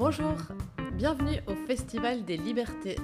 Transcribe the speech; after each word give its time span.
Bonjour, 0.00 0.32
bienvenue 0.94 1.42
au 1.46 1.54
Festival 1.66 2.24
des 2.24 2.38
Libertés. 2.38 2.96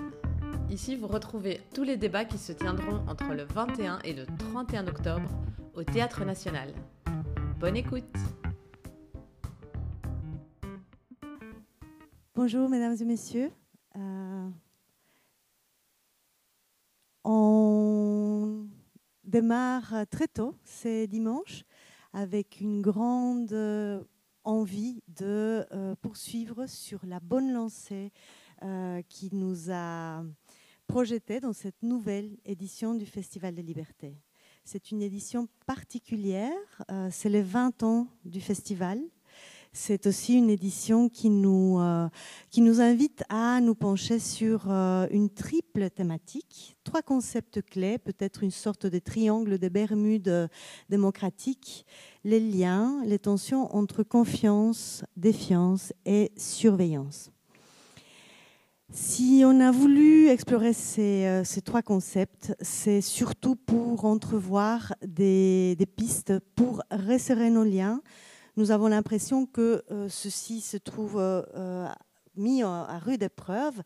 Ici, 0.71 0.96
vous 0.96 1.07
retrouvez 1.07 1.61
tous 1.75 1.83
les 1.83 1.99
débats 1.99 2.25
qui 2.25 2.38
se 2.38 2.53
tiendront 2.53 3.07
entre 3.07 3.35
le 3.35 3.45
21 3.45 3.99
et 3.99 4.15
le 4.15 4.25
31 4.25 4.87
octobre 4.87 5.29
au 5.74 5.85
Théâtre 5.85 6.24
National. 6.24 6.72
Bonne 7.61 7.77
écoute 7.77 8.04
Bonjour 12.35 12.67
mesdames 12.71 12.97
et 12.99 13.05
messieurs. 13.05 13.51
Euh, 13.97 14.49
on 17.25 18.69
démarre 19.23 20.07
très 20.11 20.29
tôt, 20.29 20.55
c'est 20.65 21.07
dimanche, 21.09 21.65
avec 22.15 22.63
une 22.63 22.81
grande 22.81 23.53
envie 24.47 25.03
de 25.09 25.67
euh, 25.73 25.95
poursuivre 26.01 26.67
sur 26.67 27.05
la 27.05 27.21
bonne 27.21 27.53
lancée 27.53 28.13
euh, 28.63 29.03
qui 29.09 29.29
nous 29.35 29.71
a 29.71 30.23
projeté 30.87 31.41
dans 31.41 31.53
cette 31.53 31.82
nouvelle 31.82 32.39
édition 32.45 32.95
du 32.95 33.05
Festival 33.05 33.55
des 33.55 33.62
libertés. 33.62 34.17
C'est 34.64 34.91
une 34.91 35.03
édition 35.03 35.48
particulière, 35.67 36.83
euh, 36.91 37.09
c'est 37.11 37.28
les 37.28 37.42
20 37.42 37.83
ans 37.83 38.09
du 38.25 38.41
festival. 38.41 39.01
C'est 39.78 40.06
aussi 40.06 40.33
une 40.33 40.48
édition 40.48 41.11
qui 41.11 41.28
nous, 41.28 41.78
euh, 41.78 42.08
qui 42.50 42.62
nous 42.62 42.80
invite 42.80 43.25
à 43.28 43.61
nous 43.61 43.75
pencher 43.75 44.19
sur 44.19 44.70
euh, 44.70 45.06
une 45.11 45.28
triple 45.28 45.91
thématique, 45.91 46.78
trois 46.83 47.03
concepts 47.03 47.61
clés, 47.61 47.98
peut-être 47.98 48.42
une 48.42 48.50
sorte 48.50 48.86
de 48.86 48.98
triangle 48.98 49.58
de 49.58 49.69
Bermude 49.69 50.48
démocratique, 50.89 51.84
les 52.25 52.41
liens, 52.41 53.03
les 53.05 53.19
tensions 53.19 53.77
entre 53.77 54.03
confiance, 54.03 55.05
défiance 55.14 55.92
et 56.06 56.33
surveillance. 56.39 57.31
Si 58.91 59.42
on 59.45 59.61
a 59.61 59.70
voulu 59.70 60.29
explorer 60.29 60.73
ces, 60.73 61.27
euh, 61.27 61.45
ces 61.45 61.61
trois 61.61 61.83
concepts, 61.83 62.55
c'est 62.62 63.03
surtout 63.03 63.56
pour 63.56 64.06
entrevoir 64.06 64.95
des, 65.06 65.77
des, 65.77 65.86
pistes 65.86 66.33
pour 66.55 66.83
resserrer 66.91 67.51
nos 67.51 67.64
liens. 67.64 68.01
Nous 68.57 68.71
avons 68.71 68.89
l'impression 68.89 69.47
que 69.47 69.85
euh, 69.91 70.09
ceci 70.09 70.61
se 70.61 70.77
trouve 70.77 71.17
euh, 71.19 71.89
mis 72.37 72.63
à, 72.63 72.98
rude 72.98 73.23
épreuve 73.23 73.83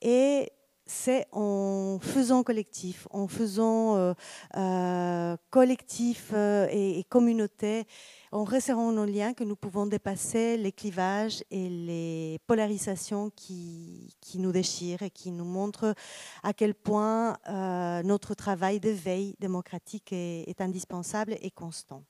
et 0.00 0.50
c'est 0.86 1.26
en 1.32 1.98
faisant 2.00 2.42
collectif, 2.42 3.08
en 3.10 3.26
faisant 3.26 3.96
euh, 3.96 4.14
euh, 4.56 5.36
collectif 5.50 6.30
euh, 6.34 6.66
et, 6.70 7.04
communauté, 7.08 7.84
en 8.32 8.44
resserrant 8.44 8.92
nos 8.92 9.04
liens 9.04 9.32
que 9.32 9.44
nous 9.44 9.56
pouvons 9.56 9.86
dépasser 9.86 10.56
les 10.56 10.72
clivages 10.72 11.42
et 11.50 11.68
les 11.68 12.38
polarisations 12.46 13.30
qui, 13.30 14.14
nous 14.34 14.52
déchirent 14.52 15.02
et 15.02 15.10
qui 15.10 15.30
nous 15.30 15.44
montrent 15.44 15.94
à 16.42 16.52
quel 16.52 16.74
point 16.74 17.38
euh, 17.48 18.02
notre 18.02 18.34
travail 18.34 18.80
de 18.80 18.90
veille 18.90 19.36
démocratique 19.38 20.12
est 20.12 20.60
indispensable 20.60 21.36
et 21.40 21.50
constant. 21.50 22.02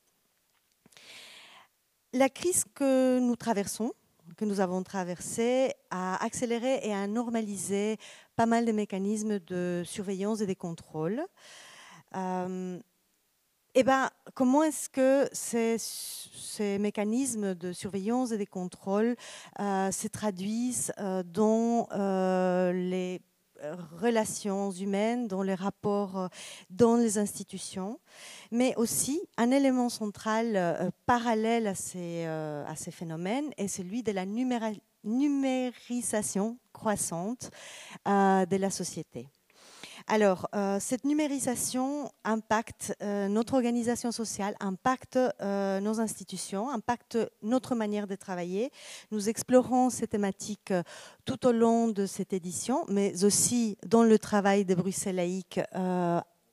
La 2.15 2.29
crise 2.29 2.65
que 2.77 3.19
nous 3.19 3.35
traversons, 3.35 3.93
que 4.37 4.45
nous 4.45 4.61
avons 4.61 4.85
traversé 4.85 5.73
a 5.91 6.25
accéléré 6.25 6.79
et 6.85 6.95
a 6.95 7.09
normalisé 7.09 7.97
pas 8.37 8.47
mal 8.47 8.65
de 8.65 8.71
mécanismes 8.71 9.41
de 9.41 9.83
surveillance 9.85 10.41
et 10.41 10.47
de 10.47 10.55
contrôle. 10.55 11.25
Euh, 12.15 12.79
et 13.75 13.83
ben, 13.83 14.11
comment 14.35 14.63
est-ce 14.63 14.89
que 14.89 15.29
ces, 15.33 16.79
mécanismes 16.79 17.57
de 17.57 17.73
surveillance 17.73 18.31
et 18.31 18.39
de 18.39 18.45
contrôle 18.45 19.17
euh, 19.59 19.91
se 19.91 20.07
traduisent 20.07 20.93
euh, 21.01 21.25
dans 21.25 21.89
les 22.71 23.21
relations 23.73 24.71
humaines, 24.71 25.29
dans 25.29 25.43
les 25.43 25.55
rapports 25.55 26.19
euh, 26.19 26.29
dans 26.71 26.97
les 26.97 27.19
institutions, 27.19 27.99
mais 28.51 28.75
aussi 28.77 29.21
un 29.37 29.51
élément 29.51 29.89
central 29.89 30.57
euh, 30.57 30.91
parallèle 31.07 31.73
euh, 31.97 32.65
à 32.67 32.77
ces, 32.77 32.91
phénomènes 32.91 33.51
est 33.57 33.69
celui 33.69 34.03
de 34.03 34.13
la 34.13 34.25
numérisation 35.05 36.59
croissante 36.73 37.51
de 38.07 38.57
la 38.57 38.71
société. 38.71 39.29
Alors, 40.07 40.49
euh, 40.55 40.77
cette 40.81 41.05
numérisation 41.05 42.11
impacte 42.25 42.95
euh, 43.03 43.27
notre 43.29 43.55
organisation 43.55 44.13
sociale, 44.13 44.55
impacte 44.61 45.19
euh, 45.41 45.81
nos 45.81 45.99
institutions, 45.99 46.69
impacte 46.69 47.17
notre 47.43 47.75
manière 47.75 48.07
de 48.07 48.15
travailler. 48.15 48.71
Nous 49.13 49.31
explorons 49.31 49.89
ces 49.89 50.07
thématiques 50.07 50.75
tout 51.25 51.47
au 51.47 51.53
long 51.53 51.89
de 51.89 52.05
cette 52.05 52.35
édition, 52.35 52.85
mais 52.89 53.25
aussi 53.25 53.79
dans 53.87 54.03
le 54.03 54.19
travail 54.19 54.67
de 54.67 54.75
Bruxelles 54.75 55.17
laïque 55.17 55.61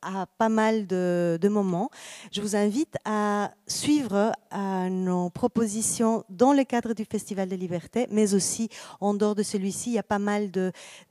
à 0.02 0.26
pas 0.38 0.50
mal 0.50 0.88
de, 0.88 1.50
moments. 1.50 1.90
Je 2.32 2.42
vous 2.42 2.56
invite 2.56 2.96
à 3.06 3.52
suivre 3.68 4.32
à 4.50 4.90
nos 4.90 5.30
propositions 5.30 6.24
dans 6.30 6.54
le 6.54 6.64
cadre 6.64 6.94
du 6.94 7.06
Festival 7.06 7.50
de 7.50 7.56
Liberté, 7.56 8.08
mais 8.12 8.34
aussi 8.34 8.70
en 9.00 9.14
dehors 9.14 9.36
de 9.36 9.44
celui-ci. 9.44 9.92
Il 9.92 9.94
y 9.94 10.00
a 10.00 10.04
pas 10.04 10.20
mal 10.20 10.52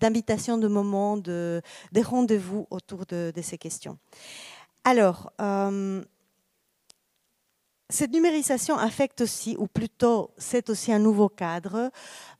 d'invitations, 0.00 0.58
de, 0.58 0.68
moments, 0.68 1.16
de, 1.16 1.62
de 1.92 2.00
rendez-vous 2.02 2.66
autour 2.70 3.06
de, 3.06 3.32
ces 3.42 3.58
questions. 3.58 3.98
Alors, 4.84 5.32
euh, 5.40 6.02
cette 7.90 8.12
numérisation 8.12 8.78
affecte 8.78 9.20
aussi, 9.20 9.56
ou 9.58 9.66
plutôt 9.66 10.30
c'est 10.38 10.70
aussi 10.70 10.92
un 10.92 10.98
nouveau 10.98 11.28
cadre, 11.28 11.90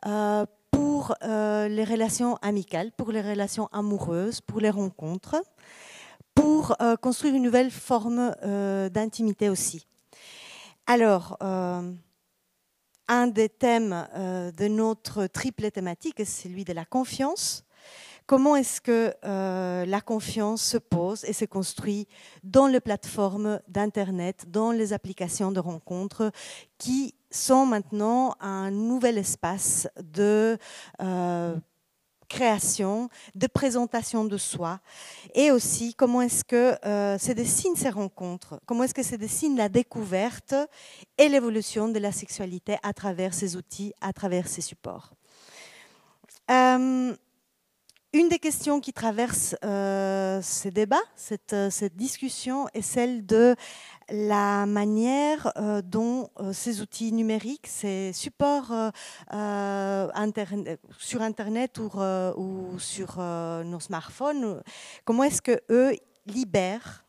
euh, 0.07 0.47
pour 0.71 1.15
euh, 1.23 1.69
les 1.69 1.85
relations 1.85 2.37
amicales, 2.37 2.93
pour 2.93 3.11
les 3.11 3.21
relations 3.21 3.69
amoureuses, 3.73 4.41
pour 4.41 4.61
les 4.61 4.71
rencontres 4.71 5.43
pour 6.35 6.77
euh, 6.81 6.97
construire 6.97 7.35
une 7.35 7.43
nouvelle 7.43 7.71
forme 7.71 8.35
euh, 8.43 8.89
d'intimité 8.89 9.49
aussi. 9.49 9.87
Alors, 10.87 11.37
euh, 11.43 11.93
un 13.09 13.27
des 13.27 13.49
thèmes 13.49 14.07
de 14.15 14.69
notre 14.69 15.27
triple 15.27 15.71
thématique 15.71 16.21
est 16.21 16.25
celui 16.25 16.65
de 16.65 16.73
la 16.73 16.85
confiance. 16.85 17.65
Comment 18.27 18.55
est-ce 18.55 18.81
que 18.81 19.13
la 19.25 20.01
confiance 20.01 20.63
se 20.63 20.79
pose 20.79 21.25
et 21.25 21.33
se 21.33 21.45
construit 21.45 22.07
dans 22.45 22.69
les 22.69 22.79
plateformes 22.79 23.61
d'Internet, 23.67 24.45
dans 24.47 24.71
les 24.71 24.93
applications 24.93 25.51
de 25.51 25.59
rencontres 25.59 26.31
qui 26.79 27.17
sont 27.33 27.67
maintenant 27.67 28.37
un 28.39 28.71
nouvel 28.71 29.19
espace 29.19 29.89
de 30.01 30.57
création, 32.31 33.11
de 33.35 33.47
présentation 33.47 34.25
de 34.25 34.39
soi, 34.39 34.81
et 35.35 35.51
aussi 35.51 35.95
comment 35.95 36.23
est-ce 36.23 36.45
que 36.45 36.77
euh, 36.87 37.19
se 37.19 37.33
dessinent 37.33 37.77
ces 37.77 37.91
rencontres, 37.91 38.61
comment 38.65 38.85
est-ce 38.85 38.95
que 38.95 39.03
se 39.03 39.17
dessine 39.17 39.57
la 39.57 39.69
découverte 39.69 40.55
et 41.19 41.29
l'évolution 41.29 41.89
de 41.89 41.99
la 41.99 42.13
sexualité 42.13 42.77
à 42.83 42.95
travers 42.95 43.35
ces 43.35 43.57
outils, 43.57 43.93
à 44.01 44.13
travers 44.13 44.47
ces 44.49 44.63
supports. 44.63 45.11
Euh, 46.51 47.15
une 48.13 48.29
des 48.29 48.39
questions 48.41 48.81
qui 48.81 48.93
traverse 48.93 49.55
euh, 49.65 50.41
ces 50.43 50.71
débats, 50.71 51.03
cette, 51.15 51.55
cette, 51.71 51.97
discussion, 51.97 52.67
est 52.75 52.83
celle 52.83 53.25
de 53.25 53.55
la 54.11 54.67
manière 54.67 55.53
euh, 55.57 55.81
dont 55.81 56.29
euh, 56.41 56.53
ces 56.53 56.81
outils 56.81 57.13
numériques, 57.13 57.69
ces 57.69 58.13
supports 58.13 58.73
euh, 59.33 60.09
sur 60.99 61.23
Internet 61.23 61.79
ou, 61.79 61.91
euh, 62.01 62.79
sur 62.79 63.17
euh, 63.19 63.63
nos 63.63 63.79
smartphones, 63.81 64.61
comment 65.05 65.23
est-ce 65.23 65.43
que 65.43 65.61
eux 65.71 65.95
libèrent 66.27 67.05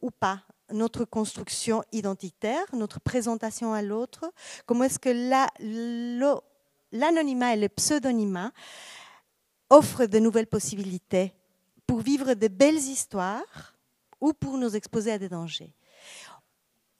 ou 0.00 0.10
pas 0.10 0.40
notre 0.72 1.04
construction 1.04 1.82
identitaire, 1.92 2.64
notre 2.72 3.00
présentation 3.00 3.74
à 3.74 3.82
l'autre, 3.82 4.32
comment 4.66 4.84
est-ce 4.84 5.00
que 5.00 5.10
l'anonymat 6.92 7.46
la, 7.48 7.54
et 7.54 7.60
le 7.60 7.68
pseudonymat 7.68 8.52
offre 9.70 10.06
de 10.06 10.18
nouvelles 10.18 10.46
possibilités 10.46 11.32
pour 11.86 12.00
vivre 12.00 12.34
de 12.34 12.48
belles 12.48 12.76
histoires 12.76 13.76
ou 14.20 14.32
pour 14.32 14.58
nous 14.58 14.76
exposer 14.76 15.12
à 15.12 15.18
des 15.18 15.28
dangers. 15.28 15.72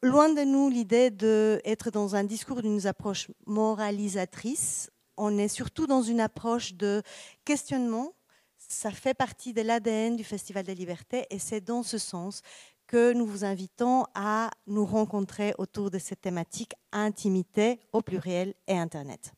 Loin 0.03 0.33
de 0.33 0.43
nous 0.43 0.71
l'idée 0.71 1.11
d'être 1.11 1.91
dans 1.91 2.17
un 2.17 2.25
discours 2.25 2.63
d'une 2.63 2.87
approche 2.87 3.29
moralisatrice, 3.47 4.91
on 5.19 5.37
est 5.37 5.49
surtout 5.49 5.87
dans 5.87 6.01
une 6.01 6.21
approche 6.21 6.73
de 6.75 7.03
questionnement. 7.45 8.15
Ça 8.57 8.91
fait 8.91 9.13
partie 9.13 9.53
de 9.53 9.61
l'ADN 9.61 10.17
du 10.17 10.25
Festival 10.25 10.65
des 10.65 10.75
libertés 10.75 11.27
et 11.29 11.39
c'est 11.39 11.61
dans 11.61 11.83
ce 11.83 11.99
sens 11.99 12.41
que 12.87 13.13
nous 13.13 13.27
vous 13.27 13.45
invitons 13.45 14.05
à 14.15 14.51
nous 14.67 14.87
rencontrer 14.87 15.55
autour 15.59 15.91
de 15.91 15.99
cette 15.99 16.23
thématique 16.23 16.73
intimité 16.93 17.79
au 17.93 18.01
pluriel 18.01 18.55
et 18.67 18.79
Internet. 18.79 19.33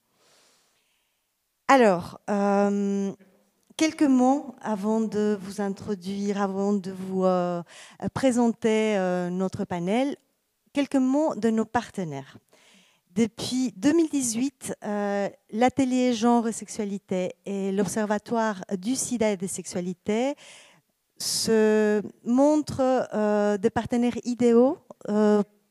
Alors, 1.74 2.20
euh, 2.28 3.12
quelques 3.78 4.02
mots 4.02 4.54
avant 4.60 5.00
de 5.00 5.38
vous 5.40 5.62
introduire, 5.62 6.42
avant 6.42 6.74
de 6.74 6.90
vous 6.90 7.24
euh, 7.24 7.62
présenter 8.12 8.98
euh, 8.98 9.30
notre 9.30 9.64
panel, 9.64 10.18
quelques 10.74 10.96
mots 10.96 11.34
de 11.34 11.48
nos 11.48 11.64
partenaires. 11.64 12.36
Depuis 13.14 13.72
2018, 13.78 14.74
euh, 14.84 15.30
l'atelier 15.50 16.12
genre 16.12 16.46
et 16.46 16.52
sexualité 16.52 17.36
et 17.46 17.72
l'observatoire 17.72 18.60
du 18.76 18.94
sida 18.94 19.30
et 19.30 19.38
des 19.38 19.48
sexualités 19.48 20.34
se 21.16 22.02
montrent 22.22 23.56
des 23.56 23.70
partenaires 23.70 24.18
idéaux 24.24 24.76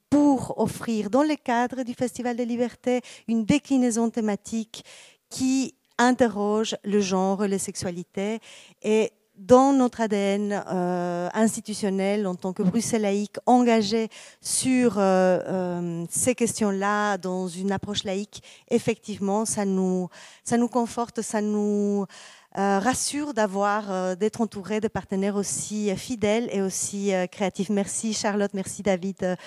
pour 0.10 0.58
offrir 0.58 1.12
dans 1.12 1.22
le 1.22 1.36
cadre 1.36 1.84
du 1.84 1.94
Festival 1.94 2.36
des 2.38 2.46
libertés 2.48 3.02
une 3.28 3.46
déclinaison 3.46 4.10
thématique 4.10 4.84
qui 5.30 5.76
interroge 6.02 6.76
le 6.84 7.00
genre, 7.00 7.44
les 7.44 7.60
sexualités. 7.60 8.40
Et 8.82 9.12
dans 9.42 9.74
notre 9.74 10.02
ADN 10.02 10.64
euh, 10.68 11.30
institutionnel 11.34 12.28
en 12.28 12.36
tant 12.36 12.54
que 12.54 12.62
Bruxelles 12.62 13.02
laïque 13.02 13.38
engagé 13.48 14.10
sur 14.40 15.00
euh, 15.00 15.40
euh, 15.48 16.06
ces 16.10 16.36
questions-là 16.36 17.18
dans 17.18 17.48
une 17.48 17.72
approche 17.72 18.04
laïque, 18.04 18.44
effectivement, 18.70 19.46
ça 19.46 19.66
nous, 19.66 20.10
ça 20.44 20.58
nous 20.58 20.68
conforte, 20.68 21.22
ça 21.22 21.42
nous 21.42 22.06
rassure 22.54 23.34
d'avoir, 23.34 24.18
d'être 24.18 24.42
entouré 24.42 24.82
de 24.82 24.90
partenaires 24.90 25.38
aussi 25.38 25.90
fidèles 25.96 26.50
et 26.52 26.62
aussi 26.62 27.14
créatifs. 27.32 27.70
Merci 27.70 28.14
Charlotte, 28.14 28.52
merci 28.54 28.84
David 28.84 29.38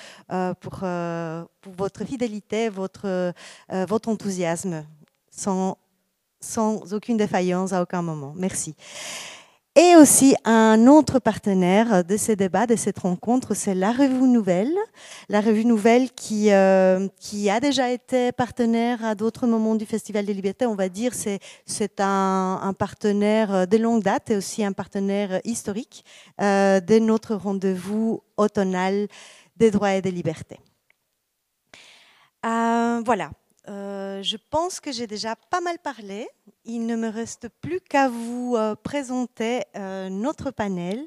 pour, 0.60 0.78
votre 1.76 2.04
fidélité, 2.06 2.70
votre, 2.70 3.34
votre 3.68 4.08
enthousiasme, 4.08 4.86
sans 6.44 6.92
aucune 6.92 7.16
défaillance 7.16 7.72
à 7.72 7.82
aucun 7.82 8.02
moment. 8.02 8.32
Merci. 8.36 8.74
Et 9.76 9.96
aussi 9.96 10.36
un 10.44 10.86
autre 10.86 11.18
partenaire 11.18 12.04
de 12.04 12.16
ces 12.16 12.36
débats, 12.36 12.68
de 12.68 12.76
cette 12.76 13.00
rencontre, 13.00 13.54
c'est 13.54 13.74
la 13.74 13.90
Revue 13.90 14.28
Nouvelle. 14.28 14.72
La 15.28 15.40
Revue 15.40 15.64
Nouvelle 15.64 16.12
qui, 16.12 16.52
euh, 16.52 17.08
qui 17.18 17.50
a 17.50 17.58
déjà 17.58 17.90
été 17.90 18.30
partenaire 18.30 19.04
à 19.04 19.16
d'autres 19.16 19.48
moments 19.48 19.74
du 19.74 19.84
Festival 19.84 20.26
des 20.26 20.32
Libertés. 20.32 20.66
On 20.66 20.76
va 20.76 20.88
dire 20.88 21.12
c'est 21.12 21.40
c'est 21.66 21.98
un, 21.98 22.72
partenaire 22.78 23.66
de 23.66 23.76
longue 23.76 24.04
date 24.04 24.30
et 24.30 24.36
aussi 24.36 24.64
un 24.64 24.72
partenaire 24.72 25.40
historique 25.42 26.04
euh, 26.40 26.78
de 26.78 27.00
notre 27.00 27.34
rendez-vous 27.34 28.22
automnal 28.36 29.08
des 29.56 29.72
droits 29.72 29.94
et 29.94 30.02
des 30.02 30.12
libertés. 30.12 30.60
Euh, 32.46 33.02
voilà. 33.04 33.30
Euh, 33.68 34.22
je 34.22 34.36
pense 34.50 34.78
que 34.80 34.92
j'ai 34.92 35.06
déjà 35.06 35.36
pas 35.36 35.60
mal 35.60 35.78
parlé. 35.78 36.28
Il 36.64 36.86
ne 36.86 36.96
me 36.96 37.08
reste 37.08 37.48
plus 37.60 37.80
qu'à 37.80 38.08
vous 38.08 38.54
euh, 38.56 38.74
présenter 38.74 39.62
euh, 39.76 40.08
notre 40.10 40.50
panel. 40.50 41.06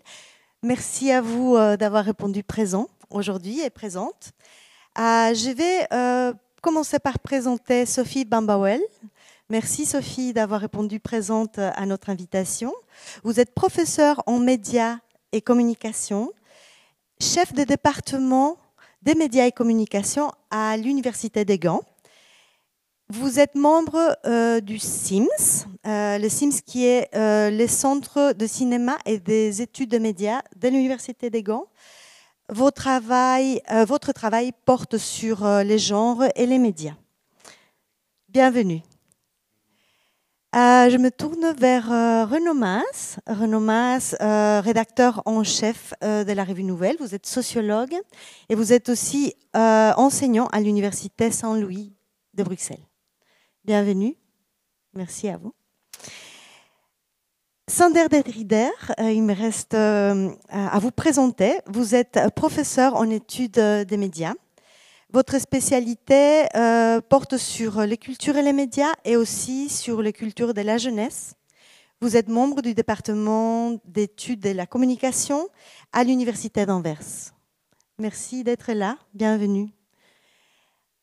Merci 0.63 1.11
à 1.11 1.21
vous 1.21 1.55
d'avoir 1.77 2.03
répondu 2.03 2.43
présent 2.43 2.87
aujourd'hui 3.11 3.61
et 3.61 3.69
présente. 3.69 4.31
je 4.97 5.51
vais 5.51 6.35
commencer 6.63 6.97
par 6.97 7.19
présenter 7.19 7.85
Sophie 7.85 8.25
Bambawel. 8.25 8.81
Merci 9.49 9.85
Sophie 9.85 10.33
d'avoir 10.33 10.59
répondu 10.59 10.99
présente 10.99 11.59
à 11.59 11.85
notre 11.85 12.09
invitation. 12.09 12.73
Vous 13.23 13.39
êtes 13.39 13.53
professeure 13.53 14.23
en 14.25 14.39
médias 14.39 14.97
et 15.31 15.41
communication, 15.41 16.33
chef 17.21 17.53
de 17.53 17.63
département 17.63 18.57
des 19.03 19.13
médias 19.13 19.45
et 19.45 19.51
communication 19.51 20.31
à 20.49 20.75
l'Université 20.75 21.45
des 21.45 21.59
Gants. 21.59 21.83
Vous 23.09 23.39
êtes 23.39 23.55
membre 23.55 24.17
euh, 24.25 24.59
du 24.59 24.79
SIMS, 24.79 25.65
euh, 25.85 26.17
le 26.17 26.27
SIMS 26.27 26.59
qui 26.65 26.85
est 26.85 27.07
euh, 27.15 27.49
le 27.49 27.65
centre 27.65 28.33
de 28.33 28.45
cinéma 28.45 28.97
et 29.05 29.17
des 29.17 29.61
études 29.61 29.91
de 29.91 29.97
médias 29.97 30.41
de 30.57 30.67
l'Université 30.67 31.29
des 31.29 31.41
Gants. 31.41 31.67
Votre 32.49 32.83
travail, 34.11 34.51
porte 34.65 34.97
sur 34.97 35.47
les 35.63 35.79
genres 35.79 36.23
et 36.35 36.45
les 36.45 36.59
médias. 36.59 36.95
Bienvenue. 38.27 38.81
je 40.53 40.97
me 40.97 41.09
tourne 41.09 41.53
vers 41.57 41.87
Renaud 42.29 42.53
Maas. 42.53 43.19
Renaud 43.25 44.61
rédacteur 44.63 45.21
en 45.25 45.43
chef 45.45 45.93
de 46.01 46.31
la 46.31 46.43
Revue 46.43 46.63
Nouvelle. 46.63 46.97
Vous 46.99 47.15
êtes 47.15 47.25
sociologue 47.25 47.95
et 48.49 48.55
vous 48.55 48.71
êtes 48.71 48.87
aussi 48.87 49.33
enseignant 49.53 50.47
à 50.47 50.61
l'Université 50.61 51.31
Saint-Louis 51.31 51.93
de 52.33 52.43
Bruxelles. 52.43 52.86
Bienvenue. 53.67 54.15
Merci 54.93 55.27
à 55.27 55.35
vous. 55.35 55.53
Sander 57.67 58.05
Rider, 58.25 58.69
euh, 58.97 59.11
il 59.11 59.23
me 59.23 59.33
reste 59.33 59.73
euh, 59.73 60.29
à 60.47 60.79
vous 60.79 60.91
présenter. 60.91 61.59
Vous 61.65 61.93
êtes 61.93 62.17
professeur 62.33 62.95
en 62.95 63.09
études 63.09 63.59
des 63.59 63.97
médias. 63.97 64.35
Votre 65.11 65.37
spécialité 65.37 66.45
euh, 66.55 67.01
porte 67.01 67.35
sur 67.35 67.81
les 67.81 67.97
cultures 67.97 68.37
et 68.37 68.41
les 68.41 68.53
médias 68.53 68.93
et 69.03 69.17
aussi 69.17 69.67
sur 69.67 70.01
les 70.01 70.13
cultures 70.13 70.53
de 70.53 70.61
la 70.61 70.77
jeunesse. 70.77 71.33
Vous 71.99 72.15
êtes 72.15 72.29
membre 72.29 72.61
du 72.61 72.73
département 72.73 73.77
d'études 73.83 74.39
de 74.39 74.51
la 74.51 74.65
communication 74.65 75.49
à 75.91 76.05
l'Université 76.05 76.65
d'Anvers. 76.65 77.33
Merci 77.99 78.45
d'être 78.45 78.71
là. 78.71 78.97
Bienvenue. 79.13 79.67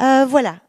voilà, 0.00 0.60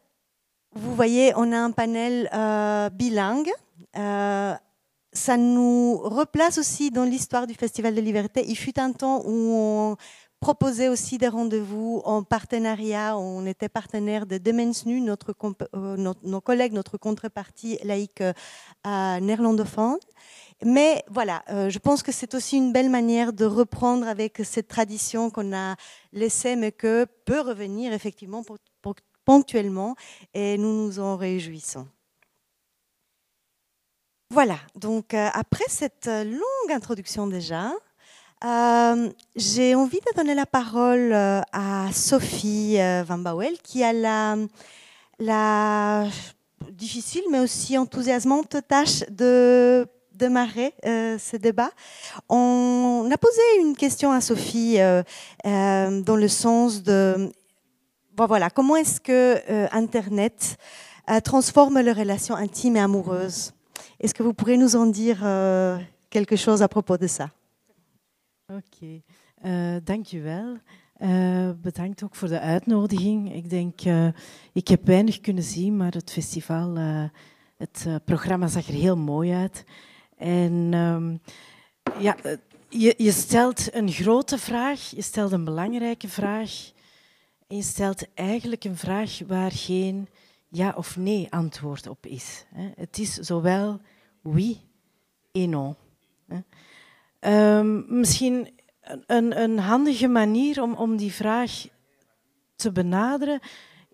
vous 0.76 0.94
voyez, 0.94 1.32
on 1.36 1.52
a 1.52 1.58
un 1.58 1.70
panel 1.70 2.28
euh, 2.34 2.90
bilingue. 2.90 3.50
Euh, 3.96 4.54
ça 5.12 5.36
nous 5.38 5.96
replace 5.96 6.58
aussi 6.58 6.90
dans 6.90 7.04
l'histoire 7.04 7.46
du 7.46 7.54
Festival 7.54 7.94
de 7.94 8.00
Liberté. 8.00 8.44
Il 8.46 8.56
fut 8.56 8.78
un 8.78 8.92
temps 8.92 9.22
où 9.24 9.54
on 9.54 9.96
proposait 10.38 10.88
aussi 10.88 11.16
des 11.16 11.28
rendez-vous 11.28 12.02
en 12.04 12.22
partenariat. 12.22 13.16
On 13.16 13.46
était 13.46 13.70
partenaire 13.70 14.26
de 14.26 14.36
Demensnu, 14.36 15.00
notre, 15.00 15.34
euh, 15.74 15.96
nos 16.22 16.40
collègues, 16.42 16.74
notre 16.74 16.98
contrepartie 16.98 17.78
laïque 17.82 18.22
néerlandophone. 18.84 19.98
Mais 20.64 21.02
voilà, 21.08 21.42
je 21.48 21.78
pense 21.78 22.02
que 22.02 22.12
c'est 22.12 22.34
aussi 22.34 22.56
une 22.56 22.72
belle 22.72 22.90
manière 22.90 23.32
de 23.32 23.44
reprendre 23.44 24.06
avec 24.06 24.40
cette 24.44 24.68
tradition 24.68 25.30
qu'on 25.30 25.54
a 25.54 25.76
laissée, 26.12 26.56
mais 26.56 26.72
que 26.72 27.06
peut 27.24 27.40
revenir 27.40 27.92
effectivement 27.92 28.42
pour, 28.42 28.56
pour 28.80 28.94
ponctuellement 29.26 29.96
et 30.32 30.56
nous 30.56 30.86
nous 30.86 30.98
en 31.00 31.16
réjouissons. 31.16 31.86
Voilà, 34.30 34.56
donc 34.74 35.14
euh, 35.14 35.28
après 35.34 35.64
cette 35.68 36.06
longue 36.06 36.72
introduction 36.72 37.26
déjà, 37.26 37.70
euh, 38.44 39.08
j'ai 39.36 39.74
envie 39.74 40.00
de 40.00 40.16
donner 40.16 40.34
la 40.34 40.46
parole 40.46 41.12
euh, 41.12 41.40
à 41.52 41.88
Sophie 41.92 42.76
Van 43.06 43.18
Bauel 43.18 43.56
qui 43.62 43.84
a 43.84 43.92
la, 43.92 44.36
la 45.18 46.06
difficile 46.72 47.22
mais 47.30 47.38
aussi 47.38 47.78
enthousiasmante 47.78 48.56
tâche 48.66 49.04
de 49.10 49.86
démarrer 50.12 50.72
ce 50.82 51.36
débat. 51.36 51.70
On 52.28 53.08
a 53.12 53.16
posé 53.18 53.40
une 53.60 53.76
question 53.76 54.12
à 54.12 54.20
Sophie 54.20 54.78
dans 55.44 56.16
le 56.16 56.28
sens 56.28 56.82
de 56.82 57.30
voilà, 58.24 58.48
comment 58.48 58.76
est-ce 58.76 59.00
que 59.00 59.42
euh, 59.50 59.68
Internet 59.72 60.56
euh, 61.10 61.20
transforme 61.20 61.78
les 61.80 61.92
relations 61.92 62.34
intimes 62.34 62.76
et 62.76 62.80
amoureuses 62.80 63.52
Est-ce 64.00 64.14
que 64.14 64.22
vous 64.22 64.32
pourrez 64.32 64.56
nous 64.56 64.74
en 64.74 64.86
dire 64.86 65.20
euh, 65.22 65.78
quelque 66.08 66.36
chose 66.36 66.62
à 66.62 66.68
propos 66.68 66.96
de 66.96 67.06
ça 67.06 67.30
Oké, 68.48 69.02
okay. 69.42 69.80
dankjewel. 69.84 70.58
bedankt 71.62 72.02
ook 72.02 72.14
voor 72.14 72.28
de 72.28 72.40
uitnodiging. 72.40 73.34
Ik 73.34 73.50
denk, 73.50 73.80
ik 74.52 74.68
heb 74.68 74.86
weinig 74.86 75.20
kunnen 75.20 75.42
zien, 75.42 75.76
maar 75.76 75.92
het 75.92 76.12
festival, 76.12 76.76
het 77.56 77.86
programma 78.04 78.46
zag 78.46 78.68
er 78.68 78.74
heel 78.74 78.96
mooi 78.96 79.32
uit. 79.32 79.64
En 80.16 80.68
ehm, 80.72 81.16
ja, 82.02 82.16
je, 82.68 82.94
je 82.96 83.12
stelt 83.12 83.74
een 83.74 83.90
grote 83.92 84.38
vraag, 84.38 84.80
je 84.90 85.02
stelt 85.02 85.32
een 85.32 85.44
belangrijke 85.44 86.08
vraag. 86.08 86.74
En 87.46 87.56
je 87.56 87.62
stelt 87.62 88.14
eigenlijk 88.14 88.64
een 88.64 88.76
vraag 88.76 89.18
waar 89.26 89.52
geen 89.52 90.08
ja 90.48 90.74
of 90.76 90.96
nee 90.96 91.26
antwoord 91.30 91.86
op 91.86 92.06
is. 92.06 92.44
Het 92.54 92.98
is 92.98 93.14
zowel 93.14 93.80
oui 94.22 94.60
en 95.32 95.50
non. 95.50 95.76
Um, 97.20 97.98
misschien 97.98 98.48
een, 99.06 99.40
een, 99.40 99.58
handige 99.58 100.08
manier 100.08 100.62
om, 100.62 100.74
om 100.74 100.96
die 100.96 101.12
vraag 101.12 101.66
te 102.56 102.72
benaderen 102.72 103.40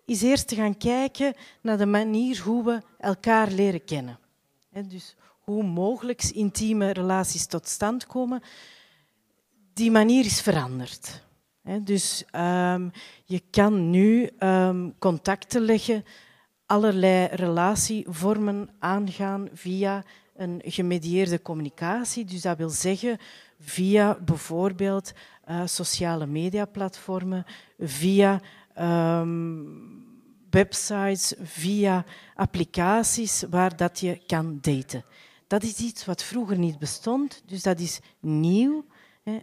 is 0.05 0.21
eerst 0.21 0.47
te 0.47 0.55
gaan 0.55 0.77
kijken 0.77 1.33
naar 1.61 1.77
de 1.77 1.85
manier 1.85 2.41
hoe 2.41 2.63
we 2.63 2.81
elkaar 2.97 3.51
leren 3.51 3.85
kennen. 3.85 4.19
Dus 4.87 5.15
hoe 5.39 5.63
mogelijk 5.63 6.23
intieme 6.23 6.91
relaties 6.91 7.45
tot 7.45 7.67
stand 7.67 8.05
komen. 8.05 8.41
Die 9.73 9.91
manier 9.91 10.25
is 10.25 10.41
veranderd 10.41 11.23
dus 11.81 12.23
um, 12.35 12.91
je 13.25 13.41
kan 13.49 13.89
nu 13.89 14.29
um, 14.39 14.93
contacten 14.99 15.61
leggen, 15.61 16.05
allerlei 16.65 17.25
relatievormen 17.25 18.69
aangaan 18.79 19.49
via 19.53 20.03
een 20.35 20.61
gemedieerde 20.65 21.41
communicatie. 21.41 22.25
Dus 22.25 22.41
dat 22.41 22.57
wil 22.57 22.69
zeggen 22.69 23.17
via 23.59 24.17
bijvoorbeeld 24.25 25.13
uh, 25.49 25.61
sociale 25.65 26.25
mediaplatformen, 26.25 27.45
via 27.79 28.41
um, 28.79 30.01
websites, 30.49 31.33
via 31.41 32.05
applicaties 32.35 33.43
waar 33.49 33.75
dat 33.75 33.99
je 33.99 34.21
kan 34.27 34.57
daten. 34.61 35.05
Dat 35.47 35.63
is 35.63 35.77
iets 35.77 36.05
wat 36.05 36.23
vroeger 36.23 36.57
niet 36.57 36.79
bestond, 36.79 37.43
dus 37.45 37.61
dat 37.61 37.79
is 37.79 37.99
nieuw. 38.19 38.85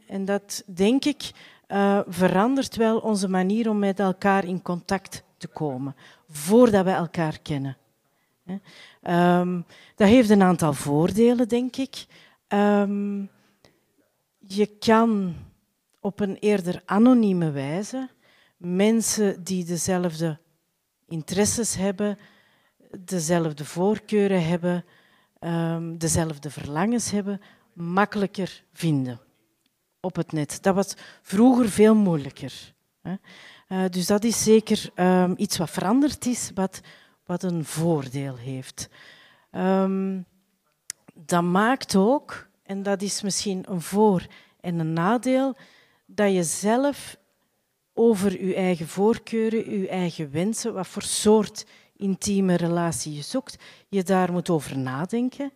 En 0.07 0.25
dat, 0.25 0.63
denk 0.67 1.05
ik, 1.05 1.31
uh, 1.73 2.01
verandert 2.07 2.77
wel 2.77 2.99
onze 2.99 3.29
manier 3.29 3.69
om 3.69 3.79
met 3.79 4.01
elkaar 4.01 4.45
in 4.45 4.63
contact 4.63 5.23
te 5.37 5.47
komen, 5.47 5.97
voordat 6.29 6.85
we 6.85 6.91
elkaar 6.91 7.39
kennen. 7.43 7.77
Um, 9.03 9.65
dat 9.97 10.09
heeft 10.09 10.31
een 10.31 10.43
aantal 10.43 10.73
voordelen, 10.73 11.49
denk 11.49 11.77
ik. 11.77 12.07
Um, 12.49 13.31
je 14.39 14.67
kan 14.67 15.35
op 16.01 16.21
een 16.21 16.37
eerder 16.37 16.83
anonieme 16.85 17.51
wijze 17.51 18.09
mensen 18.57 19.45
die 19.45 19.65
dezelfde 19.65 20.39
interesses 21.09 21.75
hebben, 21.75 22.19
dezelfde 22.99 23.65
voorkeuren 23.65 24.47
hebben, 24.47 24.85
um, 25.41 25.99
dezelfde 25.99 26.51
verlangens 26.51 27.11
hebben, 27.11 27.41
makkelijker 27.73 28.63
vinden 28.73 29.21
op 30.01 30.17
het 30.17 30.33
net. 30.33 30.59
Dat 30.63 30.75
was 30.75 30.95
vroeger 31.23 31.69
veel 31.69 31.95
moeilijker. 31.95 32.75
Uh, 33.03 33.85
dus 33.91 34.07
dat 34.07 34.25
is 34.25 34.43
zeker 34.43 34.91
um, 34.95 35.35
iets 35.37 35.57
wat 35.57 35.71
veranderd 35.71 36.27
is, 36.27 36.51
wat, 36.55 36.81
wat 37.25 37.43
een 37.43 37.65
voordeel 37.65 38.37
heeft. 38.37 38.89
Um, 39.53 40.27
dat 41.15 41.43
maakt 41.43 41.97
ook, 41.97 42.49
en 42.63 42.83
dat 42.83 43.03
is 43.03 43.23
misschien 43.23 43.65
een 43.69 43.81
voor- 43.81 44.27
en 44.61 44.79
een 44.79 44.93
nadeel, 44.93 45.57
dat 46.07 46.33
je 46.33 46.43
zelf 46.43 47.17
over 47.95 48.45
je 48.47 48.55
eigen 48.55 48.89
voorkeuren, 48.89 49.81
je 49.81 49.89
eigen 49.89 50.31
wensen, 50.31 50.75
wat 50.75 50.87
voor 50.87 51.03
soort 51.03 51.67
intieme 51.97 52.55
relatie 52.55 53.15
je 53.15 53.23
zoekt, 53.23 53.63
je 53.89 54.03
daar 54.03 54.33
moet 54.33 54.51
over 54.51 54.79
nadenken. 54.79 55.53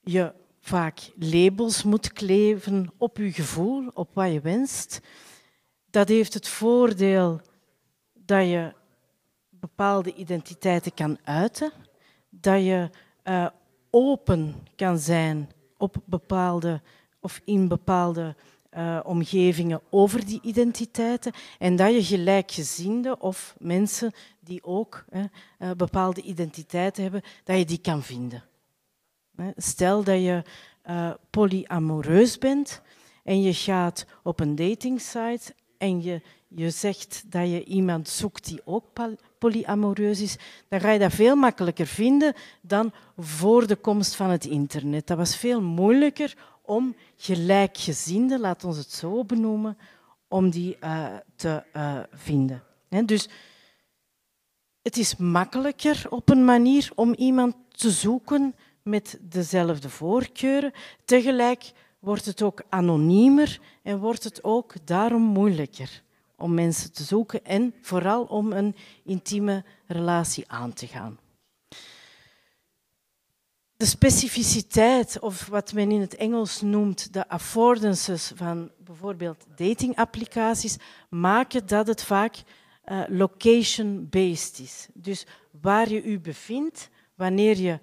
Je 0.00 0.32
vaak 0.64 1.10
labels 1.18 1.82
moet 1.82 2.12
kleven 2.12 2.92
op 2.96 3.16
je 3.16 3.32
gevoel, 3.32 3.90
op 3.94 4.14
wat 4.14 4.32
je 4.32 4.40
wenst. 4.40 5.00
Dat 5.90 6.08
heeft 6.08 6.34
het 6.34 6.48
voordeel 6.48 7.40
dat 8.12 8.46
je 8.46 8.72
bepaalde 9.50 10.14
identiteiten 10.14 10.94
kan 10.94 11.18
uiten, 11.24 11.72
dat 12.28 12.64
je 12.64 12.90
uh, 13.24 13.46
open 13.90 14.54
kan 14.76 14.98
zijn 14.98 15.50
op 15.76 15.96
bepaalde 16.04 16.80
of 17.20 17.40
in 17.44 17.68
bepaalde 17.68 18.34
uh, 18.76 19.00
omgevingen 19.04 19.80
over 19.90 20.26
die 20.26 20.40
identiteiten 20.42 21.32
en 21.58 21.76
dat 21.76 21.94
je 21.94 22.04
gelijkgezinde 22.04 23.18
of 23.18 23.54
mensen 23.58 24.12
die 24.40 24.64
ook 24.64 25.04
uh, 25.10 25.70
bepaalde 25.76 26.22
identiteiten 26.22 27.02
hebben, 27.02 27.22
dat 27.44 27.58
je 27.58 27.64
die 27.64 27.78
kan 27.80 28.02
vinden. 28.02 28.44
Stel 29.56 30.04
dat 30.04 30.20
je 30.20 30.42
uh, 30.86 31.10
polyamoreus 31.30 32.38
bent 32.38 32.82
en 33.24 33.42
je 33.42 33.54
gaat 33.54 34.06
op 34.22 34.40
een 34.40 34.54
datingsite 34.54 35.54
en 35.78 36.02
je, 36.02 36.20
je 36.48 36.70
zegt 36.70 37.24
dat 37.26 37.48
je 37.48 37.64
iemand 37.64 38.08
zoekt 38.08 38.44
die 38.44 38.60
ook 38.64 38.84
polyamoreus 39.38 40.20
is, 40.20 40.36
dan 40.68 40.80
ga 40.80 40.90
je 40.90 40.98
dat 40.98 41.12
veel 41.12 41.36
makkelijker 41.36 41.86
vinden 41.86 42.34
dan 42.60 42.92
voor 43.16 43.66
de 43.66 43.76
komst 43.76 44.14
van 44.14 44.30
het 44.30 44.44
internet. 44.44 45.06
Dat 45.06 45.16
was 45.16 45.36
veel 45.36 45.62
moeilijker 45.62 46.36
om 46.62 46.96
gelijkgezinden, 47.16 48.40
laat 48.40 48.64
ons 48.64 48.76
het 48.76 48.92
zo 48.92 49.24
benoemen, 49.24 49.78
om 50.28 50.50
die 50.50 50.76
uh, 50.80 51.06
te 51.36 51.62
uh, 51.76 51.98
vinden. 52.12 52.62
Dus 53.04 53.28
het 54.82 54.96
is 54.96 55.16
makkelijker 55.16 56.06
op 56.10 56.28
een 56.28 56.44
manier 56.44 56.90
om 56.94 57.14
iemand 57.14 57.54
te 57.70 57.90
zoeken 57.90 58.54
met 58.84 59.18
dezelfde 59.20 59.88
voorkeuren. 59.88 60.72
Tegelijk 61.04 61.72
wordt 61.98 62.24
het 62.24 62.42
ook 62.42 62.62
anoniemer 62.68 63.60
en 63.82 63.98
wordt 63.98 64.24
het 64.24 64.44
ook 64.44 64.74
daarom 64.84 65.22
moeilijker 65.22 66.02
om 66.36 66.54
mensen 66.54 66.92
te 66.92 67.02
zoeken 67.02 67.44
en 67.44 67.74
vooral 67.80 68.24
om 68.24 68.52
een 68.52 68.76
intieme 69.04 69.64
relatie 69.86 70.44
aan 70.48 70.72
te 70.72 70.86
gaan. 70.86 71.18
De 73.76 73.86
specificiteit, 73.86 75.18
of 75.20 75.46
wat 75.46 75.72
men 75.72 75.90
in 75.90 76.00
het 76.00 76.16
Engels 76.16 76.60
noemt 76.60 77.12
de 77.12 77.28
affordances 77.28 78.32
van 78.34 78.70
bijvoorbeeld 78.84 79.46
datingapplicaties, 79.56 80.76
maken 81.08 81.66
dat 81.66 81.86
het 81.86 82.02
vaak 82.02 82.42
uh, 82.86 83.02
location-based 83.08 84.58
is. 84.58 84.88
Dus 84.92 85.26
waar 85.60 85.88
je 85.88 86.02
u 86.02 86.20
bevindt, 86.20 86.88
wanneer 87.14 87.56
je 87.56 87.78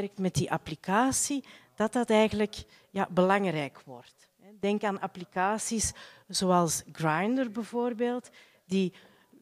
werkt 0.00 0.18
met 0.18 0.34
die 0.34 0.50
applicatie, 0.50 1.44
dat 1.74 1.92
dat 1.92 2.10
eigenlijk 2.10 2.56
ja, 2.90 3.08
belangrijk 3.10 3.80
wordt. 3.84 4.28
Denk 4.60 4.82
aan 4.84 5.00
applicaties 5.00 5.92
zoals 6.28 6.82
Grindr 6.92 7.50
bijvoorbeeld, 7.50 8.30
die 8.66 8.92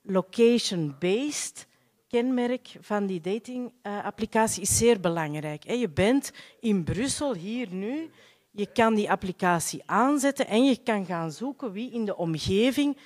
location-based 0.03 1.67
kenmerk 2.09 2.77
van 2.81 3.07
die 3.07 3.21
datingapplicatie 3.21 4.63
is 4.63 4.77
zeer 4.77 5.01
belangrijk. 5.01 5.71
Je 5.71 5.89
bent 5.89 6.33
in 6.61 6.85
Brussel 6.85 7.35
hier 7.35 7.69
nu, 7.71 8.11
je 8.51 8.67
kan 8.73 8.95
die 8.95 9.11
applicatie 9.11 9.83
aanzetten 9.87 10.47
en 10.47 10.65
je 10.65 10.77
kan 10.77 11.07
gaan 11.07 11.33
zoeken 11.33 11.73
wie 11.73 11.93
in 11.93 12.05
de 12.05 12.17
omgeving 12.17 12.97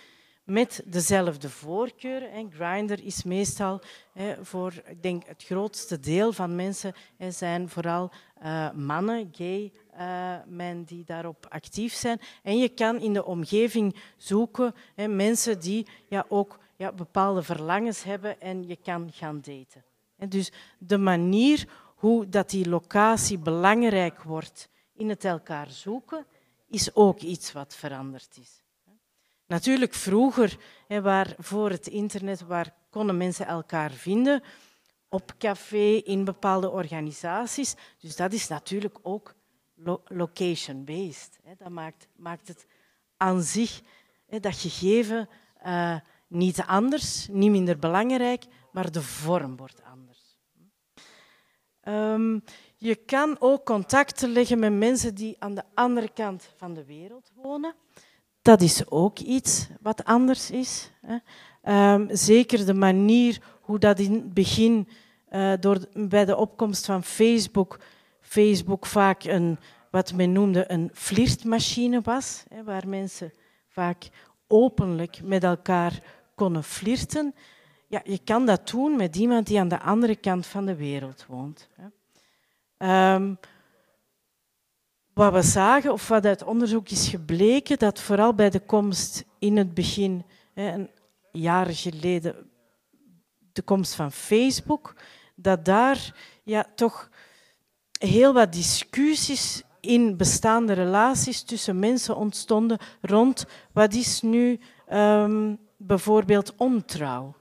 met 0.49 0.83
dezelfde 0.85 1.51
voorkeuren. 1.51 2.31
En 2.31 3.03
is 3.03 3.23
meestal 3.23 3.81
voor, 4.41 4.73
ik 4.87 5.03
denk, 5.03 5.27
het 5.27 5.45
grootste 5.45 6.01
deel 6.01 6.33
van 6.33 6.57
mensen 6.57 6.95
zijn 7.29 7.69
vooral 7.69 8.11
uh, 8.43 8.73
mannen, 8.73 9.29
gay 9.33 9.73
uh, 9.95 10.35
men 10.47 10.85
die 10.85 11.05
daarop 11.05 11.47
actief 11.49 11.95
zijn. 11.95 12.21
En 12.43 12.59
je 12.59 12.69
kan 12.69 13.01
in 13.01 13.13
de 13.13 13.25
omgeving 13.25 13.97
zoeken 14.17 14.75
hè, 14.95 15.09
mensen 15.09 15.61
die 15.61 15.87
ja, 16.09 16.27
ook 16.29 16.59
ja, 16.77 16.93
bepaalde 16.93 17.43
verlangens 17.43 18.03
hebben 18.03 18.41
en 18.41 18.67
je 18.67 18.77
kan 18.77 19.11
gaan 19.13 19.41
daten. 19.41 19.85
En 20.17 20.29
dus 20.29 20.53
de 20.79 20.99
manier 20.99 21.69
hoe 21.95 22.29
dat 22.29 22.51
die 22.51 22.69
locatie 22.69 23.39
belangrijk 23.39 24.23
wordt 24.23 24.69
in 24.95 25.09
het 25.09 25.25
elkaar 25.25 25.71
zoeken, 25.71 26.27
is 26.69 26.95
ook 26.95 27.21
iets 27.21 27.53
wat 27.53 27.75
veranderd 27.75 28.39
is. 28.41 28.63
Natuurlijk 29.49 29.95
vroeger, 29.95 30.57
hè, 30.87 31.01
waar, 31.01 31.35
voor 31.39 31.71
het 31.71 31.87
internet, 31.87 32.41
waar 32.41 32.75
konden 32.91 33.17
mensen 33.17 33.47
elkaar 33.47 33.91
vinden? 33.91 34.43
Op 35.09 35.35
café, 35.39 36.01
in 36.05 36.25
bepaalde 36.25 36.71
organisaties. 36.71 37.75
Dus 37.99 38.17
dat 38.17 38.33
is 38.33 38.49
natuurlijk 38.49 38.99
ook 39.03 39.35
location-based. 40.05 41.39
Dat 41.59 41.69
maakt, 41.69 42.09
maakt 42.17 42.49
het 42.49 42.67
aan 43.17 43.43
zich, 43.43 43.81
dat 44.41 44.57
gegeven, 44.57 45.29
uh, 45.67 45.97
niet 46.27 46.61
anders, 46.61 47.29
niet 47.31 47.51
minder 47.51 47.79
belangrijk, 47.79 48.45
maar 48.73 48.93
de 48.93 49.03
vorm 49.03 49.57
wordt 49.57 49.83
anders. 49.83 50.37
Um, 51.83 52.45
je 52.77 52.95
kan 52.95 53.37
ook 53.39 53.65
contacten 53.65 54.31
leggen 54.31 54.59
met 54.59 54.73
mensen 54.73 55.15
die 55.15 55.37
aan 55.39 55.55
de 55.55 55.65
andere 55.75 56.13
kant 56.13 56.49
van 56.57 56.75
de 56.75 56.85
wereld 56.85 57.31
wonen. 57.35 57.75
Dat 58.43 58.61
is 58.61 58.91
ook 58.91 59.19
iets 59.19 59.69
wat 59.81 60.05
anders 60.05 60.51
is. 60.51 60.91
Um, 61.65 62.09
zeker 62.11 62.67
de 62.67 62.75
manier 62.75 63.41
hoe 63.61 63.79
dat 63.79 63.99
in 63.99 64.13
het 64.13 64.35
begin, 64.35 64.89
uh, 65.31 65.53
door, 65.61 65.79
bij 65.93 66.25
de 66.25 66.37
opkomst 66.37 66.87
van 66.87 67.03
Facebook, 67.03 67.81
Facebook 68.21 68.87
vaak 68.87 69.25
een, 69.25 69.59
wat 69.91 70.13
men 70.13 70.33
noemde 70.33 70.71
een 70.73 70.91
flirtmachine 70.93 72.01
was, 72.01 72.45
waar 72.65 72.89
mensen 72.89 73.33
vaak 73.69 74.09
openlijk 74.47 75.21
met 75.23 75.45
elkaar 75.45 76.03
konden 76.35 76.65
flirten. 76.65 77.35
Ja, 77.87 78.01
je 78.05 78.19
kan 78.25 78.47
dat 78.47 78.69
doen 78.69 78.97
met 78.97 79.17
iemand 79.17 79.47
die 79.47 79.61
aan 79.61 79.69
de 79.69 79.81
andere 79.81 80.17
kant 80.17 80.47
van 80.47 80.67
de 80.67 80.77
wereld 80.77 81.25
woont. 81.29 81.69
Um, 82.79 83.39
wat 85.19 85.33
we 85.33 85.43
zagen, 85.43 85.93
of 85.93 86.09
wat 86.09 86.27
uit 86.27 86.45
onderzoek 86.45 86.89
is 86.89 87.09
gebleken, 87.09 87.79
dat 87.79 88.01
vooral 88.01 88.35
bij 88.35 88.51
de 88.51 88.61
komst 88.61 89.25
in 89.39 89.57
het 89.57 89.75
begin, 89.75 90.25
jaren 91.33 91.75
geleden, 91.75 92.35
de 93.53 93.63
komst 93.63 93.95
van 93.95 94.13
Facebook, 94.13 94.95
dat 95.35 95.65
daar 95.65 96.15
ja, 96.43 96.67
toch 96.75 97.11
heel 97.99 98.33
wat 98.33 98.53
discussies 98.53 99.63
in 99.81 100.17
bestaande 100.17 100.73
relaties 100.73 101.43
tussen 101.43 101.79
mensen 101.79 102.17
ontstonden 102.17 102.79
rond 103.01 103.47
wat 103.73 103.95
is 103.95 104.21
nu 104.21 104.61
um, 104.93 105.59
bijvoorbeeld 105.77 106.55
ontrouw. 106.57 107.35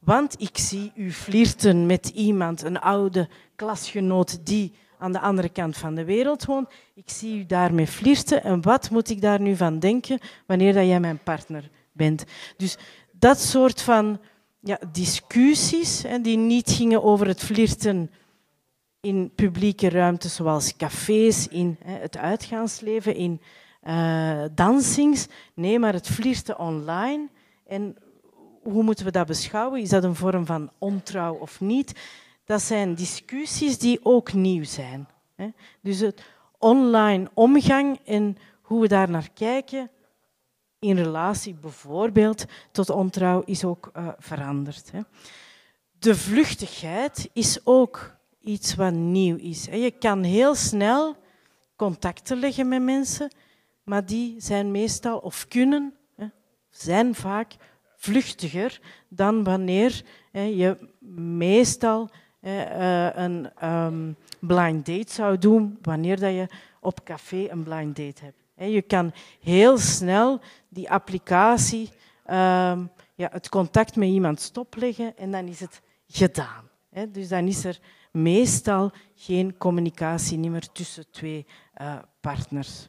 Want 0.00 0.40
ik 0.40 0.58
zie 0.58 0.92
u 0.94 1.12
flirten 1.12 1.86
met 1.86 2.08
iemand, 2.08 2.62
een 2.62 2.80
oude 2.80 3.28
klasgenoot 3.56 4.46
die 4.46 4.72
aan 4.98 5.12
de 5.12 5.20
andere 5.20 5.48
kant 5.48 5.76
van 5.76 5.94
de 5.94 6.04
wereld 6.04 6.44
woont. 6.44 6.68
Ik 6.94 7.10
zie 7.10 7.38
u 7.38 7.46
daarmee 7.46 7.86
flirten 7.86 8.44
en 8.44 8.62
wat 8.62 8.90
moet 8.90 9.10
ik 9.10 9.20
daar 9.20 9.40
nu 9.40 9.56
van 9.56 9.78
denken 9.78 10.18
wanneer 10.46 10.72
dat 10.72 10.86
jij 10.86 11.00
mijn 11.00 11.22
partner 11.22 11.70
bent? 11.92 12.24
Dus 12.56 12.76
dat 13.12 13.40
soort 13.40 13.82
van 13.82 14.20
ja, 14.60 14.78
discussies 14.92 16.02
hè, 16.02 16.20
die 16.20 16.36
niet 16.36 16.70
gingen 16.70 17.02
over 17.02 17.26
het 17.26 17.42
flirten 17.42 18.10
in 19.00 19.32
publieke 19.34 19.88
ruimtes 19.88 20.34
zoals 20.34 20.76
cafés, 20.76 21.48
in 21.48 21.76
het 21.84 22.16
uitgaansleven, 22.16 23.14
in 23.14 23.40
uh, 23.84 24.44
dansings. 24.54 25.26
Nee, 25.54 25.78
maar 25.78 25.92
het 25.92 26.08
flirten 26.08 26.58
online. 26.58 27.28
En 27.66 27.96
hoe 28.62 28.82
moeten 28.82 29.04
we 29.04 29.10
dat 29.10 29.26
beschouwen? 29.26 29.80
Is 29.80 29.88
dat 29.88 30.04
een 30.04 30.14
vorm 30.14 30.46
van 30.46 30.70
ontrouw 30.78 31.34
of 31.34 31.60
niet? 31.60 31.92
Dat 32.48 32.62
zijn 32.62 32.94
discussies 32.94 33.78
die 33.78 34.00
ook 34.02 34.32
nieuw 34.32 34.64
zijn. 34.64 35.08
Dus 35.80 35.98
het 36.00 36.22
online 36.58 37.30
omgang 37.34 38.00
en 38.04 38.36
hoe 38.62 38.80
we 38.80 38.88
daar 38.88 39.10
naar 39.10 39.30
kijken 39.34 39.90
in 40.78 40.96
relatie 40.96 41.54
bijvoorbeeld 41.54 42.44
tot 42.72 42.90
ontrouw 42.90 43.42
is 43.44 43.64
ook 43.64 43.90
uh, 43.96 44.08
veranderd. 44.18 44.90
De 45.98 46.14
vluchtigheid 46.14 47.30
is 47.32 47.60
ook 47.64 48.16
iets 48.40 48.74
wat 48.74 48.92
nieuw 48.92 49.36
is. 49.36 49.64
Je 49.64 49.94
kan 49.98 50.22
heel 50.22 50.54
snel 50.54 51.16
contacten 51.76 52.38
leggen 52.38 52.68
met 52.68 52.82
mensen, 52.82 53.30
maar 53.82 54.06
die 54.06 54.34
zijn 54.38 54.70
meestal 54.70 55.18
of 55.18 55.48
kunnen, 55.48 55.94
zijn 56.70 57.14
vaak 57.14 57.56
vluchtiger 57.96 58.80
dan 59.08 59.44
wanneer 59.44 60.02
je 60.32 60.88
meestal 61.38 62.08
eh, 62.10 62.26
een 62.40 63.50
um, 63.64 64.16
blind 64.40 64.86
date 64.86 65.12
zou 65.12 65.38
doen, 65.38 65.78
wanneer 65.82 66.20
dat 66.20 66.32
je 66.32 66.46
op 66.80 67.04
café 67.04 67.48
een 67.48 67.62
blind 67.62 67.96
date 67.96 68.24
hebt. 68.24 68.72
Je 68.72 68.82
kan 68.82 69.12
heel 69.40 69.78
snel 69.78 70.40
die 70.68 70.90
applicatie, 70.90 71.90
ehm, 72.24 72.84
ja, 73.14 73.28
het 73.32 73.48
contact 73.48 73.96
met 73.96 74.08
iemand 74.08 74.40
stopleggen 74.40 75.16
en 75.16 75.30
dan 75.30 75.46
is 75.46 75.60
het 75.60 75.80
gedaan. 76.08 76.68
Dus 77.08 77.28
dan 77.28 77.46
is 77.46 77.64
er 77.64 77.78
meestal 78.10 78.92
geen 79.14 79.56
communicatie 79.56 80.38
meer 80.38 80.72
tussen 80.72 81.10
twee 81.10 81.46
uh, 81.80 81.98
partners. 82.20 82.88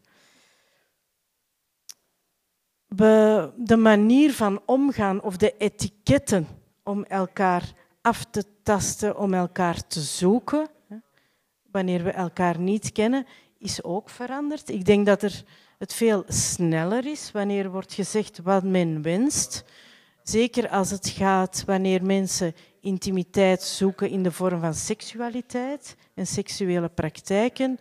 De 2.88 3.78
manier 3.78 4.34
van 4.34 4.62
omgaan 4.66 5.22
of 5.22 5.38
de 5.38 5.58
etiketten 5.58 6.48
om 6.84 7.04
elkaar 7.04 7.74
af 8.10 8.26
te 8.30 8.44
tasten, 8.64 9.18
om 9.18 9.34
elkaar 9.34 9.88
te 9.88 10.02
zoeken, 10.02 10.68
wanneer 11.72 12.04
we 12.04 12.12
elkaar 12.12 12.60
niet 12.60 12.92
kennen, 12.92 13.26
is 13.58 13.84
ook 13.84 14.10
veranderd. 14.10 14.70
Ik 14.70 14.86
denk 14.86 15.06
dat 15.06 15.22
er 15.24 15.44
het 15.78 15.94
veel 15.94 16.24
sneller 16.28 17.06
is 17.06 17.32
wanneer 17.32 17.72
wordt 17.72 17.94
gezegd 17.94 18.40
wat 18.44 18.64
men 18.64 19.02
wenst. 19.02 19.64
Zeker 20.24 20.70
als 20.70 20.90
het 20.92 21.08
gaat 21.08 21.64
wanneer 21.66 22.06
mensen 22.06 22.54
intimiteit 22.82 23.62
zoeken 23.62 24.10
in 24.10 24.24
de 24.24 24.32
vorm 24.32 24.60
van 24.60 24.74
seksualiteit 24.74 25.96
en 26.14 26.28
seksuele 26.28 26.90
praktijken, 26.90 27.78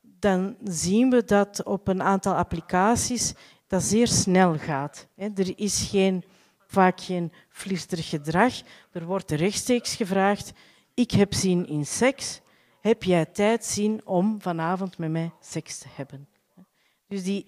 dan 0.00 0.56
zien 0.64 1.10
we 1.10 1.24
dat 1.24 1.64
op 1.64 1.88
een 1.88 2.02
aantal 2.02 2.34
applicaties 2.34 3.34
dat 3.66 3.82
zeer 3.82 4.08
snel 4.08 4.58
gaat. 4.58 5.06
Er 5.16 5.58
is 5.58 5.88
geen, 5.90 6.24
vaak 6.68 7.00
geen 7.00 7.32
flirterig 7.48 8.08
gedrag. 8.08 8.54
Er 8.92 9.04
wordt 9.04 9.30
rechtstreeks 9.30 9.96
gevraagd, 9.96 10.52
ik 10.94 11.10
heb 11.10 11.34
zin 11.34 11.66
in 11.66 11.86
seks, 11.86 12.40
heb 12.80 13.02
jij 13.02 13.26
tijd 13.26 13.64
zien 13.64 14.00
om 14.04 14.40
vanavond 14.40 14.98
met 14.98 15.10
mij 15.10 15.32
seks 15.40 15.78
te 15.78 15.86
hebben? 15.90 16.28
Dus 17.06 17.22
die 17.22 17.46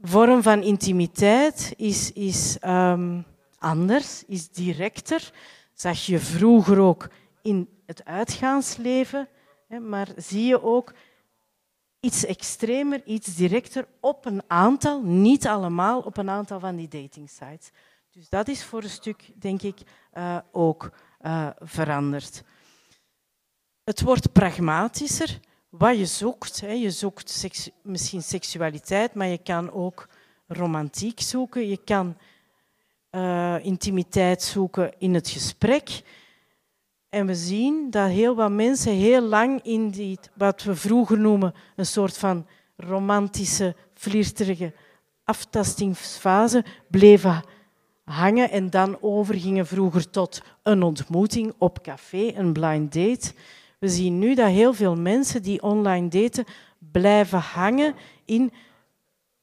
vorm 0.00 0.42
van 0.42 0.62
intimiteit 0.62 1.74
is, 1.76 2.12
is 2.12 2.56
um, 2.66 3.24
anders, 3.58 4.24
is 4.26 4.48
directer. 4.48 5.32
Zag 5.74 6.06
je 6.06 6.18
vroeger 6.18 6.78
ook 6.78 7.08
in 7.42 7.68
het 7.86 8.04
uitgaansleven, 8.04 9.28
maar 9.80 10.08
zie 10.16 10.44
je 10.44 10.62
ook 10.62 10.94
iets 12.00 12.24
extremer, 12.24 13.02
iets 13.04 13.34
directer 13.34 13.86
op 14.00 14.24
een 14.24 14.42
aantal, 14.46 15.02
niet 15.02 15.46
allemaal, 15.46 16.00
op 16.00 16.16
een 16.16 16.30
aantal 16.30 16.60
van 16.60 16.76
die 16.76 16.88
datingsites. 16.88 17.70
Dus 18.12 18.28
dat 18.28 18.48
is 18.48 18.64
voor 18.64 18.82
een 18.82 18.90
stuk, 18.90 19.30
denk 19.34 19.62
ik, 19.62 19.78
uh, 20.14 20.38
ook 20.50 20.90
uh, 21.22 21.48
veranderd. 21.58 22.42
Het 23.84 24.00
wordt 24.00 24.32
pragmatischer. 24.32 25.40
Wat 25.68 25.98
je 25.98 26.06
zoekt, 26.06 26.60
hè. 26.60 26.72
je 26.72 26.90
zoekt 26.90 27.70
misschien 27.82 28.22
seksualiteit, 28.22 29.14
maar 29.14 29.26
je 29.26 29.38
kan 29.38 29.70
ook 29.70 30.08
romantiek 30.46 31.20
zoeken. 31.20 31.68
Je 31.68 31.84
kan 31.84 32.16
uh, 33.10 33.64
intimiteit 33.64 34.42
zoeken 34.42 34.92
in 34.98 35.14
het 35.14 35.28
gesprek. 35.28 36.02
En 37.08 37.26
we 37.26 37.34
zien 37.34 37.90
dat 37.90 38.10
heel 38.10 38.34
wat 38.34 38.50
mensen 38.50 38.92
heel 38.92 39.22
lang 39.22 39.62
in 39.62 39.90
die, 39.90 40.18
wat 40.34 40.62
we 40.62 40.76
vroeger 40.76 41.18
noemen, 41.18 41.54
een 41.76 41.86
soort 41.86 42.18
van 42.18 42.46
romantische, 42.76 43.76
flirterige 43.94 44.74
aftastingsfase 45.24 46.64
bleven 46.88 47.44
hangen 48.04 48.50
en 48.50 48.70
dan 48.70 48.98
overgingen 49.00 49.66
vroeger 49.66 50.10
tot 50.10 50.42
een 50.62 50.82
ontmoeting 50.82 51.54
op 51.58 51.82
café, 51.82 52.32
een 52.34 52.52
blind 52.52 52.92
date. 52.92 53.32
We 53.78 53.88
zien 53.88 54.18
nu 54.18 54.34
dat 54.34 54.48
heel 54.48 54.74
veel 54.74 54.96
mensen 54.96 55.42
die 55.42 55.62
online 55.62 56.08
daten 56.08 56.44
blijven 56.78 57.38
hangen 57.38 57.94
in 58.24 58.52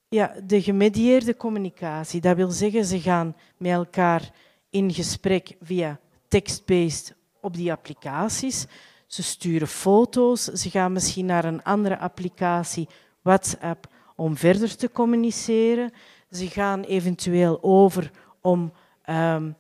ja, 0.10 0.36
de 0.44 0.62
gemedieerde 0.62 1.38
communicatie. 1.38 2.22
Dat 2.22 2.36
wil 2.36 2.52
zeggen, 2.52 2.86
ze 2.86 3.00
gaan 3.00 3.36
met 3.58 3.72
elkaar 3.72 4.32
in 4.70 4.94
gesprek 4.94 5.56
via 5.62 6.00
text-based 6.28 7.16
op 7.42 7.56
die 7.56 7.72
applicaties. 7.72 8.66
Ze 9.08 9.24
sturen 9.24 9.68
foto's, 9.68 10.44
ze 10.44 10.70
gaan 10.70 10.92
misschien 10.92 11.26
naar 11.26 11.46
een 11.46 11.64
andere 11.64 11.98
applicatie, 11.98 12.88
WhatsApp, 13.22 13.88
om 14.16 14.38
verder 14.38 14.76
te 14.76 14.92
communiceren. 14.92 15.92
Ze 16.32 16.48
gaan 16.48 16.82
eventueel 16.82 17.64
over 17.64 18.12
om 18.42 18.74
um, 19.10 19.56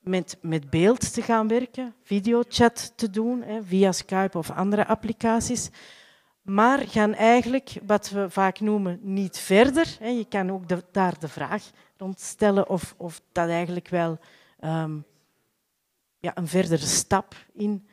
met, 0.00 0.38
met 0.42 0.70
beeld 0.70 1.12
te 1.12 1.22
gaan 1.22 1.48
werken, 1.48 1.94
videochat 2.02 2.92
te 2.96 3.10
doen 3.10 3.42
hè, 3.42 3.62
via 3.62 3.92
Skype 3.92 4.38
of 4.38 4.50
andere 4.50 4.86
applicaties. 4.86 5.70
Maar 6.42 6.78
gaan 6.78 7.14
eigenlijk, 7.14 7.72
wat 7.86 8.10
we 8.10 8.30
vaak 8.30 8.60
noemen, 8.60 8.98
niet 9.02 9.38
verder. 9.38 9.96
Hè. 9.98 10.08
Je 10.08 10.24
kan 10.28 10.50
ook 10.50 10.68
de, 10.68 10.84
daar 10.92 11.18
de 11.18 11.28
vraag 11.28 11.70
rond 11.96 12.20
stellen 12.20 12.68
of, 12.68 12.94
of 12.96 13.20
dat 13.32 13.48
eigenlijk 13.48 13.88
wel 13.88 14.18
um, 14.60 15.04
ja, 16.18 16.36
een 16.36 16.48
verdere 16.48 16.86
stap 16.86 17.34
in 17.52 17.86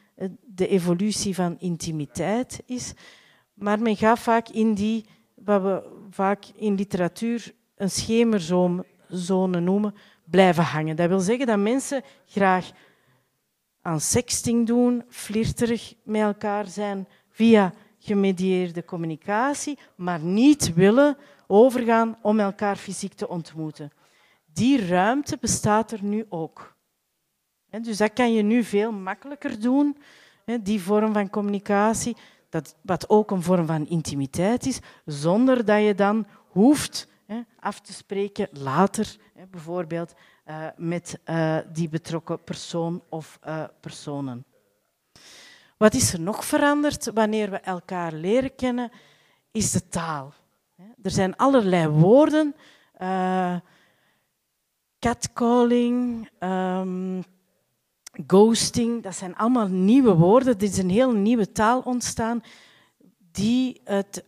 de 0.45 0.67
evolutie 0.67 1.35
van 1.35 1.59
intimiteit 1.59 2.63
is. 2.65 2.93
Maar 3.53 3.79
men 3.79 3.95
gaat 3.95 4.19
vaak 4.19 4.49
in 4.49 4.73
die, 4.73 5.05
wat 5.35 5.61
we 5.61 6.05
vaak 6.09 6.45
in 6.55 6.75
literatuur 6.75 7.53
een 7.75 7.89
schemerzone 9.07 9.59
noemen, 9.59 9.95
blijven 10.23 10.63
hangen. 10.63 10.95
Dat 10.95 11.07
wil 11.09 11.19
zeggen 11.19 11.47
dat 11.47 11.59
mensen 11.59 12.03
graag 12.25 12.71
aan 13.81 14.01
sexting 14.01 14.67
doen, 14.67 15.03
flirterig 15.09 15.93
met 16.03 16.21
elkaar 16.21 16.65
zijn 16.65 17.07
via 17.29 17.73
gemedieerde 17.99 18.85
communicatie, 18.85 19.77
maar 19.95 20.19
niet 20.19 20.73
willen 20.73 21.17
overgaan 21.47 22.17
om 22.21 22.39
elkaar 22.39 22.75
fysiek 22.75 23.13
te 23.13 23.27
ontmoeten. 23.27 23.91
Die 24.53 24.87
ruimte 24.87 25.37
bestaat 25.41 25.91
er 25.91 26.03
nu 26.03 26.25
ook. 26.29 26.75
Dus 27.81 27.97
dat 27.97 28.13
kan 28.13 28.33
je 28.33 28.41
nu 28.41 28.63
veel 28.63 28.91
makkelijker 28.91 29.61
doen, 29.61 29.97
die 30.61 30.81
vorm 30.81 31.13
van 31.13 31.29
communicatie, 31.29 32.15
dat, 32.49 32.75
wat 32.81 33.09
ook 33.09 33.31
een 33.31 33.41
vorm 33.41 33.65
van 33.65 33.87
intimiteit 33.87 34.65
is, 34.65 34.79
zonder 35.05 35.65
dat 35.65 35.83
je 35.83 35.95
dan 35.95 36.25
hoeft 36.47 37.07
af 37.59 37.79
te 37.79 37.93
spreken 37.93 38.47
later, 38.51 39.15
bijvoorbeeld 39.51 40.13
uh, 40.45 40.67
met 40.75 41.19
uh, 41.25 41.57
die 41.73 41.89
betrokken 41.89 42.43
persoon 42.43 43.03
of 43.09 43.39
uh, 43.47 43.63
personen. 43.79 44.45
Wat 45.77 45.93
is 45.93 46.13
er 46.13 46.19
nog 46.19 46.45
veranderd 46.45 47.11
wanneer 47.13 47.49
we 47.49 47.57
elkaar 47.57 48.13
leren 48.13 48.55
kennen, 48.55 48.91
is 49.51 49.71
de 49.71 49.87
taal. 49.87 50.33
Er 51.01 51.11
zijn 51.11 51.35
allerlei 51.35 51.87
woorden. 51.87 52.55
catcalling, 54.99 56.29
um, 56.39 57.23
ghosting, 58.27 59.03
dat 59.03 59.15
zijn 59.15 59.35
allemaal 59.35 59.67
nieuwe 59.67 60.15
woorden. 60.15 60.55
Er 60.55 60.63
is 60.63 60.77
een 60.77 60.89
heel 60.89 61.11
nieuwe 61.11 61.51
taal 61.51 61.79
ontstaan 61.79 62.43
die 63.31 63.81
het 63.83 64.23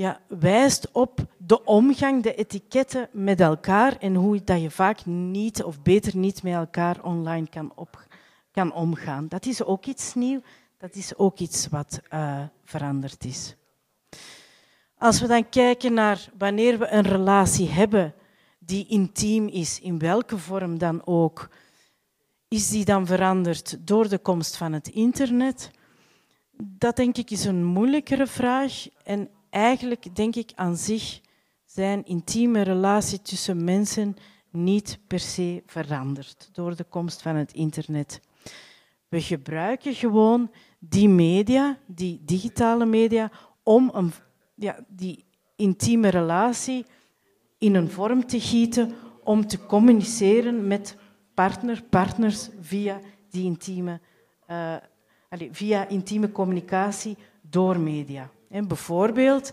ja, 0.00 0.20
wijst 0.28 0.90
op 0.92 1.26
de 1.38 1.64
omgang, 1.64 2.22
de 2.22 2.34
etiketten 2.34 3.08
met 3.12 3.40
elkaar 3.40 3.96
en 3.96 4.14
hoe 4.14 4.44
dat 4.44 4.60
je 4.60 4.70
vaak 4.70 5.06
niet 5.06 5.62
of 5.62 5.82
beter 5.82 6.16
niet 6.16 6.42
met 6.42 6.52
elkaar 6.52 7.02
online 7.02 7.48
kan, 7.48 7.72
kan 8.50 8.72
omgaan. 8.72 9.28
Dat 9.28 9.46
is 9.46 9.64
ook 9.64 9.86
iets 9.86 10.14
nieuws, 10.14 10.42
dat 10.78 10.94
is 10.94 11.16
ook 11.16 11.38
iets 11.38 11.68
wat 11.68 12.00
uh, 12.14 12.42
veranderd 12.64 13.24
is. 13.24 13.56
Als 14.98 15.20
we 15.20 15.26
dan 15.26 15.48
kijken 15.48 15.92
naar 15.92 16.28
wanneer 16.38 16.78
we 16.78 16.88
een 16.88 17.06
relatie 17.06 17.68
hebben 17.68 18.14
die 18.58 18.86
intiem 18.88 19.48
is, 19.48 19.80
in 19.80 19.98
welke 19.98 20.38
vorm 20.38 20.78
dan 20.78 21.06
ook, 21.06 21.48
is 22.48 22.68
die 22.68 22.84
dan 22.84 23.06
veranderd 23.06 23.86
door 23.86 24.08
de 24.08 24.18
komst 24.18 24.56
van 24.56 24.72
het 24.72 24.88
internet? 24.88 25.70
Dat 26.56 26.96
denk 26.96 27.16
ik 27.16 27.30
is 27.30 27.44
een 27.44 27.64
moeilijkere 27.64 28.26
vraag. 28.26 28.86
En 29.04 29.30
eigenlijk 29.50 30.16
denk 30.16 30.36
ik 30.36 30.52
aan 30.54 30.76
zich 30.76 31.20
zijn 31.64 32.04
intieme 32.04 32.62
relatie 32.62 33.22
tussen 33.22 33.64
mensen 33.64 34.16
niet 34.50 34.98
per 35.06 35.20
se 35.20 35.62
veranderd 35.66 36.48
door 36.52 36.76
de 36.76 36.84
komst 36.84 37.22
van 37.22 37.34
het 37.34 37.52
internet. 37.52 38.20
We 39.08 39.20
gebruiken 39.20 39.94
gewoon 39.94 40.50
die 40.78 41.08
media, 41.08 41.78
die 41.86 42.20
digitale 42.24 42.86
media, 42.86 43.30
om 43.62 43.90
een, 43.94 44.12
ja, 44.54 44.84
die 44.88 45.24
intieme 45.56 46.08
relatie 46.08 46.84
in 47.58 47.74
een 47.74 47.90
vorm 47.90 48.26
te 48.26 48.40
gieten 48.40 48.94
om 49.24 49.46
te 49.46 49.66
communiceren 49.66 50.66
met 50.66 50.96
partner, 51.34 51.82
partners 51.90 52.48
via 52.60 53.00
die 53.30 53.44
intieme, 53.44 54.00
uh, 54.50 54.76
allez, 55.28 55.48
via 55.52 55.88
intieme 55.88 56.32
communicatie 56.32 57.16
door 57.42 57.78
media. 57.78 58.30
En 58.50 58.68
bijvoorbeeld 58.68 59.52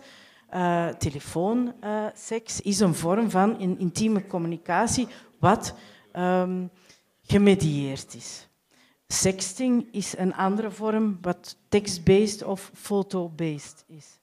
uh, 0.54 0.88
telefoonseks 0.88 2.62
is 2.62 2.80
een 2.80 2.96
vorm 2.96 3.30
van 3.30 3.62
een 3.62 3.80
intieme 3.80 4.28
communicatie 4.28 5.08
wat 5.40 5.74
um, 6.14 6.70
gemedieerd 7.22 8.16
is. 8.16 8.48
Sexting 9.08 9.88
is 9.92 10.18
een 10.18 10.36
andere 10.36 10.72
vorm 10.72 11.18
wat 11.22 11.58
text-based 11.70 12.44
of 12.44 12.72
foto-based 12.74 13.86
is. 13.88 14.20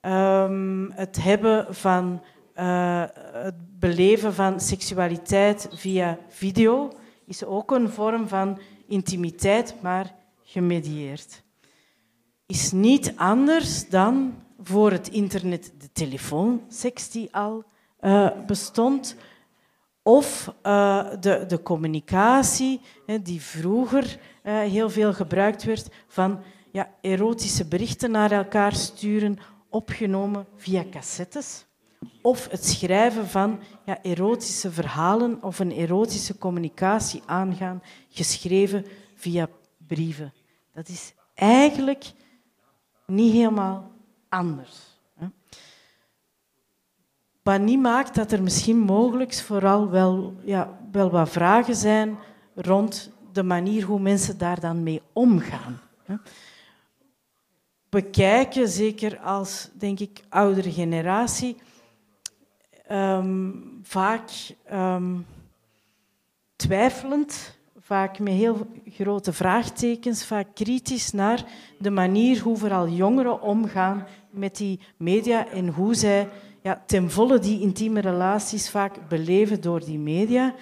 Um, 0.00 0.90
het 0.92 1.22
hebben 1.22 1.74
van 1.74 2.22
uh, 2.54 3.04
het 3.32 3.78
beleven 3.78 4.34
van 4.34 4.60
seksualiteit 4.60 5.68
via 5.72 6.18
video 6.28 6.92
is 7.26 7.44
ook 7.44 7.70
een 7.70 7.88
vorm 7.88 8.28
van 8.28 8.60
intimiteit, 8.86 9.74
maar 9.82 10.14
gemedieerd. 10.42 11.42
Is 12.50 12.72
niet 12.72 13.12
anders 13.16 13.88
dan 13.88 14.34
voor 14.62 14.90
het 14.90 15.08
internet 15.08 15.72
de 15.78 15.88
telefoonseks 15.92 17.10
die 17.10 17.34
al 17.34 17.64
uh, 18.00 18.30
bestond, 18.46 19.16
of 20.02 20.54
uh, 20.62 21.10
de, 21.20 21.44
de 21.48 21.62
communicatie 21.62 22.80
hè, 23.06 23.22
die 23.22 23.40
vroeger 23.40 24.18
uh, 24.44 24.58
heel 24.60 24.90
veel 24.90 25.12
gebruikt 25.12 25.64
werd 25.64 25.88
van 26.06 26.40
ja, 26.72 26.90
erotische 27.00 27.66
berichten 27.66 28.10
naar 28.10 28.32
elkaar 28.32 28.74
sturen, 28.74 29.38
opgenomen 29.68 30.46
via 30.56 30.84
cassettes. 30.90 31.64
Of 32.22 32.48
het 32.50 32.66
schrijven 32.66 33.28
van 33.28 33.60
ja, 33.84 34.02
erotische 34.02 34.70
verhalen 34.70 35.42
of 35.42 35.58
een 35.58 35.72
erotische 35.72 36.38
communicatie 36.38 37.22
aangaan, 37.26 37.82
geschreven 38.08 38.86
via 39.14 39.48
brieven. 39.86 40.32
Dat 40.74 40.88
is 40.88 41.12
eigenlijk 41.34 42.12
niet 43.10 43.32
helemaal 43.32 43.90
anders. 44.28 44.88
Wat 47.42 47.60
niet 47.60 47.80
maakt 47.80 48.14
dat 48.14 48.32
er 48.32 48.42
misschien 48.42 48.78
mogelijk 48.78 49.34
vooral 49.34 49.90
wel, 49.90 50.34
ja, 50.44 50.78
wel 50.92 51.10
wat 51.10 51.30
vragen 51.30 51.74
zijn 51.74 52.18
rond 52.54 53.10
de 53.32 53.42
manier 53.42 53.84
hoe 53.84 54.00
mensen 54.00 54.38
daar 54.38 54.60
dan 54.60 54.82
mee 54.82 55.02
omgaan. 55.12 55.80
We 57.88 58.02
kijken, 58.02 58.68
zeker 58.68 59.18
als, 59.18 59.68
denk 59.72 60.00
ik, 60.00 60.22
oudere 60.28 60.72
generatie, 60.72 61.56
um, 62.90 63.78
vaak 63.82 64.30
um, 64.72 65.26
twijfelend, 66.56 67.58
vaak 67.90 68.18
met 68.18 68.32
heel 68.32 68.66
grote 68.86 69.32
vraagtekens, 69.32 70.24
vaak 70.24 70.46
kritisch 70.54 71.12
naar 71.12 71.44
de 71.78 71.90
manier 71.90 72.40
hoe 72.40 72.56
vooral 72.56 72.88
jongeren 72.88 73.42
omgaan 73.42 74.06
met 74.30 74.56
die 74.56 74.80
media 74.96 75.48
en 75.48 75.68
hoe 75.68 75.94
zij 75.94 76.28
ja, 76.62 76.82
ten 76.86 77.10
volle 77.10 77.38
die 77.38 77.60
intieme 77.60 78.00
relaties 78.00 78.70
vaak 78.70 79.08
beleven 79.08 79.60
door 79.60 79.84
die 79.84 79.98
media. 79.98 80.54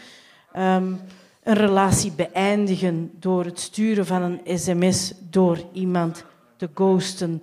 Um, 0.56 1.00
een 1.42 1.54
relatie 1.54 2.12
beëindigen 2.12 3.10
door 3.18 3.44
het 3.44 3.60
sturen 3.60 4.06
van 4.06 4.22
een 4.22 4.58
sms 4.58 5.14
door 5.30 5.58
iemand 5.72 6.24
te 6.56 6.70
ghosten, 6.74 7.42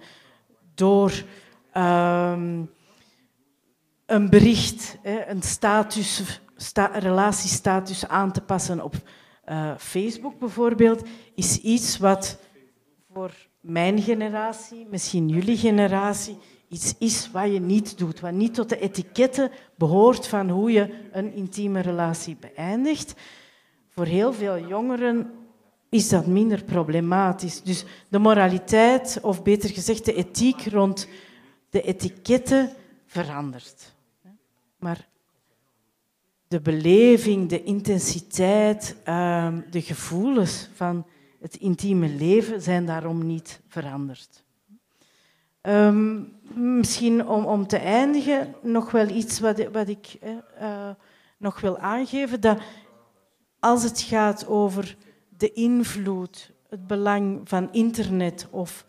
door 0.76 1.24
um, 1.74 2.70
een 4.06 4.30
bericht, 4.30 4.98
een 5.28 5.42
status, 5.42 6.24
sta, 6.56 6.86
relatiestatus 6.86 8.08
aan 8.08 8.32
te 8.32 8.42
passen 8.42 8.84
op 8.84 8.96
uh, 9.50 9.72
Facebook 9.78 10.40
bijvoorbeeld, 10.40 11.04
is 11.36 11.58
iets 11.58 11.98
wat 11.98 12.40
voor 13.12 13.32
mijn 13.60 14.02
generatie, 14.02 14.88
misschien 14.90 15.30
jullie 15.30 15.58
generatie, 15.58 16.38
iets 16.68 16.96
is 17.00 17.32
wat 17.32 17.52
je 17.54 17.60
niet 17.60 17.98
doet, 17.98 18.20
wat 18.20 18.32
niet 18.32 18.54
tot 18.54 18.70
de 18.70 18.80
etiketten 18.80 19.52
behoort 19.78 20.28
van 20.28 20.50
hoe 20.50 20.72
je 20.72 20.94
een 21.12 21.34
intieme 21.34 21.80
relatie 21.80 22.38
beëindigt. 22.40 23.14
Voor 23.90 24.06
heel 24.06 24.34
veel 24.34 24.68
jongeren 24.68 25.32
is 25.90 26.10
dat 26.10 26.28
minder 26.28 26.64
problematisch. 26.64 27.62
Dus 27.62 27.86
de 28.10 28.20
moraliteit, 28.20 29.20
of 29.22 29.44
beter 29.44 29.70
gezegd 29.70 30.06
de 30.06 30.14
ethiek 30.14 30.66
rond 30.66 31.08
de 31.70 31.82
etiketten 31.82 32.70
verandert. 33.06 33.94
Maar 34.80 35.08
de 36.48 36.62
beleving, 36.62 37.50
de 37.50 37.64
intensiteit, 37.64 38.96
ehm, 39.04 39.62
de 39.70 39.82
gevoelens 39.82 40.70
van 40.74 41.06
het 41.40 41.56
intieme 41.56 42.08
leven 42.10 42.62
zijn 42.62 42.86
daarom 42.86 43.26
niet 43.26 43.62
veranderd. 43.68 44.44
Um, 45.62 46.34
misschien 46.54 47.28
om, 47.28 47.46
om 47.46 47.68
te 47.68 47.78
eindigen 47.78 48.56
nog 48.62 48.92
wel 48.92 49.08
iets 49.08 49.40
wat, 49.40 49.64
wat 49.72 49.88
ik 49.88 50.18
uh, 50.62 50.90
nog 51.38 51.62
wil 51.62 51.78
aangeven. 51.78 52.42
Dat 52.42 52.60
als 53.60 53.84
het 53.84 54.02
gaat 54.02 54.48
over 54.48 54.98
de 55.38 55.54
invloed, 55.54 56.52
het 56.70 56.88
belang 56.88 57.42
van 57.44 57.72
internet 57.72 58.48
of 58.52 58.86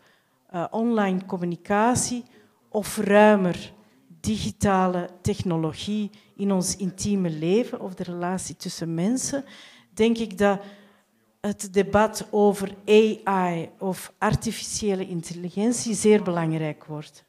uh, 0.53 0.65
online 0.71 1.25
communicatie, 1.25 2.23
of 2.69 2.97
ruimer 2.97 3.73
digitale 4.19 5.09
technologie 5.21 6.09
in 6.35 6.51
ons 6.51 6.75
intieme 6.75 7.29
leven 7.29 7.81
of 7.81 7.93
de 7.93 8.03
relatie 8.03 8.55
tussen 8.55 8.93
mensen, 8.93 9.45
denk 9.93 10.17
ik 10.17 10.37
dat 10.37 10.59
het 11.41 11.73
debat 11.73 12.27
over 12.31 12.75
AI 12.85 13.69
of 13.79 14.13
artificiële 14.17 15.07
intelligentie 15.07 15.93
zeer 15.93 16.23
belangrijk 16.23 16.85
wordt. 16.85 17.25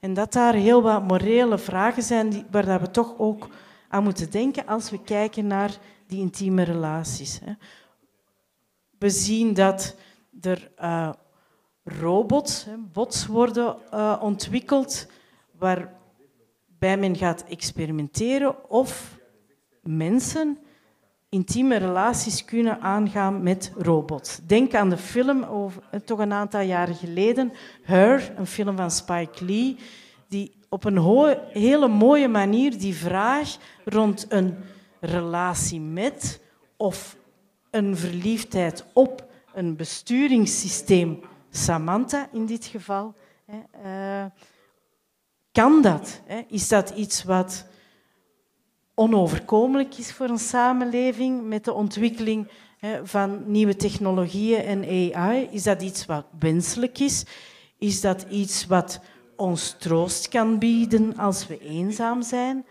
En 0.00 0.14
dat 0.14 0.32
daar 0.32 0.54
heel 0.54 0.82
wat 0.82 1.02
morele 1.02 1.58
vragen 1.58 2.02
zijn 2.02 2.46
waar 2.50 2.80
we 2.80 2.90
toch 2.90 3.18
ook 3.18 3.48
aan 3.88 4.02
moeten 4.02 4.30
denken 4.30 4.66
als 4.66 4.90
we 4.90 5.02
kijken 5.02 5.46
naar 5.46 5.78
die 6.06 6.20
intieme 6.20 6.62
relaties. 6.62 7.40
We 8.98 9.10
zien 9.10 9.54
dat 9.54 9.96
er 10.40 10.70
uh, 10.82 11.10
robots, 11.84 12.66
bots 12.92 13.26
worden 13.26 13.76
uh, 13.94 14.16
ontwikkeld 14.20 15.06
waarbij 15.58 16.96
men 16.98 17.16
gaat 17.16 17.44
experimenteren 17.48 18.70
of 18.70 19.18
mensen 19.82 20.58
intieme 21.28 21.76
relaties 21.76 22.44
kunnen 22.44 22.80
aangaan 22.80 23.42
met 23.42 23.72
robots. 23.76 24.40
Denk 24.46 24.74
aan 24.74 24.90
de 24.90 24.96
film, 24.96 25.42
over, 25.42 25.82
eh, 25.90 26.00
toch 26.00 26.18
een 26.18 26.32
aantal 26.32 26.60
jaren 26.60 26.94
geleden, 26.94 27.52
Her, 27.82 28.32
een 28.36 28.46
film 28.46 28.76
van 28.76 28.90
Spike 28.90 29.44
Lee, 29.44 29.76
die 30.28 30.52
op 30.68 30.84
een 30.84 30.98
hele 31.48 31.88
mooie 31.88 32.28
manier 32.28 32.78
die 32.78 32.94
vraag 32.94 33.56
rond 33.84 34.26
een 34.28 34.56
relatie 35.00 35.80
met 35.80 36.40
of 36.76 37.16
een 37.70 37.96
verliefdheid 37.96 38.84
op 38.92 39.26
een 39.54 39.76
besturingssysteem, 39.76 41.20
Samantha 41.50 42.28
in 42.32 42.46
dit 42.46 42.64
geval, 42.64 43.14
uh, 43.84 44.24
kan 45.54 45.82
dat? 45.82 46.20
Is 46.48 46.68
dat 46.68 46.90
iets 46.90 47.24
wat 47.24 47.66
onoverkomelijk 48.94 49.98
is 49.98 50.12
voor 50.12 50.28
een 50.28 50.38
samenleving 50.38 51.48
met 51.48 51.64
de 51.64 51.72
ontwikkeling 51.72 52.48
van 53.02 53.42
nieuwe 53.46 53.76
technologieën 53.76 54.60
en 54.60 55.12
AI? 55.14 55.48
Is 55.50 55.62
dat 55.62 55.82
iets 55.82 56.06
wat 56.06 56.26
wenselijk 56.38 56.98
is? 56.98 57.24
Is 57.78 58.00
dat 58.00 58.26
iets 58.30 58.66
wat 58.66 59.00
ons 59.36 59.76
troost 59.78 60.28
kan 60.28 60.58
bieden 60.58 61.16
als 61.16 61.46
we 61.46 61.58
eenzaam 61.58 62.22
zijn? 62.22 62.66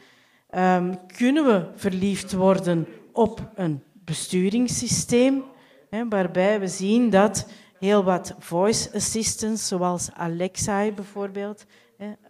Um, 0.56 1.08
kunnen 1.08 1.46
we 1.46 1.70
verliefd 1.76 2.34
worden 2.34 2.88
op 3.12 3.52
een 3.56 3.84
besturingssysteem, 3.94 5.44
hè, 5.90 6.08
waarbij 6.08 6.60
we 6.60 6.68
zien 6.68 7.10
dat 7.10 7.48
heel 7.80 8.04
wat 8.04 8.36
voice 8.40 8.94
assistants, 8.94 9.68
zoals 9.68 10.10
Alexa 10.14 10.92
bijvoorbeeld, 10.92 11.66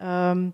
um, 0.02 0.54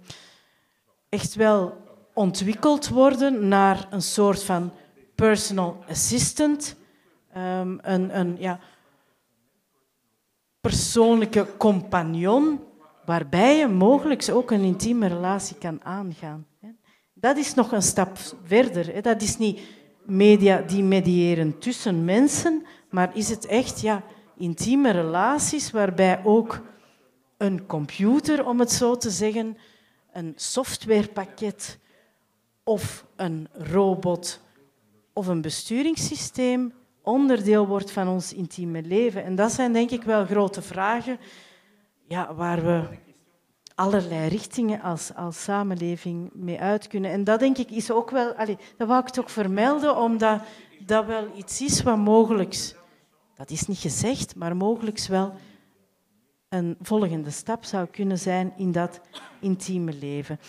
echt 1.10 1.36
wel 1.36 1.78
ontwikkeld 2.14 2.88
worden 2.88 3.48
naar 3.48 3.88
een 3.90 4.02
soort 4.02 4.44
van 4.44 4.72
personal 5.16 5.84
assistant, 5.90 6.76
ehm, 7.34 7.78
een, 7.82 8.20
een 8.20 8.36
ja, 8.40 8.60
persoonlijke 10.62 11.48
compagnon, 11.58 12.60
waarbij 13.06 13.58
je 13.58 13.68
mogelijk 13.68 14.30
ook 14.32 14.52
een 14.52 14.64
intieme 14.64 15.08
relatie 15.08 15.58
kan 15.58 15.84
aangaan. 15.84 16.48
Dat 17.14 17.38
is 17.38 17.54
nog 17.54 17.72
een 17.72 17.82
stap 17.82 18.18
verder. 18.44 19.02
Dat 19.02 19.22
is 19.22 19.38
niet 19.38 19.60
media 20.06 20.62
die 20.62 20.84
mediëren 20.84 21.60
tussen 21.60 22.06
mensen, 22.06 22.66
maar 22.90 23.12
is 23.14 23.30
het 23.30 23.46
echt 23.46 23.82
ja, 23.82 24.04
intieme 24.38 24.92
relaties 24.92 25.72
waarbij 25.72 26.22
ook 26.24 26.62
een 27.40 27.66
computer, 27.66 28.46
om 28.46 28.60
het 28.60 28.72
zo 28.72 28.96
te 28.96 29.10
zeggen, 29.10 29.58
een 30.12 30.34
softwarepakket 30.36 31.78
of 32.64 33.06
een 33.16 33.48
robot 33.54 34.42
of 35.14 35.28
een 35.28 35.42
besturingssysteem 35.42 36.74
onderdeel 37.02 37.68
wordt 37.68 37.92
van 37.92 38.08
ons 38.08 38.34
intieme 38.34 38.82
leven. 38.82 39.24
En 39.24 39.36
dat 39.36 39.52
zijn 39.52 39.74
denk 39.74 39.90
ik 39.90 40.04
wel 40.04 40.26
grote 40.26 40.62
vragen 40.62 41.20
ja, 42.08 42.34
waar 42.34 42.66
we 42.66 42.84
allerlei 43.76 44.28
richtingen 44.28 44.82
als, 44.82 45.16
als 45.16 45.44
samenleving 45.44 46.30
mee 46.34 46.60
uit 46.60 46.88
kunnen. 46.88 47.12
En 47.12 47.24
dat 47.24 47.40
denk 47.40 47.58
ik 47.58 47.72
is 47.72 47.92
ook 47.92 48.10
wel, 48.10 48.34
dat 48.78 48.88
wou 48.88 49.02
ik 49.02 49.10
toch 49.10 49.32
vermelden, 49.32 49.98
omdat 49.98 50.42
dat 50.86 51.06
wel 51.06 51.28
iets 51.36 51.62
is 51.62 51.84
wat 51.84 51.98
mogelijk, 51.98 52.76
dat 53.36 53.50
is 53.50 53.68
niet 53.68 53.78
gezegd, 53.78 54.36
maar 54.36 54.56
mogelijk 54.56 55.00
wel 55.00 55.34
een 56.50 56.78
volgende 56.82 57.30
stap 57.30 57.64
zou 57.64 57.88
kunnen 57.88 58.20
zijn 58.20 58.54
in 58.58 58.72
dat 58.72 59.02
intieme 59.40 59.94
leven. 59.94 60.40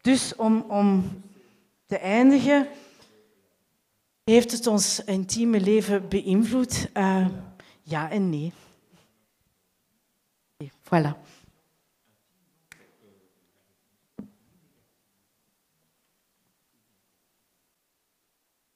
Dus 0.00 0.36
om, 0.36 0.60
om 0.68 1.22
te 1.86 1.98
eindigen, 1.98 2.68
heeft 4.24 4.52
het 4.52 4.66
ons 4.66 5.04
intieme 5.04 5.60
leven 5.60 6.08
beïnvloed? 6.08 6.90
Uh, 6.94 7.28
ja 7.82 8.10
en 8.10 8.30
nee. 8.30 8.52
Voilà. 10.82 11.16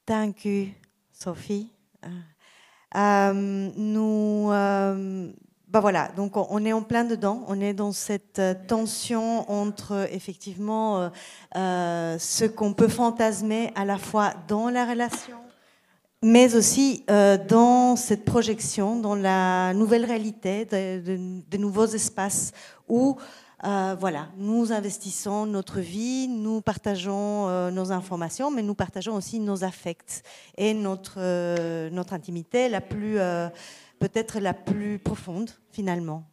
Dank 0.03 0.43
u, 0.43 0.73
Sophie. 1.11 1.71
Euh, 2.95 3.33
nous, 3.75 4.51
euh, 4.51 5.31
bah 5.71 5.79
voilà, 5.79 6.09
donc 6.17 6.33
on 6.35 6.65
est 6.65 6.73
en 6.73 6.81
plein 6.81 7.05
dedans, 7.05 7.45
on 7.47 7.61
est 7.61 7.73
dans 7.73 7.93
cette 7.93 8.39
euh, 8.39 8.53
tension 8.67 9.49
entre 9.49 10.05
effectivement 10.11 10.99
euh, 10.99 11.09
euh, 11.55 12.19
ce 12.19 12.43
qu'on 12.43 12.73
peut 12.73 12.89
fantasmer 12.89 13.71
à 13.75 13.85
la 13.85 13.97
fois 13.97 14.33
dans 14.49 14.69
la 14.69 14.85
relation, 14.85 15.37
mais 16.21 16.55
aussi 16.55 17.05
dans 17.47 17.95
cette 17.95 18.25
projection, 18.25 18.99
dans 18.99 19.15
la 19.15 19.73
nouvelle 19.73 20.03
réalité, 20.03 20.65
de, 20.65 21.57
nouveaux 21.57 21.87
espaces 21.87 22.51
où 22.89 23.15
voilà, 23.63 24.27
nous 24.37 24.73
investissons 24.73 25.45
notre 25.45 25.79
vie, 25.79 26.27
nous 26.27 26.61
partageons 26.61 27.71
nos 27.71 27.91
informations, 27.91 28.51
mais 28.51 28.61
nous 28.61 28.75
partageons 28.75 29.15
aussi 29.15 29.39
nos 29.39 29.63
affects 29.63 30.21
et 30.57 30.75
notre, 30.75 31.89
notre 31.89 32.13
intimité 32.13 32.69
la 32.69 32.81
plus 32.81 33.17
peut-être 34.01 34.39
la 34.39 34.55
plus 34.55 34.97
profonde 34.97 35.51
finalement. 35.71 36.23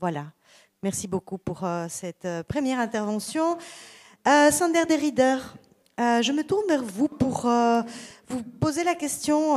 Voilà. 0.00 0.26
Merci 0.84 1.08
beaucoup 1.08 1.38
pour 1.38 1.64
euh, 1.64 1.86
cette 1.88 2.24
euh, 2.24 2.44
première 2.44 2.78
intervention. 2.78 3.58
Euh, 4.28 4.52
Sander 4.52 4.84
Derrider, 4.88 5.38
je 5.98 6.30
me 6.30 6.44
tourne 6.44 6.68
vers 6.68 6.84
vous 6.84 7.08
pour 7.08 7.48
vous 8.28 8.42
poser 8.60 8.84
la 8.84 8.94
question 8.94 9.54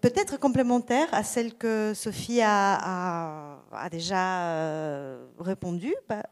peut-être 0.00 0.38
complémentaire 0.38 1.08
à 1.10 1.24
celle 1.24 1.54
que 1.54 1.92
Sophie 1.94 2.40
a, 2.42 3.58
déjà 3.90 5.16
répondu. 5.40 5.92
Bah, 6.08 6.22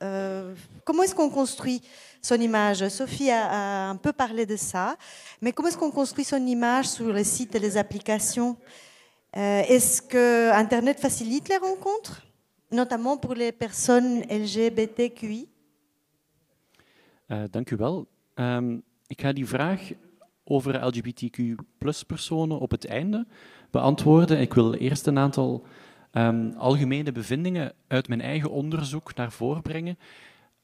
comment 0.84 1.02
est-ce 1.02 1.14
qu'on 1.14 1.30
construit 1.30 1.82
son 2.22 2.36
image? 2.36 2.86
Sophie 2.88 3.32
a, 3.32 3.88
un 3.88 3.96
peu 3.96 4.12
parlé 4.12 4.46
de 4.46 4.56
ça, 4.56 4.96
mais 5.40 5.50
comment 5.50 5.68
est-ce 5.68 5.78
qu'on 5.78 5.90
construit 5.90 6.24
son 6.24 6.46
image 6.46 6.86
sur 6.86 7.12
les 7.12 7.24
sites 7.24 7.54
et 7.56 7.58
les 7.58 7.76
applications? 7.76 8.56
Euh, 9.36 9.62
est-ce 9.68 10.02
que 10.02 10.52
Internet 10.52 11.00
facilite 11.00 11.48
les 11.48 11.56
rencontres, 11.56 12.22
notamment 12.70 13.16
pour 13.16 13.34
les 13.34 13.52
personnes 13.52 14.22
LGBTQI? 14.28 15.48
Uh, 17.28 17.44
dank 17.50 17.70
u 17.70 17.76
wel. 17.76 18.06
Um, 18.34 18.82
ik 19.06 19.20
ga 19.20 19.32
die 19.32 19.46
vraag 19.46 19.92
over 20.44 20.86
LGBTQ 20.86 21.38
personen 22.06 22.58
op 22.58 22.70
het 22.70 22.86
einde 22.86 23.26
beantwoorden. 23.70 24.40
Ik 24.40 24.54
wil 24.54 24.74
eerst 24.74 25.06
een 25.06 25.18
aantal 25.18 25.66
um, 26.12 26.52
algemene 26.56 27.12
bevindingen 27.12 27.72
uit 27.86 28.08
mijn 28.08 28.20
eigen 28.20 28.50
onderzoek 28.50 29.14
naar 29.14 29.32
voren 29.32 29.62
brengen. 29.62 29.98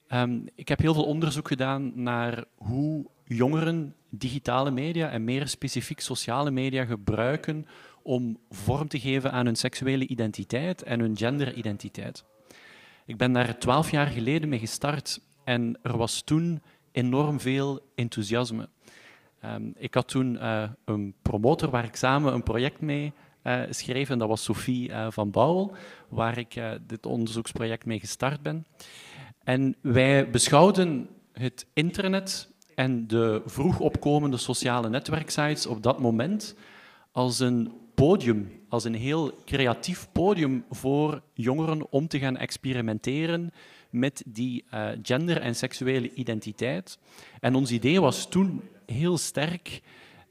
Um, 0.08 0.44
ik 0.54 0.68
heb 0.68 0.78
heel 0.78 0.94
veel 0.94 1.04
onderzoek 1.04 1.48
gedaan 1.48 1.92
naar 1.94 2.44
hoe 2.54 3.06
jongeren 3.24 3.94
digitale 4.08 4.70
media 4.70 5.10
en 5.10 5.24
meer 5.24 5.48
specifiek 5.48 6.00
sociale 6.00 6.50
media 6.50 6.84
gebruiken 6.84 7.66
om 8.02 8.38
vorm 8.50 8.88
te 8.88 9.00
geven 9.00 9.32
aan 9.32 9.46
hun 9.46 9.56
seksuele 9.56 10.06
identiteit 10.06 10.82
en 10.82 11.00
hun 11.00 11.16
genderidentiteit. 11.16 12.24
Ik 13.06 13.16
ben 13.16 13.32
daar 13.32 13.58
twaalf 13.58 13.90
jaar 13.90 14.06
geleden 14.06 14.48
mee 14.48 14.58
gestart 14.58 15.20
en 15.44 15.78
er 15.82 15.96
was 15.96 16.22
toen 16.22 16.62
enorm 16.92 17.40
veel 17.40 17.80
enthousiasme. 17.94 18.68
Um, 19.44 19.74
ik 19.76 19.94
had 19.94 20.08
toen 20.08 20.34
uh, 20.34 20.68
een 20.84 21.14
promotor 21.22 21.70
waar 21.70 21.84
ik 21.84 21.96
samen 21.96 22.34
een 22.34 22.42
project 22.42 22.80
mee 22.80 23.12
uh, 23.42 23.62
schreef, 23.70 24.10
en 24.10 24.18
dat 24.18 24.28
was 24.28 24.44
Sophie 24.44 24.88
uh, 24.88 25.06
van 25.10 25.30
Bouwel, 25.30 25.74
waar 26.08 26.38
ik 26.38 26.60
dit 26.86 27.06
onderzoeksproject 27.06 27.86
mee 27.86 28.00
gestart 28.00 28.42
ben. 28.42 28.66
En 29.44 29.76
wij 29.80 30.30
beschouwden 30.30 31.08
het 31.32 31.66
internet 31.72 32.50
en 32.74 33.06
de 33.06 33.42
vroeg 33.46 33.80
opkomende 33.80 34.36
sociale 34.36 34.88
netwerksites 34.88 35.66
op 35.66 35.82
dat 35.82 36.00
moment 36.00 36.54
als 37.12 37.38
een 37.38 37.72
podium, 38.00 38.50
als 38.68 38.84
een 38.84 38.94
heel 38.94 39.34
creatief 39.44 40.08
podium 40.12 40.64
voor 40.70 41.22
jongeren 41.34 41.92
om 41.92 42.08
te 42.08 42.18
gaan 42.18 42.36
experimenteren 42.36 43.52
met 43.90 44.22
die 44.26 44.64
uh, 44.74 44.88
gender- 45.02 45.40
en 45.40 45.56
seksuele 45.56 46.14
identiteit. 46.14 46.98
En 47.40 47.54
ons 47.54 47.70
idee 47.70 48.00
was 48.00 48.28
toen 48.28 48.62
heel 48.86 49.18
sterk 49.18 49.80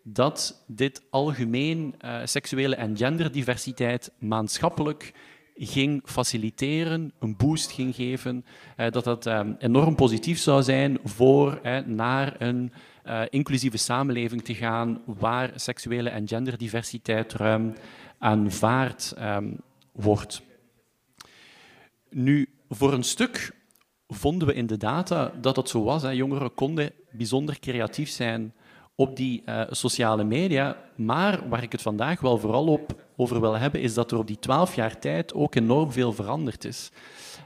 dat 0.04 0.64
dit 0.68 1.02
algemeen 1.10 1.96
uh, 2.06 2.20
seksuele 2.24 2.76
en 2.76 2.98
genderdiversiteit 2.98 4.12
maatschappelijk 4.20 5.14
ging 5.56 6.02
faciliteren, 6.06 7.12
een 7.20 7.36
boost 7.38 7.72
ging 7.72 7.96
geven, 7.96 8.46
uh, 8.78 8.90
dat 8.92 9.04
dat 9.04 9.30
enorm 9.60 9.96
positief 9.96 10.40
zou 10.40 10.64
zijn 10.64 11.00
voor 11.04 11.62
naar 11.86 12.36
een 12.42 12.72
uh, 13.10 13.22
inclusieve 13.30 13.78
samenleving 13.78 14.44
te 14.44 14.56
gaan 14.56 15.02
waar 15.06 15.52
seksuele 15.56 16.10
en 16.10 16.28
genderdiversiteit 16.28 17.34
ruim 17.34 17.74
aanvaard 18.18 19.14
um, 19.20 19.58
wordt. 19.92 20.42
Nu, 22.10 22.50
voor 22.70 22.94
een 22.94 23.04
stuk 23.04 23.52
vonden 24.08 24.48
we 24.48 24.54
in 24.54 24.68
de 24.68 24.78
data 24.78 25.32
dat 25.42 25.56
het 25.56 25.70
zo 25.70 25.84
was. 25.84 26.02
Hè. 26.02 26.10
Jongeren 26.10 26.54
konden 26.54 26.92
bijzonder 27.12 27.60
creatief 27.60 28.10
zijn 28.10 28.54
op 28.96 29.16
die 29.16 29.44
uh, 29.46 29.62
sociale 29.70 30.24
media. 30.24 30.78
Maar 30.96 31.50
waar 31.50 31.64
ik 31.64 31.72
het 31.72 31.82
vandaag 31.82 32.20
wel 32.20 32.38
vooral 32.38 32.68
op 32.68 33.04
over 33.16 33.42
wil 33.42 33.58
hebben, 33.58 33.82
is 33.82 33.94
dat 33.94 34.12
er 34.12 34.18
op 34.18 34.28
die 34.28 34.40
twaalf 34.40 34.76
jaar 34.76 35.00
tijd 35.00 35.34
ook 35.34 35.56
enorm 35.56 35.92
veel 35.92 36.14
veranderd 36.14 36.66
is. 36.66 36.92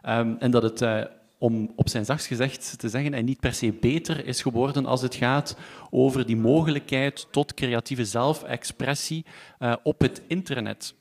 Um, 0.10 0.38
en 0.40 0.52
dat 0.52 0.64
het 0.64 0.82
uh, 0.82 1.04
om 1.44 1.72
op 1.76 1.90
zijn 1.90 2.06
zachtst 2.06 2.28
gezegd 2.28 2.80
te 2.80 2.90
zeggen, 2.90 3.14
en 3.14 3.26
niet 3.26 3.40
per 3.40 3.54
se 3.54 3.72
beter 3.72 4.26
is 4.26 4.42
geworden 4.42 4.86
als 4.86 5.02
het 5.02 5.16
gaat 5.16 5.58
over 5.90 6.26
die 6.26 6.38
mogelijkheid 6.38 7.28
tot 7.32 7.54
creatieve 7.54 8.06
zelfexpressie 8.06 9.26
uh, 9.60 9.76
op 9.84 10.00
het 10.00 10.22
internet. 10.28 10.96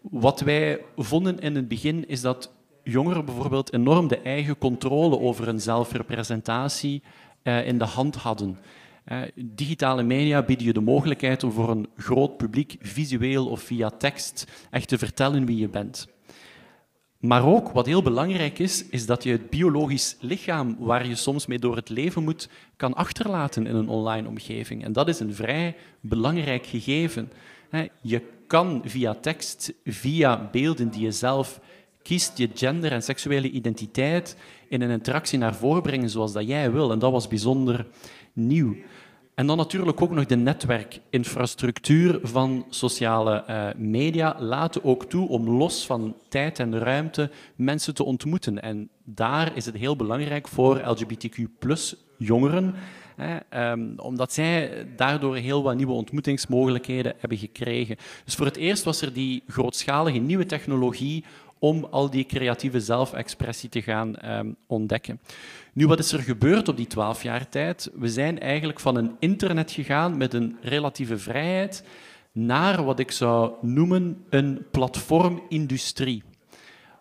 Wat 0.00 0.40
wij 0.40 0.80
vonden 0.96 1.38
in 1.38 1.56
het 1.56 1.68
begin 1.68 2.08
is 2.08 2.20
dat 2.20 2.52
jongeren 2.82 3.24
bijvoorbeeld 3.24 3.72
enorm 3.72 4.08
de 4.08 4.20
eigen 4.20 4.58
controle 4.58 5.18
over 5.18 5.46
hun 5.46 5.60
zelfrepresentatie 5.60 7.02
uh, 7.42 7.66
in 7.66 7.78
de 7.78 7.84
hand 7.84 8.16
hadden. 8.16 8.58
Uh, 9.06 9.18
digitale 9.34 10.02
media 10.02 10.42
bieden 10.42 10.66
je 10.66 10.72
de 10.72 10.80
mogelijkheid 10.80 11.44
om 11.44 11.52
voor 11.52 11.70
een 11.70 11.88
groot 11.96 12.36
publiek 12.36 12.76
visueel 12.80 13.46
of 13.46 13.60
via 13.60 13.90
tekst 13.90 14.66
echt 14.70 14.88
te 14.88 14.98
vertellen 14.98 15.46
wie 15.46 15.56
je 15.56 15.68
bent. 15.68 16.08
Maar 17.20 17.46
ook, 17.46 17.70
wat 17.70 17.86
heel 17.86 18.02
belangrijk 18.02 18.58
is, 18.58 18.84
is 18.88 19.06
dat 19.06 19.22
je 19.22 19.30
het 19.30 19.50
biologisch 19.50 20.16
lichaam, 20.20 20.76
waar 20.78 21.06
je 21.06 21.14
soms 21.14 21.46
mee 21.46 21.58
door 21.58 21.76
het 21.76 21.88
leven 21.88 22.24
moet, 22.24 22.48
kan 22.76 22.94
achterlaten 22.94 23.66
in 23.66 23.74
een 23.74 23.88
online 23.88 24.28
omgeving. 24.28 24.84
En 24.84 24.92
dat 24.92 25.08
is 25.08 25.20
een 25.20 25.34
vrij 25.34 25.76
belangrijk 26.00 26.66
gegeven. 26.66 27.32
Je 28.02 28.22
kan 28.46 28.82
via 28.84 29.14
tekst, 29.14 29.72
via 29.84 30.48
beelden 30.52 30.90
die 30.90 31.02
je 31.02 31.12
zelf 31.12 31.60
kiest, 32.02 32.38
je 32.38 32.50
gender 32.54 32.92
en 32.92 33.02
seksuele 33.02 33.50
identiteit 33.50 34.36
in 34.68 34.80
een 34.80 34.90
interactie 34.90 35.38
naar 35.38 35.54
voren 35.54 35.82
brengen 35.82 36.10
zoals 36.10 36.32
dat 36.32 36.46
jij 36.46 36.72
wil. 36.72 36.92
En 36.92 36.98
dat 36.98 37.12
was 37.12 37.28
bijzonder 37.28 37.86
nieuw. 38.32 38.76
En 39.40 39.46
dan 39.46 39.56
natuurlijk 39.56 40.02
ook 40.02 40.10
nog 40.10 40.26
de 40.26 40.36
netwerkinfrastructuur 40.36 42.18
van 42.22 42.66
sociale 42.68 43.44
uh, 43.50 43.66
media 43.76 44.36
laten 44.38 44.84
ook 44.84 45.04
toe 45.04 45.28
om 45.28 45.48
los 45.48 45.86
van 45.86 46.16
tijd 46.28 46.58
en 46.58 46.78
ruimte 46.78 47.30
mensen 47.56 47.94
te 47.94 48.04
ontmoeten. 48.04 48.62
En 48.62 48.88
daar 49.04 49.56
is 49.56 49.66
het 49.66 49.76
heel 49.76 49.96
belangrijk 49.96 50.48
voor 50.48 50.82
LGBTQ 50.84 51.38
jongeren, 52.18 52.74
hè, 53.16 53.70
um, 53.72 53.94
omdat 53.96 54.32
zij 54.32 54.86
daardoor 54.96 55.36
heel 55.36 55.62
wat 55.62 55.76
nieuwe 55.76 55.92
ontmoetingsmogelijkheden 55.92 57.14
hebben 57.18 57.38
gekregen. 57.38 57.96
Dus 58.24 58.34
voor 58.34 58.46
het 58.46 58.56
eerst 58.56 58.84
was 58.84 59.02
er 59.02 59.12
die 59.12 59.42
grootschalige 59.46 60.18
nieuwe 60.18 60.46
technologie 60.46 61.24
om 61.58 61.86
al 61.90 62.10
die 62.10 62.26
creatieve 62.26 62.80
zelfexpressie 62.80 63.68
te 63.68 63.82
gaan 63.82 64.14
um, 64.24 64.56
ontdekken. 64.66 65.20
Nu, 65.72 65.86
wat 65.86 65.98
is 65.98 66.12
er 66.12 66.20
gebeurd 66.20 66.68
op 66.68 66.76
die 66.76 66.86
twaalf 66.86 67.22
jaar 67.22 67.48
tijd? 67.48 67.90
We 67.94 68.08
zijn 68.08 68.40
eigenlijk 68.40 68.80
van 68.80 68.96
een 68.96 69.16
internet 69.18 69.70
gegaan 69.70 70.16
met 70.16 70.34
een 70.34 70.56
relatieve 70.62 71.18
vrijheid 71.18 71.84
naar 72.32 72.84
wat 72.84 72.98
ik 72.98 73.10
zou 73.10 73.52
noemen 73.60 74.24
een 74.28 74.66
platformindustrie, 74.70 76.22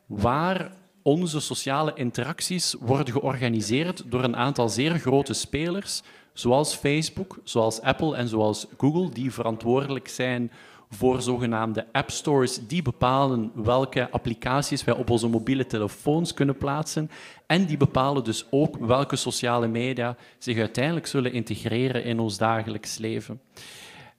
waar 0.05 0.71
onze 1.01 1.39
sociale 1.39 1.91
interacties 1.95 2.75
worden 2.79 3.13
georganiseerd 3.13 4.03
door 4.07 4.23
een 4.23 4.35
aantal 4.35 4.69
zeer 4.69 4.99
grote 4.99 5.33
spelers, 5.33 6.01
zoals 6.33 6.75
Facebook, 6.75 7.39
zoals 7.43 7.81
Apple 7.81 8.15
en 8.15 8.27
zoals 8.27 8.67
Google, 8.77 9.09
die 9.09 9.33
verantwoordelijk 9.33 10.07
zijn 10.07 10.51
voor 10.89 11.21
zogenaamde 11.21 11.87
app 11.91 12.11
stores 12.11 12.67
die 12.67 12.81
bepalen 12.81 13.51
welke 13.55 14.09
applicaties 14.09 14.83
wij 14.83 14.95
op 14.95 15.09
onze 15.09 15.27
mobiele 15.27 15.65
telefoons 15.65 16.33
kunnen 16.33 16.57
plaatsen. 16.57 17.09
En 17.45 17.65
die 17.65 17.77
bepalen 17.77 18.23
dus 18.23 18.45
ook 18.49 18.77
welke 18.77 19.15
sociale 19.15 19.67
media 19.67 20.15
zich 20.37 20.57
uiteindelijk 20.57 21.07
zullen 21.07 21.33
integreren 21.33 22.03
in 22.03 22.19
ons 22.19 22.37
dagelijks 22.37 22.97
leven. 22.97 23.41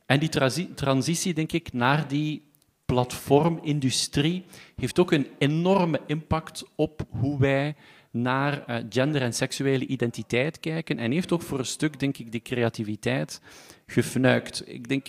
En 0.07 0.19
die 0.19 0.75
transitie, 0.75 1.35
denk 1.35 1.53
ik, 1.53 1.73
naar 1.73 2.09
die 2.09 2.49
platformindustrie 2.85 4.45
heeft 4.77 4.99
ook 4.99 5.13
een 5.13 5.27
enorme 5.39 6.01
impact 6.07 6.65
op 6.75 7.07
hoe 7.11 7.39
wij 7.39 7.75
naar 8.11 8.65
eh, 8.65 8.85
gender 8.89 9.23
en 9.23 9.33
seksuele 9.33 9.87
identiteit 9.87 10.61
kijken 10.61 10.99
en 10.99 11.13
heeft 11.13 11.33
ook 11.33 11.43
voor 11.43 11.59
een 11.59 11.65
stuk, 11.65 11.99
denk 11.99 12.19
ik, 12.19 12.33
die 12.33 12.43
creativiteit 12.43 13.41
gefnuikt. 13.87 14.63
Ik 14.67 14.89
denk, 14.89 15.07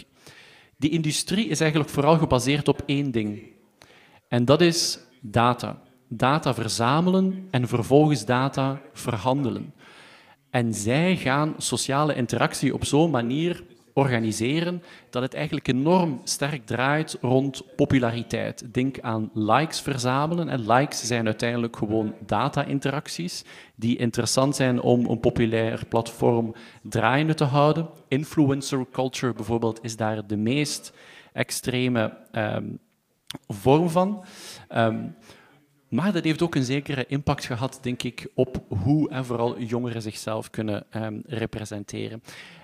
die 0.82 0.90
industrie 0.90 1.48
is 1.48 1.60
eigenlijk 1.60 1.92
vooral 1.92 2.18
gebaseerd 2.18 2.68
op 2.68 2.82
één 2.86 3.12
ding. 3.12 3.42
En 4.28 4.46
dat 4.46 4.62
is 4.62 5.00
data. 5.22 5.82
Data 6.08 6.54
verzamelen 6.54 7.48
en 7.52 7.68
vervolgens 7.68 8.26
data 8.26 8.82
verhandelen. 8.94 9.74
En 10.50 10.74
zij 10.74 11.16
gaan 11.16 11.54
sociale 11.58 12.16
interactie 12.16 12.74
op 12.74 12.86
zo'n 12.86 13.12
manier 13.12 13.64
organiseren 13.94 14.84
dat 15.10 15.22
het 15.22 15.34
eigenlijk 15.34 15.68
enorm 15.68 16.22
sterk 16.24 16.66
draait 16.66 17.18
rond 17.22 17.76
populariteit. 17.76 18.74
Denk 18.74 19.00
aan 19.00 19.30
likes 19.34 19.82
verzamelen. 19.82 20.50
En 20.50 20.72
likes 20.72 21.08
zijn 21.08 21.26
uiteindelijk 21.26 21.76
gewoon 21.76 22.14
data-interacties 22.26 23.44
die 23.76 23.98
interessant 23.98 24.56
zijn 24.56 24.82
om 24.82 25.06
een 25.06 25.20
populair 25.20 25.86
platform 25.90 26.56
draaiende 26.84 27.34
te 27.34 27.44
houden. 27.44 27.90
Influencer 28.08 28.86
culture 28.92 29.34
bijvoorbeeld 29.34 29.80
is 29.84 29.96
daar 29.96 30.28
de 30.28 30.38
meest 30.38 30.94
extreme 31.34 32.18
um, 32.32 32.80
vorm 33.48 33.90
van. 33.90 34.24
Um, 34.76 35.16
maar 35.92 36.12
dat 36.12 36.24
heeft 36.24 36.42
ook 36.42 36.56
een 36.56 36.64
zekere 36.64 37.06
impact 37.08 37.46
gehad, 37.46 37.80
denk 37.82 38.04
ik, 38.04 38.28
op 38.34 38.64
hoe 38.68 39.10
en 39.10 39.26
vooral 39.26 39.60
jongeren 39.60 40.02
zichzelf 40.02 40.50
kunnen 40.50 40.86
um, 40.96 41.22
representeren. 41.26 42.24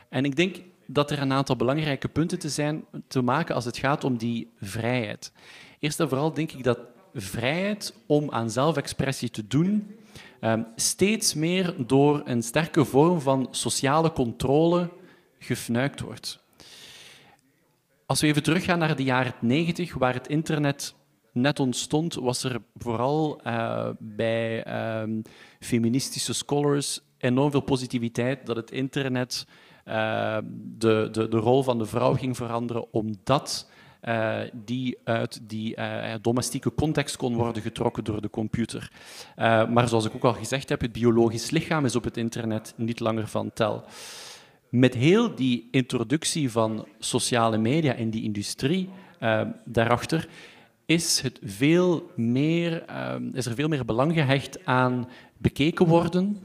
En 0.09 0.25
ik 0.25 0.35
denk 0.35 0.55
dat 0.87 1.11
er 1.11 1.19
een 1.21 1.33
aantal 1.33 1.55
belangrijke 1.55 2.07
punten 2.07 2.39
te, 2.39 2.49
zijn, 2.49 2.85
te 3.07 3.21
maken 3.21 3.55
als 3.55 3.65
het 3.65 3.77
gaat 3.77 4.03
om 4.03 4.17
die 4.17 4.51
vrijheid. 4.61 5.31
Eerst 5.79 5.99
en 5.99 6.09
vooral 6.09 6.33
denk 6.33 6.51
ik 6.51 6.63
dat 6.63 6.79
vrijheid 7.13 7.93
om 8.05 8.31
aan 8.31 8.49
zelfexpressie 8.49 9.29
te 9.29 9.47
doen 9.47 9.97
um, 10.41 10.67
steeds 10.75 11.33
meer 11.33 11.73
door 11.77 12.21
een 12.25 12.43
sterke 12.43 12.85
vorm 12.85 13.21
van 13.21 13.47
sociale 13.51 14.11
controle 14.11 14.89
gefnuikt 15.39 15.99
wordt. 15.99 16.45
Als 18.05 18.21
we 18.21 18.27
even 18.27 18.43
teruggaan 18.43 18.79
naar 18.79 18.95
de 18.95 19.03
jaren 19.03 19.33
90, 19.41 19.93
waar 19.93 20.13
het 20.13 20.27
internet 20.27 20.95
net 21.31 21.59
ontstond, 21.59 22.13
was 22.13 22.43
er 22.43 22.61
vooral 22.77 23.41
uh, 23.47 23.89
bij 23.99 24.67
um, 25.01 25.21
feministische 25.59 26.33
scholars 26.33 27.01
enorm 27.17 27.51
veel 27.51 27.61
positiviteit 27.61 28.45
dat 28.45 28.55
het 28.55 28.71
internet 28.71 29.47
de, 30.77 31.07
de, 31.11 31.27
de 31.29 31.37
rol 31.37 31.63
van 31.63 31.77
de 31.77 31.85
vrouw 31.85 32.13
ging 32.13 32.35
veranderen, 32.35 32.93
omdat 32.93 33.69
uh, 34.03 34.37
die 34.53 34.97
uit 35.03 35.39
die 35.43 35.77
uh, 35.77 36.13
domestieke 36.21 36.73
context 36.73 37.17
kon 37.17 37.35
worden 37.35 37.61
getrokken 37.61 38.03
door 38.03 38.21
de 38.21 38.29
computer. 38.29 38.91
Maar 39.69 39.87
zoals 39.87 40.05
ik 40.05 40.15
ook 40.15 40.23
al 40.23 40.33
gezegd 40.33 40.69
heb, 40.69 40.81
het 40.81 40.91
biologisch 40.91 41.49
lichaam 41.49 41.85
is 41.85 41.95
op 41.95 42.03
het 42.03 42.17
internet 42.17 42.73
niet 42.75 42.99
langer 42.99 43.27
van 43.27 43.53
tel. 43.53 43.83
Met 44.69 44.93
heel 44.93 45.35
die 45.35 45.67
introductie 45.71 46.51
van 46.51 46.87
sociale 46.99 47.57
media 47.57 47.93
in 47.93 48.09
die 48.09 48.23
industrie 48.23 48.89
daarachter, 49.65 50.27
is, 50.85 51.21
het 51.21 51.39
veel 51.43 52.11
meer, 52.15 52.85
is 53.33 53.45
er 53.45 53.55
veel 53.55 53.67
meer 53.67 53.85
belang 53.85 54.13
gehecht 54.13 54.65
aan 54.65 55.07
bekeken 55.37 55.85
worden, 55.85 56.37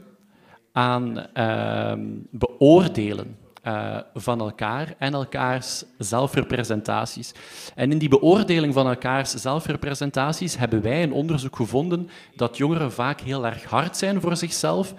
aan 0.73 1.25
uh, 1.37 1.93
beoordelen 2.31 3.37
uh, 3.67 3.97
van 4.13 4.39
elkaar 4.39 4.95
en 4.97 5.13
elkaars 5.13 5.83
zelfrepresentaties. 5.97 7.31
En 7.75 7.91
in 7.91 7.97
die 7.97 8.09
beoordeling 8.09 8.73
van 8.73 8.87
elkaars 8.87 9.31
zelfrepresentaties 9.31 10.57
hebben 10.57 10.81
wij 10.81 11.03
een 11.03 11.13
onderzoek 11.13 11.55
gevonden 11.55 12.09
dat 12.35 12.57
jongeren 12.57 12.91
vaak 12.91 13.21
heel 13.21 13.45
erg 13.45 13.63
hard 13.63 13.97
zijn 13.97 14.21
voor 14.21 14.37
zichzelf 14.37 14.93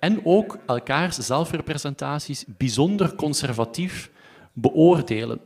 en 0.00 0.20
ook 0.24 0.58
elkaars 0.66 1.16
zelfrepresentaties 1.16 2.44
bijzonder 2.56 3.14
conservatief 3.14 4.10
beoordelen. 4.52 5.40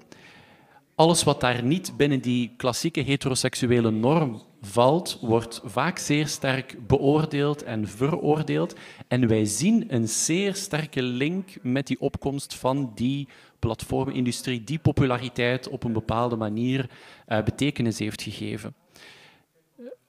Alles 0.96 1.22
wat 1.22 1.40
daar 1.40 1.62
niet 1.62 1.96
binnen 1.96 2.20
die 2.20 2.54
klassieke 2.57 3.00
heteroseksuele 3.00 3.90
norm 3.90 4.42
valt, 4.61 5.18
wordt 5.20 5.61
vaak 5.64 5.98
zeer 5.98 6.28
sterk 6.28 6.87
beoordeeld 6.87 7.62
en 7.62 7.88
veroordeeld. 7.88 8.74
En 9.09 9.28
wij 9.28 9.44
zien 9.44 9.94
een 9.94 10.09
zeer 10.09 10.54
sterke 10.54 11.02
link 11.02 11.48
met 11.62 11.87
die 11.87 12.00
opkomst 12.00 12.54
van 12.54 12.92
die 12.94 13.28
platformindustrie, 13.59 14.64
die 14.64 14.78
populariteit 14.78 15.68
op 15.68 15.85
een 15.85 15.92
bepaalde 15.92 16.37
manier 16.37 16.90
uh, 17.28 17.42
betekenis 17.42 17.98
heeft 17.98 18.22
gegeven. 18.22 18.74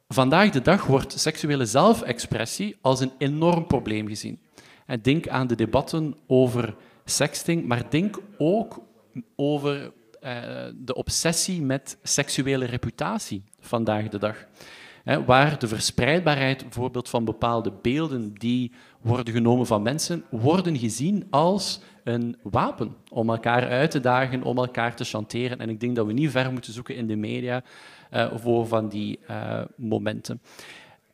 Vandaag 0.08 0.50
de 0.50 0.62
dag 0.62 0.86
wordt 0.86 1.20
seksuele 1.20 1.66
zelfexpressie 1.66 2.76
als 2.82 3.00
een 3.00 3.12
enorm 3.18 3.68
probleem 3.68 4.08
gezien. 4.08 4.40
En 4.86 5.02
denk 5.02 5.28
aan 5.28 5.48
de 5.48 5.56
debatten 5.56 6.16
over 6.28 6.76
sexting, 7.06 7.66
maar 7.66 7.90
denk 7.90 8.20
ook 8.38 8.82
over 9.36 9.94
de 10.76 10.94
obsessie 10.94 11.62
met 11.62 11.98
seksuele 12.04 12.66
reputatie 12.66 13.44
vandaag 13.60 14.08
de 14.08 14.18
dag. 14.18 14.46
waar 15.26 15.60
de 15.60 15.68
verspreidbaarheid 15.68 16.62
bijvoorbeeld 16.62 17.10
van 17.10 17.26
bepaalde 17.26 17.72
beelden 17.82 18.34
die 18.34 18.72
worden 19.02 19.34
genomen 19.34 19.66
van 19.66 19.82
mensen, 19.82 20.24
worden 20.30 20.78
gezien 20.78 21.28
als 21.30 21.82
een 22.04 22.38
wapen 22.42 22.96
om 23.12 23.30
elkaar 23.30 23.70
uit 23.70 23.92
te 23.92 24.00
dagen, 24.00 24.44
om 24.44 24.58
elkaar 24.58 24.96
te 24.96 25.04
chanteren. 25.04 25.60
En 25.60 25.70
ik 25.70 25.80
denk 25.80 25.96
dat 25.96 26.06
we 26.06 26.14
niet 26.14 26.32
ver 26.32 26.52
moeten 26.52 26.74
zoeken 26.74 26.96
in 26.96 27.08
de 27.08 27.16
media 27.16 27.64
uh, 28.14 28.32
voor 28.36 28.68
van 28.68 28.90
die 28.90 29.20
uh, 29.30 29.62
momenten. 29.76 30.42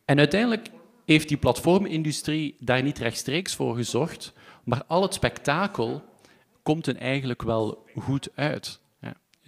En 0.05 0.17
uiteindelijk 0.17 0.69
heeft 1.05 1.27
die 1.27 1.37
platformindustrie 1.37 2.55
daar 2.59 2.83
niet 2.83 2.97
rechtstreeks 2.97 3.55
voor 3.55 3.75
gezorgd, 3.75 4.33
maar 4.63 4.83
al 4.87 5.01
het 5.01 5.13
spektakel 5.13 6.03
komt 6.63 6.87
er 6.87 6.95
eigenlijk 6.95 7.41
wel 7.41 7.85
goed 7.99 8.29
uit. 8.35 8.80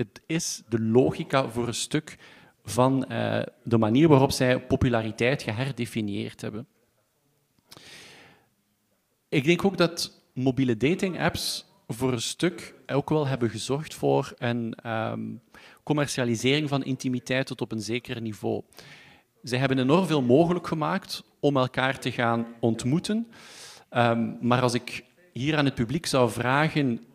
Het 0.04 0.22
is 0.26 0.62
de 0.70 0.82
logica 0.82 1.50
voor 1.50 1.68
een 1.68 1.74
stuk 1.74 2.18
van 2.64 3.06
uh, 3.12 3.42
de 3.64 3.78
manier 3.78 4.08
waarop 4.08 4.32
zij 4.32 4.62
populariteit 4.62 5.44
geherdefinieerd 5.44 6.42
hebben. 6.42 6.68
Ik 9.30 9.44
denk 9.44 9.66
ook 9.66 9.78
dat 9.78 10.22
mobiele 10.34 10.78
dating-apps 10.78 11.66
voor 11.88 12.12
een 12.12 12.22
stuk 12.22 12.76
ook 12.88 13.10
wel 13.10 13.28
hebben 13.28 13.50
gezorgd 13.50 13.94
voor 13.94 14.34
een 14.38 14.76
um, 14.86 15.42
commercialisering 15.84 16.70
van 16.70 16.84
intimiteit 16.84 17.48
tot 17.48 17.62
op 17.62 17.72
een 17.72 17.82
zeker 17.82 18.22
niveau. 18.22 18.62
Zij 19.44 19.60
hebben 19.60 19.80
enorm 19.80 20.06
veel 20.06 20.22
mogelijk 20.22 20.68
gemaakt 20.68 21.24
om 21.40 21.58
elkaar 21.58 22.00
te 22.00 22.12
gaan 22.12 22.46
ontmoeten. 22.60 23.28
Um, 23.92 24.38
maar 24.42 24.62
als 24.62 24.74
ik 24.74 25.06
hier 25.34 25.58
aan 25.58 25.66
het 25.66 25.76
publiek 25.76 26.06
zou 26.06 26.32
vragen, 26.32 27.06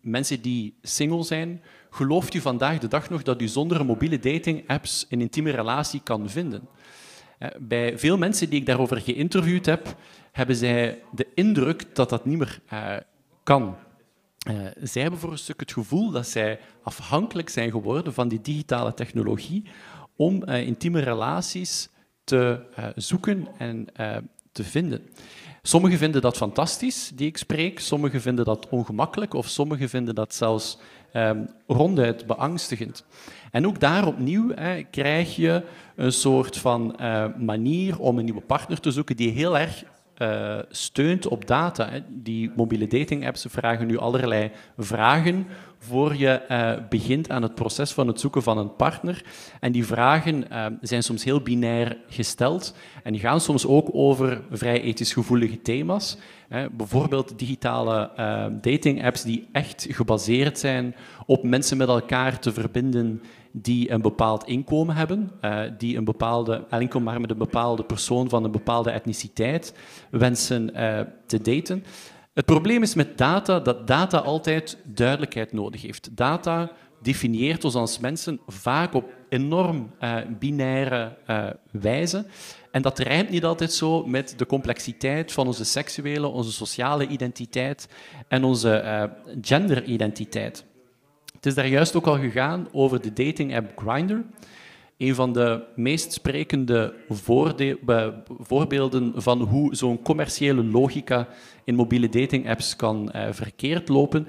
mensen 0.00 0.42
die 0.42 0.74
single 0.82 1.22
zijn, 1.22 1.62
gelooft 1.92 2.34
u 2.34 2.40
vandaag 2.40 2.78
de 2.78 2.88
dag 2.88 3.10
nog 3.10 3.22
dat 3.22 3.40
u 3.40 3.48
zonder 3.48 3.84
mobiele 3.84 4.18
dating-apps 4.18 5.06
een 5.08 5.20
intieme 5.20 5.50
relatie 5.50 6.00
kan 6.04 6.30
vinden? 6.30 6.68
Eh, 7.38 7.48
bij 7.60 7.98
veel 7.98 8.18
mensen 8.18 8.50
die 8.50 8.60
ik 8.60 8.66
daarover 8.66 9.00
geïnterviewd 9.00 9.66
heb, 9.66 9.96
hebben 10.32 10.56
zij 10.56 11.02
de 11.10 11.26
indruk 11.34 11.94
dat 11.94 12.08
dat 12.08 12.24
niet 12.24 12.38
meer 12.38 12.60
uh, 12.72 12.96
kan. 13.42 13.76
uh, 14.48 14.54
zij 14.82 15.02
hebben 15.02 15.20
voor 15.20 15.32
een 15.32 15.38
stuk 15.38 15.60
het 15.60 15.72
gevoel 15.72 16.10
dat 16.10 16.26
zij 16.26 16.60
afhankelijk 16.82 17.48
zijn 17.48 17.70
geworden 17.70 18.14
van 18.14 18.28
die 18.28 18.40
digitale 18.40 18.94
technologie 18.94 19.64
om 20.16 20.44
intieme 20.44 21.00
relaties 21.00 21.88
te 22.24 22.60
zoeken 22.96 23.48
en 23.58 23.86
te 24.52 24.64
vinden. 24.64 25.02
Sommigen 25.62 25.98
vinden 25.98 26.20
dat 26.20 26.36
fantastisch, 26.36 27.10
die 27.14 27.26
ik 27.26 27.36
spreek. 27.36 27.80
Sommigen 27.80 28.20
vinden 28.20 28.44
dat 28.44 28.68
ongemakkelijk 28.68 29.34
of 29.34 29.48
sommigen 29.48 29.88
vinden 29.88 30.14
dat 30.14 30.34
zelfs 30.34 30.78
um, 31.12 31.48
ronduit 31.66 32.26
beangstigend. 32.26 33.04
En 33.50 33.66
ook 33.66 33.80
daar 33.80 34.06
opnieuw 34.06 34.54
hè, 34.54 34.82
krijg 34.82 35.36
je 35.36 35.62
een 35.96 36.12
soort 36.12 36.56
van 36.56 36.96
uh, 37.00 37.26
manier 37.38 37.98
om 37.98 38.18
een 38.18 38.24
nieuwe 38.24 38.40
partner 38.40 38.80
te 38.80 38.90
zoeken 38.90 39.16
die 39.16 39.30
heel 39.30 39.58
erg 39.58 39.84
uh, 40.22 40.58
steunt 40.70 41.26
op 41.26 41.46
data. 41.46 41.90
Die 42.08 42.52
mobiele 42.56 42.86
dating 42.86 43.26
apps 43.26 43.46
vragen 43.48 43.86
nu 43.86 43.98
allerlei 43.98 44.50
vragen 44.78 45.46
voor 45.78 46.16
je 46.16 46.42
uh, 46.50 46.88
begint 46.88 47.30
aan 47.30 47.42
het 47.42 47.54
proces 47.54 47.92
van 47.92 48.06
het 48.06 48.20
zoeken 48.20 48.42
van 48.42 48.58
een 48.58 48.76
partner. 48.76 49.24
En 49.60 49.72
die 49.72 49.86
vragen 49.86 50.44
uh, 50.52 50.66
zijn 50.80 51.02
soms 51.02 51.24
heel 51.24 51.40
binair 51.40 51.96
gesteld 52.08 52.74
en 53.02 53.18
gaan 53.18 53.40
soms 53.40 53.66
ook 53.66 53.88
over 53.92 54.42
vrij 54.50 54.80
ethisch 54.80 55.12
gevoelige 55.12 55.62
thema's. 55.62 56.16
Bijvoorbeeld 56.72 57.38
digitale 57.38 58.10
dating 58.60 59.04
apps 59.04 59.22
die 59.22 59.48
echt 59.52 59.86
gebaseerd 59.90 60.58
zijn 60.58 60.94
op 61.26 61.42
mensen 61.42 61.76
met 61.76 61.88
elkaar 61.88 62.38
te 62.38 62.52
verbinden 62.52 63.22
die 63.52 63.90
een 63.90 64.02
bepaald 64.02 64.44
inkomen 64.44 64.96
hebben, 64.96 65.30
uh, 65.42 65.60
die 65.78 65.96
een 65.96 66.04
bepaalde, 66.04 66.64
enkel 66.70 67.00
maar 67.00 67.20
met 67.20 67.30
een 67.30 67.38
bepaalde 67.38 67.84
persoon 67.84 68.28
van 68.28 68.44
een 68.44 68.50
bepaalde 68.50 68.90
etniciteit 68.90 69.74
wensen 70.10 70.70
uh, 70.74 71.00
te 71.26 71.40
daten. 71.40 71.84
Het 72.34 72.44
probleem 72.44 72.82
is 72.82 72.94
met 72.94 73.18
data 73.18 73.60
dat 73.60 73.86
data 73.86 74.18
altijd 74.18 74.78
duidelijkheid 74.84 75.52
nodig 75.52 75.82
heeft. 75.82 76.16
Data 76.16 76.70
definieert 77.02 77.64
ons 77.64 77.74
als 77.74 77.98
mensen 77.98 78.40
vaak 78.46 78.94
op 78.94 79.12
enorm 79.28 79.90
binaire 80.38 81.16
wijze. 81.70 82.26
En 82.70 82.82
dat 82.82 82.98
rijmt 82.98 83.30
niet 83.30 83.44
altijd 83.44 83.72
zo 83.72 84.06
met 84.06 84.34
de 84.36 84.46
complexiteit 84.46 85.32
van 85.32 85.46
onze 85.46 85.64
seksuele, 85.64 86.26
onze 86.26 86.52
sociale 86.52 87.06
identiteit 87.06 87.88
en 88.28 88.44
onze 88.44 89.10
genderidentiteit. 89.40 90.64
Het 91.42 91.50
is 91.50 91.56
daar 91.56 91.68
juist 91.68 91.96
ook 91.96 92.06
al 92.06 92.18
gegaan 92.18 92.68
over 92.72 93.00
de 93.00 93.12
dating-app 93.12 93.72
Grindr. 93.76 94.16
Een 94.96 95.14
van 95.14 95.32
de 95.32 95.64
meest 95.76 96.12
sprekende 96.12 96.94
voorbeelden 98.40 99.12
van 99.16 99.40
hoe 99.40 99.74
zo'n 99.74 100.02
commerciële 100.02 100.64
logica 100.64 101.28
in 101.64 101.74
mobiele 101.74 102.08
dating-apps 102.08 102.76
kan 102.76 103.12
uh, 103.14 103.26
verkeerd 103.30 103.88
lopen, 103.88 104.28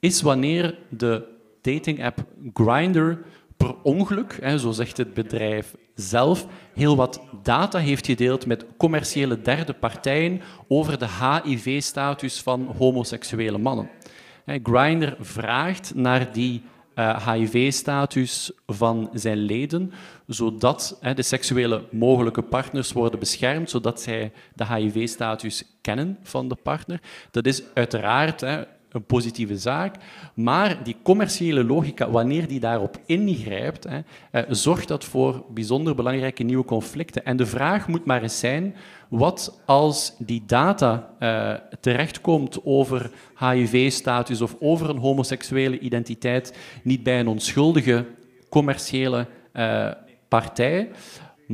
is 0.00 0.22
wanneer 0.22 0.78
de 0.88 1.26
dating-app 1.60 2.24
Grindr 2.54 3.18
per 3.56 3.74
ongeluk, 3.82 4.38
hè, 4.40 4.58
zo 4.58 4.70
zegt 4.70 4.96
het 4.96 5.14
bedrijf 5.14 5.74
zelf, 5.94 6.46
heel 6.74 6.96
wat 6.96 7.20
data 7.42 7.78
heeft 7.78 8.06
gedeeld 8.06 8.46
met 8.46 8.66
commerciële 8.76 9.40
derde 9.40 9.72
partijen 9.72 10.40
over 10.68 10.98
de 10.98 11.08
HIV-status 11.08 12.40
van 12.40 12.74
homoseksuele 12.78 13.58
mannen. 13.58 13.90
Grindr 14.46 15.16
vraagt 15.20 15.94
naar 15.94 16.32
die 16.32 16.62
HIV-status 17.30 18.52
eh, 18.52 18.74
van 18.76 19.10
zijn 19.12 19.38
leden, 19.38 19.92
zodat 20.26 20.98
de 21.14 21.22
seksuele 21.22 21.84
mogelijke 21.90 22.42
partners 22.42 22.92
worden 22.92 23.18
beschermd, 23.18 23.70
zodat 23.70 24.00
zij 24.00 24.32
de 24.54 24.66
HIV-status 24.66 25.64
kennen 25.80 26.18
van 26.22 26.48
de 26.48 26.54
partner. 26.54 27.00
Dat 27.30 27.46
is 27.46 27.62
uiteraard 27.74 28.42
een 28.94 29.04
positieve 29.04 29.58
zaak. 29.58 29.96
Maar 30.34 30.84
die 30.84 30.96
commerciële 31.02 31.64
logica, 31.64 32.10
wanneer 32.10 32.48
die 32.48 32.60
daarop 32.60 32.98
ingrijpt, 33.06 33.84
hè, 33.84 34.00
eh, 34.30 34.42
zorgt 34.48 34.88
dat 34.88 35.04
voor 35.04 35.44
bijzonder 35.50 35.94
belangrijke 35.94 36.42
nieuwe 36.42 36.64
conflicten. 36.64 37.24
En 37.24 37.36
de 37.36 37.46
vraag 37.46 37.88
moet 37.88 38.04
maar 38.04 38.22
eens 38.22 38.38
zijn, 38.38 38.74
wat 39.08 39.60
als 39.66 40.14
die 40.18 40.42
data 40.46 41.10
uh, 41.20 41.54
terechtkomt 41.80 42.64
over 42.64 43.10
HIV-status 43.38 44.40
of 44.40 44.56
over 44.60 44.90
een 44.90 44.98
homoseksuele 44.98 45.78
identiteit 45.78 46.56
niet 46.82 47.02
bij 47.02 47.20
een 47.20 47.28
onschuldige 47.28 48.06
commerciële 48.48 49.26
uh, 49.52 49.90
partij, 50.28 50.90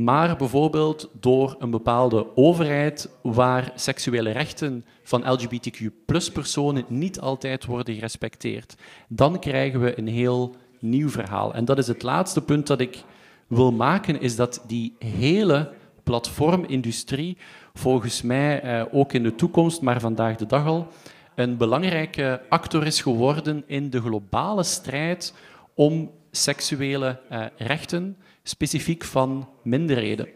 maar 0.03 0.35
bijvoorbeeld 0.35 1.09
door 1.19 1.55
een 1.59 1.69
bepaalde 1.69 2.35
overheid 2.35 3.09
waar 3.21 3.71
seksuele 3.75 4.31
rechten 4.31 4.85
van 5.03 5.31
LGBTQ-personen 5.31 6.85
niet 6.87 7.19
altijd 7.19 7.65
worden 7.65 7.95
gerespecteerd. 7.95 8.75
Dan 9.07 9.39
krijgen 9.39 9.81
we 9.81 9.97
een 9.97 10.07
heel 10.07 10.55
nieuw 10.79 11.09
verhaal. 11.09 11.53
En 11.53 11.65
dat 11.65 11.77
is 11.77 11.87
het 11.87 12.03
laatste 12.03 12.41
punt 12.41 12.67
dat 12.67 12.79
ik 12.79 13.03
wil 13.47 13.71
maken, 13.71 14.21
is 14.21 14.35
dat 14.35 14.63
die 14.67 14.95
hele 14.99 15.71
platformindustrie 16.03 17.37
volgens 17.73 18.21
mij 18.21 18.61
eh, 18.61 18.85
ook 18.91 19.13
in 19.13 19.23
de 19.23 19.35
toekomst, 19.35 19.81
maar 19.81 19.99
vandaag 19.99 20.35
de 20.35 20.45
dag 20.45 20.65
al, 20.65 20.87
een 21.35 21.57
belangrijke 21.57 22.41
actor 22.49 22.85
is 22.85 23.01
geworden 23.01 23.63
in 23.67 23.89
de 23.89 24.01
globale 24.01 24.63
strijd 24.63 25.33
om 25.75 26.11
seksuele 26.31 27.19
uh, 27.31 27.45
rechten, 27.57 28.17
specifiek 28.43 29.03
van 29.03 29.49
minderheden. 29.63 30.27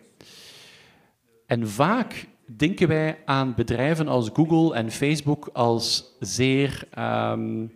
En 1.45 1.70
vaak 1.70 2.28
denken 2.45 2.88
wij 2.88 3.18
aan 3.26 3.53
bedrijven 3.56 4.08
als 4.08 4.30
Google 4.34 4.76
en 4.76 4.91
Facebook 4.91 5.49
als 5.53 6.16
zeer 6.20 6.88
um, 6.99 7.72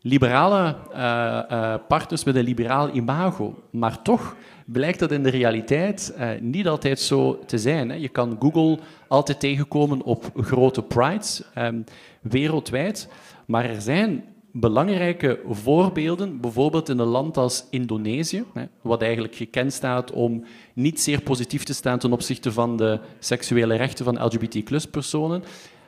liberale 0.00 0.76
uh, 0.92 1.74
partners 1.88 2.24
met 2.24 2.36
een 2.36 2.44
liberaal 2.44 2.94
imago. 2.94 3.62
Maar 3.70 4.02
toch 4.02 4.36
blijkt 4.66 4.98
dat 4.98 5.12
in 5.12 5.22
de 5.22 5.30
realiteit 5.30 6.14
uh, 6.18 6.30
niet 6.40 6.68
altijd 6.68 7.00
zo 7.00 7.38
te 7.46 7.58
zijn. 7.58 7.88
Hè. 7.88 7.96
Je 7.96 8.08
kan 8.08 8.36
Google 8.38 8.78
altijd 9.08 9.40
tegenkomen 9.40 10.02
op 10.02 10.30
grote 10.34 10.82
prides 10.82 11.42
um, 11.58 11.84
wereldwijd, 12.20 13.08
maar 13.46 13.64
er 13.64 13.80
zijn 13.80 14.24
belangrijke 14.60 15.40
voorbeelden, 15.48 16.40
bijvoorbeeld 16.40 16.88
in 16.88 16.98
een 16.98 17.06
land 17.06 17.36
als 17.36 17.66
Indonesië, 17.70 18.44
wat 18.82 19.02
eigenlijk 19.02 19.34
gekend 19.34 19.72
staat 19.72 20.12
om 20.12 20.44
niet 20.74 21.00
zeer 21.00 21.22
positief 21.22 21.64
te 21.64 21.74
staan 21.74 21.98
ten 21.98 22.12
opzichte 22.12 22.52
van 22.52 22.76
de 22.76 23.00
seksuele 23.18 23.74
rechten 23.74 24.04
van 24.04 24.24
LGBTQ-personen, 24.24 25.42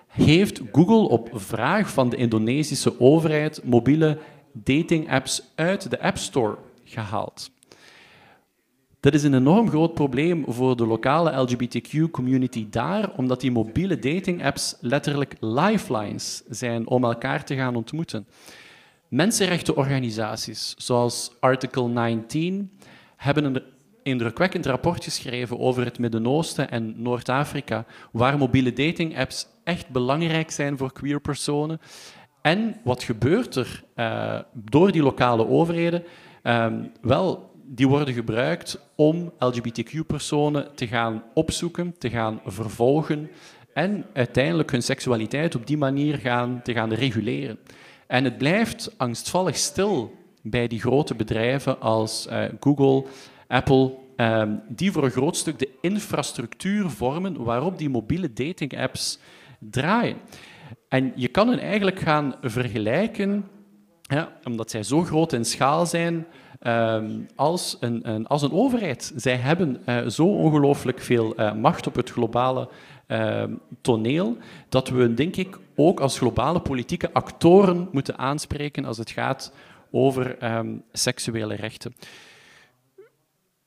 heeft 0.07 0.61
Google 0.73 1.09
op 1.09 1.29
vraag 1.33 1.91
van 1.91 2.09
de 2.09 2.17
Indonesische 2.17 3.01
overheid 3.01 3.65
mobiele 3.65 4.19
dating-apps 4.53 5.43
uit 5.55 5.91
de 5.91 6.01
App 6.01 6.17
Store 6.17 6.57
gehaald. 6.85 7.51
Dat 9.01 9.15
is 9.15 9.23
een 9.23 9.35
enorm 9.35 9.69
groot 9.69 9.95
probleem 9.95 10.45
voor 10.49 10.77
de 10.77 10.87
lokale 10.87 11.41
LGBTQ-community 11.41 12.67
daar, 12.71 13.13
omdat 13.17 13.41
die 13.41 13.51
mobiele 13.51 13.99
dating-apps 13.99 14.77
letterlijk 14.81 15.37
lifelines 15.41 16.43
zijn 16.49 16.87
om 16.87 17.05
elkaar 17.05 17.45
te 17.45 17.55
gaan 17.55 17.77
ontmoeten. 17.77 18.27
Mensenrechtenorganisaties 19.09 20.75
zoals 20.79 21.31
Article 21.41 21.89
19 21.89 22.71
hebben 23.17 23.45
een 23.45 23.63
indrukwekkend 24.03 24.67
rapport 24.67 25.05
geschreven 25.05 25.59
over 25.59 25.85
het 25.85 25.99
Midden-Oosten 25.99 26.71
en 26.71 26.95
Noord-Afrika, 27.03 27.85
waar 28.13 28.39
mobiele 28.39 28.73
dating-apps 28.73 29.47
echt 29.65 29.89
belangrijk 29.89 30.51
zijn 30.51 30.79
voor 30.79 30.93
queer 30.93 31.21
personen. 31.21 31.81
En 32.43 32.77
wat 32.85 33.03
gebeurt 33.03 33.55
er 33.55 33.85
uh, 33.97 34.39
door 34.53 34.93
die 34.93 35.03
lokale 35.03 35.47
overheden? 35.47 36.03
Uh, 36.43 36.67
wel, 37.01 37.51
die 37.65 37.89
worden 37.89 38.15
gebruikt 38.15 38.81
om 38.95 39.33
LGBTQ-personen 39.39 40.75
te 40.75 40.87
gaan 40.87 41.23
opzoeken, 41.35 41.95
te 41.99 42.11
gaan 42.11 42.41
vervolgen 42.45 43.31
en 43.75 44.05
uiteindelijk 44.13 44.71
hun 44.71 44.83
seksualiteit 44.83 45.55
op 45.55 45.67
die 45.67 45.77
manier 45.77 46.19
gaan, 46.19 46.61
te 46.63 46.73
gaan 46.73 46.93
reguleren. 46.93 47.59
En 48.09 48.25
het 48.25 48.39
blijft 48.39 48.95
angstvallig 48.97 49.57
stil 49.57 50.15
bij 50.43 50.69
die 50.69 50.81
grote 50.81 51.15
bedrijven 51.15 51.81
als 51.81 52.27
uh, 52.31 52.45
Google, 52.61 53.05
Apple, 53.49 53.95
um, 54.17 54.63
die 54.69 54.93
voor 54.93 55.05
een 55.05 55.11
groot 55.11 55.37
stuk 55.37 55.59
de 55.59 55.69
infrastructuur 55.81 56.91
vormen 56.91 57.45
waarop 57.45 57.79
die 57.79 57.89
mobiele 57.89 58.33
dating-apps 58.33 59.19
draaien. 59.59 60.17
En 60.89 61.13
je 61.15 61.29
kan 61.29 61.49
hen 61.49 61.59
eigenlijk 61.59 61.99
gaan 61.99 62.35
vergelijken, 62.43 63.49
ja, 64.03 64.33
omdat 64.45 64.71
zij 64.71 64.83
zo 64.83 65.03
groot 65.03 65.33
in 65.33 65.45
schaal 65.45 65.87
zijn, 65.87 66.27
um, 66.63 67.27
als, 67.37 67.77
een, 67.81 68.27
als 68.27 68.43
een 68.43 68.53
overheid. 68.53 69.13
Zij 69.17 69.37
hebben 69.37 69.83
uh, 69.87 70.07
zo 70.07 70.27
ongelooflijk 70.27 71.01
veel 71.01 71.41
uh, 71.41 71.55
macht 71.55 71.87
op 71.87 71.95
het 71.95 72.11
globale 72.11 72.69
uh, 73.09 73.45
toneel, 73.81 74.37
dat 74.69 74.89
we, 74.89 75.15
denk 75.15 75.37
ik, 75.37 75.59
ook 75.81 76.01
als 76.01 76.19
globale 76.19 76.61
politieke 76.61 77.13
actoren 77.13 77.89
moeten 77.93 78.19
aanspreken 78.19 78.85
als 78.85 78.99
het 78.99 79.11
gaat 79.11 79.53
over 79.91 80.55
um, 80.57 80.83
seksuele 80.93 81.55
rechten. 81.55 81.95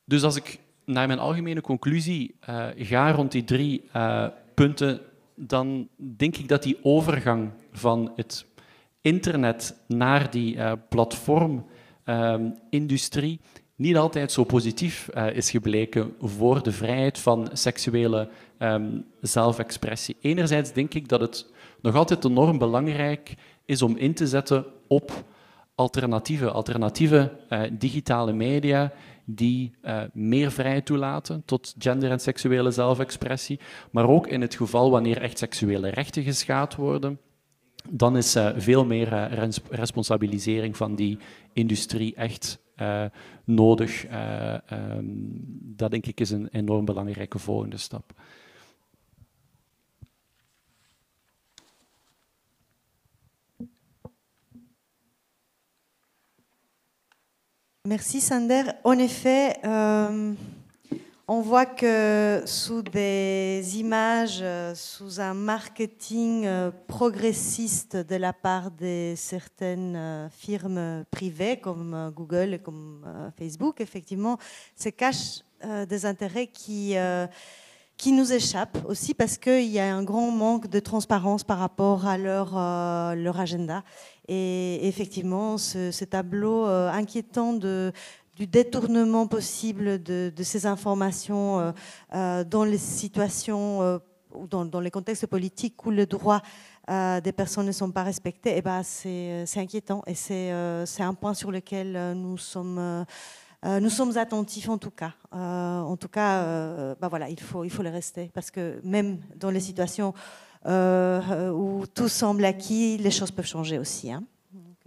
Dus 0.05 0.23
als 0.23 0.35
ik 0.35 0.59
naar 0.85 1.07
mijn 1.07 1.19
algemene 1.19 1.61
conclusie 1.61 2.35
uh, 2.49 2.65
ga 2.75 3.11
rond 3.11 3.31
die 3.31 3.43
drie 3.43 3.89
uh, 3.95 4.27
punten, 4.53 4.99
dan 5.35 5.87
denk 5.95 6.37
ik 6.37 6.47
dat 6.47 6.63
die 6.63 6.77
overgang 6.81 7.51
van 7.71 8.11
het 8.15 8.45
internet 9.01 9.77
naar 9.87 10.31
die 10.31 10.55
uh, 10.55 10.71
platformindustrie 10.89 13.39
niet 13.75 13.97
altijd 13.97 14.31
zo 14.31 14.43
positief 14.43 15.09
is 15.33 15.51
gebleken 15.51 16.13
voor 16.19 16.63
de 16.63 16.71
vrijheid 16.71 17.19
van 17.19 17.49
seksuele 17.53 18.29
um, 18.59 19.05
zelfexpressie. 19.21 20.17
Enerzijds 20.21 20.73
denk 20.73 20.93
ik 20.93 21.07
dat 21.07 21.21
het 21.21 21.50
nog 21.81 21.95
altijd 21.95 22.25
enorm 22.25 22.57
belangrijk 22.57 23.35
is 23.65 23.81
om 23.81 23.97
in 23.97 24.13
te 24.13 24.27
zetten 24.27 24.65
op 24.87 25.23
alternatieve, 25.75 27.31
uh, 27.49 27.61
digitale 27.71 28.33
media 28.33 28.91
die 29.25 29.71
uh, 29.83 30.01
meer 30.13 30.51
vrijheid 30.51 30.85
toelaten 30.85 31.43
tot 31.45 31.75
gender- 31.77 32.11
en 32.11 32.19
seksuele 32.19 32.71
zelfexpressie, 32.71 33.59
maar 33.91 34.09
ook 34.09 34.27
in 34.27 34.41
het 34.41 34.55
geval 34.55 34.91
wanneer 34.91 35.21
echt 35.21 35.37
seksuele 35.37 35.89
rechten 35.89 36.23
geschaad 36.23 36.75
worden, 36.75 37.19
dan 37.89 38.17
is 38.17 38.35
uh, 38.35 38.49
veel 38.55 38.85
meer 38.85 39.39
responsabilisering 39.69 40.77
van 40.77 40.95
die 40.95 41.17
industrie 41.53 42.15
echt 42.15 42.59
nodig. 43.45 44.05
Um, 44.71 45.39
dat 45.75 45.91
denk 45.91 46.05
ik 46.05 46.19
is 46.19 46.29
een 46.29 46.47
enorm 46.51 46.85
belangrijke 46.85 47.39
volgende 47.39 47.77
stap. 47.77 48.13
Merci 57.87 58.21
Sander. 58.21 58.61
En 58.83 58.99
effet, 58.99 59.57
euh, 59.65 60.33
on 61.27 61.41
voit 61.41 61.65
que 61.65 62.43
sous 62.45 62.83
des 62.83 63.79
images, 63.79 64.43
sous 64.75 65.19
un 65.19 65.33
marketing 65.33 66.45
euh, 66.45 66.69
progressiste 66.85 67.95
de 67.97 68.15
la 68.17 68.33
part 68.33 68.69
de 68.69 69.15
certaines 69.15 69.95
euh, 69.95 70.29
firmes 70.29 71.05
privées 71.09 71.57
comme 71.59 72.13
Google 72.15 72.53
et 72.53 72.59
comme 72.59 73.03
Facebook, 73.35 73.81
effectivement, 73.81 74.37
se 74.75 74.89
cachent 74.89 75.41
des 75.89 76.05
intérêts 76.05 76.47
qui 76.47 76.95
qui 78.01 78.13
nous 78.13 78.33
échappent 78.33 78.79
aussi 78.87 79.13
parce 79.13 79.37
qu'il 79.37 79.67
y 79.67 79.77
a 79.77 79.95
un 79.95 80.01
grand 80.01 80.31
manque 80.31 80.67
de 80.67 80.79
transparence 80.79 81.43
par 81.43 81.59
rapport 81.59 82.07
à 82.07 82.17
leur, 82.17 82.55
leur 83.15 83.39
agenda. 83.39 83.83
Et 84.27 84.87
effectivement, 84.87 85.59
ce, 85.59 86.03
tableau 86.05 86.65
euh, 86.65 86.89
inquiétant 86.89 87.53
de, 87.53 87.91
du 88.35 88.47
détournement 88.47 89.27
possible 89.27 90.01
de, 90.01 90.33
ces 90.41 90.65
informations 90.65 91.59
euh, 91.59 91.71
euh, 92.15 92.43
dans 92.43 92.63
les 92.63 92.79
situations 92.79 93.99
ou 94.33 94.47
dans, 94.47 94.79
les 94.79 94.89
contextes 94.89 95.27
politiques 95.27 95.85
où 95.85 95.91
le 95.91 96.07
droit 96.07 96.41
des 96.87 97.31
personnes 97.31 97.67
ne 97.67 97.71
sont 97.71 97.91
pas 97.91 98.03
respectés, 98.03 98.53
eh 98.55 98.61
ben 98.63 98.81
c'est 98.81 99.45
inquiétant 99.57 100.01
et 100.07 100.15
c'est 100.15 100.49
un 100.51 101.13
point 101.13 101.35
sur 101.35 101.51
lequel 101.51 102.13
nous 102.15 102.39
sommes, 102.39 103.05
nous 103.63 103.89
sommes 103.89 104.17
attentifs 104.17 104.69
en 104.69 104.77
tout 104.77 104.91
cas. 104.91 105.13
en 105.31 105.95
tout 105.97 106.07
cas, 106.07 106.95
bah 106.95 107.07
voilà, 107.09 107.29
il 107.29 107.39
faut, 107.39 107.63
il 107.63 107.69
faut 107.69 107.83
le 107.83 107.89
rester 107.89 108.31
parce 108.33 108.51
que 108.51 108.79
même 108.83 109.19
dans 109.35 109.51
les 109.51 109.59
situations 109.59 110.13
euh, 110.65 111.49
où 111.51 111.85
tout 111.87 112.07
semble 112.07 112.45
acquis, 112.45 112.97
les 112.97 113.11
choses 113.11 113.31
peuvent 113.31 113.45
changer 113.45 113.79
aussi. 113.79 114.11
Hein. 114.11 114.23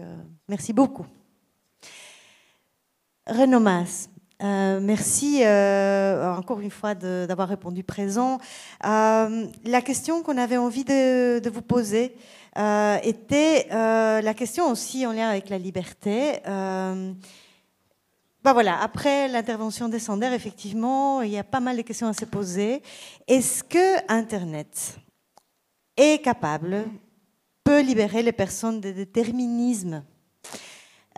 Euh, 0.00 0.16
merci 0.48 0.72
beaucoup. 0.72 1.06
Renomas, 3.26 4.08
euh, 4.42 4.80
merci 4.80 5.40
euh, 5.42 6.34
encore 6.34 6.60
une 6.60 6.70
fois 6.70 6.94
d'avoir 6.94 7.48
répondu 7.48 7.82
présent. 7.82 8.38
Euh, 8.84 9.46
la 9.64 9.80
question 9.80 10.22
qu'on 10.22 10.36
avait 10.36 10.58
envie 10.58 10.84
de, 10.84 11.48
vous 11.48 11.62
poser 11.62 12.14
euh, 12.58 12.98
était 13.02 13.66
la 13.70 14.34
question 14.34 14.70
aussi 14.70 15.06
en 15.06 15.12
lien 15.12 15.28
avec 15.28 15.48
la 15.48 15.58
liberté. 15.58 16.40
Bah 18.44 18.52
voilà, 18.52 18.78
après 18.82 19.26
l'intervention 19.26 19.88
des 19.88 19.98
Sander, 19.98 20.30
effectivement, 20.34 21.22
il 21.22 21.30
y 21.30 21.38
a 21.38 21.44
pas 21.44 21.60
mal 21.60 21.78
de 21.78 21.80
questions 21.80 22.08
à 22.08 22.12
se 22.12 22.26
poser. 22.26 22.82
Est-ce 23.26 23.64
que 23.64 24.12
Internet 24.12 24.98
est 25.96 26.22
capable, 26.22 26.84
peut 27.64 27.80
libérer 27.80 28.22
les 28.22 28.32
personnes 28.32 28.82
de 28.82 28.90
déterminisme 28.90 30.04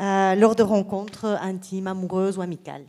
euh, 0.00 0.36
lors 0.36 0.54
de 0.54 0.62
rencontres 0.62 1.24
intimes, 1.42 1.88
amoureuses 1.88 2.38
ou 2.38 2.42
amicales? 2.42 2.84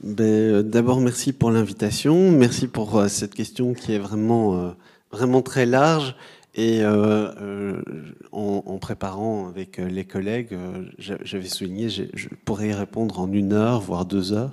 Ben, 0.00 0.24
euh, 0.24 0.62
D'abord, 0.62 1.00
merci 1.00 1.32
pour 1.32 1.50
l'invitation. 1.50 2.30
Merci 2.30 2.68
pour 2.68 2.96
euh, 2.96 3.08
cette 3.08 3.34
question 3.34 3.74
qui 3.74 3.94
est 3.94 3.98
vraiment, 3.98 4.76
vraiment 5.10 5.42
très 5.42 5.66
large 5.66 6.14
et 6.56 6.82
euh, 6.82 7.32
euh, 7.40 7.82
en, 8.30 8.62
en, 8.66 8.78
préparant 8.78 9.48
avec 9.48 9.80
euh, 9.80 9.88
les 9.88 10.04
collègues, 10.04 10.52
euh, 10.52 10.84
j'avais 10.98 11.48
souligné, 11.48 11.88
je 11.88 12.28
pourrais 12.44 12.68
y 12.68 12.72
répondre 12.72 13.18
en 13.18 13.32
une 13.32 13.52
heure, 13.52 13.80
voire 13.80 14.04
deux 14.04 14.32
heures. 14.32 14.52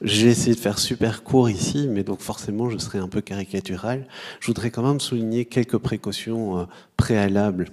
J'ai 0.00 0.28
essayé 0.28 0.54
de 0.54 0.60
faire 0.60 0.78
super 0.78 1.22
court 1.22 1.50
ici, 1.50 1.86
mais 1.90 2.02
donc 2.02 2.20
forcément 2.20 2.70
je 2.70 2.78
serai 2.78 2.98
un 2.98 3.08
peu 3.08 3.20
caricatural. 3.20 4.06
Je 4.40 4.46
voudrais 4.46 4.70
quand 4.70 4.82
même 4.82 5.00
souligner 5.00 5.44
quelques 5.44 5.78
précautions 5.78 6.66
préalables 6.96 7.68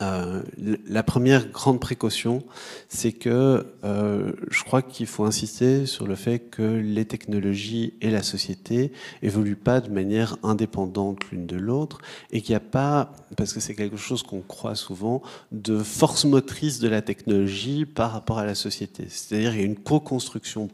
euh, 0.00 0.42
la 0.86 1.02
première 1.02 1.48
grande 1.48 1.80
précaution, 1.80 2.44
c'est 2.88 3.10
que 3.10 3.66
euh, 3.82 4.32
je 4.48 4.62
crois 4.62 4.80
qu'il 4.80 5.06
faut 5.06 5.24
insister 5.24 5.86
sur 5.86 6.06
le 6.06 6.14
fait 6.14 6.38
que 6.38 6.62
les 6.62 7.04
technologies 7.04 7.94
et 8.00 8.10
la 8.10 8.22
société 8.22 8.92
évoluent 9.22 9.56
pas 9.56 9.80
de 9.80 9.90
manière 9.90 10.36
indépendante 10.44 11.28
l'une 11.32 11.46
de 11.46 11.56
l'autre 11.56 11.98
et 12.30 12.42
qu'il 12.42 12.52
n'y 12.52 12.56
a 12.56 12.60
pas, 12.60 13.12
parce 13.36 13.52
que 13.52 13.58
c'est 13.58 13.74
quelque 13.74 13.96
chose 13.96 14.22
qu'on 14.22 14.40
croit 14.40 14.76
souvent, 14.76 15.20
de 15.50 15.82
force 15.82 16.24
motrice 16.24 16.78
de 16.78 16.88
la 16.88 17.02
technologie 17.02 17.84
par 17.84 18.12
rapport 18.12 18.38
à 18.38 18.46
la 18.46 18.54
société. 18.54 19.06
C'est-à-dire 19.08 19.50
qu'il 19.50 19.60
y 19.60 19.64
a 19.64 19.66
une 19.66 19.78
co-construction 19.78 20.68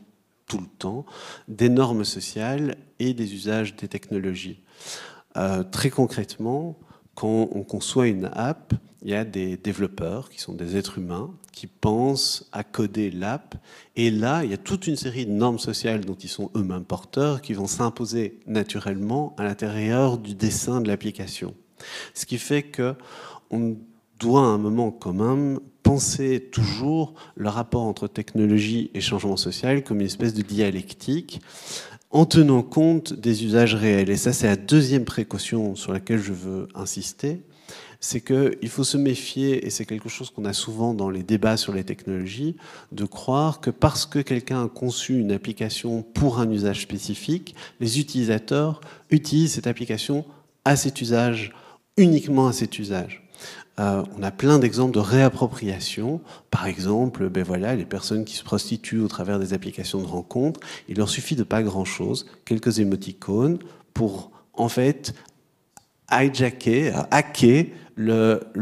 tout 0.46 0.58
le 0.58 0.66
temps 0.78 1.06
des 1.48 1.70
normes 1.70 2.04
sociales 2.04 2.76
et 2.98 3.14
des 3.14 3.32
usages 3.32 3.74
des 3.76 3.88
technologies. 3.88 4.60
Euh, 5.38 5.62
très 5.62 5.88
concrètement, 5.88 6.76
quand 7.14 7.48
on 7.52 7.62
conçoit 7.62 8.08
une 8.08 8.28
app, 8.34 8.74
il 9.04 9.10
y 9.10 9.14
a 9.14 9.24
des 9.24 9.58
développeurs 9.58 10.30
qui 10.30 10.40
sont 10.40 10.54
des 10.54 10.76
êtres 10.76 10.98
humains 10.98 11.30
qui 11.52 11.66
pensent 11.66 12.48
à 12.52 12.64
coder 12.64 13.10
l'app. 13.10 13.54
Et 13.96 14.10
là, 14.10 14.44
il 14.44 14.50
y 14.50 14.54
a 14.54 14.58
toute 14.58 14.86
une 14.86 14.96
série 14.96 15.26
de 15.26 15.30
normes 15.30 15.58
sociales 15.58 16.06
dont 16.06 16.14
ils 16.14 16.28
sont 16.28 16.50
eux-mêmes 16.56 16.84
porteurs 16.84 17.42
qui 17.42 17.52
vont 17.52 17.66
s'imposer 17.66 18.40
naturellement 18.46 19.36
à 19.38 19.44
l'intérieur 19.44 20.16
du 20.16 20.34
dessin 20.34 20.80
de 20.80 20.88
l'application. 20.88 21.54
Ce 22.14 22.24
qui 22.24 22.38
fait 22.38 22.62
que 22.62 22.94
on 23.50 23.76
doit 24.18 24.40
à 24.40 24.46
un 24.46 24.58
moment 24.58 24.90
commun 24.90 25.58
penser 25.82 26.48
toujours 26.50 27.12
le 27.36 27.50
rapport 27.50 27.82
entre 27.82 28.08
technologie 28.08 28.90
et 28.94 29.02
changement 29.02 29.36
social 29.36 29.84
comme 29.84 30.00
une 30.00 30.06
espèce 30.06 30.32
de 30.32 30.40
dialectique 30.40 31.42
en 32.10 32.24
tenant 32.24 32.62
compte 32.62 33.12
des 33.12 33.44
usages 33.44 33.74
réels. 33.74 34.08
Et 34.08 34.16
ça, 34.16 34.32
c'est 34.32 34.46
la 34.46 34.56
deuxième 34.56 35.04
précaution 35.04 35.74
sur 35.74 35.92
laquelle 35.92 36.20
je 36.20 36.32
veux 36.32 36.68
insister 36.74 37.42
c'est 38.04 38.20
qu'il 38.20 38.68
faut 38.68 38.84
se 38.84 38.98
méfier, 38.98 39.66
et 39.66 39.70
c'est 39.70 39.86
quelque 39.86 40.10
chose 40.10 40.28
qu'on 40.28 40.44
a 40.44 40.52
souvent 40.52 40.92
dans 40.92 41.08
les 41.08 41.22
débats 41.22 41.56
sur 41.56 41.72
les 41.72 41.84
technologies, 41.84 42.54
de 42.92 43.06
croire 43.06 43.62
que 43.62 43.70
parce 43.70 44.04
que 44.04 44.18
quelqu'un 44.18 44.66
a 44.66 44.68
conçu 44.68 45.18
une 45.18 45.32
application 45.32 46.02
pour 46.02 46.38
un 46.38 46.50
usage 46.50 46.82
spécifique, 46.82 47.54
les 47.80 47.98
utilisateurs 47.98 48.82
utilisent 49.10 49.54
cette 49.54 49.66
application 49.66 50.26
à 50.66 50.76
cet 50.76 51.00
usage, 51.00 51.54
uniquement 51.96 52.46
à 52.46 52.52
cet 52.52 52.78
usage. 52.78 53.26
Euh, 53.80 54.02
on 54.18 54.22
a 54.22 54.30
plein 54.30 54.58
d'exemples 54.58 54.92
de 54.92 55.00
réappropriation. 55.00 56.20
Par 56.50 56.66
exemple, 56.66 57.30
ben 57.30 57.42
voilà, 57.42 57.74
les 57.74 57.86
personnes 57.86 58.26
qui 58.26 58.36
se 58.36 58.44
prostituent 58.44 59.00
au 59.00 59.08
travers 59.08 59.38
des 59.38 59.54
applications 59.54 60.02
de 60.02 60.06
rencontres, 60.06 60.60
il 60.90 60.98
leur 60.98 61.08
suffit 61.08 61.36
de 61.36 61.42
pas 61.42 61.62
grand-chose, 61.62 62.26
quelques 62.44 62.80
émoticônes, 62.80 63.60
pour 63.94 64.30
en 64.52 64.68
fait 64.68 65.14
hijacker, 66.10 66.92
hacker 67.10 67.64
l'usage 67.96 68.52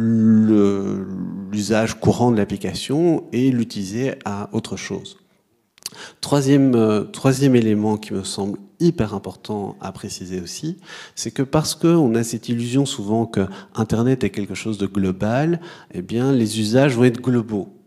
courant 1.99 2.31
de 2.31 2.37
l'application 2.37 3.25
et 3.33 3.51
l'utiliser 3.51 4.15
à 4.25 4.49
autre 4.53 4.77
chose. 4.77 5.19
Troisième, 6.21 6.75
euh, 6.75 7.05
troisième 7.05 7.55
élément 7.55 7.97
qui 7.97 8.15
me 8.15 8.25
semble 8.25 8.59
hyper 8.81 9.15
important 9.15 9.77
à 9.81 9.93
préciser 9.93 10.41
aussi, 10.41 10.79
c'est 11.15 11.31
que 11.31 11.43
parce 11.43 11.75
qu'on 11.75 12.15
a 12.15 12.25
cette 12.25 12.49
illusion 12.49 12.87
souvent 12.87 13.27
que 13.27 13.47
Internet 13.75 14.25
est 14.25 14.31
quelque 14.31 14.55
chose 14.55 14.79
de 14.79 14.87
global, 14.87 15.61
eh 15.93 16.03
bien 16.03 16.33
les 16.33 16.59
usages 16.61 16.97
vont 16.97 17.05
être 17.05 17.21
globaux. 17.21 17.82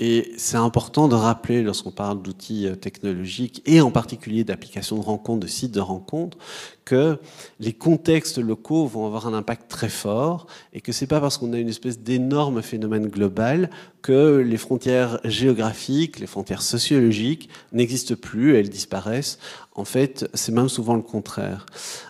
Et 0.00 0.32
c'est 0.36 0.56
important 0.56 1.08
de 1.08 1.16
rappeler 1.16 1.60
lorsqu'on 1.62 1.90
parle 1.90 2.22
d'outils 2.22 2.68
euh, 2.68 2.76
technologiques 2.76 3.62
et 3.66 3.80
en 3.80 3.90
particulier 3.90 4.44
d'applications 4.44 4.96
de 4.96 5.04
rencontres, 5.04 5.40
de 5.40 5.50
sites 5.50 5.72
de 5.72 5.80
rencontres, 5.80 6.38
que 6.84 7.18
les 7.58 7.72
contextes 7.72 8.38
locaux 8.38 8.86
vont 8.86 9.06
avoir 9.06 9.26
un 9.26 9.34
impact 9.34 9.68
très 9.68 9.88
fort 9.88 10.46
et 10.72 10.80
que 10.80 10.92
c'est 10.92 11.08
pas 11.08 11.20
parce 11.20 11.36
qu'on 11.36 11.52
a 11.52 11.58
une 11.58 11.68
espèce 11.68 11.98
d'énorme 11.98 12.62
phénomène 12.62 13.08
global 13.08 13.70
que 14.00 14.36
les 14.36 14.56
frontières 14.56 15.18
géographiques, 15.24 16.20
les 16.20 16.28
frontières 16.28 16.62
sociologiques 16.62 17.48
n'existent 17.72 18.14
plus, 18.14 18.54
elles 18.54 18.70
disparaissent. 18.70 19.40
En 19.74 19.84
fait, 19.84 20.30
c'est 20.32 20.52
même 20.52 20.68
souvent 20.68 20.94
le 20.94 21.02
contraire. 21.02 21.66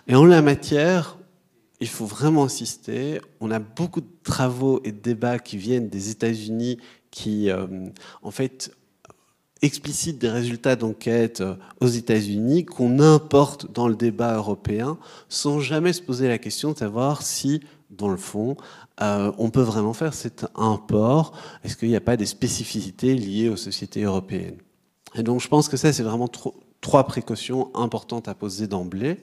Et 0.07 0.13
en 0.13 0.25
la 0.25 0.43
matière, 0.43 1.17
il 1.81 1.87
faut 1.87 2.05
vraiment 2.05 2.43
insister. 2.43 3.21
On 3.39 3.51
a 3.51 3.59
beaucoup 3.59 4.01
de 4.01 4.09
travaux 4.23 4.81
et 4.83 4.91
de 4.91 4.99
débats 4.99 5.39
qui 5.39 5.57
viennent 5.57 5.87
des 5.87 6.09
États-Unis 6.09 6.77
qui, 7.11 7.49
euh, 7.49 7.67
en 8.21 8.31
fait, 8.31 8.71
explicitent 9.61 10.19
des 10.19 10.29
résultats 10.29 10.75
d'enquête 10.75 11.41
euh, 11.41 11.55
aux 11.81 11.87
États-Unis 11.87 12.65
qu'on 12.65 12.99
importe 12.99 13.71
dans 13.73 13.87
le 13.87 13.95
débat 13.95 14.35
européen 14.35 14.97
sans 15.27 15.59
jamais 15.59 15.93
se 15.93 16.01
poser 16.01 16.27
la 16.27 16.37
question 16.37 16.71
de 16.71 16.77
savoir 16.77 17.21
si, 17.21 17.61
dans 17.89 18.09
le 18.09 18.17
fond, 18.17 18.55
euh, 19.01 19.31
on 19.37 19.49
peut 19.49 19.61
vraiment 19.61 19.93
faire 19.93 20.13
cet 20.13 20.45
import. 20.55 21.33
Est-ce 21.63 21.75
qu'il 21.75 21.89
n'y 21.89 21.95
a 21.95 22.01
pas 22.01 22.17
des 22.17 22.25
spécificités 22.25 23.15
liées 23.15 23.49
aux 23.49 23.57
sociétés 23.57 24.03
européennes? 24.03 24.57
Et 25.15 25.23
donc, 25.23 25.41
je 25.41 25.47
pense 25.47 25.67
que 25.67 25.77
ça, 25.77 25.91
c'est 25.91 26.03
vraiment 26.03 26.27
trop, 26.27 26.55
trois 26.81 27.05
précautions 27.05 27.69
importantes 27.75 28.27
à 28.27 28.33
poser 28.33 28.67
d'emblée. 28.67 29.17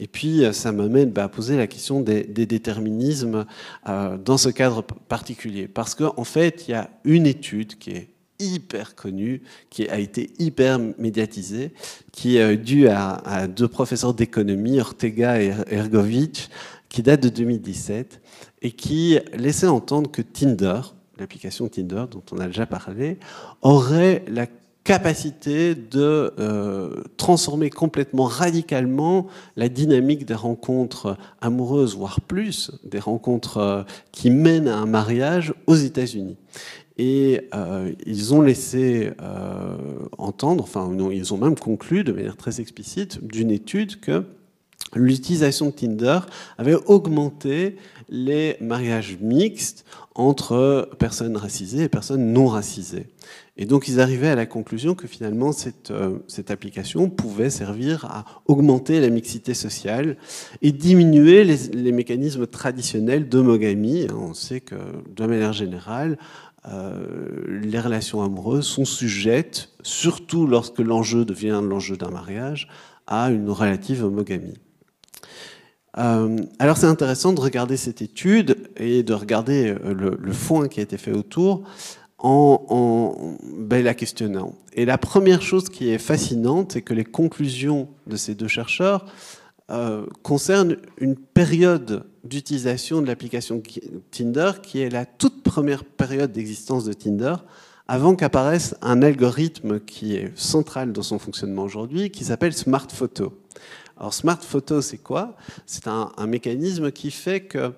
Et 0.00 0.06
puis, 0.06 0.44
euh, 0.44 0.52
ça 0.52 0.72
m'amène 0.72 1.10
bah, 1.10 1.24
à 1.24 1.28
poser 1.28 1.56
la 1.56 1.66
question 1.66 2.00
des, 2.00 2.24
déterminismes 2.24 3.46
euh, 3.88 4.16
dans 4.18 4.38
ce 4.38 4.48
cadre 4.48 4.82
particulier. 4.82 5.68
Parce 5.68 5.94
qu'en 5.94 6.24
fait, 6.24 6.68
il 6.68 6.72
y 6.72 6.74
a 6.74 6.90
une 7.04 7.26
étude 7.26 7.78
qui 7.78 7.90
est 7.90 8.08
hyper 8.38 8.94
connue, 8.94 9.42
qui 9.70 9.88
a 9.88 9.98
été 9.98 10.30
hyper 10.38 10.78
médiatisée, 10.98 11.72
qui 12.12 12.36
est 12.36 12.56
due 12.56 12.88
à, 12.88 13.46
deux 13.48 13.68
professeurs 13.68 14.12
d'économie, 14.12 14.78
Ortega 14.78 15.40
et 15.40 15.54
Ergovic, 15.70 16.50
qui 16.90 17.02
date 17.02 17.22
de 17.22 17.28
2017 17.30 18.20
et 18.62 18.72
qui 18.72 19.18
laissait 19.32 19.66
entendre 19.66 20.10
que 20.10 20.22
Tinder, 20.22 20.80
l'application 21.18 21.68
Tinder 21.68 22.04
dont 22.10 22.22
on 22.30 22.38
a 22.38 22.46
déjà 22.46 22.66
parlé, 22.66 23.18
aurait 23.62 24.22
la 24.28 24.46
capacité 24.86 25.74
de 25.74 26.32
euh, 26.38 27.02
transformer 27.16 27.70
complètement 27.70 28.24
radicalement 28.24 29.26
la 29.56 29.68
dynamique 29.68 30.24
des 30.24 30.34
rencontres 30.34 31.18
amoureuses, 31.40 31.96
voire 31.96 32.20
plus, 32.20 32.70
des 32.84 33.00
rencontres 33.00 33.56
euh, 33.56 33.82
qui 34.12 34.30
mènent 34.30 34.68
à 34.68 34.76
un 34.76 34.86
mariage 34.86 35.52
aux 35.66 35.74
États-Unis. 35.74 36.36
Et 36.98 37.48
euh, 37.52 37.92
ils 38.06 38.32
ont 38.32 38.42
laissé 38.42 39.10
entendre, 40.16 40.62
enfin 40.62 40.88
non, 40.88 41.10
ils 41.10 41.34
ont 41.34 41.36
même 41.36 41.58
conclu 41.58 42.04
de 42.04 42.12
manière 42.12 42.36
très 42.36 42.60
explicite 42.60 43.22
d'une 43.26 43.50
étude 43.50 43.98
que 43.98 44.24
l'utilisation 44.94 45.66
de 45.66 45.72
Tinder 45.72 46.20
avait 46.58 46.76
augmenté 46.86 47.76
les 48.08 48.56
mariages 48.60 49.18
mixtes 49.20 49.84
entre 50.14 50.88
personnes 50.98 51.36
racisées 51.36 51.82
et 51.82 51.88
personnes 51.88 52.32
non 52.32 52.46
racisées. 52.46 53.08
Et 53.58 53.64
donc 53.64 53.88
ils 53.88 54.00
arrivaient 54.00 54.28
à 54.28 54.34
la 54.34 54.44
conclusion 54.44 54.94
que 54.94 55.06
finalement 55.06 55.52
cette, 55.52 55.90
euh, 55.90 56.18
cette 56.28 56.50
application 56.50 57.08
pouvait 57.08 57.48
servir 57.48 58.04
à 58.04 58.24
augmenter 58.46 59.00
la 59.00 59.08
mixité 59.08 59.54
sociale 59.54 60.16
et 60.60 60.72
diminuer 60.72 61.42
les, 61.44 61.92
mécanismes 61.92 62.46
traditionnels 62.46 63.28
d'homogamie. 63.28 64.08
On 64.14 64.34
sait 64.34 64.60
que 64.60 64.74
de 65.14 65.26
manière 65.26 65.54
générale, 65.54 66.18
euh, 66.68 67.06
les 67.48 67.80
relations 67.80 68.22
amoureuses 68.22 68.66
sont 68.66 68.84
sujettes, 68.84 69.70
surtout 69.82 70.46
lorsque 70.46 70.80
l'enjeu 70.80 71.24
devient 71.24 71.60
l'enjeu 71.62 71.96
d'un 71.96 72.10
mariage, 72.10 72.68
à 73.06 73.30
une 73.30 73.48
relative 73.48 74.04
homogamie. 74.04 74.58
Euh, 75.96 76.36
alors 76.58 76.76
c'est 76.76 76.86
intéressant 76.86 77.32
de 77.32 77.40
regarder 77.40 77.78
cette 77.78 78.02
étude 78.02 78.68
et 78.76 79.02
de 79.02 79.14
regarder 79.14 79.74
le, 79.82 80.18
le 80.20 80.32
fond 80.32 80.68
qui 80.68 80.80
a 80.80 80.82
été 80.82 80.98
fait 80.98 81.12
autour 81.12 81.62
en, 82.18 83.36
ben, 83.58 83.84
la 83.84 83.94
questionnant. 83.94 84.54
Et 84.72 84.84
la 84.84 84.98
première 84.98 85.42
chose 85.42 85.68
qui 85.68 85.90
est 85.90 85.98
fascinante, 85.98 86.72
c'est 86.72 86.82
que 86.82 86.94
les 86.94 87.04
conclusions 87.04 87.88
de 88.06 88.16
ces 88.16 88.34
deux 88.34 88.48
chercheurs 88.48 89.06
euh, 89.70 90.06
concernent 90.22 90.76
une 90.98 91.16
période 91.16 92.04
d'utilisation 92.24 93.02
de 93.02 93.06
l'application 93.06 93.62
Tinder 94.10 94.52
qui 94.62 94.80
est 94.80 94.90
la 94.90 95.04
toute 95.04 95.42
première 95.42 95.84
période 95.84 96.32
d'existence 96.32 96.84
de 96.84 96.92
Tinder 96.92 97.34
avant 97.88 98.16
qu'apparaisse 98.16 98.74
un 98.82 99.02
algorithme 99.02 99.80
qui 99.80 100.16
est 100.16 100.36
central 100.36 100.92
dans 100.92 101.02
son 101.02 101.18
fonctionnement 101.18 101.62
aujourd'hui, 101.62 102.10
qui 102.10 102.24
s'appelle 102.24 102.52
Smart 102.52 102.88
Photo. 102.90 103.40
Alors 103.96 104.12
Smart 104.12 104.40
Photo, 104.40 104.80
c'est 104.82 104.98
quoi? 104.98 105.36
C'est 105.66 105.86
un, 105.86 106.10
mécanisme 106.26 106.90
qui 106.90 107.10
fait 107.10 107.42
que 107.42 107.72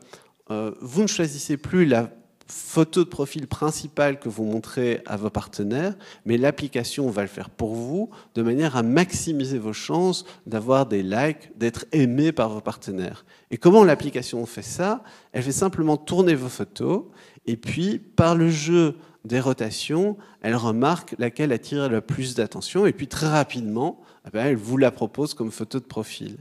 euh, 0.51 0.73
vous 0.81 1.03
ne 1.03 1.07
choisissez 1.07 1.57
plus 1.57 1.85
la 1.85 2.11
photo 2.51 3.05
de 3.05 3.09
profil 3.09 3.47
principale 3.47 4.19
que 4.19 4.29
vous 4.29 4.45
montrez 4.45 5.03
à 5.07 5.17
vos 5.17 5.31
partenaires, 5.31 5.95
mais 6.25 6.39
l'application 6.39 7.11
va 7.11 7.23
le 7.23 7.29
faire 7.29 7.51
pour 7.51 7.75
vous 7.75 8.11
de 8.35 8.43
manière 8.43 8.77
à 8.77 8.83
maximiser 8.83 9.59
vos 9.59 9.73
chances 9.73 10.25
d'avoir 10.47 10.87
des 10.87 11.03
likes, 11.03 11.57
d'être 11.57 11.85
aimé 11.93 12.33
par 12.33 12.49
vos 12.49 12.61
partenaires. 12.61 13.25
Et 13.51 13.59
comment 13.59 13.85
l'application 13.85 14.45
fait 14.47 14.63
ça? 14.63 15.03
Elle 15.33 15.43
fait 15.43 15.53
simplement 15.53 15.97
tourner 15.97 16.35
vos 16.35 16.49
photos 16.49 17.05
et 17.47 17.57
puis 17.57 17.99
par 17.99 18.35
le 18.35 18.49
jeu 18.51 18.97
des 19.25 19.41
rotations, 19.41 20.17
elle 20.41 20.57
remarque 20.57 21.15
laquelle 21.19 21.53
attire 21.53 21.89
le 21.89 22.01
plus 22.01 22.35
d'attention 22.35 22.87
et 22.87 22.93
puis 22.93 23.09
très 23.09 23.29
rapidement, 23.29 24.01
eh 24.29 24.31
ben, 24.31 24.47
elle 24.47 24.57
vous 24.57 24.77
la 24.77 24.91
propose 24.91 25.33
comme 25.33 25.51
photo 25.51 25.79
de 25.79 25.85
profil. 25.85 26.37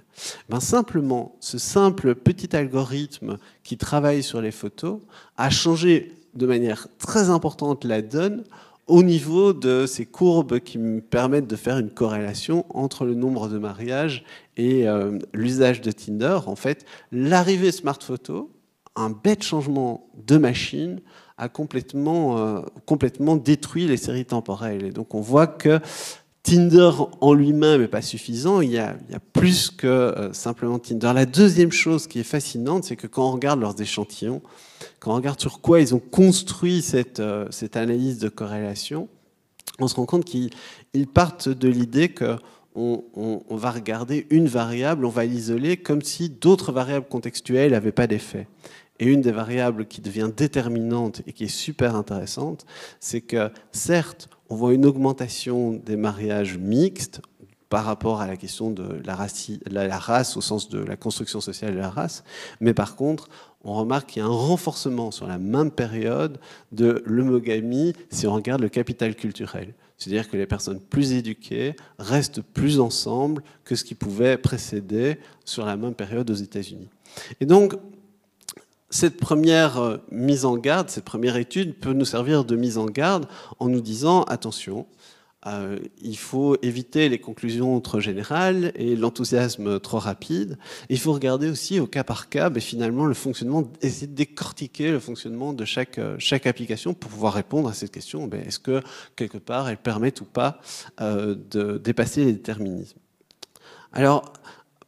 Ben, 0.49 0.59
simplement, 0.59 1.35
ce 1.39 1.57
simple 1.57 2.15
petit 2.15 2.55
algorithme 2.55 3.37
qui 3.63 3.77
travaille 3.77 4.23
sur 4.23 4.41
les 4.41 4.51
photos 4.51 4.99
a 5.37 5.49
changé 5.49 6.13
de 6.35 6.45
manière 6.45 6.87
très 6.99 7.29
importante 7.29 7.85
la 7.85 8.01
donne 8.01 8.43
au 8.87 9.03
niveau 9.03 9.53
de 9.53 9.85
ces 9.85 10.05
courbes 10.05 10.59
qui 10.59 10.77
me 10.77 11.01
permettent 11.01 11.47
de 11.47 11.55
faire 11.55 11.77
une 11.77 11.89
corrélation 11.89 12.65
entre 12.69 13.05
le 13.05 13.15
nombre 13.15 13.49
de 13.49 13.57
mariages 13.57 14.23
et 14.55 14.87
euh, 14.87 15.17
l'usage 15.33 15.81
de 15.81 15.91
Tinder. 15.91 16.39
En 16.45 16.55
fait, 16.55 16.85
l'arrivée 17.11 17.71
Smart 17.71 17.99
Photo, 18.01 18.51
un 18.95 19.09
bête 19.09 19.43
changement 19.43 20.09
de 20.25 20.37
machine, 20.37 21.01
a 21.37 21.49
complètement, 21.49 22.37
euh, 22.37 22.61
complètement 22.85 23.35
détruit 23.35 23.87
les 23.87 23.97
séries 23.97 24.25
temporelles. 24.25 24.85
Et 24.85 24.91
donc 24.91 25.13
on 25.13 25.21
voit 25.21 25.47
que 25.47 25.79
Tinder 26.47 26.91
en 27.19 27.33
lui-même 27.33 27.81
n'est 27.81 27.89
pas 27.89 28.01
suffisant, 28.01 28.61
il 28.61 28.71
y, 28.71 28.77
a, 28.77 28.95
plus 29.33 29.69
que 29.69 29.85
euh, 29.85 30.31
simplement 30.31 30.79
Tinder. 30.79 31.11
La 31.13 31.25
deuxième 31.25 31.73
chose 31.73 32.07
qui 32.07 32.21
est 32.21 32.23
fascinante, 32.23 32.85
c'est 32.85 32.95
que 32.95 33.05
quand 33.05 33.27
on 33.27 33.31
regarde 33.33 33.59
leurs 33.59 33.81
échantillons, 33.81 34.41
quand 34.99 35.11
on 35.11 35.15
regarde 35.15 35.41
sur 35.41 35.59
quoi 35.59 35.81
ils 35.81 35.93
ont 35.93 35.99
construit 35.99 36.81
cette, 36.81 37.19
euh, 37.19 37.49
analyse 37.73 38.19
de 38.19 38.29
corrélation, 38.29 39.09
on 39.79 39.89
se 39.89 39.95
rend 39.95 40.05
compte 40.05 40.23
qu'ils 40.23 40.49
partent 41.13 41.49
de 41.49 41.67
l'idée 41.67 42.07
que 42.09 42.37
on, 42.77 43.43
va 43.49 43.71
regarder 43.71 44.27
une 44.29 44.47
variable, 44.47 45.05
on 45.05 45.09
va 45.09 45.25
l'isoler 45.25 45.77
comme 45.77 46.01
si 46.01 46.29
d'autres 46.29 46.71
variables 46.71 47.07
contextuelles 47.07 47.71
n'avaient 47.71 47.91
pas 47.91 48.07
d'effet. 48.07 48.47
Et 48.99 49.05
une 49.05 49.21
des 49.21 49.31
variables 49.31 49.85
qui 49.85 50.01
devient 50.01 50.29
déterminante 50.35 51.21
et 51.27 51.33
qui 51.33 51.45
est 51.45 51.47
super 51.47 51.95
intéressante, 51.95 52.65
c'est 52.99 53.21
que 53.21 53.51
certes, 53.71 54.29
on 54.49 54.55
voit 54.55 54.73
une 54.73 54.85
augmentation 54.85 55.73
des 55.73 55.95
mariages 55.95 56.57
mixtes 56.57 57.21
par 57.69 57.83
rapport 57.83 58.21
à 58.21 58.27
la 58.27 58.37
question 58.37 58.71
de 58.71 59.01
la 59.03 59.15
race, 59.97 60.37
au 60.37 60.41
sens 60.41 60.69
de 60.69 60.79
la 60.79 60.95
construction 60.95 61.41
sociale 61.41 61.73
de 61.73 61.79
la 61.79 61.89
race, 61.89 62.23
mais 62.61 62.73
par 62.73 62.95
contre, 62.95 63.27
on 63.63 63.73
remarque 63.73 64.09
qu'il 64.11 64.21
y 64.21 64.25
a 64.25 64.27
un 64.27 64.31
renforcement 64.31 65.11
sur 65.11 65.27
la 65.27 65.37
même 65.37 65.71
période 65.71 66.39
de 66.71 67.03
l'homogamie 67.05 67.93
si 68.09 68.25
on 68.25 68.33
regarde 68.33 68.61
le 68.61 68.69
capital 68.69 69.15
culturel. 69.15 69.73
C'est-à-dire 69.97 70.29
que 70.29 70.37
les 70.37 70.45
personnes 70.45 70.79
plus 70.79 71.11
éduquées 71.13 71.75
restent 71.97 72.41
plus 72.41 72.79
ensemble 72.79 73.43
que 73.65 73.75
ce 73.75 73.83
qui 73.83 73.95
pouvait 73.95 74.37
précéder 74.37 75.17
sur 75.43 75.65
la 75.65 75.75
même 75.75 75.95
période 75.95 76.29
aux 76.29 76.35
États-Unis. 76.35 76.87
Et 77.41 77.45
donc, 77.45 77.73
cette 78.89 79.17
première 79.17 79.77
euh, 79.77 79.97
mise 80.11 80.45
en 80.45 80.57
garde, 80.57 80.89
cette 80.89 81.03
première 81.03 81.35
étude 81.35 81.75
peut 81.75 81.93
nous 81.93 82.05
servir 82.05 82.45
de 82.45 82.55
mise 82.55 82.77
en 82.77 82.85
garde 82.85 83.27
en 83.59 83.67
nous 83.67 83.81
disant 83.81 84.23
attention, 84.23 84.87
euh, 85.45 85.77
il 86.01 86.17
faut 86.17 86.57
éviter 86.61 87.09
les 87.09 87.19
conclusions 87.19 87.79
trop 87.81 87.99
générales 87.99 88.71
et 88.75 88.95
l'enthousiasme 88.95 89.79
trop 89.79 89.99
rapide. 89.99 90.57
Il 90.89 90.99
faut 90.99 91.13
regarder 91.13 91.49
aussi 91.49 91.79
au 91.79 91.87
cas 91.87 92.03
par 92.03 92.29
cas, 92.29 92.49
mais 92.49 92.59
finalement, 92.59 93.05
le 93.05 93.13
fonctionnement, 93.13 93.63
essayer 93.81 94.07
de 94.07 94.15
décortiquer 94.15 94.91
le 94.91 94.99
fonctionnement 94.99 95.53
de 95.53 95.65
chaque, 95.65 95.99
euh, 95.99 96.17
application 96.45 96.93
pour 96.93 97.11
pouvoir 97.11 97.33
répondre 97.33 97.69
à 97.69 97.73
cette 97.73 97.91
question. 97.91 98.27
Ben, 98.27 98.41
est-ce 98.45 98.59
que 98.59 98.81
quelque 99.15 99.37
part, 99.37 99.69
elle 99.69 99.77
permet 99.77 100.13
ou 100.21 100.25
pas 100.25 100.59
de 100.99 101.77
dépasser 101.77 102.25
les 102.25 102.33
déterminismes? 102.33 102.99
Alors, 103.91 104.33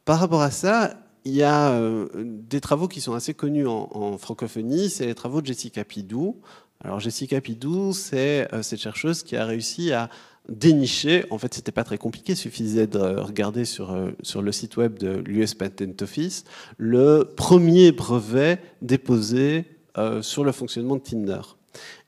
par 0.04 0.18
rapport 0.18 0.42
à 0.42 0.50
ça, 0.50 0.94
il 1.24 1.32
y 1.34 1.42
a 1.42 1.72
euh, 1.72 2.08
des 2.14 2.60
travaux 2.60 2.88
qui 2.88 3.00
sont 3.00 3.14
assez 3.14 3.34
connus 3.34 3.66
en, 3.66 4.16
francophonie, 4.18 4.90
c'est 4.90 5.06
les 5.06 5.14
travaux 5.14 5.40
de 5.40 5.46
Jessica 5.46 5.84
Pidou. 5.84 6.40
Alors 6.82 7.00
Jessica 7.00 7.40
Pidou, 7.40 7.92
c'est 7.92 8.52
euh, 8.54 8.62
cette 8.62 8.80
chercheuse 8.80 9.22
qui 9.22 9.36
a 9.36 9.44
réussi 9.44 9.92
à 9.92 10.08
dénicher, 10.48 11.26
en 11.30 11.38
fait 11.38 11.52
c'était 11.52 11.72
pas 11.72 11.84
très 11.84 11.98
compliqué, 11.98 12.32
il 12.32 12.36
suffisait 12.36 12.86
de 12.86 12.98
regarder 12.98 13.64
sur, 13.64 13.92
euh, 13.92 14.10
sur 14.22 14.40
le 14.40 14.50
site 14.50 14.76
web 14.78 14.98
de 14.98 15.22
l'US 15.26 15.54
Patent 15.54 16.02
Office, 16.02 16.44
le 16.78 17.30
premier 17.36 17.92
brevet 17.92 18.58
déposé 18.82 19.64
sur 20.22 20.44
le 20.44 20.52
fonctionnement 20.52 20.96
de 20.96 21.02
Tinder. 21.02 21.42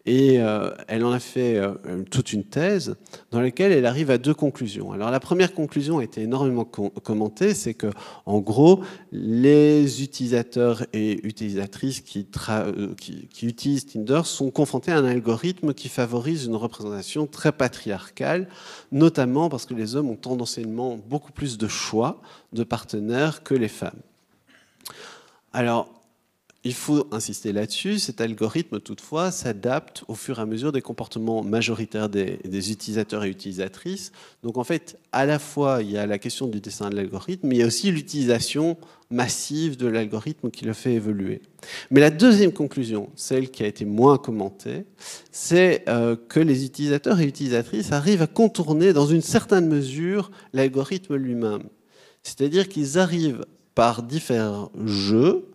Et 0.05 0.41
euh, 0.41 0.71
elle 0.89 1.05
en 1.05 1.13
a 1.13 1.21
fait 1.21 1.57
euh, 1.57 2.03
toute 2.11 2.33
une 2.33 2.43
thèse 2.43 2.97
dans 3.31 3.41
laquelle 3.41 3.71
elle 3.71 3.87
arrive 3.87 4.11
à 4.11 4.19
deux 4.19 4.35
conclusions. 4.35 4.91
Alors 4.91 5.13
la 5.13 5.21
première 5.21 5.55
conclusion 5.55 5.99
a 5.99 6.05
été 6.05 6.23
énormément 6.23 6.65
commentée, 6.65 7.55
c'est 7.55 7.75
que 7.75 7.87
en 8.27 8.41
gros, 8.41 8.83
les 9.13 10.03
utilisateurs 10.03 10.85
et 10.93 11.25
utilisatrices 11.25 12.01
qui, 12.01 12.27
euh, 12.49 12.95
qui, 12.97 13.29
qui, 13.29 13.47
utilisent 13.47 13.87
Tinder 13.87 14.23
sont 14.25 14.51
confrontés 14.51 14.91
à 14.91 14.99
un 14.99 15.05
algorithme 15.05 15.73
qui 15.73 15.89
favorise 15.89 16.47
une 16.47 16.57
représentation 16.57 17.29
très 17.29 17.53
patriarcale, 17.53 18.49
notamment 18.91 19.49
parce 19.49 19.67
que 19.67 19.75
les 19.75 19.95
hommes 19.95 20.11
ont 20.11 20.17
tendanciellement 20.17 20.99
beaucoup 21.09 21.31
plus 21.31 21.59
de 21.59 21.69
choix 21.69 22.21
de 22.53 22.65
partenaires 22.65 23.45
que 23.45 23.55
les 23.55 23.69
femmes. 23.69 24.01
Alors, 25.53 26.02
il 26.65 26.75
faut 26.75 27.09
insister 27.11 27.53
là-dessus. 27.53 27.99
Cet 27.99 28.21
algorithme, 28.21 28.79
toutefois, 28.79 29.33
s'adapte 29.33 30.05
au 30.07 30.15
fur 30.15 30.39
et 30.39 30.43
à 30.43 30.47
mesure 30.47 30.71
des 30.71 30.81
comportements 30.81 31.43
majoritaires 31.43 32.09
des, 32.09 32.71
utilisateurs 32.71 33.25
et 33.25 33.31
utilisatrices. 33.31 34.13
Donc, 34.45 34.59
en 34.59 34.65
fait, 34.65 34.99
à 35.11 35.27
la 35.27 35.41
fois, 35.41 35.83
il 35.83 35.91
y 35.91 35.99
a 35.99 36.07
la 36.07 36.19
question 36.19 36.47
du 36.47 36.61
dessin 36.61 36.89
de 36.89 36.95
l'algorithme, 36.95 37.49
mais 37.49 37.57
il 37.57 37.59
y 37.59 37.63
a 37.65 37.67
aussi 37.67 37.91
l'utilisation 37.91 38.77
massive 39.11 39.77
de 39.77 39.89
l'algorithme 39.89 40.51
qui 40.51 40.65
le 40.65 40.73
fait 40.73 40.95
évoluer. 40.95 41.43
Mais 41.91 42.01
la 42.01 42.11
deuxième 42.11 42.53
conclusion, 42.53 43.11
celle 43.17 43.51
qui 43.51 43.65
a 43.65 43.67
été 43.67 43.85
moins 43.85 44.17
commentée, 44.17 44.85
c'est 45.33 45.85
euh, 45.89 46.17
que 46.29 46.41
les 46.41 46.65
utilisateurs 46.65 47.21
et 47.21 47.27
utilisatrices 47.27 47.91
arrivent 47.91 48.23
à 48.23 48.29
contourner, 48.29 48.93
dans 48.93 49.07
une 49.07 49.21
certaine 49.21 49.67
mesure, 49.67 50.31
l'algorithme 50.53 51.17
lui-même. 51.17 51.65
C'est-à-dire 52.23 52.69
qu'ils 52.69 52.99
arrivent 52.99 53.45
par 53.75 54.03
différents 54.03 54.71
jeux, 54.85 55.52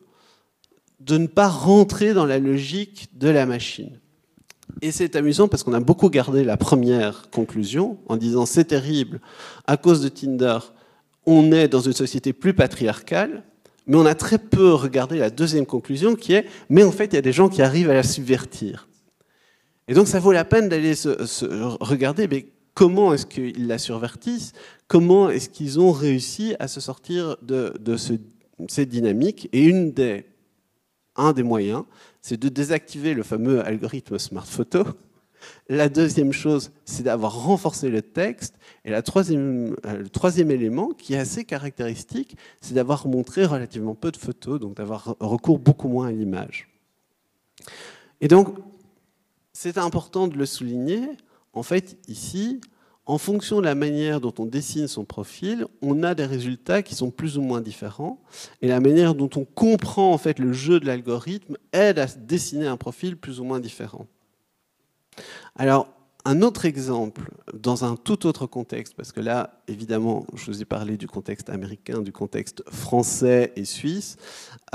de 1.00 1.18
ne 1.18 1.28
pas 1.28 1.48
rentrer 1.48 2.14
dans 2.14 2.26
la 2.26 2.40
logique 2.40 3.10
de 3.14 3.30
la 3.30 3.46
machine. 3.46 4.00
Et 4.82 4.92
c'est 4.92 5.16
amusant 5.16 5.48
parce 5.48 5.64
qu'on 5.64 5.74
a 5.74 5.80
beaucoup 5.80 6.10
gardé 6.10 6.44
la 6.44 6.58
première 6.58 7.30
conclusion 7.32 7.98
en 8.08 8.18
disant 8.18 8.46
c'est 8.46 8.66
terrible, 8.66 9.22
à 9.66 9.78
cause 9.78 10.02
de 10.02 10.10
Tinder, 10.10 10.60
on 11.26 11.52
est 11.52 11.68
dans 11.68 11.80
une 11.80 11.94
société 11.94 12.34
plus 12.34 12.54
patriarcale, 12.54 13.44
mais 13.86 13.98
on 13.98 14.06
a 14.06 14.16
très 14.16 14.38
peu 14.38 14.74
regardé 14.74 15.18
la 15.18 15.30
deuxième 15.30 15.66
conclusion 15.66 16.16
qui 16.16 16.34
est 16.34 16.46
mais 16.70 16.84
en 16.84 16.92
fait 16.92 17.06
il 17.06 17.16
y 17.16 17.20
a 17.20 17.22
des 17.22 17.32
gens 17.32 17.50
qui 17.50 17.62
arrivent 17.62 17.90
à 17.90 17.94
la 17.94 18.04
subvertir. 18.04 18.88
Et 19.88 19.94
donc 19.94 20.08
ça 20.08 20.20
vaut 20.20 20.34
la 20.34 20.46
peine 20.46 20.70
d'aller 20.70 20.96
se, 20.96 21.10
regarder 21.84 22.28
mais 22.28 22.48
comment 22.74 23.14
est-ce 23.14 23.26
qu'ils 23.26 23.68
la 23.68 23.78
subvertissent, 23.78 24.54
comment 24.88 25.30
est-ce 25.30 25.50
qu'ils 25.50 25.80
ont 25.80 25.92
réussi 25.92 26.56
à 26.60 26.68
se 26.68 26.82
sortir 26.82 27.38
de, 27.42 27.74
ce, 27.98 28.14
ces 28.68 28.86
dynamiques? 28.86 29.50
Et 29.54 29.64
une 29.64 29.92
des 29.92 30.26
un 31.18 31.34
des 31.34 31.44
moyens, 31.44 31.84
c'est 32.22 32.38
de 32.38 32.50
désactiver 32.50 33.14
le 33.14 33.24
fameux 33.24 33.66
algorithme 33.66 34.18
Smart 34.18 34.46
Photo. 34.46 34.86
La 35.70 35.90
deuxième 35.90 36.34
chose, 36.34 36.72
c'est 36.86 37.04
d'avoir 37.04 37.44
renforcé 37.44 37.90
le 37.90 38.02
texte. 38.02 38.56
Et 38.86 38.90
la 38.92 39.02
troisième, 39.02 39.76
euh, 39.86 40.00
le 40.00 40.10
troisième 40.10 40.52
élément, 40.52 40.90
qui 40.90 41.14
est 41.14 41.20
assez 41.20 41.46
caractéristique, 41.46 42.38
c'est 42.62 42.74
d'avoir 42.74 43.08
montré 43.08 43.46
relativement 43.46 43.96
peu 43.96 44.12
de 44.12 44.18
photos, 44.18 44.60
donc 44.60 44.76
d'avoir 44.76 45.16
recours 45.20 45.60
beaucoup 45.60 45.90
moins 45.90 46.08
à 46.08 46.12
l'image. 46.12 46.70
Et 48.22 48.28
donc, 48.28 48.56
c'est 49.54 49.78
important 49.78 50.28
de 50.28 50.38
le 50.38 50.46
souligner. 50.46 51.02
En 51.54 51.64
fait, 51.64 51.98
ici, 52.08 52.62
en 53.08 53.18
fonction 53.18 53.60
de 53.60 53.66
la 53.66 53.74
manière 53.74 54.20
dont 54.20 54.34
on 54.38 54.46
dessine 54.46 54.88
son 54.88 55.06
profil, 55.06 55.66
on 55.82 56.04
a 56.04 56.14
des 56.14 56.26
résultats 56.26 56.84
qui 56.84 56.94
sont 56.94 57.10
plus 57.10 57.38
ou 57.38 57.42
moins 57.42 57.62
différents. 57.62 58.22
Et 58.62 58.68
la 58.68 58.82
manière 58.82 59.16
dont 59.16 59.30
on 59.38 59.46
comprend 59.46 60.12
en 60.12 60.18
fait 60.18 60.40
le 60.40 60.52
jeu 60.52 60.82
de 60.82 60.86
l'algorithme 60.86 61.58
aide 61.72 62.00
à 62.00 62.06
dessiner 62.06 62.68
un 62.68 62.76
profil 62.76 63.16
plus 63.16 63.40
ou 63.40 63.46
moins 63.46 63.62
différent. 63.62 64.08
Alors, 65.56 65.88
un 66.26 66.42
autre 66.42 66.66
exemple, 66.66 67.32
dans 67.54 67.86
un 67.86 67.96
tout 67.96 68.26
autre 68.26 68.46
contexte, 68.46 68.94
parce 68.96 69.14
que 69.14 69.22
là, 69.22 69.62
évidemment, 69.70 70.28
je 70.34 70.52
vous 70.52 70.62
ai 70.62 70.66
parlé 70.66 70.98
du 70.98 71.08
contexte 71.08 71.50
américain, 71.50 72.02
du 72.02 72.12
contexte 72.12 72.64
français 72.70 73.54
et 73.56 73.64
suisse. 73.64 74.18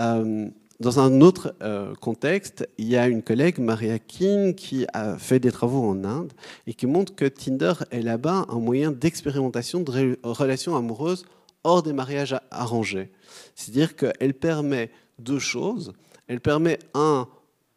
Euh, 0.01 0.49
dans 0.83 0.99
un 0.99 1.21
autre 1.21 1.55
euh, 1.63 1.95
contexte, 1.95 2.69
il 2.77 2.89
y 2.89 2.97
a 2.97 3.07
une 3.07 3.23
collègue, 3.23 3.59
Maria 3.61 4.01
King, 4.01 4.55
qui 4.55 4.85
a 4.93 5.17
fait 5.17 5.39
des 5.39 5.53
travaux 5.53 5.85
en 5.85 6.05
Inde 6.05 6.33
et 6.67 6.75
qui 6.75 6.87
montre 6.87 7.15
que 7.15 7.25
Tinder 7.25 7.75
est 7.93 8.03
là-bas 8.03 8.47
un 8.49 8.59
moyen 8.59 8.91
d'expérimentation 8.91 9.81
de 9.81 10.19
relations 10.25 10.77
amoureuses 10.77 11.25
hors 11.63 11.85
des 11.85 11.93
mariages 11.93 12.37
arrangés. 12.51 13.13
C'est-à-dire 13.55 13.95
qu'elle 13.95 14.35
permet 14.35 14.91
deux 15.21 15.39
choses. 15.39 15.93
Elle 16.27 16.41
permet, 16.41 16.81
un, 16.95 17.29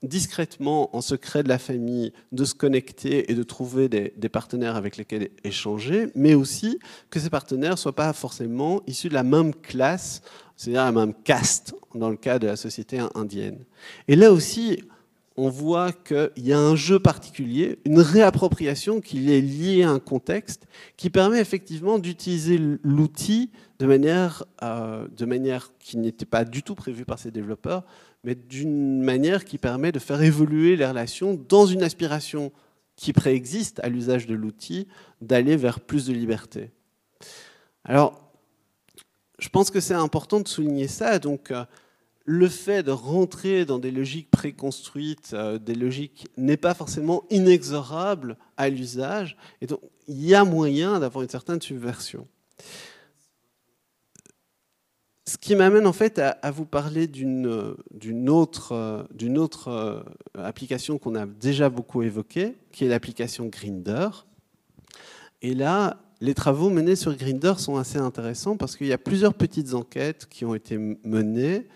discrètement, 0.03 0.95
en 0.95 1.01
secret 1.01 1.43
de 1.43 1.49
la 1.49 1.57
famille, 1.57 2.13
de 2.31 2.45
se 2.45 2.53
connecter 2.53 3.31
et 3.31 3.35
de 3.35 3.43
trouver 3.43 3.89
des, 3.89 4.29
partenaires 4.29 4.75
avec 4.75 4.97
lesquels 4.97 5.29
échanger, 5.43 6.09
mais 6.15 6.33
aussi 6.33 6.79
que 7.09 7.19
ces 7.19 7.29
partenaires 7.29 7.71
ne 7.71 7.77
soient 7.77 7.95
pas 7.95 8.11
forcément 8.13 8.81
issus 8.87 9.09
de 9.09 9.13
la 9.13 9.23
même 9.23 9.53
classe 9.53 10.21
c'est-à-dire 10.55 10.85
la 10.85 10.91
même 10.91 11.13
caste 11.13 11.75
dans 11.93 12.09
le 12.09 12.15
cas 12.15 12.39
de 12.39 12.47
la 12.47 12.55
société 12.55 13.01
indienne. 13.13 13.59
Et 14.07 14.15
là 14.15 14.31
aussi, 14.31 14.83
on 15.37 15.49
voit 15.49 15.91
qu'il 15.91 16.31
y 16.37 16.53
a 16.53 16.59
un 16.59 16.75
jeu 16.75 16.99
particulier, 16.99 17.79
une 17.85 17.99
réappropriation 17.99 19.01
qui 19.01 19.33
est 19.33 19.41
liée 19.41 19.83
à 19.83 19.89
un 19.89 19.99
contexte, 19.99 20.65
qui 20.95 21.09
permet 21.09 21.39
effectivement 21.39 21.99
d'utiliser 21.99 22.57
l'outil 22.83 23.51
de 23.79 23.85
manière, 23.85 24.45
euh, 24.63 25.07
de 25.09 25.25
manière 25.25 25.71
qui 25.79 25.97
n'était 25.97 26.25
pas 26.25 26.45
du 26.45 26.63
tout 26.63 26.75
prévue 26.75 27.03
par 27.03 27.19
ces 27.19 27.31
développeurs, 27.31 27.83
mais 28.23 28.35
d'une 28.35 29.01
manière 29.01 29.43
qui 29.43 29.57
permet 29.57 29.91
de 29.91 29.99
faire 29.99 30.21
évoluer 30.21 30.77
les 30.77 30.85
relations 30.85 31.39
dans 31.49 31.65
une 31.65 31.83
aspiration 31.83 32.51
qui 32.95 33.11
préexiste 33.11 33.81
à 33.83 33.89
l'usage 33.89 34.25
de 34.27 34.35
l'outil, 34.35 34.87
d'aller 35.21 35.57
vers 35.57 35.81
plus 35.81 36.05
de 36.05 36.13
liberté. 36.13 36.71
Alors, 37.83 38.21
je 39.37 39.49
pense 39.49 39.69
que 39.69 39.81
c'est 39.81 39.93
important 39.93 40.39
de 40.39 40.47
souligner 40.47 40.87
ça. 40.87 41.19
Euh, 41.25 41.65
le 42.25 42.49
fait 42.49 42.81
de 42.81 42.91
rentrer 42.91 43.65
dans 43.65 43.77
des 43.77 43.91
logiques 43.91 44.31
préconstruites, 44.31 45.31
euh, 45.33 45.59
des 45.59 45.75
logiques 45.75 46.27
n'est 46.37 46.57
pas 46.57 46.73
forcément 46.73 47.23
inexorable 47.29 48.37
à 48.57 48.67
l'usage. 48.67 49.37
Et 49.61 49.67
donc, 49.67 49.79
il 50.07 50.25
y 50.25 50.33
a 50.33 50.43
moyen 50.43 50.99
d'avoir 50.99 51.23
une 51.23 51.29
certaine 51.29 51.61
subversion. 51.61 52.27
Ce 55.27 55.37
qui 55.37 55.55
m'amène 55.55 55.87
en 55.87 55.93
fait 55.93 56.19
à, 56.19 56.51
vous 56.51 56.65
parler 56.65 57.07
d'une 57.07 57.47
autre, 58.29 59.07
d'une 59.11 59.37
autre 59.37 59.67
euh, 59.69 60.03
application 60.35 60.97
qu'on 60.97 61.15
a 61.15 61.25
déjà 61.25 61.69
beaucoup 61.69 62.03
évoquée, 62.03 62.55
qui 62.71 62.85
est 62.85 62.87
l'application 62.89 63.47
Grinder. 63.47 64.09
Et 65.41 65.53
là, 65.53 65.99
les 66.21 66.33
travaux 66.33 66.69
menés 66.69 66.95
sur 66.95 67.15
Grinder 67.15 67.53
sont 67.57 67.77
assez 67.77 67.97
intéressants 67.97 68.55
parce 68.55 68.75
qu'il 68.75 68.87
y 68.87 68.93
a 68.93 68.97
plusieurs 68.97 69.33
petites 69.33 69.73
enquêtes 69.73 70.27
qui 70.29 70.45
ont 70.45 70.55
été 70.55 70.77
menées 71.03 71.67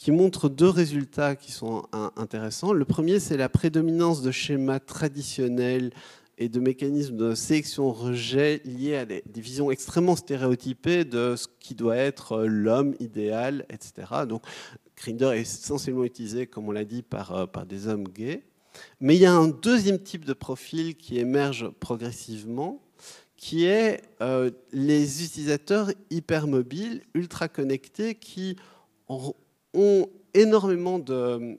qui 0.00 0.12
montrent 0.12 0.48
deux 0.48 0.70
résultats 0.70 1.36
qui 1.36 1.52
sont 1.52 1.82
intéressants. 2.16 2.72
Le 2.72 2.86
premier, 2.86 3.20
c'est 3.20 3.36
la 3.36 3.50
prédominance 3.50 4.22
de 4.22 4.30
schémas 4.30 4.80
traditionnels 4.80 5.90
et 6.38 6.48
de 6.48 6.58
mécanismes 6.58 7.18
de 7.18 7.34
sélection-rejet 7.34 8.62
liés 8.64 8.96
à 8.96 9.04
des, 9.04 9.22
visions 9.36 9.70
extrêmement 9.70 10.16
stéréotypées 10.16 11.04
de 11.04 11.34
ce 11.36 11.48
qui 11.60 11.74
doit 11.74 11.98
être 11.98 12.44
l'homme 12.46 12.94
idéal, 12.98 13.66
etc. 13.68 14.24
Donc, 14.26 14.42
Grinder 14.96 15.32
est 15.34 15.42
essentiellement 15.42 16.04
utilisé, 16.04 16.46
comme 16.46 16.66
on 16.66 16.72
l'a 16.72 16.86
dit, 16.86 17.02
par, 17.02 17.36
euh, 17.36 17.44
par 17.44 17.66
des 17.66 17.86
hommes 17.86 18.08
gays. 18.08 18.42
Mais 19.00 19.16
il 19.16 19.20
y 19.20 19.26
a 19.26 19.34
un 19.34 19.48
deuxième 19.48 19.98
type 19.98 20.24
de 20.24 20.32
profil 20.32 20.96
qui 20.96 21.18
émerge 21.18 21.68
progressivement, 21.78 22.80
qui 23.36 23.66
est 23.66 24.00
euh, 24.22 24.50
les 24.72 25.22
utilisateurs 25.22 25.92
hypermobiles, 26.08 27.02
ultra 27.12 27.48
connectés, 27.48 28.14
qui 28.14 28.56
ont 29.06 29.34
énormément 30.34 30.98
de, 30.98 31.58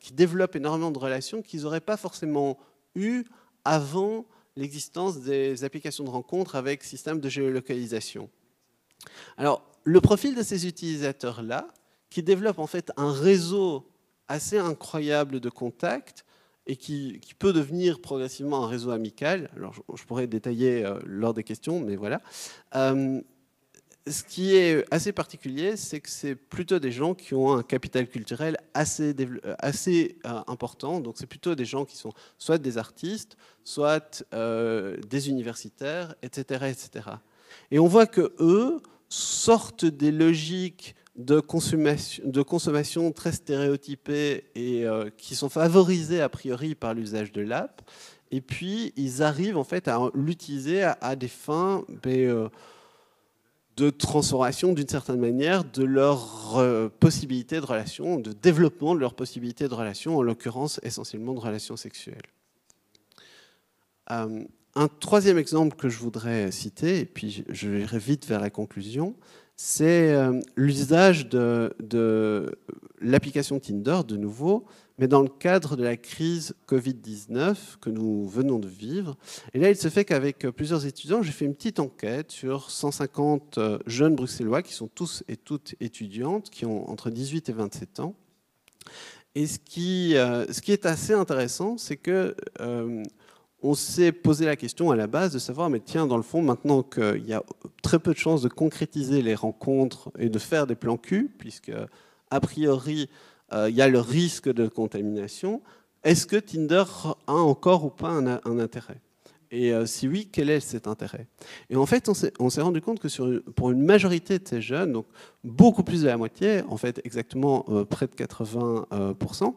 qui 0.00 0.12
développent 0.12 0.56
énormément 0.56 0.90
de 0.90 0.98
relations 0.98 1.42
qu'ils 1.42 1.62
n'auraient 1.62 1.80
pas 1.80 1.96
forcément 1.96 2.58
eues 2.94 3.24
avant 3.64 4.26
l'existence 4.56 5.20
des 5.20 5.64
applications 5.64 6.04
de 6.04 6.10
rencontre 6.10 6.56
avec 6.56 6.82
système 6.82 7.20
de 7.20 7.28
géolocalisation. 7.28 8.28
Alors, 9.36 9.62
le 9.84 10.00
profil 10.00 10.34
de 10.34 10.42
ces 10.42 10.66
utilisateurs-là, 10.66 11.68
qui 12.10 12.22
développent 12.22 12.58
en 12.58 12.66
fait 12.66 12.90
un 12.96 13.12
réseau 13.12 13.86
assez 14.28 14.58
incroyable 14.58 15.40
de 15.40 15.48
contacts, 15.48 16.24
et 16.68 16.76
qui, 16.76 17.18
peut 17.38 17.52
devenir 17.52 18.00
progressivement 18.00 18.62
un 18.62 18.68
réseau 18.68 18.90
amical. 18.90 19.50
Alors, 19.56 19.74
je, 19.94 20.04
pourrais 20.04 20.26
détailler 20.26 20.84
euh, 20.84 20.98
lors 21.06 21.32
des 21.32 21.42
questions, 21.42 21.80
mais 21.80 21.96
voilà. 21.96 22.20
Euh, 22.76 23.22
ce 24.10 24.22
qui 24.22 24.54
est 24.54 24.84
assez 24.92 25.12
particulier, 25.12 25.76
c'est 25.76 26.00
que 26.00 26.10
c'est 26.10 26.34
plutôt 26.34 26.78
des 26.78 26.92
gens 26.92 27.14
qui 27.14 27.34
ont 27.34 27.52
un 27.52 27.62
capital 27.62 28.06
culturel 28.08 28.56
assez, 28.74 29.14
assez 29.58 30.18
euh, 30.26 30.40
important. 30.46 31.00
Donc, 31.00 31.16
c'est 31.18 31.26
plutôt 31.26 31.54
des 31.54 31.64
gens 31.64 31.84
qui 31.84 31.96
sont 31.96 32.12
soit 32.38 32.58
des 32.58 32.78
artistes, 32.78 33.36
soit 33.64 34.24
des 34.32 35.28
universitaires, 35.28 36.14
etc., 36.22 36.66
etc. 36.70 37.10
Et 37.70 37.78
on 37.78 37.86
voit 37.86 38.06
que 38.06 38.32
eux 38.40 38.80
sortent 39.08 39.84
des 39.84 40.10
logiques 40.10 40.94
de 41.16 41.40
consommation, 41.40 42.22
de 42.26 42.42
consommation 42.42 43.12
très 43.12 43.32
stéréotypées 43.32 44.44
et 44.54 44.86
qui 45.18 45.34
sont 45.34 45.48
favorisées 45.48 46.22
a 46.22 46.28
priori 46.28 46.74
par 46.74 46.94
l'usage 46.94 47.32
de 47.32 47.42
l'app. 47.42 47.82
Et 48.30 48.40
puis, 48.40 48.92
ils 48.96 49.22
arrivent 49.22 49.56
en 49.56 49.64
fait 49.64 49.88
à 49.88 49.98
l'utiliser 50.14 50.82
à, 50.82 51.16
des 51.16 51.28
fins 51.28 51.84
ben, 52.02 52.50
de 53.78 53.90
transformation 53.90 54.72
d'une 54.72 54.88
certaine 54.88 55.20
manière 55.20 55.62
de 55.62 55.84
leurs 55.84 56.58
euh, 56.58 56.88
possibilités 56.88 57.60
de 57.60 57.64
relation, 57.64 58.18
de 58.18 58.32
développement 58.32 58.94
de 58.96 59.00
leurs 59.00 59.14
possibilités 59.14 59.68
de 59.68 59.74
relation, 59.74 60.16
en 60.16 60.22
l'occurrence 60.22 60.80
essentiellement 60.82 61.32
de 61.32 61.38
relations 61.38 61.76
sexuelles. 61.76 62.26
Euh, 64.10 64.42
un 64.74 64.88
troisième 64.88 65.38
exemple 65.38 65.76
que 65.76 65.88
je 65.88 65.98
voudrais 65.98 66.50
citer, 66.50 66.98
et 66.98 67.04
puis 67.04 67.44
je 67.48 67.68
vais 67.68 67.98
vite 67.98 68.26
vers 68.26 68.40
la 68.40 68.50
conclusion, 68.50 69.14
c'est 69.54 70.12
euh, 70.12 70.40
l'usage 70.56 71.28
de 71.28 72.58
l'application 73.00 73.60
Tinder, 73.60 74.00
de 74.06 74.16
nouveau, 74.16 74.66
mais 74.98 75.06
dans 75.08 75.22
le 75.22 75.28
cadre 75.28 75.76
de 75.76 75.84
la 75.84 75.96
crise 75.96 76.54
Covid-19 76.68 77.78
que 77.80 77.88
nous 77.88 78.28
venons 78.28 78.58
de 78.58 78.68
vivre. 78.68 79.16
Et 79.54 79.60
là, 79.60 79.70
il 79.70 79.76
se 79.76 79.88
fait 79.88 80.04
qu'avec 80.04 80.48
plusieurs 80.50 80.86
étudiants, 80.86 81.22
j'ai 81.22 81.32
fait 81.32 81.44
une 81.44 81.54
petite 81.54 81.78
enquête 81.78 82.32
sur 82.32 82.70
150 82.70 83.58
euh, 83.58 83.78
jeunes 83.86 84.16
bruxellois 84.16 84.62
qui 84.62 84.72
sont 84.72 84.88
tous 84.88 85.22
et 85.28 85.36
toutes 85.36 85.76
étudiantes, 85.80 86.50
qui 86.50 86.66
ont 86.66 86.90
entre 86.90 87.10
18 87.10 87.48
et 87.48 87.52
27 87.52 88.00
ans. 88.00 88.14
Et 89.34 89.46
ce 89.46 89.58
qui, 89.58 90.16
euh, 90.16 90.50
ce 90.52 90.60
qui 90.60 90.72
est 90.72 90.84
assez 90.84 91.12
intéressant, 91.12 91.78
c'est 91.78 91.96
que 91.96 92.34
euh, 92.60 93.02
on 93.62 93.74
s'est 93.74 94.12
posé 94.12 94.46
la 94.46 94.56
question 94.56 94.90
à 94.90 94.96
la 94.96 95.06
base 95.06 95.32
de 95.32 95.38
savoir, 95.38 95.70
mais 95.70 95.80
tiens, 95.80 96.06
dans 96.06 96.16
le 96.16 96.22
fond, 96.22 96.42
maintenant 96.42 96.82
qu'il 96.82 97.24
y 97.24 97.32
a 97.32 97.42
très 97.82 97.98
peu 97.98 98.12
de 98.12 98.18
chances 98.18 98.42
de 98.42 98.48
concrétiser 98.48 99.22
les 99.22 99.34
rencontres 99.34 100.10
et 100.18 100.28
de 100.28 100.38
faire 100.38 100.66
des 100.66 100.74
plans 100.74 100.96
cul, 100.96 101.30
puisque 101.38 101.72
a 102.30 102.40
priori, 102.40 103.08
il 103.52 103.74
y 103.74 103.82
a 103.82 103.88
le 103.88 104.00
risque 104.00 104.52
de 104.52 104.68
contamination. 104.68 105.62
Est-ce 106.04 106.26
que 106.26 106.36
Tinder 106.36 106.84
a 107.26 107.32
encore 107.32 107.84
ou 107.84 107.90
pas 107.90 108.10
un, 108.10 108.58
intérêt? 108.58 109.00
Et 109.50 109.72
euh, 109.72 109.86
si 109.86 110.06
oui, 110.06 110.28
quel 110.30 110.50
est 110.50 110.60
cet 110.60 110.86
intérêt? 110.86 111.26
Et 111.70 111.76
en 111.76 111.86
fait, 111.86 112.08
on 112.38 112.50
s'est 112.50 112.60
rendu 112.60 112.80
compte 112.80 113.00
que 113.00 113.38
pour 113.50 113.70
une 113.70 113.82
majorité 113.82 114.38
de 114.38 114.46
ces 114.46 114.60
jeunes, 114.60 114.92
donc 114.92 115.06
beaucoup 115.42 115.82
plus 115.82 116.02
de 116.02 116.06
la 116.06 116.16
moitié, 116.16 116.62
en 116.68 116.76
fait 116.76 117.00
exactement 117.04 117.64
euh, 117.68 117.84
près 117.84 118.06
de 118.06 118.12
80%, 118.12 119.54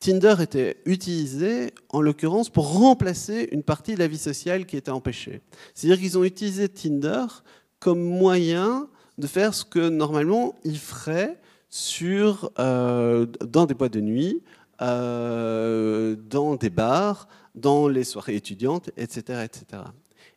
Tinder 0.00 0.36
était 0.40 0.76
utilisé, 0.84 1.72
en 1.88 2.00
l'occurrence, 2.00 2.50
pour 2.50 2.72
remplacer 2.72 3.48
une 3.50 3.64
partie 3.64 3.94
de 3.94 3.98
la 3.98 4.06
vie 4.06 4.18
sociale 4.18 4.64
qui 4.64 4.76
était 4.76 4.92
empêchée. 4.92 5.42
C'est-à-dire 5.74 6.00
qu'ils 6.00 6.16
ont 6.16 6.24
utilisé 6.24 6.68
Tinder 6.68 7.26
comme 7.80 8.00
moyen 8.00 8.88
de 9.18 9.26
faire 9.26 9.52
ce 9.52 9.64
que 9.64 9.88
normalement 9.88 10.54
ils 10.64 10.78
feraient 10.78 11.38
sur, 11.68 12.50
euh, 12.58 13.26
dans 13.46 13.66
des 13.66 13.74
boîtes 13.74 13.92
de 13.92 14.00
nuit, 14.00 14.42
euh, 14.80 16.16
dans 16.16 16.56
des 16.56 16.70
bars, 16.70 17.28
dans 17.54 17.88
les 17.88 18.04
soirées 18.04 18.36
étudiantes, 18.36 18.90
etc., 18.96 19.44
etc. 19.44 19.82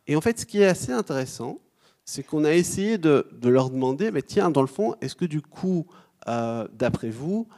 Et 0.06 0.16
en 0.16 0.20
fait, 0.20 0.40
ce 0.40 0.46
qui 0.46 0.60
est 0.60 0.66
assez 0.66 0.92
intéressant, 0.92 1.60
c'est 2.04 2.24
qu'on 2.24 2.44
a 2.44 2.52
essayé 2.52 2.98
de, 2.98 3.24
leur 3.44 3.70
demander, 3.70 4.10
mais 4.10 4.22
tiens, 4.22 4.50
dans 4.50 4.60
le 4.60 4.66
fond, 4.66 4.96
est-ce 5.00 5.14
que 5.14 5.24
du 5.24 5.40
coup, 5.40 5.86
euh, 6.28 6.66
d'après 6.72 7.10
vous, 7.10 7.48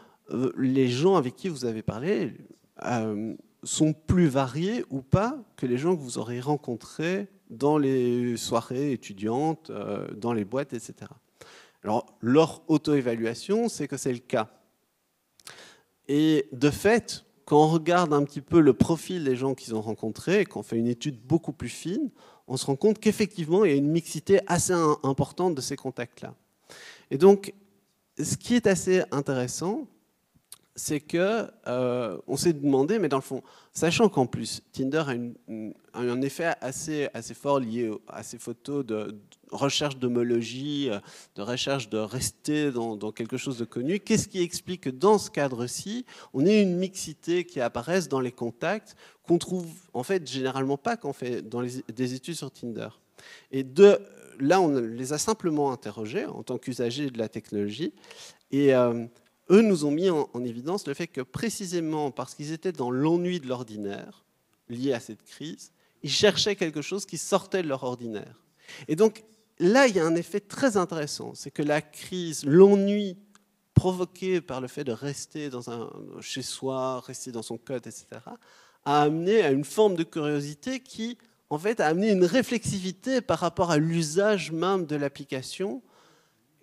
les 0.57 0.89
gens 0.89 1.17
avec 1.17 1.37
qui 1.37 1.49
vous 1.49 1.65
avez 1.65 1.83
parlé 1.83 2.33
sont 3.65 3.93
plus 3.93 4.27
variés 4.27 4.85
ou 4.91 5.03
pas 5.03 5.39
que 5.57 5.67
les 5.67 5.79
gens 5.79 5.97
que 5.97 6.01
vous 6.01 6.19
aurez 6.19 6.41
rencontrés 6.41 7.29
dans 7.51 7.79
les 7.79 8.37
soirées 8.37 8.93
étudiantes, 8.93 9.71
euh, 9.71 10.09
dans 10.15 10.33
les 10.33 10.45
boîtes, 10.45 10.73
etc. 10.73 11.11
Alors, 11.83 12.07
leur 12.21 12.63
auto-évaluation, 12.69 13.69
c'est 13.69 13.89
que 13.89 13.97
c'est 13.97 14.13
le 14.13 14.19
cas. 14.19 14.49
Et 16.09 16.49
de 16.53 16.71
fait, 16.71 17.25
quand 17.45 17.63
on 17.63 17.69
regarde 17.69 18.13
un 18.13 18.25
petit 18.25 18.41
peu 18.41 18.61
le 18.61 18.73
profil 18.73 19.25
des 19.25 19.37
gens 19.37 19.55
qu'ils 19.55 19.75
ont 19.75 19.83
rencontrés, 19.83 20.41
et 20.41 20.45
qu'on 20.47 20.63
fait 20.63 20.77
une 20.77 20.87
étude 20.87 21.21
beaucoup 21.21 21.53
plus 21.53 21.69
fine, 21.69 22.11
on 22.49 22.57
se 22.57 22.67
rend 22.67 22.77
compte 22.77 22.99
qu'effectivement, 22.99 23.65
il 23.65 23.71
y 23.71 23.75
a 23.75 23.77
une 23.77 23.91
mixité 23.91 24.41
assez 24.47 24.73
importante 25.03 25.55
de 25.55 25.61
ces 25.61 25.77
contacts-là. 25.77 26.35
Et 27.11 27.19
donc, 27.19 27.55
ce 28.19 28.37
qui 28.37 28.55
est 28.55 28.67
assez 28.67 29.03
intéressant, 29.11 29.87
c'est 30.77 31.01
que 31.01 31.49
euh, 31.67 32.19
on 32.27 32.37
s'est 32.37 32.53
demandé, 32.53 32.99
mais 32.99 33.09
dans 33.09 33.17
le 33.17 33.23
fond, 33.23 33.43
sachant 33.73 34.09
qu'en 34.09 34.27
plus 34.27 34.63
Tinder 34.73 35.05
a, 35.07 35.99
un 35.99 36.23
effet 36.23 36.53
assez, 36.61 37.09
assez 37.15 37.35
fort 37.35 37.61
lié 37.61 37.91
à 38.09 38.23
ces 38.23 38.39
photos 38.39 38.85
de, 38.85 39.17
recherche 39.51 39.97
d'homologie, 39.99 40.91
euh, 40.91 40.99
de 41.37 41.43
recherche 41.43 41.89
de 41.89 41.99
rester 41.99 42.73
dans, 42.73 43.13
quelque 43.13 43.37
chose 43.37 43.59
de 43.59 43.65
connu, 43.65 44.01
qu'est-ce 44.01 44.29
qui 44.29 44.43
explique 44.43 44.83
que 44.83 44.91
dans 44.91 45.19
ce 45.19 45.31
cadre-ci, 45.31 46.05
on 46.33 46.45
ait 46.45 46.63
une 46.63 46.77
mixité 46.77 47.45
qui 47.45 47.61
apparaisse 47.61 48.09
dans 48.09 48.21
les 48.21 48.33
contacts 48.33 48.97
qu'on 49.27 49.39
trouve 49.39 49.67
en 49.93 50.03
fait 50.03 50.27
généralement 50.27 50.77
pas 50.77 50.97
quand 50.97 51.11
on 51.11 51.13
fait 51.13 51.43
dans 51.43 51.63
des 51.63 52.15
études 52.15 52.35
sur 52.35 52.51
Tinder. 52.51 52.89
Et 53.53 53.63
de 53.63 53.99
là, 54.41 54.61
on 54.61 54.69
les 54.69 55.13
a 55.13 55.19
simplement 55.19 55.73
interrogés 55.73 56.27
en 56.27 56.43
tant 56.43 56.59
qu'usagers 56.59 57.11
de 57.11 57.19
la 57.19 57.29
technologie 57.29 57.93
et 58.51 58.75
euh, 58.75 59.07
eux 59.51 59.61
nous 59.61 59.85
ont 59.85 59.91
mis 59.91 60.11
en, 60.11 60.45
évidence 60.45 60.87
le 60.87 60.95
fait 60.95 61.07
que 61.07 61.21
précisément 61.21 62.11
parce 62.11 62.35
qu'ils 62.35 62.53
étaient 62.53 62.73
dans 62.73 62.91
l'ennui 62.91 63.41
de 63.41 63.47
l'ordinaire, 63.47 64.25
lié 64.69 64.93
à 64.93 65.01
cette 65.01 65.23
crise, 65.23 65.73
ils 66.03 66.11
cherchaient 66.11 66.57
quelque 66.57 66.83
chose 66.83 67.07
qui 67.07 67.19
sortait 67.19 67.63
de 67.63 67.69
leur 67.69 67.85
ordinaire. 67.85 68.43
Et 68.89 68.97
donc 68.97 69.25
là, 69.59 69.87
il 69.87 69.97
y 69.97 70.01
a 70.01 70.07
un 70.07 70.17
effet 70.17 70.41
très 70.41 70.77
intéressant, 70.77 71.35
c'est 71.35 71.51
que 71.51 71.63
la 71.63 71.83
crise, 71.83 72.45
l'ennui 72.45 73.19
provoqué 73.75 74.41
par 74.41 74.61
le 74.61 74.69
fait 74.69 74.85
de 74.85 74.93
rester 74.93 75.51
dans 75.51 75.71
un, 75.71 75.91
chez 76.21 76.43
soi, 76.43 77.01
rester 77.01 77.33
dans 77.33 77.43
son 77.43 77.59
code, 77.59 77.87
etc., 77.87 78.07
a 78.87 79.03
amené 79.03 79.43
à 79.43 79.51
une 79.51 79.65
forme 79.65 79.97
de 79.97 80.05
curiosité 80.05 80.81
qui, 80.81 81.19
en 81.51 81.59
fait, 81.59 81.81
a 81.81 81.87
amené 81.87 82.11
une 82.11 82.25
réflexivité 82.25 83.21
par 83.21 83.39
rapport 83.39 83.71
à 83.71 83.79
l'usage 83.79 84.53
même 84.53 84.87
de 84.87 84.97
l'application 84.97 85.83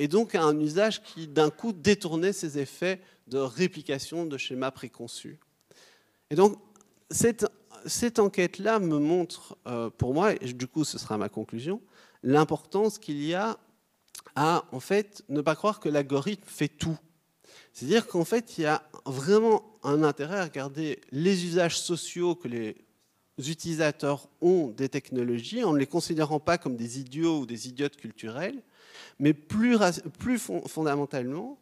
et 0.01 0.07
donc 0.07 0.33
à 0.33 0.41
un 0.41 0.59
usage 0.59 1.03
qui 1.03 1.27
d'un 1.27 1.51
coup 1.51 1.73
détournait 1.73 2.33
ces 2.33 2.57
effets 2.57 2.99
de 3.27 3.37
réplication 3.37 4.25
de 4.25 4.35
schémas 4.35 4.71
préconçus. 4.71 5.37
Et 6.31 6.35
donc 6.35 6.57
cette, 7.11 7.45
cette 7.85 8.17
enquête-là 8.17 8.79
me 8.79 8.97
montre 8.97 9.57
euh, 9.67 9.91
pour 9.91 10.15
moi, 10.15 10.33
et 10.33 10.53
du 10.53 10.65
coup 10.65 10.85
ce 10.85 10.97
sera 10.97 11.19
ma 11.19 11.29
conclusion, 11.29 11.83
l'importance 12.23 12.97
qu'il 12.97 13.23
y 13.23 13.35
a 13.35 13.59
à 14.35 14.65
en 14.71 14.79
fait 14.79 15.23
ne 15.29 15.39
pas 15.41 15.55
croire 15.55 15.79
que 15.79 15.87
l'algorithme 15.87 16.47
fait 16.47 16.67
tout. 16.67 16.97
C'est-à-dire 17.71 18.07
qu'en 18.07 18.25
fait 18.25 18.57
il 18.57 18.61
y 18.61 18.65
a 18.65 18.81
vraiment 19.05 19.77
un 19.83 20.01
intérêt 20.01 20.39
à 20.39 20.45
regarder 20.45 20.99
les 21.11 21.45
usages 21.45 21.79
sociaux 21.79 22.33
que 22.33 22.47
les 22.47 22.75
utilisateurs 23.37 24.29
ont 24.41 24.69
des 24.69 24.89
technologies 24.89 25.63
en 25.63 25.73
ne 25.73 25.77
les 25.77 25.85
considérant 25.85 26.39
pas 26.39 26.57
comme 26.57 26.75
des 26.75 26.99
idiots 26.99 27.41
ou 27.41 27.45
des 27.45 27.67
idiotes 27.67 27.97
culturels, 27.97 28.63
mais 29.19 29.33
plus, 29.33 29.77
fondamentalement, 30.67 31.59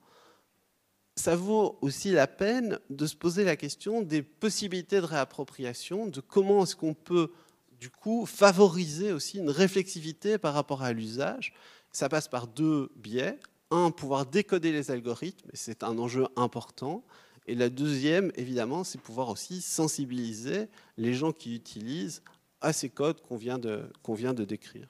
ça 1.16 1.36
vaut 1.36 1.78
aussi 1.82 2.12
la 2.12 2.28
peine 2.28 2.80
de 2.90 3.06
se 3.06 3.16
poser 3.16 3.44
la 3.44 3.56
question 3.56 4.02
des 4.02 4.22
possibilités 4.22 5.02
de 5.02 5.06
réappropriation, 5.06 6.08
de 6.08 6.22
comment 6.22 6.64
est-ce 6.64 6.76
qu'on 6.76 6.94
peut 6.94 7.32
du 7.80 7.90
coup 7.90 8.26
favoriser 8.26 9.12
aussi 9.12 9.38
une 9.38 9.50
réflexivité 9.50 10.38
par 10.38 10.54
rapport 10.54 10.82
à 10.82 10.94
l'usage. 10.94 11.54
Ça 11.92 12.10
passe 12.10 12.28
par 12.28 12.48
deux 12.48 12.90
biais. 12.96 13.38
Un, 13.72 13.92
pouvoir 13.92 14.26
décoder 14.26 14.72
les 14.72 14.92
algorithmes, 14.92 15.50
c'est 15.54 15.84
un 15.84 15.98
enjeu 15.98 16.28
important. 16.36 17.04
Et 17.48 17.56
la 17.56 17.70
deuxième, 17.70 18.32
évidemment, 18.36 18.84
c'est 18.84 19.00
pouvoir 19.00 19.30
aussi 19.30 19.62
sensibiliser 19.62 20.68
les 20.98 21.14
gens 21.14 21.32
qui 21.32 21.56
utilisent 21.56 22.22
à 22.62 22.74
ces 22.74 22.90
codes 22.90 23.22
qu'on 23.22 23.38
vient 23.38 23.58
de 23.60 24.46
décrire. 24.46 24.88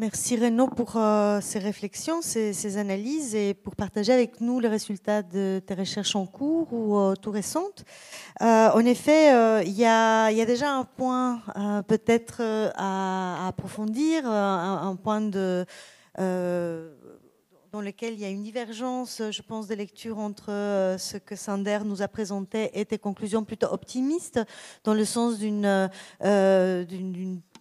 Merci 0.00 0.36
Renaud 0.36 0.66
pour 0.66 0.96
euh, 0.96 1.40
ces 1.40 1.60
réflexions, 1.60 2.20
ces, 2.20 2.78
analyses 2.78 3.36
et 3.36 3.54
pour 3.54 3.76
partager 3.76 4.12
avec 4.12 4.40
nous 4.40 4.58
les 4.58 4.66
résultats 4.66 5.22
de 5.22 5.62
tes 5.64 5.74
recherches 5.74 6.16
en 6.16 6.26
cours 6.26 6.72
ou 6.72 6.98
euh, 6.98 7.14
tout 7.14 7.30
récentes. 7.30 7.84
Euh, 8.42 8.70
en 8.70 8.80
effet, 8.80 9.62
il 9.64 9.72
y, 9.72 9.84
a, 9.84 10.32
déjà 10.46 10.72
un 10.72 10.82
point 10.82 11.42
peut-être 11.86 12.42
à, 12.74 13.46
approfondir, 13.46 14.26
un, 14.26 14.96
point 14.96 15.20
dans 15.20 15.64
lequel 17.80 18.14
il 18.14 18.18
y 18.20 18.24
a 18.24 18.30
une 18.30 18.42
divergence, 18.42 19.22
je 19.30 19.42
pense, 19.42 19.68
de 19.68 19.76
lecture 19.76 20.18
entre 20.18 20.96
ce 20.98 21.18
que 21.18 21.36
Sander 21.36 21.78
nous 21.84 22.02
a 22.02 22.08
présenté 22.08 22.80
et 22.80 22.84
tes 22.84 22.98
conclusions 22.98 23.44
plutôt 23.44 23.68
optimistes, 23.68 24.40
dans 24.82 24.94
le 24.94 25.04
sens 25.04 25.38
d'une 25.38 25.88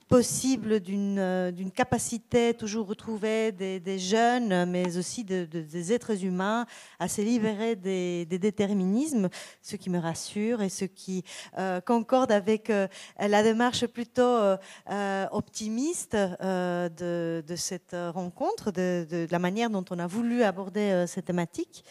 possible 0.07 0.79
d'une 0.79 1.71
capacité 1.73 2.53
toujours 2.53 2.87
retrouvée 2.87 3.51
des, 3.51 3.99
jeunes, 3.99 4.65
mais 4.69 4.97
aussi 4.97 5.23
des 5.23 5.93
êtres 5.93 6.23
humains 6.23 6.65
à 6.99 7.07
se 7.07 7.21
libérer 7.21 7.75
des, 7.75 8.25
déterminismes, 8.25 9.29
ce 9.61 9.75
qui 9.75 9.89
me 9.89 9.99
rassure 9.99 10.61
et 10.61 10.69
ce 10.69 10.85
qui 10.85 11.23
concorde 11.85 12.31
avec 12.31 12.71
la 13.19 13.43
démarche 13.43 13.85
plutôt 13.87 14.37
optimiste 15.31 16.15
de, 16.15 17.43
de, 17.45 17.55
cette 17.55 17.95
rencontre, 18.13 18.71
de, 18.71 19.27
la 19.29 19.39
manière 19.39 19.69
dont 19.69 19.85
on 19.89 19.99
a 19.99 20.07
voulu 20.07 20.43
aborder 20.43 21.05
cette 21.07 21.25
thématique. 21.25 21.83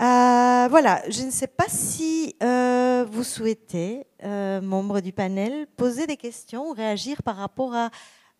Euh, 0.00 0.68
voilà, 0.68 1.02
je 1.10 1.24
ne 1.24 1.30
sais 1.30 1.48
pas 1.48 1.68
si 1.68 2.36
euh, 2.42 3.04
vous 3.10 3.24
souhaitez, 3.24 4.06
euh, 4.22 4.60
membres 4.60 5.00
du 5.00 5.12
panel, 5.12 5.66
poser 5.76 6.06
des 6.06 6.16
questions 6.16 6.70
ou 6.70 6.72
réagir 6.72 7.22
par 7.22 7.36
rapport 7.36 7.90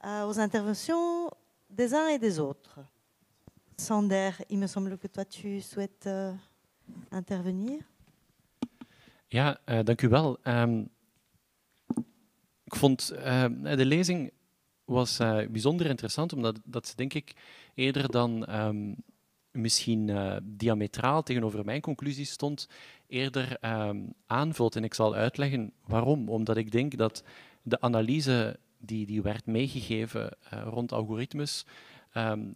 aux 0.04 0.38
interventions 0.38 1.30
des 1.68 1.94
uns 1.94 2.06
et 2.08 2.18
des 2.18 2.38
autres. 2.38 2.78
Sander, 3.76 4.30
il 4.48 4.58
me 4.58 4.66
semble 4.68 4.96
que 4.98 5.08
toi 5.08 5.24
tu 5.24 5.60
souhaites 5.60 6.08
intervenir. 7.10 7.80
Ja, 9.28 9.58
uh, 9.66 9.84
dank 9.84 10.02
u 10.02 10.08
wel. 10.08 10.38
Um, 10.44 10.88
ik 12.64 12.74
vond 12.76 13.12
uh, 13.12 13.44
de 13.76 13.84
lezing 13.84 14.30
was 14.84 15.20
uh, 15.20 15.46
bijzonder 15.46 15.86
interessant, 15.86 16.32
omdat 16.32 16.60
dat 16.64 16.86
ze 16.86 16.96
denk 16.96 17.14
ik 17.14 17.34
eerder 17.74 18.10
dan 18.10 18.54
um, 18.54 18.96
misschien 19.50 20.08
uh, 20.08 20.36
diametraal 20.42 21.22
tegenover 21.22 21.64
mijn 21.64 21.80
conclusies 21.80 22.30
stond, 22.30 22.68
eerder 23.06 23.56
um, 23.60 24.12
aanvult. 24.26 24.76
En 24.76 24.84
ik 24.84 24.94
zal 24.94 25.14
uitleggen 25.14 25.72
waarom. 25.86 26.28
Omdat 26.28 26.56
ik 26.56 26.72
denk 26.72 26.96
dat 26.96 27.24
de 27.62 27.80
analyse 27.80 28.58
die, 28.78 29.06
die 29.06 29.22
werd 29.22 29.46
meegegeven 29.46 30.36
uh, 30.52 30.62
rond 30.62 30.92
algoritmes 30.92 31.66
um, 32.14 32.54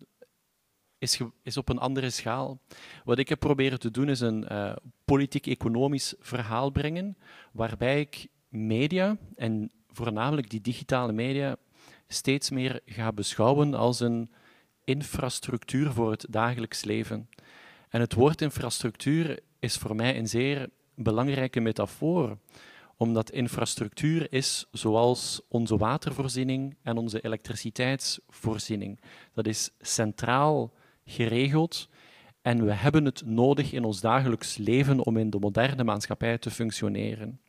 is, 0.99 1.21
is, 1.43 1.57
op 1.57 1.69
een 1.69 1.79
andere 1.79 2.11
schaal. 2.11 2.61
Wat 3.05 3.19
ik 3.19 3.29
heb 3.29 3.39
proberen 3.39 3.79
te 3.79 3.91
doen 3.91 4.09
is 4.09 4.21
een 4.21 4.47
uh, 4.53 4.73
politiek-economisch 5.05 6.15
verhaal 6.19 6.71
brengen, 6.71 7.17
waarbij 7.53 8.01
ik 8.01 8.27
media, 8.49 9.17
en 9.37 9.71
voornamelijk 9.89 10.51
die 10.51 10.61
digitale 10.61 11.13
media, 11.13 11.57
steeds 12.07 12.51
meer 12.51 12.81
ga 12.87 13.13
beschouwen 13.13 13.75
als 13.75 14.01
een 14.01 14.31
infrastructuur 14.85 15.93
voor 15.93 16.11
het 16.11 16.27
dagelijks 16.31 16.85
leven. 16.85 17.29
En 17.89 18.01
het 18.01 18.15
woord 18.15 18.43
infrastructuur 18.43 19.41
is 19.59 19.77
voor 19.77 19.97
mij 19.97 20.19
een 20.19 20.29
zeer 20.29 20.69
belangrijke 20.95 21.61
metafoor, 21.61 22.39
omdat 22.97 23.31
infrastructuur 23.31 24.33
is 24.33 24.67
zoals 24.71 25.41
onze 25.49 25.77
watervoorziening 25.77 26.77
en 26.83 26.97
onze 26.97 27.21
elektriciteitsvoorziening. 27.21 29.01
Dat 29.35 29.47
is 29.47 29.71
centraal 29.81 30.73
geregeld 31.05 31.89
en 32.43 32.65
we 32.65 32.73
hebben 32.73 33.05
het 33.05 33.23
nodig 33.27 33.73
in 33.73 33.85
ons 33.85 34.01
dagelijks 34.01 34.57
leven 34.57 35.05
om 35.05 35.17
in 35.17 35.31
de 35.31 35.39
moderne 35.39 35.85
maatschappij 35.85 36.39
te 36.39 36.51
functioneren. 36.51 37.41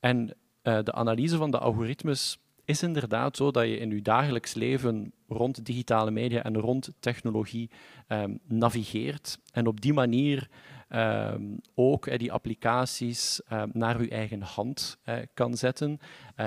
En 0.00 0.36
uh, 0.62 0.78
de 0.82 0.92
analyse 0.92 1.36
van 1.36 1.50
de 1.50 1.58
algoritmes 1.58 2.38
is 2.64 2.82
inderdaad 2.82 3.36
zo 3.36 3.50
dat 3.50 3.64
je 3.64 3.78
in 3.78 3.90
je 3.90 4.02
dagelijks 4.02 4.54
leven 4.54 5.12
rond 5.28 5.66
digitale 5.66 6.10
media 6.10 6.42
en 6.42 6.58
rond 6.58 6.92
technologie 7.00 7.70
um, 8.08 8.38
navigeert. 8.46 9.38
En 9.52 9.66
op 9.66 9.80
die 9.80 9.92
manier 9.92 10.48
um, 10.88 11.60
ook 11.74 12.06
uh, 12.06 12.18
die 12.18 12.32
applicaties 12.32 13.40
uh, 13.52 13.62
naar 13.72 13.96
uw 13.96 14.08
eigen 14.08 14.42
hand 14.42 14.98
uh, 15.04 15.16
kan 15.34 15.56
zetten. 15.56 15.98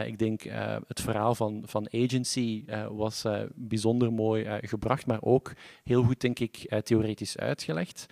ik 0.06 0.20
denk 0.20 0.42
het 0.88 1.02
verhaal 1.02 1.36
van, 1.36 1.64
van 1.66 1.88
Agency 1.92 2.66
was 2.90 3.26
bijzonder 3.56 4.14
mooi 4.14 4.60
gebracht, 4.62 5.06
maar 5.06 5.22
ook 5.22 5.54
heel 5.84 6.04
goed, 6.04 6.22
denk 6.22 6.40
ik, 6.40 6.82
theoretisch 6.84 7.38
uitgelegd. 7.38 8.06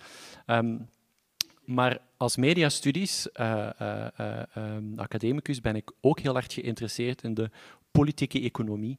Maar 1.66 1.98
als 2.16 2.36
mediastudies, 2.36 3.28
uh, 3.40 3.68
uh, 3.82 4.06
uh, 4.20 4.76
academicus, 4.96 5.60
ben 5.60 5.76
ik 5.76 5.90
ook 6.00 6.20
heel 6.20 6.36
erg 6.36 6.52
geïnteresseerd 6.52 7.22
in 7.22 7.34
de 7.34 7.50
politieke 7.90 8.40
economie 8.40 8.98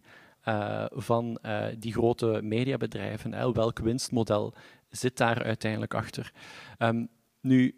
van 0.89 1.39
die 1.78 1.93
grote 1.93 2.39
mediabedrijven. 2.43 3.53
Welk 3.53 3.80
winstmodel 3.80 4.53
zit 4.89 5.18
daar 5.18 5.43
uiteindelijk 5.43 5.93
achter? 5.93 6.32
Um, 6.80 7.09
nu, 7.41 7.76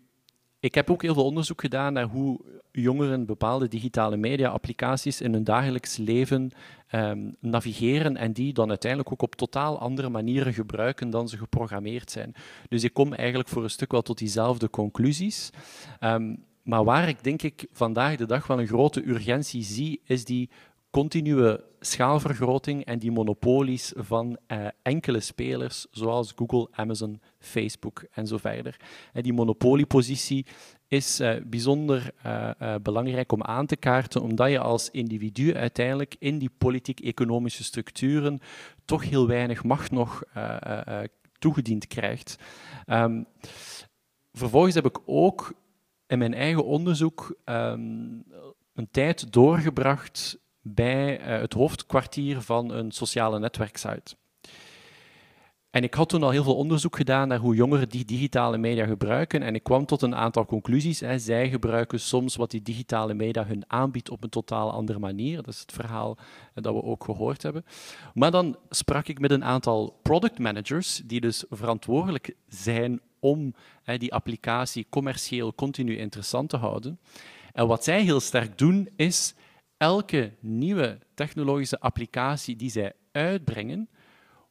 ik 0.59 0.75
heb 0.75 0.89
ook 0.89 1.01
heel 1.01 1.13
veel 1.13 1.25
onderzoek 1.25 1.61
gedaan 1.61 1.93
naar 1.93 2.05
hoe 2.05 2.39
jongeren 2.71 3.25
bepaalde 3.25 3.67
digitale 3.67 4.17
media-applicaties 4.17 5.21
in 5.21 5.33
hun 5.33 5.43
dagelijks 5.43 5.97
leven 5.97 6.51
um, 6.91 7.35
navigeren 7.39 8.17
en 8.17 8.33
die 8.33 8.53
dan 8.53 8.69
uiteindelijk 8.69 9.11
ook 9.11 9.21
op 9.21 9.35
totaal 9.35 9.79
andere 9.79 10.09
manieren 10.09 10.53
gebruiken 10.53 11.09
dan 11.09 11.29
ze 11.29 11.37
geprogrammeerd 11.37 12.11
zijn. 12.11 12.33
Dus 12.69 12.83
ik 12.83 12.93
kom 12.93 13.13
eigenlijk 13.13 13.49
voor 13.49 13.63
een 13.63 13.69
stuk 13.69 13.91
wel 13.91 14.01
tot 14.01 14.17
diezelfde 14.17 14.69
conclusies. 14.69 15.49
Um, 15.99 16.47
maar 16.63 16.83
waar 16.83 17.07
ik 17.07 17.23
denk 17.23 17.41
ik 17.41 17.67
vandaag 17.71 18.15
de 18.15 18.25
dag 18.25 18.47
wel 18.47 18.59
een 18.59 18.67
grote 18.67 19.07
urgentie 19.07 19.63
zie, 19.63 20.01
is 20.03 20.25
die 20.25 20.49
continue 20.89 21.63
schaalvergroting 21.79 22.85
en 22.85 22.99
die 22.99 23.11
monopolies 23.11 23.93
van 23.95 24.37
uh, 24.47 24.67
enkele 24.81 25.19
spelers, 25.19 25.87
zoals 25.91 26.33
Google, 26.35 26.67
Amazon, 26.71 27.21
Facebook 27.39 28.03
en 28.11 28.27
zo 28.27 28.37
verder. 28.37 28.77
En 29.13 29.23
die 29.23 29.33
monopoliepositie 29.33 30.45
is 30.87 31.19
uh, 31.19 31.35
bijzonder 31.45 32.13
belangrijk 32.81 33.31
om 33.31 33.43
aan 33.43 33.65
te 33.65 33.75
kaarten, 33.75 34.21
omdat 34.21 34.49
je 34.49 34.59
als 34.59 34.89
individu 34.89 35.55
uiteindelijk 35.55 36.15
in 36.19 36.37
die 36.37 36.51
politiek-economische 36.57 37.63
structuren 37.63 38.39
toch 38.85 39.09
heel 39.09 39.27
weinig 39.27 39.63
macht 39.63 39.91
nog 39.91 40.23
toegediend 41.39 41.87
krijgt. 41.87 42.35
Um, 42.87 43.25
vervolgens 44.31 44.75
heb 44.75 44.85
ik 44.85 44.99
ook 45.05 45.53
in 46.07 46.17
mijn 46.17 46.33
eigen 46.33 46.65
onderzoek 46.65 47.39
um, 47.45 48.23
een 48.73 48.87
tijd 48.91 49.33
doorgebracht 49.33 50.39
bij 50.61 51.19
uh, 51.19 51.25
het 51.41 51.53
hoofdkwartier 51.53 52.41
van 52.41 52.71
een 52.71 52.91
sociale 52.91 53.39
netwerksite. 53.39 54.15
En 55.69 55.83
ik 55.83 55.93
had 55.93 56.09
toen 56.09 56.23
al 56.23 56.29
heel 56.29 56.43
veel 56.43 56.55
onderzoek 56.55 56.95
gedaan 56.95 57.27
naar 57.27 57.39
hoe 57.39 57.55
jongeren 57.55 57.89
die 57.89 58.05
digitale 58.05 58.57
media 58.57 58.85
gebruiken. 58.85 59.41
En 59.41 59.55
ik 59.55 59.63
kwam 59.63 59.85
tot 59.85 60.01
een 60.01 60.15
aantal 60.15 60.45
conclusies. 60.45 61.01
Zij 61.15 61.49
gebruiken 61.49 61.99
soms 61.99 62.35
wat 62.35 62.51
die 62.51 62.61
digitale 62.61 63.13
media 63.13 63.45
hun 63.45 63.63
aanbiedt 63.67 64.09
op 64.09 64.23
een 64.23 64.29
totaal 64.29 64.71
andere 64.71 64.99
manier. 64.99 65.35
Dat 65.35 65.53
is 65.53 65.59
het 65.59 65.71
verhaal 65.71 66.17
eh, 66.53 66.63
dat 66.63 66.73
we 66.73 66.83
ook 66.83 67.03
gehoord 67.03 67.43
hebben. 67.43 67.65
Maar 68.13 68.31
dan 68.31 68.57
sprak 68.69 69.07
ik 69.07 69.19
met 69.19 69.31
een 69.31 69.43
aantal 69.43 69.99
product 70.01 70.39
managers, 70.39 71.01
die 71.05 71.19
dus 71.19 71.45
verantwoordelijk 71.49 72.35
zijn 72.47 73.01
om 73.19 73.53
die 73.97 74.13
applicatie 74.13 74.87
commercieel 74.89 75.55
continu 75.55 75.97
interessant 75.97 76.49
te 76.49 76.57
houden. 76.57 76.99
En 77.53 77.67
wat 77.67 77.83
zij 77.83 78.03
heel 78.03 78.19
sterk 78.19 78.57
doen, 78.57 78.89
is 78.95 79.33
elke 79.79 80.31
nieuwe 80.39 80.99
technologische 81.13 81.79
applicatie 81.79 82.55
die 82.55 82.69
zij 82.69 82.93
uitbrengen, 83.11 83.89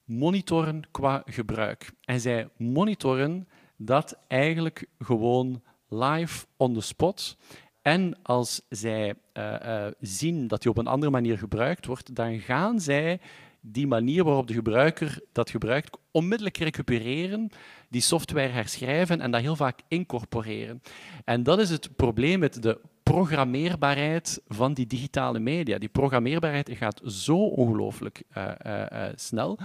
monitoren 0.05 0.83
qua 0.91 1.23
gebruik. 1.27 1.93
En 2.05 2.21
zij 2.21 2.49
monitoren 2.57 3.49
dat 3.77 4.19
eigenlijk 4.29 4.87
gewoon 4.99 5.63
live 5.89 6.47
on 6.57 6.75
the 6.75 6.81
spot. 6.81 7.37
En 7.83 8.23
als 8.23 8.63
zij 8.69 9.15
uh, 9.35 9.55
uh, 9.63 9.87
zien 10.01 10.49
dat 10.49 10.63
die 10.63 10.71
op 10.71 10.79
een 10.79 10.87
andere 10.87 11.13
manier 11.13 11.39
gebruikt 11.39 11.87
wordt, 11.87 12.15
dan 12.15 12.39
gaan 12.39 12.81
zij 12.81 13.21
die 13.61 13.87
manier 13.87 14.25
waarop 14.25 14.47
de 14.47 14.55
gebruiker 14.55 15.21
dat 15.33 15.51
gebruikt 15.51 15.99
onmiddellijk 16.11 16.57
recupereren, 16.57 17.51
die 17.89 18.01
software 18.01 18.49
herschrijven 18.49 19.21
en 19.21 19.31
dat 19.31 19.41
heel 19.41 19.57
vaak 19.57 19.81
incorporeren. 19.89 20.83
En 21.25 21.43
dat 21.43 21.59
is 21.59 21.71
het 21.71 21.97
probleem 21.97 22.39
met 22.39 22.63
de 22.63 22.81
programmeerbaarheid 23.13 24.41
van 24.47 24.75
die 24.75 24.87
digitale 24.87 25.39
media. 25.39 25.79
Die 25.79 25.89
programmeerbaarheid 25.89 26.71
gaat 26.71 27.01
zo 27.05 27.47
ongelooflijk 27.47 28.23
uh, 28.37 28.53
uh, 28.67 28.87
uh, 28.93 29.09
snel, 29.15 29.59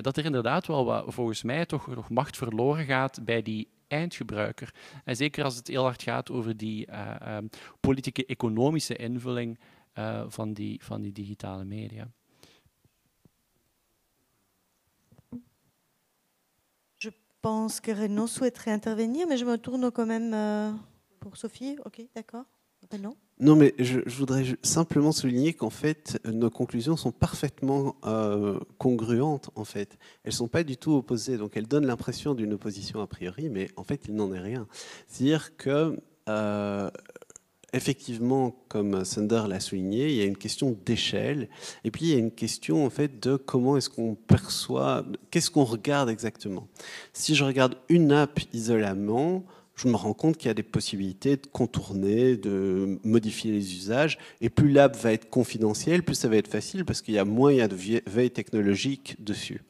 dat 0.00 0.16
er 0.16 0.24
inderdaad 0.24 0.66
wel 0.66 0.84
wat, 0.84 1.04
volgens 1.14 1.42
mij 1.42 1.66
toch 1.66 1.86
nog 1.86 2.10
macht 2.10 2.36
verloren 2.36 2.84
gaat 2.84 3.24
bij 3.24 3.42
die 3.42 3.68
eindgebruiker. 3.88 4.74
En 5.04 5.16
zeker 5.16 5.44
als 5.44 5.56
het 5.56 5.68
heel 5.68 5.82
hard 5.82 6.02
gaat 6.02 6.30
over 6.30 6.56
die 6.56 6.88
um, 7.28 7.48
politieke 7.80 8.26
economische 8.26 8.96
invulling 8.96 9.58
van, 10.28 10.52
die, 10.52 10.84
van 10.84 11.00
die 11.00 11.12
digitale 11.12 11.64
media. 11.64 12.08
Je 16.96 17.12
pense 17.40 17.80
que 17.80 17.92
Renaud 17.92 18.30
souhaiterait 18.30 18.74
intervenir, 18.74 19.26
mais 19.26 19.40
je 19.40 19.44
me 19.44 19.60
tourne 19.60 19.90
quand 19.92 20.06
même 20.06 20.32
euh, 20.32 20.72
pour 21.18 21.36
Sophie. 21.36 21.78
Ok, 21.84 22.06
d'accord. 22.12 22.44
Non, 23.00 23.16
non 23.40 23.56
mais 23.56 23.74
je, 23.78 24.00
voudrais 24.06 24.44
simplement 24.62 25.12
souligner 25.12 25.52
qu'en 25.54 25.70
fait, 25.70 26.20
nos 26.24 26.50
conclusions 26.50 26.96
sont 26.96 27.12
parfaitement 27.12 27.96
euh, 28.04 28.58
congruentes, 28.78 29.50
en 29.54 29.64
fait. 29.64 29.98
Elles 30.22 30.32
sont 30.32 30.48
pas 30.48 30.64
du 30.64 30.76
tout 30.76 30.92
opposées, 30.92 31.36
donc 31.36 31.56
elles 31.56 31.66
donnent 31.66 31.86
l'impression 31.86 32.34
d'une 32.34 32.54
opposition 32.54 33.00
a 33.00 33.06
priori, 33.06 33.48
mais 33.48 33.68
en 33.76 33.84
fait, 33.84 34.02
il 34.08 34.14
n'en 34.14 34.32
est 34.32 34.40
rien. 34.40 34.66
C'est-à-dire 35.08 35.56
que... 35.56 35.98
Euh, 36.28 36.90
effectivement, 37.74 38.54
comme 38.68 39.04
Sander 39.04 39.42
l'a 39.48 39.60
souligné, 39.60 40.08
il 40.08 40.14
y 40.14 40.22
a 40.22 40.24
une 40.24 40.36
question 40.36 40.76
d'échelle, 40.86 41.48
et 41.82 41.90
puis 41.90 42.06
il 42.06 42.10
y 42.10 42.14
a 42.14 42.18
une 42.18 42.30
question 42.30 42.86
en 42.86 42.90
fait 42.90 43.20
de 43.20 43.36
comment 43.36 43.76
est-ce 43.76 43.90
qu'on 43.90 44.14
perçoit, 44.14 45.04
qu'est-ce 45.30 45.50
qu'on 45.50 45.64
regarde 45.64 46.08
exactement. 46.08 46.68
Si 47.12 47.34
je 47.34 47.44
regarde 47.44 47.76
une 47.88 48.12
app 48.12 48.40
isolément, 48.52 49.44
je 49.76 49.88
me 49.88 49.96
rends 49.96 50.14
compte 50.14 50.36
qu'il 50.36 50.48
y 50.48 50.50
a 50.50 50.54
des 50.54 50.62
possibilités 50.62 51.36
de 51.36 51.46
contourner, 51.46 52.36
de 52.36 52.98
modifier 53.02 53.50
les 53.50 53.74
usages. 53.74 54.18
Et 54.40 54.48
plus 54.48 54.70
l'app 54.70 54.96
va 54.96 55.12
être 55.12 55.28
confidentielle, 55.28 56.02
plus 56.02 56.14
ça 56.14 56.28
va 56.28 56.36
être 56.36 56.48
facile 56.48 56.84
parce 56.84 57.02
qu'il 57.02 57.14
y 57.14 57.18
a 57.18 57.24
moins 57.24 57.66
de 57.66 57.76
veille 58.06 58.30
technologique 58.30 59.16
dessus. 59.22 59.62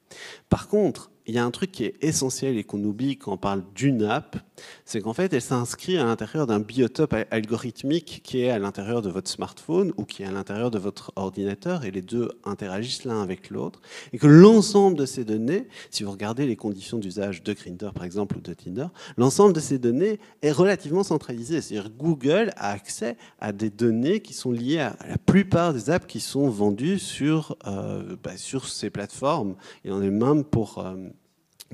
Par 0.48 0.68
contre, 0.68 1.10
il 1.26 1.34
y 1.34 1.38
a 1.38 1.44
un 1.44 1.50
truc 1.50 1.72
qui 1.72 1.84
est 1.84 1.94
essentiel 2.02 2.58
et 2.58 2.64
qu'on 2.64 2.82
oublie 2.84 3.16
quand 3.16 3.32
on 3.32 3.36
parle 3.38 3.62
d'une 3.74 4.02
app, 4.02 4.36
c'est 4.84 5.00
qu'en 5.00 5.14
fait, 5.14 5.32
elle 5.32 5.40
s'inscrit 5.40 5.96
à 5.96 6.04
l'intérieur 6.04 6.46
d'un 6.46 6.60
biotope 6.60 7.14
algorithmique 7.30 8.20
qui 8.22 8.40
est 8.42 8.50
à 8.50 8.58
l'intérieur 8.58 9.00
de 9.00 9.08
votre 9.08 9.30
smartphone 9.30 9.92
ou 9.96 10.04
qui 10.04 10.22
est 10.22 10.26
à 10.26 10.30
l'intérieur 10.30 10.70
de 10.70 10.78
votre 10.78 11.12
ordinateur, 11.16 11.84
et 11.84 11.90
les 11.90 12.02
deux 12.02 12.28
interagissent 12.44 13.04
l'un 13.04 13.22
avec 13.22 13.48
l'autre, 13.50 13.80
et 14.12 14.18
que 14.18 14.26
l'ensemble 14.26 14.98
de 14.98 15.06
ces 15.06 15.24
données, 15.24 15.66
si 15.90 16.02
vous 16.02 16.10
regardez 16.10 16.46
les 16.46 16.56
conditions 16.56 16.98
d'usage 16.98 17.42
de 17.42 17.52
Grindr 17.54 17.92
par 17.92 18.04
exemple 18.04 18.36
ou 18.36 18.40
de 18.40 18.52
Tinder, 18.52 18.86
l'ensemble 19.16 19.54
de 19.54 19.60
ces 19.60 19.78
données 19.78 20.18
est 20.42 20.52
relativement 20.52 21.04
centralisé. 21.04 21.60
C'est-à-dire 21.60 21.90
Google 21.90 22.52
a 22.56 22.70
accès 22.70 23.16
à 23.40 23.52
des 23.52 23.70
données 23.70 24.20
qui 24.20 24.34
sont 24.34 24.52
liées 24.52 24.80
à 24.80 24.96
la 25.08 25.18
plupart 25.18 25.72
des 25.72 25.88
apps 25.88 26.06
qui 26.06 26.20
sont 26.20 26.48
vendues 26.50 26.98
sur, 26.98 27.56
euh, 27.66 28.16
bah, 28.22 28.36
sur 28.36 28.68
ces 28.68 28.90
plateformes. 28.90 29.56
Il 29.84 29.92
en 29.92 30.02
est 30.02 30.10
même 30.10 30.44
pour... 30.44 30.78
Euh, 30.78 30.94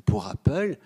pour 0.00 0.26
Apple. 0.26 0.76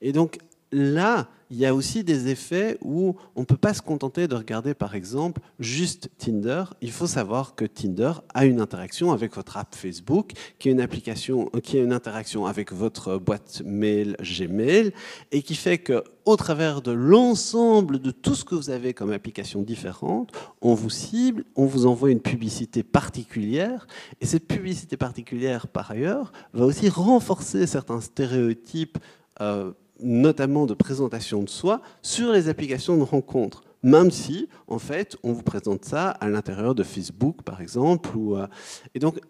Et 0.00 0.12
donc 0.12 0.38
là, 0.74 1.28
il 1.50 1.58
y 1.58 1.66
a 1.66 1.74
aussi 1.74 2.02
des 2.02 2.28
effets 2.28 2.78
où 2.82 3.14
on 3.36 3.40
ne 3.40 3.44
peut 3.44 3.56
pas 3.56 3.74
se 3.74 3.82
contenter 3.82 4.26
de 4.26 4.34
regarder, 4.34 4.74
par 4.74 4.96
exemple, 4.96 5.40
juste 5.60 6.10
Tinder. 6.18 6.64
Il 6.80 6.90
faut 6.90 7.06
savoir 7.06 7.54
que 7.54 7.64
Tinder 7.64 8.12
a 8.34 8.44
une 8.44 8.60
interaction 8.60 9.12
avec 9.12 9.36
votre 9.36 9.56
app 9.56 9.74
Facebook, 9.74 10.32
qui 10.58 10.68
est 10.68 10.72
une 10.72 10.80
application, 10.80 11.46
qui 11.62 11.78
a 11.78 11.82
une 11.82 11.92
interaction 11.92 12.46
avec 12.46 12.72
votre 12.72 13.18
boîte 13.18 13.62
mail 13.64 14.16
Gmail, 14.20 14.92
et 15.30 15.42
qui 15.42 15.54
fait 15.54 15.78
que, 15.78 16.02
au 16.24 16.36
travers 16.36 16.82
de 16.82 16.90
l'ensemble 16.90 18.00
de 18.00 18.10
tout 18.10 18.34
ce 18.34 18.44
que 18.44 18.56
vous 18.56 18.70
avez 18.70 18.92
comme 18.92 19.12
applications 19.12 19.62
différentes, 19.62 20.32
on 20.60 20.74
vous 20.74 20.90
cible, 20.90 21.44
on 21.54 21.66
vous 21.66 21.86
envoie 21.86 22.10
une 22.10 22.20
publicité 22.20 22.82
particulière, 22.82 23.86
et 24.20 24.26
cette 24.26 24.48
publicité 24.48 24.96
particulière, 24.96 25.68
par 25.68 25.92
ailleurs, 25.92 26.32
va 26.52 26.64
aussi 26.64 26.88
renforcer 26.88 27.68
certains 27.68 28.00
stéréotypes. 28.00 28.98
Euh, 29.40 29.72
notamment 30.04 30.66
de 30.66 30.74
présentation 30.74 31.42
de 31.42 31.48
soi, 31.48 31.80
sur 32.02 32.30
les 32.32 32.48
applications 32.48 32.96
de 32.96 33.02
rencontres. 33.02 33.64
Même 33.82 34.10
si, 34.10 34.48
en 34.66 34.78
fait, 34.78 35.16
on 35.22 35.32
vous 35.32 35.42
présente 35.42 35.84
ça 35.84 36.10
à 36.10 36.28
l'intérieur 36.28 36.74
de 36.74 36.82
Facebook, 36.82 37.42
par 37.42 37.60
exemple. 37.60 38.16
Ou, 38.16 38.36
euh, 38.36 38.46
et 38.94 38.98
donc, 38.98 39.20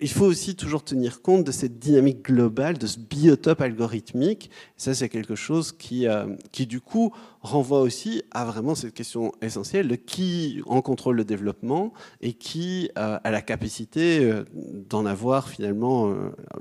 il 0.00 0.10
faut 0.10 0.26
aussi 0.26 0.54
toujours 0.54 0.84
tenir 0.84 1.22
compte 1.22 1.42
de 1.42 1.50
cette 1.50 1.80
dynamique 1.80 2.24
globale, 2.24 2.78
de 2.78 2.86
ce 2.86 3.00
biotope 3.00 3.60
algorithmique. 3.60 4.48
Ça, 4.76 4.94
c'est 4.94 5.08
quelque 5.08 5.34
chose 5.34 5.72
qui, 5.72 6.06
euh, 6.06 6.36
qui, 6.52 6.66
du 6.66 6.80
coup, 6.80 7.12
renvoie 7.40 7.80
aussi 7.80 8.22
à 8.30 8.44
vraiment 8.44 8.76
cette 8.76 8.94
question 8.94 9.32
essentielle 9.42 9.88
de 9.88 9.96
qui 9.96 10.62
en 10.66 10.82
contrôle 10.82 11.16
le 11.16 11.24
développement 11.24 11.92
et 12.20 12.32
qui 12.32 12.90
euh, 12.96 13.18
a 13.22 13.30
la 13.32 13.42
capacité 13.42 14.20
euh, 14.20 14.44
d'en 14.88 15.04
avoir 15.04 15.48
finalement 15.48 16.14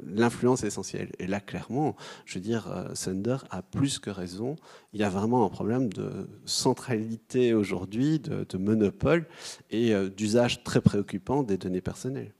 l'influence 0.07 0.63
essentielle. 0.63 1.11
Et 1.19 1.27
là, 1.27 1.39
clairement, 1.39 1.95
je 2.25 2.35
veux 2.35 2.43
dire, 2.43 2.89
Sunder 2.95 3.37
a 3.51 3.61
plus 3.61 3.99
que 3.99 4.09
raison. 4.09 4.55
Il 4.93 4.99
y 4.99 5.03
a 5.03 5.09
vraiment 5.09 5.45
un 5.45 5.49
problème 5.49 5.93
de 5.93 6.27
centralité 6.45 7.53
aujourd'hui, 7.53 8.19
de, 8.19 8.45
de 8.49 8.57
monopole 8.57 9.27
et 9.69 9.93
d'usage 10.09 10.63
très 10.63 10.81
préoccupant 10.81 11.43
des 11.43 11.57
données 11.57 11.81
personnelles. 11.81 12.33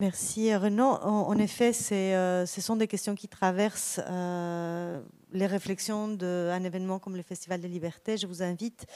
Merci 0.00 0.54
Renaud. 0.56 0.96
En, 1.02 1.36
effet, 1.36 1.72
euh, 1.92 2.46
ce 2.46 2.62
sont 2.62 2.74
des 2.76 2.88
questions 2.88 3.14
qui 3.14 3.28
traversent 3.28 4.00
euh, 4.08 4.98
les 5.30 5.46
réflexions 5.46 6.08
d'un 6.08 6.64
événement 6.64 6.98
comme 6.98 7.16
le 7.16 7.22
Festival 7.22 7.60
des 7.60 7.68
libertés. 7.68 8.16
Je 8.16 8.26
vous 8.26 8.42
invite 8.42 8.86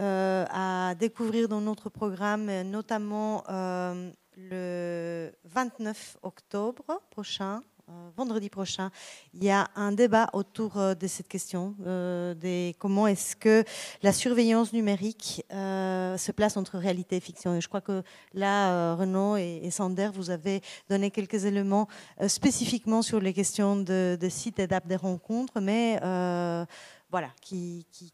euh, 0.00 0.46
à 0.48 0.94
découvrir 0.94 1.48
dans 1.48 1.60
notre 1.60 1.90
programme, 1.90 2.50
notamment 2.62 3.44
le 4.38 5.30
29 5.44 6.16
octobre 6.22 7.02
prochain, 7.10 7.60
euh, 7.60 7.73
vendredi 8.16 8.48
prochain, 8.48 8.90
il 9.32 9.44
y 9.44 9.50
a 9.50 9.68
un 9.76 9.92
débat 9.92 10.30
autour 10.32 10.78
euh, 10.78 10.94
de 10.94 11.06
cette 11.06 11.28
question, 11.28 11.74
euh, 11.86 12.34
de 12.34 12.72
comment 12.78 13.06
est-ce 13.06 13.36
que 13.36 13.64
la 14.02 14.12
surveillance 14.12 14.72
numérique 14.72 15.42
se 15.50 16.32
place 16.32 16.56
entre 16.56 16.78
réalité 16.78 17.16
et 17.16 17.20
fiction. 17.20 17.54
Et 17.54 17.60
je 17.60 17.68
crois 17.68 17.80
que 17.80 18.02
là, 18.32 18.94
Renaud 18.94 19.36
et, 19.36 19.68
Sander, 19.70 20.10
vous 20.12 20.30
avez 20.30 20.60
donné 20.88 21.10
quelques 21.10 21.44
éléments 21.44 21.88
spécifiquement 22.28 23.02
sur 23.02 23.20
les 23.20 23.32
questions 23.32 23.76
de, 23.76 24.18
sites 24.28 24.58
et 24.58 24.66
d'apps 24.66 24.86
des 24.86 24.96
rencontres, 24.96 25.60
mais 25.60 25.98
voilà, 27.10 27.28
qui, 27.40 27.86
qui 27.90 28.12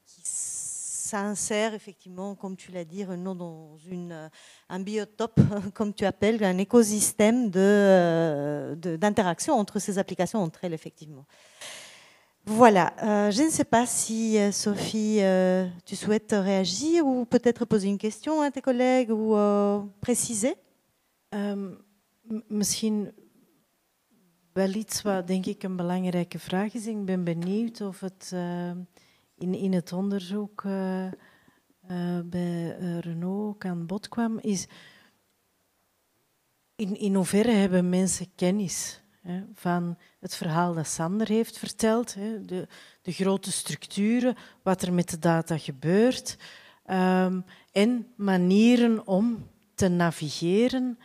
s'insère 1.10 1.74
effectivement, 1.74 2.34
comme 2.36 2.56
tu 2.56 2.70
l'as 2.70 2.84
dit, 2.84 3.04
Renaud, 3.04 3.34
dans 3.34 3.76
euh, 3.92 4.28
un 4.68 4.80
biotope, 4.80 5.40
comme 5.74 5.92
tu 5.92 6.04
appelles, 6.04 6.42
un 6.44 6.58
écosystème 6.58 7.50
euh, 7.56 8.74
d'interaction 8.76 9.54
entre 9.54 9.78
ces 9.80 9.98
applications 9.98 10.40
entre 10.40 10.64
elles, 10.64 10.74
effectivement. 10.74 11.26
Voilà, 12.46 12.94
euh, 13.02 13.30
je 13.30 13.42
ne 13.42 13.50
sais 13.50 13.64
pas 13.64 13.86
si 13.86 14.38
Sophie, 14.52 15.20
tu 15.84 15.94
souhaites 15.94 16.32
réagir 16.32 17.06
ou 17.06 17.24
peut-être 17.24 17.64
poser 17.66 17.88
une 17.88 17.98
question 17.98 18.40
à 18.40 18.50
tes 18.50 18.62
collègues 18.62 19.10
ou 19.10 19.36
préciser. 20.00 20.54
misschien 22.48 23.12
wel 24.52 24.74
iets 24.74 25.02
wat 25.02 25.26
denk 25.26 25.46
ik 25.46 25.62
een 25.62 25.76
belangrijke 25.76 26.38
vraag 26.38 26.74
is. 26.74 26.86
Ik 26.86 27.04
ben 27.04 27.24
benieuwd 27.24 27.80
of 27.80 28.00
het 28.00 28.32
in, 29.40 29.54
in 29.54 29.72
het 29.72 29.92
onderzoek 29.92 30.62
uh, 30.62 31.04
uh, 31.04 31.10
bij 32.24 32.78
uh, 32.80 32.98
Renault 32.98 33.64
aan 33.64 33.86
bod 33.86 34.08
kwam, 34.08 34.38
is 34.38 34.66
in, 36.76 37.14
hoeverre 37.14 37.50
hebben 37.50 37.88
mensen 37.88 38.34
kennis 38.34 39.02
hè, 39.22 39.42
van 39.54 39.98
het 40.20 40.34
verhaal 40.34 40.74
dat 40.74 40.86
Sander 40.86 41.28
heeft 41.28 41.58
verteld, 41.58 42.14
hè, 42.14 42.44
de, 42.44 42.68
de 43.02 43.12
grote 43.12 43.52
structuren, 43.52 44.36
wat 44.62 44.82
er 44.82 44.92
met 44.92 45.10
de 45.10 45.18
data 45.18 45.58
gebeurt 45.58 46.36
um, 46.90 47.44
en 47.72 48.06
manieren 48.16 49.06
om 49.06 49.48
te 49.74 49.88
navigeren 49.88 50.98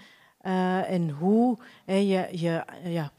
en 0.87 1.09
hoe 1.09 1.57
hè, 1.85 1.95
je, 1.95 2.27
je 2.31 2.65
ja, 2.83 3.11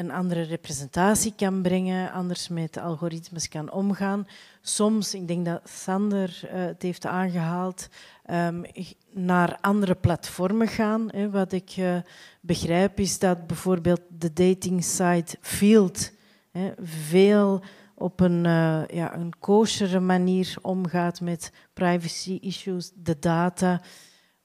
een 0.00 0.10
andere 0.10 0.42
representatie 0.42 1.32
kan 1.36 1.62
brengen, 1.62 2.12
anders 2.12 2.48
met 2.48 2.76
algoritmes 2.76 3.48
kan 3.48 3.72
omgaan. 3.72 4.26
Soms, 4.60 5.14
ik 5.14 5.28
denk 5.28 5.44
dat 5.44 5.60
Sander 5.64 6.40
uh, 6.44 6.50
het 6.52 6.82
heeft 6.82 7.06
aangehaald, 7.06 7.88
um, 8.30 8.64
naar 9.12 9.58
andere 9.60 9.94
platformen 9.94 10.68
gaan. 10.68 11.08
Hè. 11.10 11.30
Wat 11.30 11.52
ik 11.52 11.76
uh, 11.78 11.96
begrijp 12.40 13.00
is 13.00 13.18
dat 13.18 13.46
bijvoorbeeld 13.46 14.00
de 14.08 14.32
dating 14.32 14.84
site 14.84 15.36
Field 15.40 16.12
hè, 16.50 16.72
veel 16.82 17.62
op 17.94 18.20
een, 18.20 18.44
uh, 18.44 18.86
ja, 18.86 19.14
een 19.14 19.32
kosheren 19.38 20.06
manier 20.06 20.54
omgaat 20.62 21.20
met 21.20 21.52
privacy 21.72 22.38
issues, 22.40 22.92
de 22.94 23.18
data, 23.18 23.80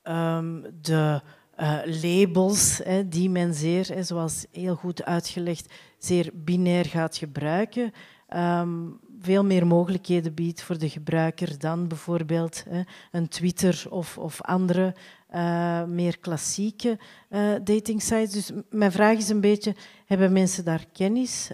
um, 0.03 0.66
de 0.82 1.21
uh, 1.60 1.80
labels 2.02 2.82
hè, 2.84 3.08
die 3.08 3.30
men 3.30 3.54
zeer, 3.54 3.88
hè, 3.94 4.04
zoals 4.04 4.46
heel 4.52 4.76
goed 4.76 5.04
uitgelegd, 5.04 5.74
zeer 5.98 6.30
binair 6.34 6.86
gaat 6.86 7.18
gebruiken. 7.18 7.92
Um, 8.36 9.00
veel 9.20 9.44
meer 9.44 9.68
mogelijkheden 9.68 10.34
biedt 10.34 10.64
voor 10.64 10.78
de 10.78 10.90
gebruiker 10.90 11.60
dan 11.60 11.88
bijvoorbeeld 11.88 12.64
hè, 12.70 12.82
een 13.12 13.28
Twitter 13.28 13.86
of, 13.90 14.18
of 14.18 14.42
andere 14.42 14.96
uh, 15.36 15.84
meer 15.84 16.20
klassieke 16.20 17.00
uh, 17.30 17.54
dating 17.64 18.02
sites. 18.02 18.32
Dus 18.32 18.52
mijn 18.70 18.92
vraag 18.92 19.18
is 19.18 19.30
een 19.30 19.42
beetje, 19.42 19.76
hebben 20.06 20.32
mensen 20.32 20.66
daar 20.66 20.86
kennis 20.94 21.52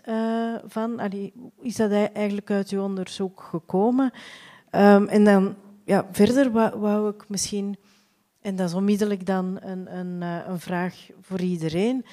van? 0.65 0.99
Allee, 0.99 1.34
is 1.61 1.76
dat 1.76 1.91
eigenlijk 1.91 2.52
uit 2.52 2.69
uw 2.69 2.84
onderzoek 2.84 3.41
gekomen? 3.41 4.11
Um, 4.72 5.07
en 5.07 5.23
dan 5.23 5.56
ja, 5.86 6.07
verder 6.11 6.52
wou 6.80 7.10
ik 7.10 7.26
misschien 7.28 7.78
en 8.41 8.55
dat 8.55 8.69
is 8.69 8.76
onmiddellijk 8.76 9.26
dan 9.26 9.59
een, 9.61 9.97
een, 9.97 10.22
eh, 10.22 10.47
een 10.47 10.59
vraag 10.59 11.09
voor 11.22 11.39
iedereen. 11.39 12.05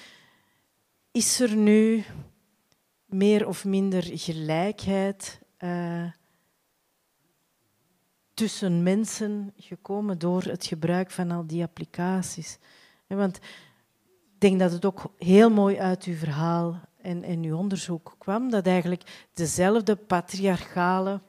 Is 1.11 1.41
er 1.41 1.57
nu 1.57 2.05
meer 3.05 3.47
of 3.47 3.65
minder 3.65 4.03
gelijkheid 4.07 5.41
uh, 5.59 6.11
tussen 8.35 8.83
mensen 8.83 9.53
gekomen 9.57 10.19
door 10.19 10.43
het 10.43 10.67
gebruik 10.67 11.11
van 11.11 11.31
al 11.31 11.47
die 11.47 11.63
applicaties? 11.63 12.59
Want 13.07 13.37
ik 14.35 14.41
denk 14.41 14.59
dat 14.59 14.73
het 14.73 14.85
ook 14.85 15.13
heel 15.19 15.51
mooi 15.51 15.79
uit 15.79 16.05
uw 16.05 16.15
verhaal 16.15 16.81
en, 17.01 17.43
uw 17.43 17.57
onderzoek 17.57 18.15
kwam, 18.19 18.51
dat 18.51 18.67
eigenlijk 18.67 19.27
dezelfde 19.33 19.97
patriarchale 19.97 21.21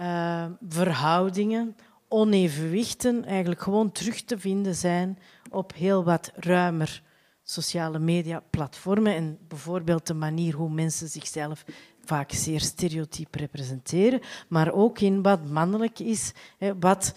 uh, 0.00 0.46
verhoudingen, 0.68 1.76
onevenwichten 2.08 3.24
eigenlijk 3.24 3.60
gewoon 3.60 3.92
terug 3.92 4.22
te 4.22 4.38
vinden 4.38 4.74
zijn 4.74 5.18
op 5.50 5.74
heel 5.74 6.04
wat 6.04 6.32
ruimer 6.34 7.02
sociale 7.42 7.98
media 7.98 8.42
platformen 8.50 9.14
en 9.14 9.38
bijvoorbeeld 9.48 10.06
de 10.06 10.14
manier 10.14 10.54
hoe 10.54 10.70
mensen 10.70 11.08
zichzelf 11.08 11.64
vaak 12.04 12.32
zeer 12.32 12.60
stereotyp 12.60 13.34
representeren, 13.34 14.20
maar 14.48 14.72
ook 14.72 15.00
in 15.00 15.22
wat 15.22 15.48
mannelijk 15.48 15.98
is, 15.98 16.32
wat 16.80 17.14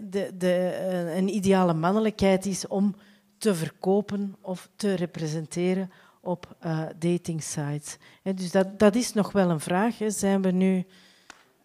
de, 0.00 0.30
de, 0.36 0.54
eh, 0.54 1.16
een 1.16 1.28
ideale 1.28 1.74
mannelijkheid 1.74 2.46
is 2.46 2.66
om 2.66 2.94
te 3.38 3.54
verkopen 3.54 4.36
of 4.40 4.68
te 4.76 4.94
representeren 4.94 5.90
op 6.20 6.56
uh, 6.66 6.86
dating 6.98 7.42
sites. 7.42 7.96
Dus 8.34 8.50
dat, 8.50 8.78
dat 8.78 8.94
is 8.94 9.12
nog 9.12 9.32
wel 9.32 9.50
een 9.50 9.60
vraag. 9.60 9.96
Zijn 10.06 10.42
we 10.42 10.50
nu 10.50 10.84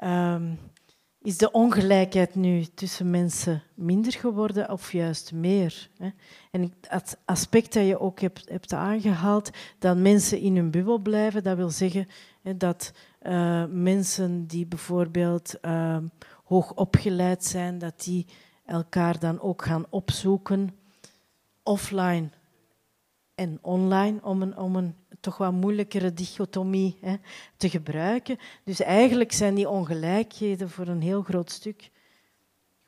um, 0.03 0.59
is 1.21 1.37
de 1.37 1.51
ongelijkheid 1.51 2.35
nu 2.35 2.65
tussen 2.65 3.09
mensen 3.09 3.63
minder 3.75 4.11
geworden 4.11 4.71
of 4.71 4.91
juist 4.91 5.31
meer? 5.31 5.89
En 6.51 6.73
het 6.81 7.17
aspect 7.25 7.73
dat 7.73 7.85
je 7.85 7.99
ook 7.99 8.19
hebt, 8.19 8.73
aangehaald, 8.73 9.49
dat 9.79 9.97
mensen 9.97 10.39
in 10.39 10.55
hun 10.55 10.71
bubbel 10.71 10.99
blijven, 10.99 11.43
dat 11.43 11.57
wil 11.57 11.69
zeggen 11.69 12.07
dat 12.57 12.93
uh, 13.21 13.65
mensen 13.69 14.45
die 14.47 14.65
bijvoorbeeld 14.65 15.55
uh, 15.61 15.97
hoog 16.43 16.73
opgeleid 16.73 17.45
zijn, 17.45 17.77
dat 17.77 18.03
die 18.03 18.25
elkaar 18.65 19.19
dan 19.19 19.41
ook 19.41 19.63
gaan 19.63 19.85
opzoeken 19.89 20.75
offline 21.63 22.29
en 23.37 23.59
online 23.61 24.19
om 24.23 24.41
een, 24.41 24.57
om 24.57 24.75
een 24.75 24.95
toch 25.19 25.37
wat 25.37 25.51
moeilijkere 25.51 26.13
dichotomie 26.13 26.97
hè, 27.01 27.15
te 27.57 27.69
gebruiken. 27.69 28.37
Dus 28.63 28.79
eigenlijk 28.79 29.31
zijn 29.31 29.55
die 29.55 29.69
ongelijkheden 29.69 30.69
voor 30.69 30.87
een 30.87 31.01
heel 31.01 31.21
groot 31.21 31.51
stuk 31.51 31.91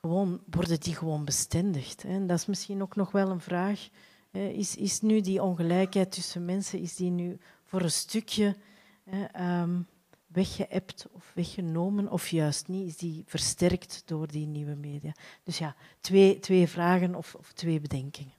gewoon, 0.01 0.41
worden 0.49 0.79
die 0.79 0.95
gewoon 0.95 1.25
bestendigd. 1.25 2.03
Hè. 2.03 2.09
En 2.09 2.27
dat 2.27 2.37
is 2.37 2.45
misschien 2.45 2.81
ook 2.81 2.95
nog 2.95 3.11
wel 3.11 3.29
een 3.29 3.39
vraag. 3.39 3.89
Is, 4.31 4.75
is 4.75 5.01
nu 5.01 5.21
die 5.21 5.43
ongelijkheid 5.43 6.11
tussen 6.11 6.45
mensen, 6.45 6.79
is 6.79 6.95
die 6.95 7.11
nu 7.11 7.37
voor 7.65 7.81
een 7.81 7.91
stukje 7.91 8.55
hè, 9.03 9.61
um, 9.61 9.87
weggeëpt 10.27 11.07
of 11.11 11.31
weggenomen, 11.35 12.11
of 12.11 12.27
juist 12.27 12.67
niet? 12.67 12.87
Is 12.87 12.97
die 12.97 13.23
versterkt 13.25 14.01
door 14.05 14.27
die 14.27 14.47
nieuwe 14.47 14.75
media? 14.75 15.11
Dus 15.43 15.57
ja, 15.57 15.75
twee, 16.01 16.39
twee 16.39 16.67
vragen 16.67 17.15
of, 17.15 17.35
of 17.35 17.53
twee 17.53 17.79
bedenkingen. 17.79 18.37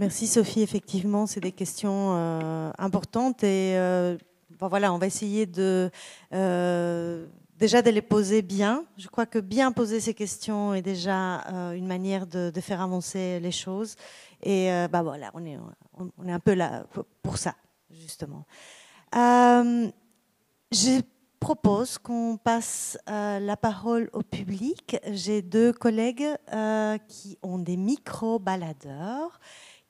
Merci 0.00 0.28
Sophie, 0.28 0.62
effectivement, 0.62 1.26
c'est 1.26 1.40
des 1.40 1.50
questions 1.50 2.12
euh, 2.12 2.70
importantes 2.78 3.42
et 3.42 3.76
euh, 3.76 4.16
voilà, 4.60 4.92
on 4.92 4.98
va 4.98 5.08
essayer 5.08 5.44
de 5.44 5.90
euh, 6.32 7.26
déjà 7.56 7.82
de 7.82 7.90
les 7.90 8.00
poser 8.00 8.42
bien. 8.42 8.84
Je 8.96 9.08
crois 9.08 9.26
que 9.26 9.40
bien 9.40 9.72
poser 9.72 9.98
ces 9.98 10.14
questions 10.14 10.72
est 10.72 10.82
déjà 10.82 11.40
une 11.74 11.88
manière 11.88 12.28
de, 12.28 12.52
faire 12.60 12.80
avancer 12.80 13.40
les 13.40 13.50
choses 13.50 13.96
et 14.40 14.70
bah 14.92 15.02
voilà, 15.02 15.32
on 15.34 15.44
est, 15.44 15.58
un 16.30 16.38
peu 16.38 16.54
là 16.54 16.84
pour 17.24 17.36
ça 17.36 17.56
justement. 17.90 18.46
je 19.12 21.00
propose 21.40 21.98
qu'on 21.98 22.36
passe 22.36 22.96
la 23.08 23.56
parole 23.56 24.10
au 24.12 24.22
public. 24.22 24.96
J'ai 25.10 25.42
deux 25.42 25.72
collègues 25.72 26.28
qui 27.08 27.36
ont 27.42 27.58
des 27.58 27.76
micro-baladeurs 27.76 29.40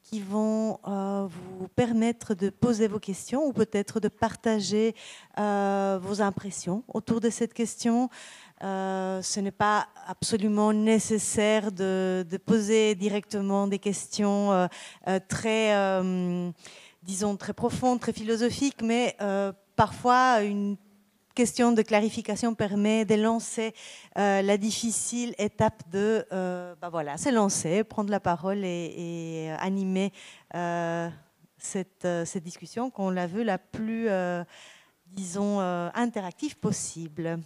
qui 0.09 0.21
vont 0.21 0.79
euh, 0.87 1.27
vous 1.29 1.69
permettre 1.69 2.35
de 2.35 2.49
poser 2.49 2.89
vos 2.89 2.99
questions 2.99 3.45
ou 3.47 3.53
peut-être 3.53 4.01
de 4.01 4.09
partager 4.09 4.95
euh, 5.39 5.99
vos 6.01 6.23
impressions 6.23 6.83
autour 6.89 7.21
de 7.21 7.29
cette 7.29 7.53
question. 7.53 8.09
Euh, 8.63 9.21
ce 9.21 9.39
n'est 9.41 9.51
pas 9.51 9.89
absolument 10.07 10.73
nécessaire 10.73 11.73
de, 11.73 12.27
de, 12.29 12.37
poser 12.39 12.95
directement 12.95 13.67
des 13.67 13.79
questions 13.79 14.69
très, 15.29 16.03
disons, 17.03 17.37
très 17.37 17.53
profondes, 17.53 18.01
très 18.01 18.15
philosophiques, 18.15 18.83
mais 18.83 19.17
parfois 19.77 20.43
une 20.43 20.77
question 21.39 21.71
de 21.71 21.83
clarification 21.83 22.57
permet 22.57 23.05
de 23.05 23.15
lancer 23.15 23.73
euh, 24.19 24.43
la 24.43 24.59
difficile 24.59 25.37
étape 25.39 25.89
de 25.89 26.27
euh, 26.33 26.75
bah 26.81 26.89
voilà, 26.89 27.17
se 27.17 27.29
lancer, 27.29 27.85
prendre 27.85 28.11
la 28.11 28.19
parole 28.19 28.65
et, 28.65 28.93
et 28.97 29.51
animer 29.61 30.13
euh, 30.57 31.09
cette, 31.57 32.09
discussion 32.43 32.91
qu'on 32.91 33.11
l'a 33.11 33.29
veut 33.29 33.45
la 33.45 33.57
plus, 33.57 34.09
disons, 35.07 35.61
interactive 35.61 36.59
possible. 36.59 37.39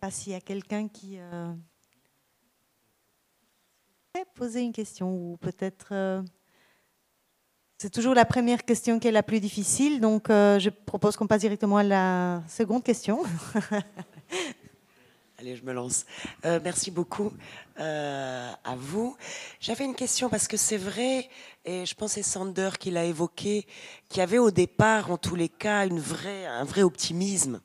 Pas 0.00 0.10
s'il 0.10 0.32
y 0.32 0.34
a 0.34 0.40
quelqu'un 0.40 0.88
qui 0.88 1.18
poser 4.34 4.62
une 4.62 4.72
question 4.72 5.14
ou 5.14 5.36
peut-être 5.36 6.24
c'est 7.84 7.90
toujours 7.90 8.14
la 8.14 8.24
première 8.24 8.64
question 8.64 8.98
qui 8.98 9.08
est 9.08 9.12
la 9.12 9.22
plus 9.22 9.40
difficile, 9.40 10.00
donc 10.00 10.30
euh, 10.30 10.58
je 10.58 10.70
propose 10.70 11.16
qu'on 11.18 11.26
passe 11.26 11.42
directement 11.42 11.76
à 11.76 11.82
la 11.82 12.42
seconde 12.48 12.82
question. 12.82 13.22
Allez, 15.38 15.54
je 15.54 15.62
me 15.62 15.74
lance. 15.74 16.06
Euh, 16.46 16.60
merci 16.64 16.90
beaucoup 16.90 17.30
euh, 17.78 18.50
à 18.64 18.74
vous. 18.74 19.14
J'avais 19.60 19.84
une 19.84 19.94
question 19.94 20.30
parce 20.30 20.48
que 20.48 20.56
c'est 20.56 20.78
vrai, 20.78 21.28
et 21.66 21.84
je 21.84 21.94
pense 21.94 22.12
c'est 22.12 22.22
Sander 22.22 22.70
qui 22.80 22.90
l'a 22.90 23.04
évoqué, 23.04 23.66
qu'il 24.08 24.20
y 24.20 24.22
avait 24.22 24.38
au 24.38 24.50
départ, 24.50 25.10
en 25.10 25.18
tous 25.18 25.34
les 25.34 25.50
cas, 25.50 25.86
une 25.86 26.00
vraie, 26.00 26.46
un 26.46 26.64
vrai 26.64 26.84
optimisme 26.84 27.60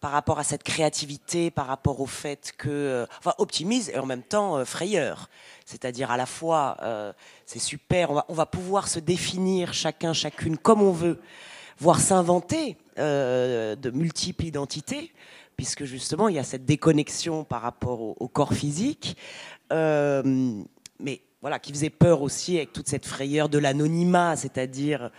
par 0.00 0.12
rapport 0.12 0.38
à 0.38 0.44
cette 0.44 0.62
créativité, 0.62 1.50
par 1.50 1.66
rapport 1.66 2.00
au 2.00 2.06
fait 2.06 2.52
que, 2.56 3.06
enfin, 3.18 3.34
optimisme 3.38 3.92
et 3.94 3.98
en 3.98 4.06
même 4.06 4.22
temps 4.22 4.64
frayeur. 4.64 5.28
C'est-à-dire 5.70 6.10
à 6.10 6.16
la 6.16 6.26
fois, 6.26 6.76
euh, 6.82 7.12
c'est 7.46 7.60
super, 7.60 8.24
on 8.28 8.34
va, 8.34 8.46
pouvoir 8.46 8.88
se 8.88 8.98
définir 8.98 9.72
chacun, 9.72 10.12
chacune 10.12 10.58
comme 10.58 10.82
on 10.82 10.90
veut, 10.90 11.20
voire 11.78 12.00
s'inventer 12.00 12.76
euh, 12.98 13.76
de 13.76 13.90
multiples 13.90 14.46
identités, 14.46 15.12
puisque 15.56 15.84
justement 15.84 16.26
il 16.26 16.34
y 16.34 16.40
a 16.40 16.42
cette 16.42 16.64
déconnexion 16.64 17.44
par 17.44 17.62
rapport 17.62 18.00
au, 18.20 18.26
corps 18.26 18.52
physique, 18.52 19.16
euh, 19.72 20.60
mais 20.98 21.22
voilà, 21.40 21.60
qui 21.60 21.72
faisait 21.72 21.88
peur 21.88 22.22
aussi 22.22 22.56
avec 22.56 22.72
toute 22.72 22.88
cette 22.88 23.06
frayeur 23.06 23.48
de 23.48 23.58
l'anonymat, 23.58 24.34
c'est-à-dire 24.34 25.12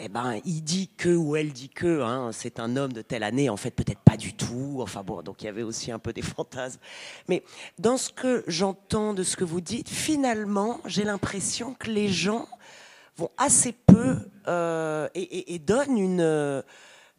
eh 0.00 0.08
ben, 0.08 0.40
il 0.44 0.62
dit 0.62 0.88
que 0.96 1.08
ou 1.08 1.34
elle 1.34 1.52
dit 1.52 1.68
que 1.68 2.02
hein, 2.02 2.30
c'est 2.32 2.60
un 2.60 2.76
homme 2.76 2.92
de 2.92 3.02
telle 3.02 3.24
année, 3.24 3.50
en 3.50 3.56
fait 3.56 3.72
peut-être 3.72 4.00
pas 4.00 4.16
du 4.16 4.32
tout. 4.32 4.78
Enfin 4.80 5.02
bon, 5.02 5.22
donc 5.22 5.42
il 5.42 5.46
y 5.46 5.48
avait 5.48 5.64
aussi 5.64 5.90
un 5.90 5.98
peu 5.98 6.12
des 6.12 6.22
fantasmes. 6.36 6.80
Mais 7.28 7.42
dans 7.78 7.96
ce 7.96 8.10
que 8.10 8.44
j'entends 8.46 9.12
de 9.12 9.24
ce 9.24 9.36
que 9.36 9.44
vous 9.44 9.60
dites, 9.60 9.88
finalement, 9.88 10.80
j'ai 10.84 11.04
l'impression 11.04 11.74
que 11.74 11.90
les 11.90 12.08
gens 12.08 12.46
vont 13.16 13.30
assez 13.36 13.72
peu 13.72 14.16
euh, 14.46 15.08
et, 15.14 15.58
donnent 15.58 15.98
une, 15.98 16.20
euh, 16.20 16.62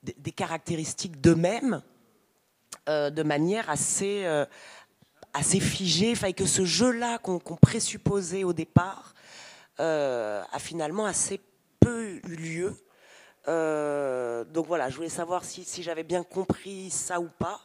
des 0.04 0.32
caractéristiques 0.32 1.20
d'eux-mêmes 1.20 1.82
euh, 2.88 3.10
de 3.10 3.24
manière 3.24 3.70
assez, 3.70 4.26
assez 5.34 5.60
figée, 5.60 6.14
enfin, 6.14 6.32
que 6.32 6.46
ce 6.46 6.64
jeu-là 6.64 7.18
qu'on 7.18 7.40
présupposait 7.40 8.46
au 8.46 8.54
départ 8.54 9.14
a 9.78 10.60
finalement 10.60 11.06
assez 11.06 11.40
eu 11.90 12.22
lieu. 12.36 12.76
Euh, 13.48 14.44
donc 14.46 14.68
voilà, 14.68 14.90
je 14.90 14.96
voulais 14.96 15.10
savoir 15.10 15.44
si, 15.44 15.66
j'avais 15.82 16.04
bien 16.04 16.24
compris 16.24 16.90
ça 16.90 17.20
ou 17.20 17.30
pas. 17.40 17.60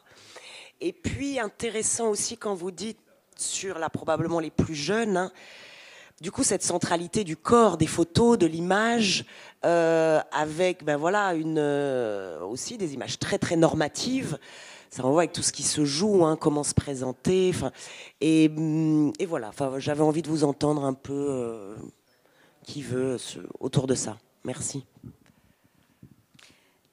Et 0.81 0.93
puis 0.93 1.39
intéressant 1.39 2.09
aussi 2.09 2.37
quand 2.37 2.55
vous 2.55 2.71
dites 2.71 2.99
sur 3.37 3.79
là 3.79 3.89
probablement 3.89 4.39
les 4.39 4.51
plus 4.51 4.75
jeunes, 4.75 5.17
hein, 5.17 5.31
du 6.21 6.31
coup 6.31 6.43
cette 6.43 6.63
centralité 6.63 7.23
du 7.23 7.37
corps, 7.37 7.77
des 7.77 7.87
photos, 7.87 8.37
de 8.37 8.45
l'image, 8.45 9.25
euh, 9.65 10.19
avec 10.31 10.83
ben 10.83 10.97
voilà 10.97 11.33
une 11.33 11.59
euh, 11.59 12.41
aussi 12.41 12.77
des 12.77 12.93
images 12.93 13.19
très 13.19 13.37
très 13.37 13.55
normatives. 13.55 14.37
Ça 14.89 15.03
renvoie 15.03 15.21
avec 15.21 15.33
tout 15.33 15.43
ce 15.43 15.51
qui 15.51 15.63
se 15.63 15.83
joue, 15.83 16.25
hein, 16.25 16.37
comment 16.37 16.63
se 16.63 16.73
présenter. 16.73 17.51
Et, 18.21 18.49
hum, 18.55 19.11
et 19.19 19.25
voilà, 19.25 19.51
j'avais 19.77 20.03
envie 20.03 20.21
de 20.21 20.29
vous 20.29 20.45
entendre 20.45 20.85
un 20.85 20.93
peu 20.93 21.75
qui 22.65 22.81
veut 22.81 23.17
autour 23.59 23.87
de 23.87 23.95
ça. 23.95 24.17
Merci. 24.43 24.83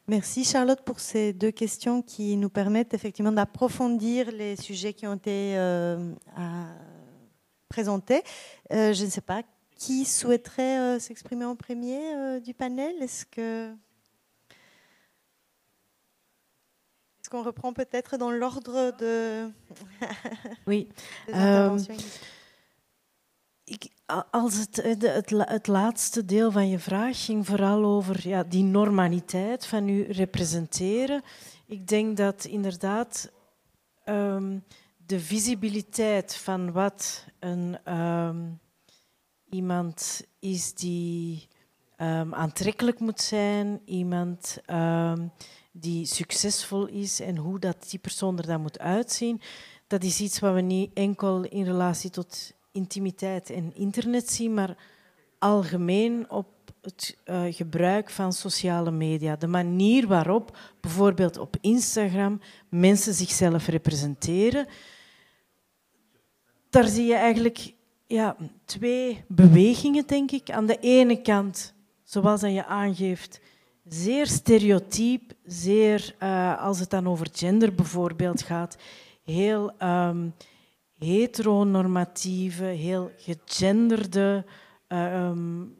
Merci 0.07 0.45
Charlotte 0.45 0.83
pour 0.83 1.01
ces 1.01 1.33
deux 1.33 1.51
questions 1.51 2.03
qui 2.03 2.37
nous 2.37 2.51
permettent 2.51 2.93
effectivement 2.93 3.33
d'approfondir 3.33 4.31
les 4.31 4.57
sujets 4.57 4.93
qui 4.93 5.07
ont 5.07 5.15
été 5.15 5.57
euh, 5.57 6.13
présentés. 7.69 8.23
Euh, 8.73 8.93
je 8.93 9.05
ne 9.05 9.11
sais 9.11 9.21
pas, 9.23 9.43
qui 9.77 10.05
souhaiterait 10.05 10.79
euh, 10.79 10.99
s'exprimer 10.99 11.45
en 11.47 11.57
premier 11.57 12.41
du 12.41 12.53
panel 12.53 12.95
Est-ce 13.01 13.25
que... 13.25 13.73
Est-ce 17.21 17.31
qu'on 17.31 17.43
reprend 17.43 17.73
peut-être 17.73 18.19
dans 18.19 18.31
l'ordre 18.31 18.95
de... 18.99 19.49
oui. 20.67 20.89
als 24.31 24.59
het, 24.59 24.77
het, 24.83 25.31
het, 25.31 25.67
laatste 25.67 26.25
deel 26.25 26.51
van 26.51 26.69
je 26.69 26.79
vraag 26.79 27.25
ging 27.25 27.47
vooral 27.47 27.85
over 27.85 28.29
ja, 28.29 28.43
die 28.43 28.65
normaliteit 28.65 29.67
van 29.67 29.89
u 29.89 30.03
representeren. 30.03 31.23
Ik 31.67 31.87
denk 31.87 32.17
dat 32.17 32.45
inderdaad 32.45 33.33
ehm, 34.05 34.59
de 35.07 35.21
visibiliteit 35.21 36.37
van 36.37 36.73
wat 36.73 37.27
een, 37.39 37.79
ehm, 37.85 38.51
iemand 39.51 40.27
is 40.39 40.75
die 40.75 41.49
um, 41.99 42.35
aantrekkelijk 42.35 43.01
moet 43.01 43.21
zijn, 43.21 43.81
iemand 43.85 44.61
die 45.73 46.07
succesvol 46.07 46.87
is 46.87 47.21
en 47.21 47.37
hoe 47.37 47.59
dat 47.59 47.91
die 47.91 47.99
persoon 47.99 48.39
er 48.39 48.47
dan 48.47 48.61
moet 48.61 48.79
uitzien, 48.79 49.41
dat 49.87 50.05
is 50.05 50.21
iets 50.21 50.39
wat 50.39 50.55
we 50.55 50.61
niet 50.61 50.91
enkel 50.95 51.43
in 51.43 51.65
relatie 51.65 52.11
tot 52.11 52.53
intimiteit 52.73 53.51
en 53.51 53.75
internet 53.75 54.31
zien, 54.31 54.55
maar 54.55 54.77
algemeen 55.39 56.31
op 56.31 56.47
het 56.83 57.17
uh, 57.25 57.43
gebruik 57.51 58.11
van 58.11 58.33
sociale 58.33 58.91
media. 58.91 59.37
De 59.37 59.47
manier 59.47 60.07
waarop 60.07 60.59
bijvoorbeeld 60.81 61.39
op 61.39 61.57
Instagram 61.61 62.41
mensen 62.69 63.15
zichzelf 63.15 63.67
representeren. 63.67 64.67
Daar 66.71 66.87
zie 66.87 67.07
je 67.07 67.15
eigenlijk 67.15 67.75
ja, 68.07 68.37
twee 68.65 69.25
bewegingen, 69.29 70.07
denk 70.07 70.31
ik. 70.31 70.51
Aan 70.51 70.67
de 70.67 70.79
ene 70.81 71.23
kant, 71.23 71.75
zoals 72.03 72.41
dat 72.41 72.53
je 72.53 72.67
aangeeft, 72.67 73.41
zeer 73.85 74.27
stereotyp, 74.27 75.33
zeer, 75.45 76.15
uh, 76.23 76.63
als 76.63 76.79
het 76.79 76.91
dan 76.91 77.09
over 77.09 77.29
gender 77.33 77.75
bijvoorbeeld 77.75 78.43
gaat, 78.43 78.77
heel 79.25 79.73
um, 79.83 80.35
heteronormatieve, 81.03 82.65
heel 82.65 83.11
gegenderde, 83.17 84.45
um, 84.89 85.75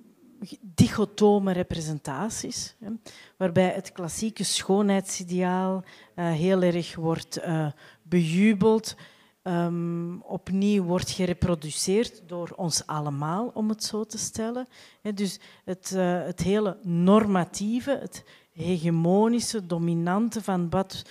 dichotome 0.61 1.53
representaties, 1.53 2.77
hè, 2.79 2.91
waarbij 3.37 3.69
het 3.69 3.93
klassieke 3.93 4.45
schoonheidsideaal 4.45 5.85
uh, 6.17 6.31
heel 6.33 6.63
erg 6.63 6.95
wordt 6.95 7.39
uh, 7.39 7.67
bejubeld, 8.03 8.97
um, 9.43 10.23
opnieuw 10.23 10.83
wordt 10.83 11.11
gereproduceerd 11.11 12.23
door 12.27 12.53
ons 12.57 12.87
allemaal, 12.87 13.51
om 13.55 13.69
het 13.69 13.85
zo 13.85 14.05
te 14.05 14.19
stellen. 14.19 14.69
dus 15.15 15.41
het, 15.65 15.93
uh, 15.95 16.25
het 16.25 16.41
hele 16.41 16.79
normatieve, 16.83 17.99
het 18.01 18.25
hegemonische, 18.53 19.67
dominante 19.67 20.43
van 20.43 20.71
wat 20.71 21.03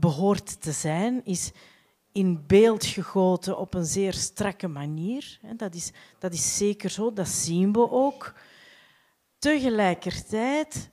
behoort 0.00 0.62
te 0.62 0.72
zijn, 0.72 1.24
is 1.24 1.52
in 2.12 2.44
beeld 2.46 2.84
gegoten 2.84 3.58
op 3.58 3.74
een 3.74 3.84
zeer 3.84 4.12
strakke 4.12 4.68
manier. 4.68 5.38
Dat 5.56 5.74
is, 5.74 5.92
dat 6.18 6.32
is 6.32 6.56
zeker 6.56 6.90
zo, 6.90 7.12
dat 7.12 7.28
zien 7.28 7.72
we 7.72 7.90
ook. 7.90 8.34
Tegelijkertijd 9.38 10.90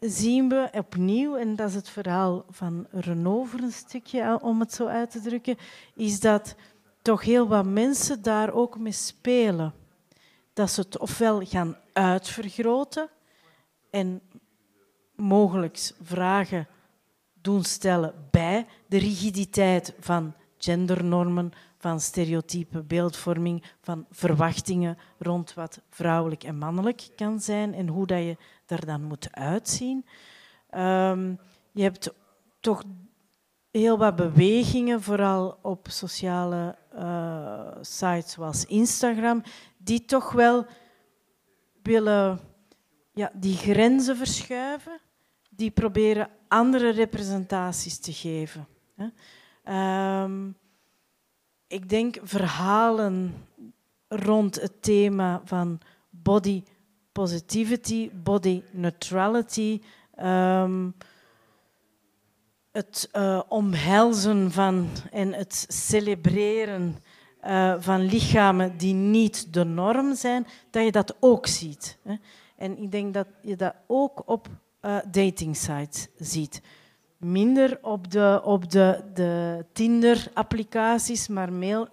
zien 0.00 0.48
we 0.48 0.68
opnieuw, 0.72 1.36
en 1.36 1.56
dat 1.56 1.68
is 1.68 1.74
het 1.74 1.88
verhaal 1.88 2.44
van 2.50 2.86
Renault 2.90 3.48
voor 3.48 3.60
een 3.60 3.72
stukje, 3.72 4.38
om 4.42 4.60
het 4.60 4.72
zo 4.74 4.86
uit 4.86 5.10
te 5.10 5.20
drukken, 5.20 5.56
is 5.94 6.20
dat 6.20 6.54
toch 7.02 7.22
heel 7.22 7.48
wat 7.48 7.64
mensen 7.64 8.22
daar 8.22 8.52
ook 8.52 8.78
mee 8.78 8.92
spelen. 8.92 9.74
Dat 10.52 10.70
ze 10.70 10.80
het 10.80 10.98
ofwel 10.98 11.44
gaan 11.44 11.76
uitvergroten 11.92 13.08
en 13.90 14.22
mogelijk 15.14 15.92
vragen 16.02 16.68
doen 17.44 17.64
stellen 17.64 18.14
bij 18.30 18.66
de 18.86 18.98
rigiditeit 18.98 19.94
van 20.00 20.34
gendernormen, 20.58 21.52
van 21.78 22.00
stereotype 22.00 22.82
beeldvorming, 22.82 23.64
van 23.80 24.06
verwachtingen 24.10 24.98
rond 25.18 25.54
wat 25.54 25.80
vrouwelijk 25.90 26.44
en 26.44 26.58
mannelijk 26.58 27.08
kan 27.16 27.40
zijn 27.40 27.74
en 27.74 27.88
hoe 27.88 28.06
dat 28.06 28.18
je 28.18 28.36
daar 28.66 28.84
dan 28.86 29.02
moet 29.02 29.28
uitzien. 29.32 30.04
Um, 30.76 31.38
je 31.72 31.82
hebt 31.82 32.12
toch 32.60 32.82
heel 33.70 33.98
wat 33.98 34.16
bewegingen, 34.16 35.02
vooral 35.02 35.58
op 35.62 35.86
sociale 35.90 36.76
uh, 36.94 37.70
sites 37.80 38.32
zoals 38.32 38.64
Instagram, 38.64 39.42
die 39.76 40.04
toch 40.04 40.32
wel 40.32 40.66
willen 41.82 42.40
ja, 43.12 43.30
die 43.34 43.56
grenzen 43.56 44.16
verschuiven, 44.16 45.00
die 45.50 45.70
proberen 45.70 46.28
andere 46.54 46.90
representaties 46.90 47.98
te 47.98 48.12
geven. 48.12 48.66
Um, 49.68 50.56
ik 51.66 51.88
denk 51.88 52.16
verhalen 52.22 53.34
rond 54.08 54.60
het 54.60 54.82
thema 54.82 55.42
van 55.44 55.80
body 56.10 56.62
positivity, 57.12 58.10
body 58.12 58.62
neutrality, 58.70 59.80
um, 60.22 60.94
het 62.72 63.08
uh, 63.12 63.40
omhelzen 63.48 64.50
van 64.50 64.88
en 65.10 65.32
het 65.32 65.66
celebreren 65.68 66.96
uh, 67.44 67.74
van 67.78 68.00
lichamen 68.00 68.76
die 68.76 68.94
niet 68.94 69.52
de 69.52 69.64
norm 69.64 70.14
zijn, 70.14 70.46
dat 70.70 70.84
je 70.84 70.92
dat 70.92 71.16
ook 71.20 71.46
ziet. 71.46 71.98
Hè. 72.02 72.14
En 72.56 72.78
ik 72.78 72.90
denk 72.90 73.14
dat 73.14 73.26
je 73.42 73.56
dat 73.56 73.74
ook 73.86 74.22
op 74.26 74.48
uh, 74.84 74.98
dating 75.10 75.56
sites 75.56 76.08
ziet. 76.18 76.60
Minder 77.16 77.78
op 77.82 78.10
de, 78.10 78.40
op 78.44 78.70
de, 78.70 79.04
de 79.14 79.64
Tinder-applicaties, 79.72 81.28
maar 81.28 81.52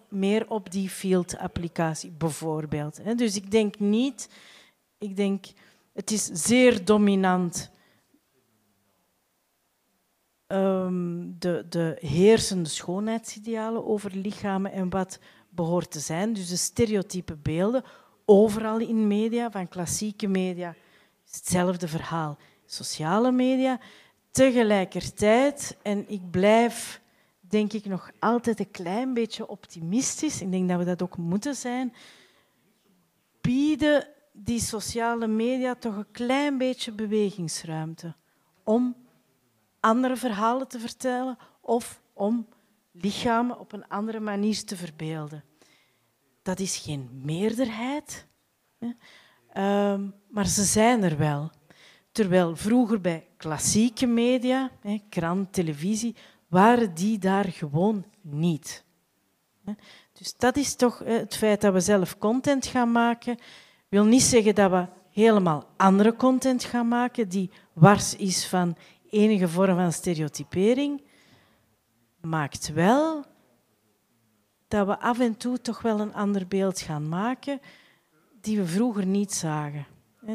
meer, 0.09 0.49
op 0.49 0.71
die 0.71 0.89
Field-applicatie 0.89 2.11
bijvoorbeeld. 2.11 3.17
Dus 3.17 3.35
ik 3.35 3.51
denk 3.51 3.79
niet, 3.79 4.29
ik 4.97 5.15
denk, 5.15 5.45
het 5.93 6.11
is 6.11 6.25
zeer 6.25 6.85
dominant. 6.85 7.71
Um, 10.47 11.35
de, 11.39 11.65
de 11.69 11.97
heersende 11.99 12.69
schoonheidsidealen 12.69 13.85
over 13.85 14.15
lichamen 14.15 14.71
en 14.71 14.89
wat 14.89 15.19
behoort 15.49 15.91
te 15.91 15.99
zijn. 15.99 16.33
Dus 16.33 16.49
de 16.49 16.55
stereotype 16.55 17.35
beelden, 17.35 17.83
overal 18.25 18.79
in 18.79 19.07
media, 19.07 19.51
van 19.51 19.67
klassieke 19.67 20.27
media, 20.27 20.75
hetzelfde 21.25 21.87
verhaal 21.87 22.37
sociale 22.73 23.31
media. 23.31 23.79
Tegelijkertijd, 24.31 25.77
en 25.81 26.09
ik 26.09 26.31
blijf 26.31 27.01
denk 27.39 27.73
ik 27.73 27.85
nog 27.85 28.11
altijd 28.19 28.59
een 28.59 28.71
klein 28.71 29.13
beetje 29.13 29.47
optimistisch, 29.47 30.41
ik 30.41 30.51
denk 30.51 30.69
dat 30.69 30.77
we 30.77 30.85
dat 30.85 31.01
ook 31.01 31.17
moeten 31.17 31.55
zijn, 31.55 31.93
bieden 33.41 34.07
die 34.31 34.59
sociale 34.59 35.27
media 35.27 35.75
toch 35.75 35.95
een 35.95 36.11
klein 36.11 36.57
beetje 36.57 36.91
bewegingsruimte 36.91 38.15
om 38.63 38.95
andere 39.79 40.15
verhalen 40.15 40.67
te 40.67 40.79
vertellen 40.79 41.37
of 41.61 42.01
om 42.13 42.47
lichamen 42.91 43.59
op 43.59 43.71
een 43.71 43.87
andere 43.87 44.19
manier 44.19 44.63
te 44.63 44.75
verbeelden. 44.75 45.43
Dat 46.41 46.59
is 46.59 46.77
geen 46.77 47.09
meerderheid, 47.23 48.27
hè, 48.79 48.89
ehm, 49.53 50.09
maar 50.27 50.47
ze 50.47 50.63
zijn 50.63 51.03
er 51.03 51.17
wel. 51.17 51.51
Terwijl 52.11 52.55
vroeger 52.55 53.01
bij 53.01 53.27
klassieke 53.37 54.05
media, 54.05 54.71
krant, 55.09 55.53
televisie, 55.53 56.15
waren 56.47 56.93
die 56.93 57.17
daar 57.17 57.45
gewoon 57.45 58.05
niet. 58.21 58.83
Dus 60.13 60.35
dat 60.37 60.57
is 60.57 60.75
toch 60.75 60.99
het 60.99 61.35
feit 61.35 61.61
dat 61.61 61.73
we 61.73 61.79
zelf 61.79 62.17
content 62.17 62.65
gaan 62.65 62.91
maken. 62.91 63.37
wil 63.89 64.05
niet 64.05 64.21
zeggen 64.21 64.55
dat 64.55 64.71
we 64.71 64.87
helemaal 65.11 65.69
andere 65.77 66.15
content 66.15 66.63
gaan 66.63 66.87
maken 66.87 67.29
die 67.29 67.51
wars 67.73 68.15
is 68.15 68.45
van 68.45 68.77
enige 69.09 69.47
vorm 69.47 69.75
van 69.75 69.91
stereotypering. 69.91 71.03
Maakt 72.21 72.73
wel 72.73 73.25
dat 74.67 74.87
we 74.87 74.99
af 74.99 75.19
en 75.19 75.37
toe 75.37 75.61
toch 75.61 75.81
wel 75.81 75.99
een 75.99 76.13
ander 76.13 76.47
beeld 76.47 76.79
gaan 76.79 77.09
maken 77.09 77.59
die 78.41 78.57
we 78.57 78.65
vroeger 78.65 79.05
niet 79.05 79.33
zagen. 79.33 79.85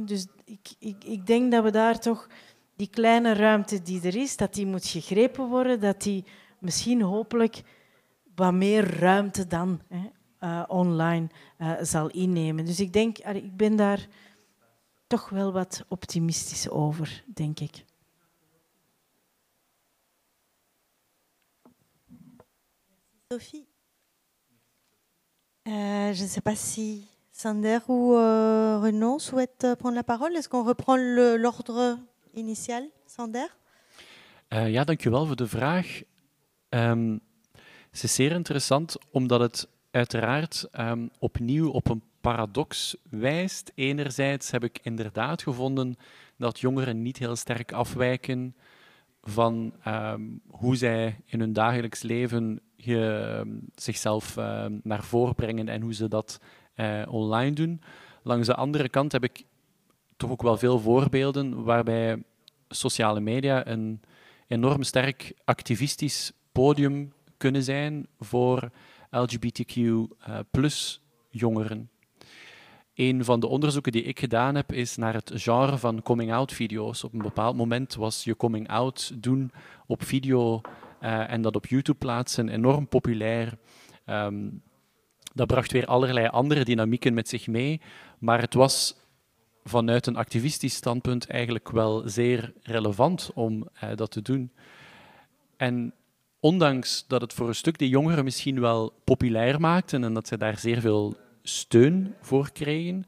Dus 0.03 0.27
ik, 0.47 0.74
ik, 0.78 1.05
ik 1.05 1.27
denk 1.27 1.52
dat 1.52 1.64
we 1.64 1.70
daar 1.70 1.98
toch 1.98 2.28
die 2.77 2.90
kleine 2.90 3.32
ruimte 3.32 3.82
die 3.82 4.02
er 4.02 4.16
is, 4.16 4.36
dat 4.36 4.55
die 4.55 4.66
moet 4.66 4.86
gegrepen 4.86 5.48
worden, 5.48 5.81
dat 5.81 6.02
die 6.02 6.24
misschien 6.59 7.02
hopelijk 7.02 7.62
wat 8.35 8.52
meer 8.52 8.98
ruimte 8.98 9.47
dan 9.47 9.81
hè, 9.89 10.10
uh, 10.40 10.64
online 10.68 11.28
uh, 11.59 11.73
zal 11.81 12.10
innemen. 12.10 12.64
Dus 12.64 12.81
ik 12.81 12.93
denk, 12.93 13.18
ik 13.18 13.56
ben 13.56 13.77
daar 13.77 14.09
toch 15.06 15.28
wel 15.28 15.52
wat 15.52 15.85
optimistisch 15.89 16.68
over, 16.68 17.24
denk 17.27 17.60
ik. 17.60 17.85
Sophie, 23.28 23.66
uh, 25.62 26.14
je 26.14 26.23
ne 26.23 26.28
sais 26.28 26.40
pas 26.40 26.73
si 26.73 27.15
Sander 27.39 27.81
ou 27.89 28.15
euh, 28.15 28.79
Renan 28.81 29.19
souhaitent 29.19 29.65
euh, 29.65 29.77
prendre 29.77 29.95
la 29.95 30.03
parole. 30.03 30.35
Est-ce 30.37 30.49
qu'on 30.49 30.65
reprend 30.65 30.97
l'ordre 30.97 31.99
initial, 32.33 32.89
Sander 33.07 33.47
uh, 34.55 34.71
Ja, 34.71 34.85
dankjewel 34.85 35.27
voor 35.27 35.37
de 35.37 35.47
vraag. 35.47 36.03
Um, 36.69 37.21
het 37.91 38.03
is 38.03 38.15
zeer 38.15 38.33
interessant 38.33 38.97
omdat 39.11 39.41
het 39.41 39.69
uiteraard 39.91 40.69
um, 40.79 41.11
opnieuw 41.19 41.71
op 41.71 41.89
een 41.89 42.03
paradox 42.21 42.97
wijst. 43.11 43.73
Enerzijds 43.75 44.51
heb 44.51 44.65
ik 44.65 44.79
inderdaad 44.83 45.43
gevonden 45.43 45.97
dat 46.37 46.61
jongeren 46.61 47.03
niet 47.03 47.19
heel 47.19 47.37
sterk 47.37 47.73
afwijken 47.73 48.57
van 49.23 49.75
um, 49.87 50.41
hoe 50.49 50.77
zij 50.77 51.21
in 51.25 51.41
hun 51.41 51.53
dagelijks 51.53 52.03
leven 52.03 52.61
zichzelf 53.75 54.37
naar 54.83 55.05
voren 55.05 55.35
brengen 55.35 55.69
en 55.69 55.83
hoe 55.83 55.95
ze 55.95 56.09
dat 56.09 56.41
online 57.09 57.53
doen. 57.53 57.81
Langs 58.23 58.47
de 58.47 58.55
andere 58.55 58.89
kant 58.89 59.12
heb 59.12 59.24
ik 59.24 59.44
toch 60.16 60.31
ook 60.31 60.43
wel 60.43 60.57
veel 60.57 60.78
voorbeelden 60.78 61.65
waarbij 61.65 62.23
sociale 62.69 63.20
media 63.20 63.66
een 63.66 64.01
enorm 64.47 64.82
sterk 64.82 65.32
activistisch 65.44 66.32
podium 66.53 67.12
kunnen 67.36 67.62
zijn 67.62 68.07
voor 68.19 68.70
LGBTQ 69.11 69.77
uh, 69.77 70.07
plus 70.51 71.01
jongeren. 71.31 71.90
Een 72.94 73.24
van 73.24 73.40
de 73.40 73.47
onderzoeken 73.47 73.93
die 73.93 74.03
ik 74.03 74.19
gedaan 74.19 74.55
heb, 74.55 74.73
is 74.73 74.97
naar 74.97 75.15
het 75.15 75.32
genre 75.35 75.78
van 75.78 76.03
coming-out 76.03 76.53
video's. 76.53 77.05
Op 77.05 77.12
een 77.12 77.23
bepaald 77.23 77.57
moment 77.57 77.94
was 77.94 78.24
je 78.24 78.36
coming-out 78.36 79.12
doen 79.23 79.53
op 79.86 80.03
video 80.03 80.61
uh, 81.01 81.31
en 81.31 81.43
dat 81.43 81.57
op 81.57 81.66
YouTube 81.66 81.98
plaatsen 81.98 82.48
enorm 82.48 82.89
populair. 82.89 83.59
Um, 84.07 84.62
dat 85.37 85.47
bracht 85.47 85.73
weer 85.73 85.87
allerlei 85.87 86.27
andere 86.27 86.65
dynamieken 86.65 87.15
met 87.15 87.29
zich 87.29 87.47
mee, 87.47 87.81
maar 88.19 88.41
het 88.41 88.55
was 88.55 88.97
vanuit 89.65 90.07
een 90.07 90.17
activistisch 90.17 90.75
standpunt 90.75 91.27
eigenlijk 91.27 91.71
wel 91.71 92.03
zeer 92.09 92.53
relevant 92.63 93.31
om 93.35 93.69
uh, 93.85 93.91
dat 93.95 94.11
te 94.11 94.23
doen. 94.23 94.51
En 95.57 95.95
ondanks 96.41 97.05
dat 97.09 97.21
het 97.21 97.33
voor 97.33 97.49
een 97.49 97.55
stuk 97.55 97.79
de 97.79 97.89
jongeren 97.89 98.25
misschien 98.25 98.61
wel 98.61 98.93
populair 99.05 99.61
maakte 99.61 99.97
en 99.97 100.15
dat 100.15 100.29
ze 100.29 100.37
daar 100.37 100.59
zeer 100.59 100.81
veel 100.81 101.17
steun 101.43 102.15
voor 102.21 102.53
kregen, 102.53 103.05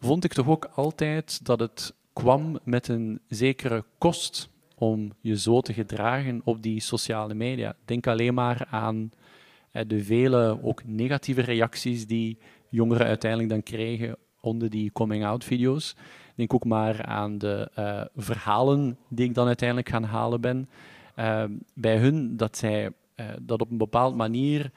vond 0.00 0.24
ik 0.24 0.32
toch 0.32 0.48
ook 0.48 0.64
altijd 0.74 1.44
dat 1.44 1.60
het 1.60 1.94
kwam 2.12 2.58
met 2.64 2.88
een 2.88 3.20
zekere 3.28 3.84
kost 3.98 4.48
om 4.74 5.12
je 5.20 5.38
zo 5.38 5.60
te 5.60 5.72
gedragen 5.72 6.40
op 6.44 6.62
die 6.62 6.80
sociale 6.80 7.34
media. 7.34 7.76
Denk 7.84 8.06
alleen 8.06 8.34
maar 8.34 8.66
aan 8.70 9.10
eh, 9.12 9.19
de 9.70 10.04
vele 10.04 10.58
ook 10.62 10.84
negatieve 10.84 11.40
reacties 11.40 12.06
die 12.06 12.38
jongeren 12.68 13.06
uiteindelijk 13.06 13.50
dan 13.50 13.62
kregen 13.62 14.16
onder 14.40 14.70
die 14.70 14.92
coming-out 14.92 15.44
video's. 15.44 15.96
Denk 16.34 16.54
ook 16.54 16.64
maar 16.64 17.04
aan 17.04 17.38
de 17.38 17.70
uh, 17.78 18.02
verhalen 18.16 18.98
die 19.08 19.26
ik 19.26 19.34
dan 19.34 19.46
uiteindelijk 19.46 19.88
gaan 19.88 20.04
halen 20.04 20.40
ben. 20.40 20.68
Uh, 21.16 21.44
bij 21.74 21.96
hun 21.96 22.36
dat 22.36 22.56
zij 22.56 22.84
uh, 23.16 23.26
dat 23.42 23.60
op 23.60 23.70
een 23.70 23.78
bepaalde 23.78 24.16
manier 24.16 24.70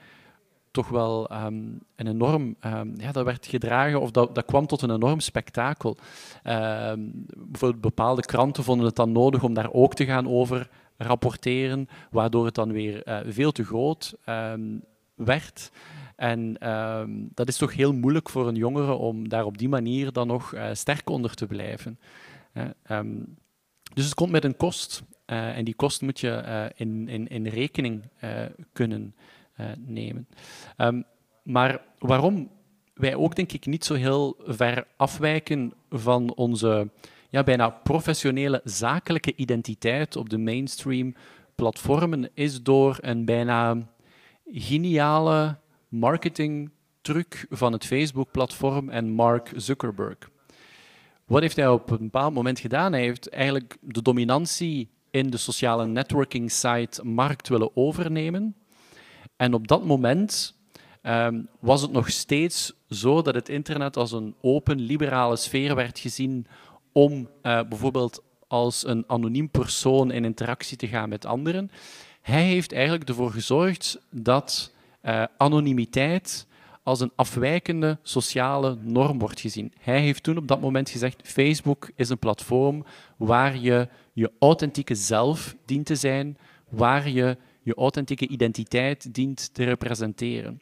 toch 0.71 0.89
wel 0.89 1.31
um, 1.45 1.79
een 1.95 2.07
enorm, 2.07 2.55
um, 2.65 2.93
ja, 2.97 3.11
dat 3.11 3.25
werd 3.25 3.45
gedragen 3.45 4.01
of 4.01 4.11
dat, 4.11 4.35
dat 4.35 4.45
kwam 4.45 4.67
tot 4.67 4.81
een 4.81 4.91
enorm 4.91 5.19
spektakel. 5.19 5.97
Bijvoorbeeld 6.43 7.81
bepaalde 7.81 8.21
kranten 8.21 8.63
vonden 8.63 8.85
het 8.85 8.95
dan 8.95 9.11
nodig 9.11 9.43
om 9.43 9.53
daar 9.53 9.71
ook 9.71 9.93
te 9.93 10.05
gaan 10.05 10.27
over 10.27 10.69
rapporteren, 11.03 11.87
waardoor 12.11 12.45
het 12.45 12.55
dan 12.55 12.71
weer 12.71 13.07
uh, 13.07 13.19
veel 13.25 13.51
te 13.51 13.63
groot 13.63 14.15
um, 14.29 14.83
werd. 15.15 15.71
En 16.15 16.55
dat 17.33 17.47
is 17.47 17.57
toch 17.57 17.73
heel 17.73 17.93
moeilijk 17.93 18.29
voor 18.29 18.47
een 18.47 18.55
jongere 18.55 18.91
om 18.91 19.29
daar 19.29 19.45
op 19.45 19.57
die 19.57 19.69
manier 19.69 20.11
dan 20.11 20.27
nog 20.27 20.53
uh, 20.53 20.69
sterk 20.73 21.09
onder 21.09 21.33
te 21.33 21.47
blijven. 21.47 21.99
dus 23.93 24.05
het 24.05 24.13
komt 24.13 24.31
met 24.31 24.43
een 24.43 24.57
kost. 24.57 25.03
Uh, 25.25 25.57
en 25.57 25.65
die 25.65 25.73
kost 25.73 26.01
moet 26.01 26.19
je 26.19 26.71
in, 26.75 27.07
in, 27.07 27.27
in 27.27 27.47
rekening 27.47 28.09
kunnen 28.73 29.15
nemen. 29.77 30.27
Maar 31.43 31.81
waarom 31.99 32.49
wij 32.93 33.15
ook, 33.15 33.35
denk 33.35 33.51
ik, 33.51 33.65
niet 33.65 33.85
zo 33.85 33.93
heel 33.93 34.35
ver 34.45 34.87
afwijken 34.97 35.73
van 35.89 36.33
onze 36.35 36.89
ja, 37.33 37.43
bijna 37.43 37.69
professionele 37.69 38.61
zakelijke 38.63 39.35
identiteit 39.35 40.15
op 40.15 40.29
de 40.29 40.37
mainstream 40.37 41.15
platformen, 41.55 42.29
is 42.33 42.63
door 42.63 42.97
een 43.01 43.25
bijna 43.25 43.77
geniale 44.51 45.57
marketingtruc 45.87 47.45
van 47.49 47.73
het 47.73 47.85
Facebook-platform 47.85 48.89
en 48.89 49.09
Mark 49.09 49.51
Zuckerberg. 49.55 50.17
Wat 51.25 51.41
heeft 51.41 51.55
hij 51.55 51.69
op 51.69 51.89
een 51.89 51.97
bepaald 51.97 52.33
moment 52.33 52.59
gedaan? 52.59 52.91
Hij 52.91 53.01
heeft 53.01 53.29
eigenlijk 53.29 53.77
de 53.81 54.01
dominantie 54.01 54.89
in 55.11 55.29
de 55.29 55.37
sociale 55.37 55.85
networking 55.85 56.51
site 56.51 57.05
markt 57.05 57.47
willen 57.47 57.75
overnemen. 57.75 58.55
En 59.35 59.53
op 59.53 59.67
dat 59.67 59.85
moment 59.85 60.57
um, 61.01 61.49
was 61.59 61.81
het 61.81 61.91
nog 61.91 62.09
steeds 62.09 62.73
zo 62.89 63.21
dat 63.21 63.35
het 63.35 63.49
internet 63.49 63.97
als 63.97 64.11
een 64.11 64.35
open, 64.41 64.79
liberale 64.79 65.35
sfeer 65.35 65.75
werd 65.75 65.99
gezien 65.99 66.47
om 66.93 67.13
uh, 67.13 67.27
bijvoorbeeld 67.69 68.23
als 68.47 68.87
een 68.87 69.03
anoniem 69.07 69.49
persoon 69.49 70.11
in 70.11 70.25
interactie 70.25 70.77
te 70.77 70.87
gaan 70.87 71.09
met 71.09 71.25
anderen. 71.25 71.71
Hij 72.21 72.43
heeft 72.43 72.73
eigenlijk 72.73 73.09
ervoor 73.09 73.31
gezorgd 73.31 73.99
dat 74.11 74.73
uh, 75.03 75.23
anonimiteit 75.37 76.47
als 76.83 76.99
een 76.99 77.11
afwijkende 77.15 77.97
sociale 78.01 78.77
norm 78.81 79.19
wordt 79.19 79.39
gezien. 79.39 79.73
Hij 79.79 79.99
heeft 80.01 80.23
toen 80.23 80.37
op 80.37 80.47
dat 80.47 80.61
moment 80.61 80.89
gezegd: 80.89 81.21
Facebook 81.23 81.89
is 81.95 82.09
een 82.09 82.19
platform 82.19 82.85
waar 83.17 83.57
je 83.57 83.87
je 84.13 84.31
authentieke 84.39 84.95
zelf 84.95 85.55
dient 85.65 85.85
te 85.85 85.95
zijn, 85.95 86.37
waar 86.69 87.09
je 87.09 87.37
je 87.61 87.75
authentieke 87.75 88.27
identiteit 88.27 89.13
dient 89.13 89.53
te 89.53 89.63
representeren. 89.63 90.61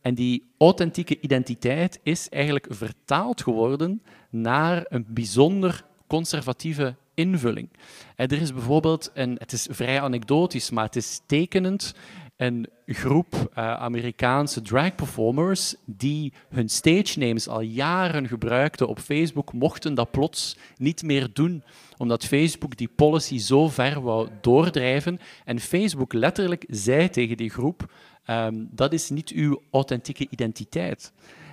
En 0.00 0.14
die 0.14 0.50
authentieke 0.58 1.20
identiteit 1.20 2.00
is 2.02 2.28
eigenlijk 2.28 2.66
vertaald 2.70 3.42
geworden 3.42 4.02
naar 4.30 4.84
een 4.88 5.06
bijzonder 5.08 5.84
conservatieve 6.06 6.96
invulling. 7.14 7.68
Er 8.16 8.40
is 8.40 8.52
bijvoorbeeld, 8.52 9.10
een, 9.14 9.36
het 9.38 9.52
is 9.52 9.66
vrij 9.70 10.00
anekdotisch, 10.00 10.70
maar 10.70 10.84
het 10.84 10.96
is 10.96 11.20
tekenend, 11.26 11.94
een 12.36 12.68
groep 12.86 13.34
uh, 13.34 13.74
Amerikaanse 13.74 14.62
drag 14.62 14.94
performers 14.94 15.74
die 15.84 16.32
hun 16.48 16.68
stage 16.68 17.18
names 17.18 17.48
al 17.48 17.60
jaren 17.60 18.28
gebruikten 18.28 18.88
op 18.88 18.98
Facebook, 18.98 19.52
mochten 19.52 19.94
dat 19.94 20.10
plots 20.10 20.56
niet 20.76 21.02
meer 21.02 21.28
doen, 21.32 21.62
omdat 21.96 22.24
Facebook 22.24 22.76
die 22.76 22.90
policy 22.96 23.38
zo 23.38 23.68
ver 23.68 24.00
wou 24.00 24.28
doordrijven. 24.40 25.20
En 25.44 25.60
Facebook 25.60 26.12
letterlijk 26.12 26.64
zei 26.68 27.10
tegen 27.10 27.36
die 27.36 27.50
groep, 27.50 27.92
um, 28.26 28.68
dat 28.72 28.92
is 28.92 29.10
niet 29.10 29.30
uw 29.30 29.62
authentieke 29.70 30.26
identiteit. 30.30 31.12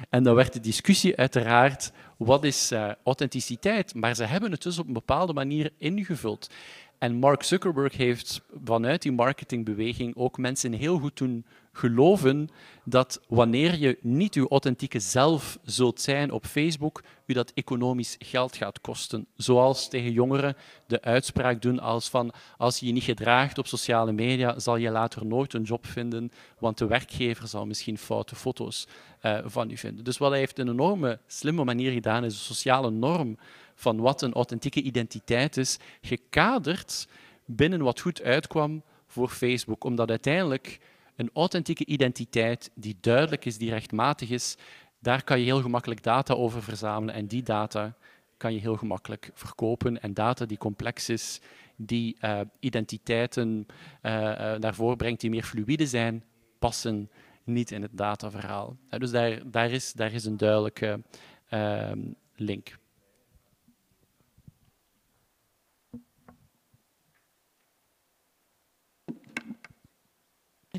En 0.09 0.23
dan 0.23 0.35
werd 0.35 0.53
de 0.53 0.59
discussie 0.59 1.17
uiteraard, 1.17 1.91
wat 2.17 2.43
is 2.43 2.71
uh, 2.71 2.91
authenticiteit? 3.03 3.95
Maar 3.95 4.15
ze 4.15 4.23
hebben 4.23 4.51
het 4.51 4.63
dus 4.63 4.79
op 4.79 4.87
een 4.87 4.93
bepaalde 4.93 5.33
manier 5.33 5.71
ingevuld. 5.77 6.49
En 6.97 7.15
Mark 7.15 7.43
Zuckerberg 7.43 7.97
heeft 7.97 8.41
vanuit 8.63 9.01
die 9.01 9.11
marketingbeweging 9.11 10.15
ook 10.15 10.37
mensen 10.37 10.73
heel 10.73 10.99
goed 10.99 11.17
doen 11.17 11.45
geloven 11.77 12.49
dat 12.83 13.21
wanneer 13.27 13.77
je 13.77 13.97
niet 14.01 14.33
je 14.33 14.47
authentieke 14.47 14.99
zelf 14.99 15.57
zult 15.63 16.01
zijn 16.01 16.31
op 16.31 16.45
Facebook, 16.45 17.03
u 17.25 17.33
dat 17.33 17.51
economisch 17.53 18.15
geld 18.19 18.55
gaat 18.55 18.81
kosten. 18.81 19.27
Zoals 19.35 19.89
tegen 19.89 20.11
jongeren 20.11 20.55
de 20.87 21.01
uitspraak 21.01 21.61
doen 21.61 21.79
als 21.79 22.09
van 22.09 22.33
als 22.57 22.79
je 22.79 22.85
je 22.85 22.91
niet 22.91 23.03
gedraagt 23.03 23.57
op 23.57 23.67
sociale 23.67 24.11
media, 24.11 24.59
zal 24.59 24.77
je 24.77 24.89
later 24.89 25.25
nooit 25.25 25.53
een 25.53 25.63
job 25.63 25.85
vinden, 25.85 26.31
want 26.59 26.77
de 26.77 26.87
werkgever 26.87 27.47
zal 27.47 27.65
misschien 27.65 27.97
foute 27.97 28.35
foto's 28.35 28.87
uh, 29.21 29.39
van 29.45 29.71
u 29.71 29.77
vinden. 29.77 30.03
Dus 30.03 30.17
wat 30.17 30.29
hij 30.29 30.39
heeft 30.39 30.59
een 30.59 30.69
enorme 30.69 31.19
slimme 31.27 31.63
manier 31.63 31.91
gedaan, 31.91 32.23
is 32.23 32.33
een 32.33 32.55
sociale 32.55 32.91
norm 32.91 33.37
van 33.75 33.99
wat 33.99 34.21
een 34.21 34.33
authentieke 34.33 34.81
identiteit 34.81 35.57
is, 35.57 35.77
gekaderd 36.01 37.07
binnen 37.45 37.81
wat 37.81 37.99
goed 37.99 38.21
uitkwam 38.21 38.83
voor 39.07 39.29
Facebook. 39.29 39.83
Omdat 39.83 40.09
uiteindelijk 40.09 40.79
een 41.17 41.29
authentieke 41.33 41.85
identiteit 41.85 42.71
die 42.75 42.97
duidelijk 43.01 43.45
is, 43.45 43.57
die 43.57 43.69
rechtmatig 43.69 44.29
is, 44.29 44.57
daar 44.99 45.23
kan 45.23 45.39
je 45.39 45.45
heel 45.45 45.61
gemakkelijk 45.61 46.03
data 46.03 46.33
over 46.33 46.63
verzamelen 46.63 47.15
en 47.15 47.27
die 47.27 47.43
data 47.43 47.95
kan 48.37 48.53
je 48.53 48.59
heel 48.59 48.75
gemakkelijk 48.75 49.31
verkopen. 49.33 50.01
En 50.01 50.13
data 50.13 50.45
die 50.45 50.57
complex 50.57 51.09
is, 51.09 51.41
die 51.75 52.17
uh, 52.21 52.39
identiteiten 52.59 53.65
uh, 54.01 54.11
uh, 54.11 54.55
naar 54.55 54.75
voren 54.75 54.97
brengt 54.97 55.21
die 55.21 55.29
meer 55.29 55.43
fluïde 55.43 55.87
zijn, 55.87 56.23
passen 56.59 57.09
niet 57.43 57.71
in 57.71 57.81
het 57.81 57.97
dataverhaal. 57.97 58.77
dus 58.89 59.11
daar, 59.11 59.51
daar, 59.51 59.71
is, 59.71 59.93
daar 59.93 60.13
is 60.13 60.25
een 60.25 60.37
duidelijke 60.37 61.01
ehm, 61.49 61.99
link. 62.35 62.77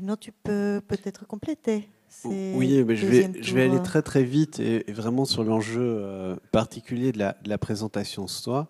Non, 0.01 0.15
tu 0.15 0.31
peux 0.31 0.81
peut-être 0.87 1.25
compléter. 1.27 1.89
Oui, 2.25 2.83
mais 2.83 2.95
je 2.95 3.05
vais, 3.05 3.31
je 3.39 3.53
vais 3.53 3.65
aller 3.65 3.83
très 3.83 4.01
très 4.01 4.23
vite 4.23 4.59
et, 4.59 4.83
vraiment 4.91 5.25
sur 5.25 5.43
l'enjeu 5.43 6.35
particulier 6.51 7.11
de 7.11 7.19
la, 7.19 7.37
de 7.43 7.49
la 7.49 7.59
présentation 7.59 8.27
soi. 8.27 8.67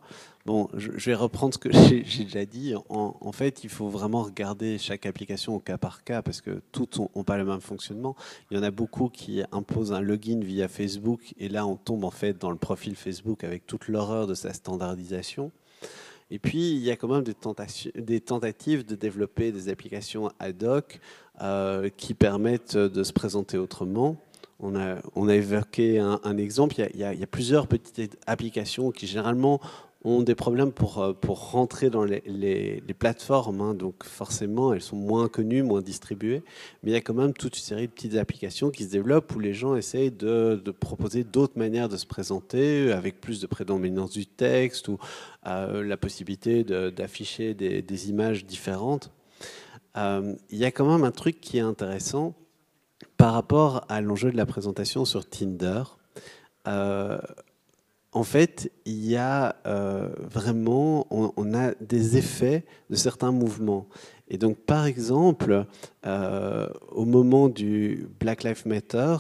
Bon, 0.50 0.68
je, 0.74 0.90
vais 0.90 1.14
reprendre 1.14 1.54
ce 1.54 1.60
que 1.60 1.70
j'ai 2.04 2.24
déjà 2.24 2.44
dit. 2.44 2.74
En, 2.90 3.32
fait, 3.32 3.64
il 3.64 3.70
faut 3.70 3.88
vraiment 3.88 4.24
regarder 4.24 4.80
chaque 4.80 5.06
application 5.06 5.56
au 5.56 5.60
cas 5.60 5.78
par 5.78 6.04
cas 6.04 6.24
parce 6.24 6.42
que 6.42 6.62
toutes 6.72 6.98
n'ont 6.98 7.24
pas 7.24 7.38
le 7.38 7.46
même 7.46 7.62
fonctionnement. 7.62 8.16
Il 8.50 8.58
y 8.58 8.60
en 8.60 8.64
a 8.64 8.72
beaucoup 8.72 9.10
qui 9.10 9.44
imposent 9.52 9.94
un 9.94 10.02
login 10.02 10.40
via 10.42 10.68
Facebook 10.68 11.34
et 11.38 11.50
là, 11.50 11.68
on 11.68 11.76
tombe 11.76 12.04
en 12.04 12.10
fait 12.10 12.40
dans 12.40 12.50
le 12.50 12.58
profil 12.58 12.96
Facebook 12.96 13.44
avec 13.44 13.68
toute 13.68 13.88
l'horreur 13.90 14.26
de 14.26 14.34
sa 14.34 14.52
standardisation. 14.54 15.52
Et 16.32 16.40
puis, 16.40 16.72
il 16.72 16.84
y 16.84 16.92
a 16.92 16.96
quand 16.96 17.08
même 17.08 17.24
des, 17.24 18.20
tentatives 18.22 18.86
de 18.86 18.96
développer 18.96 19.52
des 19.52 19.70
applications 19.70 20.32
ad 20.40 20.64
hoc 20.64 21.00
euh, 21.42 21.90
qui 21.98 22.14
permettent 22.14 22.78
de 22.78 23.04
se 23.04 23.14
présenter 23.14 23.58
autrement. 23.58 24.18
On 24.62 24.76
a, 24.76 25.36
évoqué 25.36 26.00
un, 26.00 26.38
exemple. 26.38 26.76
Il 26.94 27.00
y, 27.00 27.04
a, 27.04 27.28
plusieurs 27.28 27.66
petites 27.68 28.18
applications 28.28 28.92
qui 28.92 29.08
généralement 29.08 29.62
ont 30.06 30.22
des 30.22 30.36
problèmes 30.36 30.72
pour, 30.72 31.00
euh, 31.00 31.14
pour 31.14 31.52
rentrer 31.52 31.90
dans 31.90 32.06
les, 32.06 32.24
les, 32.26 32.82
plateformes. 32.94 33.62
Hein. 33.62 33.74
donc 33.74 34.04
forcément, 34.06 34.74
elles 34.74 34.82
sont 34.82 34.96
moins 34.96 35.28
connues, 35.28 35.62
moins 35.62 35.82
distribuées. 35.82 36.42
Mais 36.84 36.92
il 36.92 36.94
y 36.94 36.98
a 36.98 37.02
quand 37.02 37.14
même 37.14 37.34
toute 37.34 37.58
une 37.58 37.64
série 37.64 37.88
de 37.88 37.92
petites 37.92 38.16
applications 38.16 38.70
qui 38.70 38.86
se 38.86 38.90
développent 38.90 39.36
où 39.36 39.40
les 39.40 39.54
gens 39.54 39.76
essayent 39.76 40.12
de, 40.12 40.62
de 40.64 40.72
proposer 40.72 41.24
d'autres 41.24 41.58
manières 41.58 41.90
de 41.90 41.98
se 41.98 42.06
présenter, 42.06 42.92
avec 42.92 43.20
plus 43.20 43.42
de 43.42 43.48
prédominance 43.48 44.12
du 44.12 44.26
texte 44.26 44.88
ou 44.88 44.98
euh, 45.48 45.84
la 45.84 45.98
possibilité 45.98 46.64
d'afficher 46.64 47.54
des, 47.54 47.82
des, 47.82 48.10
images 48.10 48.46
différentes. 48.46 49.12
Euh, 49.98 50.36
il 50.50 50.58
y 50.58 50.66
a 50.66 50.72
quand 50.72 50.90
même 50.90 51.04
un 51.04 51.12
truc 51.12 51.42
qui 51.42 51.58
est 51.58 51.62
intéressant 51.62 52.36
par 53.18 53.34
rapport 53.34 53.86
à 53.90 54.00
l'enjeu 54.00 54.32
de 54.32 54.38
la 54.38 54.46
présentation 54.46 55.04
sur 55.04 55.28
Tinder. 55.28 55.84
En 58.12 58.24
fait, 58.24 58.72
il 58.86 59.06
y 59.06 59.16
a 59.16 59.56
euh, 59.68 60.10
vraiment, 60.20 61.06
on, 61.12 61.54
a 61.54 61.74
des 61.80 62.18
effets 62.18 62.66
de 62.90 62.96
certains 62.96 63.32
mouvements. 63.32 63.88
Et 64.30 64.38
donc, 64.38 64.58
par 64.58 64.86
exemple, 64.86 65.66
euh, 66.06 66.68
au 66.92 67.06
moment 67.06 67.50
du 67.50 68.08
Black 68.20 68.44
Lives 68.44 68.64
Matter 68.66 69.18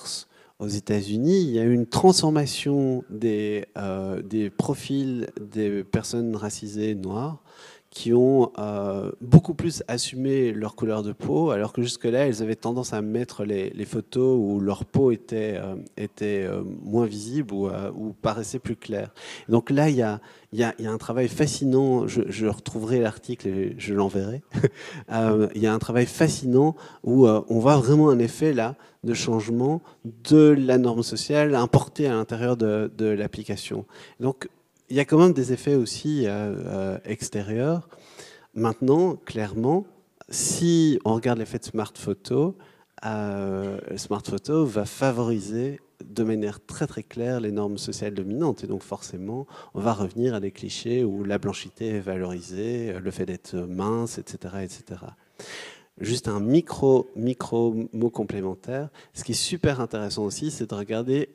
aux 0.57 0.67
États-Unis, 0.67 1.41
il 1.41 1.51
y 1.51 1.59
a 1.59 1.63
une 1.63 1.85
transformation 1.85 3.03
des, 3.09 3.65
euh, 3.77 4.21
des 4.23 4.49
profils 4.49 5.29
des 5.39 5.83
personnes 5.83 6.35
racisées 6.35 6.95
noires 6.95 7.43
qui 7.91 8.13
ont 8.13 8.51
euh, 8.59 9.11
beaucoup 9.19 9.55
plus 9.55 9.83
assumé 9.87 10.51
leur 10.51 10.75
couleur 10.75 11.01
de 11.01 11.11
peau, 11.11 11.49
alors 11.49 11.73
que 11.73 11.81
jusque-là, 11.81 12.27
elles 12.27 12.43
avaient 12.43 12.55
tendance 12.55 12.93
à 12.93 13.01
mettre 13.01 13.43
les, 13.45 13.85
photos 13.85 14.37
où 14.39 14.59
leur 14.59 14.85
peau 14.85 15.11
était, 15.11 15.55
euh, 15.57 15.75
était 15.97 16.43
euh, 16.43 16.61
moins 16.83 17.07
visible 17.07 17.53
ou, 17.53 18.13
paraissait 18.21 18.59
plus 18.59 18.75
claire. 18.75 19.11
Donc 19.47 19.71
là, 19.71 19.89
il 19.89 19.95
y 19.95 20.03
a, 20.03 20.21
y, 20.53 20.59
y 20.59 20.63
a, 20.63 20.91
un 20.91 20.97
travail 20.97 21.27
fascinant, 21.27 22.07
je, 22.07 22.21
je 22.27 22.45
retrouverai 22.45 22.99
l'article 22.99 23.47
et 23.47 23.75
je 23.79 23.95
l'enverrai, 23.95 24.43
il 25.55 25.61
y 25.61 25.65
a 25.65 25.73
un 25.73 25.79
travail 25.79 26.05
fascinant 26.05 26.75
où 27.03 27.27
on 27.27 27.59
voit 27.59 27.77
vraiment 27.77 28.09
un 28.09 28.19
effet 28.19 28.53
là 28.53 28.75
de 29.03 29.13
changement 29.13 29.81
de 30.29 30.55
la 30.57 30.77
norme 30.77 31.03
sociale 31.03 31.55
importée 31.55 32.07
à 32.07 32.11
l'intérieur 32.11 32.57
de, 32.57 32.91
de 32.97 33.05
l'application. 33.05 33.85
Donc 34.19 34.49
il 34.89 34.95
y 34.95 34.99
a 34.99 35.05
quand 35.05 35.19
même 35.19 35.33
des 35.33 35.53
effets 35.53 35.75
aussi 35.75 36.25
euh, 36.25 36.55
euh, 36.65 36.97
extérieurs. 37.05 37.87
Maintenant, 38.53 39.15
clairement, 39.15 39.85
si 40.29 40.99
on 41.05 41.13
regarde 41.13 41.39
l'effet 41.39 41.59
de 41.59 41.65
Smart 41.65 41.93
Photo, 41.95 42.57
euh, 43.05 43.79
Smart 43.97 44.23
Photo 44.23 44.65
va 44.65 44.85
favoriser 44.85 45.79
de 46.03 46.23
manière 46.23 46.65
très 46.65 46.87
très 46.87 47.03
claire 47.03 47.39
les 47.39 47.51
normes 47.51 47.77
sociales 47.77 48.13
dominantes. 48.13 48.63
Et 48.63 48.67
donc 48.67 48.83
forcément, 48.83 49.45
on 49.73 49.81
va 49.81 49.93
revenir 49.93 50.33
à 50.33 50.39
des 50.39 50.51
clichés 50.51 51.03
où 51.03 51.23
la 51.23 51.37
blanchité 51.37 51.89
est 51.89 51.99
valorisée, 51.99 52.93
le 52.99 53.11
fait 53.11 53.25
d'être 53.25 53.55
mince, 53.55 54.17
etc., 54.17 54.55
etc. 54.63 55.01
Juste 55.99 56.29
un 56.29 56.39
micro, 56.39 57.09
micro 57.15 57.75
mot 57.91 58.09
complémentaire. 58.09 58.89
Ce 59.13 59.23
qui 59.23 59.33
est 59.33 59.35
super 59.35 59.81
intéressant 59.81 60.23
aussi, 60.23 60.49
c'est 60.49 60.69
de 60.69 60.75
regarder 60.75 61.29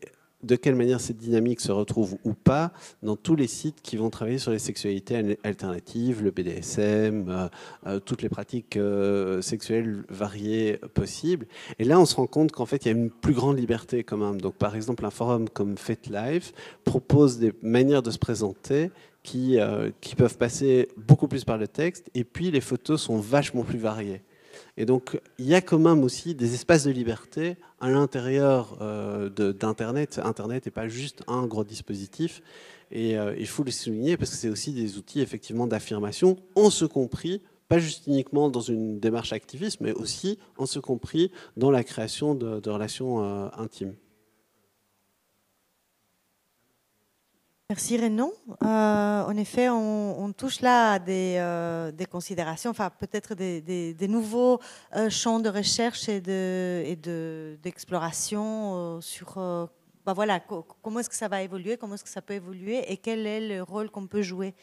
de 0.45 0.57
quelle 0.57 0.75
manière 0.75 1.01
cette 1.01 1.17
dynamique 1.17 1.61
se 1.61 1.73
retrouve 1.73 2.17
ou 2.25 2.35
pas 2.35 2.73
dans 3.03 3.17
tous 3.17 3.37
les 3.37 3.47
sites 3.47 3.81
qui 3.83 3.97
vont 3.97 4.11
travailler 4.11 4.39
sur 4.39 4.51
les 4.51 4.59
sexualités 4.59 5.39
alternatives, 5.43 6.23
le 6.23 6.31
BDSM, 6.31 7.29
euh, 7.29 7.49
euh, 7.87 8.01
toutes 8.01 8.23
les 8.23 8.29
pratiques 8.29 8.77
euh, 8.77 9.41
sexuelles 9.43 10.05
variées 10.09 10.79
possibles. 10.93 11.47
Et 11.79 11.85
là, 11.85 11.99
on 11.99 12.07
se 12.07 12.15
rend 12.17 12.27
compte 12.27 12.53
qu'en 12.53 12.67
fait, 12.67 12.85
il 12.85 12.89
y 12.89 12.95
a 12.95 12.97
une 12.97 13.11
plus 13.11 13.35
grande 13.35 13.59
liberté 13.59 14.05
quand 14.05 14.19
même. 14.19 14.41
Donc, 14.41 14.55
par 14.55 14.77
exemple, 14.77 15.05
un 15.07 15.11
forum 15.11 15.49
comme 15.49 15.77
FetLife 15.77 16.53
propose 16.85 17.39
des 17.39 17.53
manières 17.63 18.03
de 18.03 18.11
se 18.11 18.19
présenter 18.19 18.91
qui, 19.23 19.57
qui 20.03 20.17
peuvent 20.17 20.37
passer 20.37 20.89
beaucoup 20.99 21.29
plus 21.29 21.45
par 21.45 21.57
le 21.57 21.67
texte, 21.67 22.11
et 22.15 22.25
puis 22.25 22.51
les 22.51 22.61
photos 22.61 23.01
sont 23.01 23.17
vachement 23.17 23.63
plus 23.63 23.79
variées. 23.79 24.21
Et 24.77 24.87
donc, 24.87 25.19
il 25.39 25.47
y 25.47 25.55
a 25.55 25.61
quand 25.61 25.79
même 25.79 26.03
aussi 26.03 26.35
des 26.35 26.55
espaces 26.55 26.85
de 26.85 26.91
liberté 26.91 27.57
à 27.85 27.91
l'intérieur 27.91 28.79
euh, 28.81 29.29
d'Internet. 29.29 30.19
Internet 30.25 30.65
n'est 30.65 30.73
pas 30.73 30.89
juste 30.89 31.23
un 31.29 31.47
gros 31.47 31.65
dispositif. 31.65 32.41
Et 32.91 33.19
euh, 33.19 33.37
il 33.39 33.47
faut 33.47 33.63
le 33.63 33.71
souligner 33.71 34.17
parce 34.17 34.31
que 34.31 34.37
c'est 34.37 34.49
aussi 34.49 34.73
des 34.73 34.97
outils 34.97 35.21
effectivement 35.21 35.67
d'affirmation, 35.67 36.39
en 36.55 36.71
ce 36.71 36.87
compris, 36.87 37.43
pas 37.69 37.79
juste 37.79 38.07
uniquement 38.07 38.49
dans 38.49 38.63
une 38.63 39.01
démarche 39.01 39.35
activiste, 39.35 39.83
mais 39.83 39.93
aussi 39.93 40.39
en 40.57 40.65
ce 40.65 40.79
compris 40.79 41.31
dans 41.59 41.71
la 41.71 41.85
création 41.85 42.35
de, 42.35 42.71
relations 42.71 43.23
euh, 43.23 43.49
intimes. 43.59 43.95
Merci 47.71 47.97
Renan. 47.97 48.31
Euh, 48.63 49.25
en 49.25 49.35
effet, 49.39 49.71
on, 49.71 50.31
touche 50.37 50.61
là 50.61 50.93
à 50.93 50.99
des, 50.99 51.37
euh, 51.39 51.91
considérations, 52.11 52.71
enfin 52.71 52.91
peut-être 52.91 53.35
des, 53.35 53.97
nouveaux 54.07 54.61
euh, 54.95 55.09
champs 55.09 55.41
de 55.41 55.49
recherche 55.49 56.07
et 56.11 56.21
d'exploration 56.21 58.97
de, 58.97 59.01
sur 59.01 59.37
bah 60.05 60.13
voilà, 60.13 60.41
comment 60.41 61.01
est-ce 61.01 61.09
que 61.09 61.15
ça 61.15 61.29
va 61.29 61.41
évoluer, 61.41 61.79
comment 61.79 61.95
est-ce 61.95 62.05
que 62.05 62.11
ça 62.11 62.21
peut 62.21 62.35
évoluer 62.35 62.85
et 62.93 62.99
quel 62.99 63.27
est 63.27 63.41
le 63.41 63.63
rôle 63.63 63.89
qu'on 63.89 64.07
peut 64.07 64.21
jouer 64.21 64.55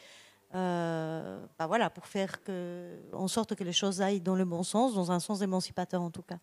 bah 0.53 1.65
voilà, 1.65 1.89
pour 1.89 2.05
faire 2.05 2.43
que, 2.43 2.99
en 3.13 3.27
sorte 3.27 3.55
que 3.55 3.63
les 3.63 3.73
choses 3.73 3.99
aillent 3.99 4.21
dans 4.21 4.35
le 4.35 4.45
bon 4.45 4.61
sens, 4.61 4.93
dans 4.93 5.11
un 5.11 5.19
sens 5.19 5.41
émancipateur 5.41 6.03
en 6.03 6.11
tout 6.11 6.21
cas. 6.21 6.37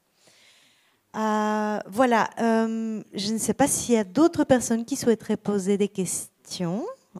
voilà, 1.87 2.31
je 2.37 3.33
ne 3.33 3.39
sais 3.39 3.55
pas 3.55 3.69
s'il 3.69 3.95
y 3.95 3.99
a 3.99 4.03
d'autres 4.03 4.43
personnes 4.43 4.85
qui 4.85 4.97
souhaiteraient 4.97 5.37
poser 5.37 5.79
des 5.79 5.89
questions 5.89 6.33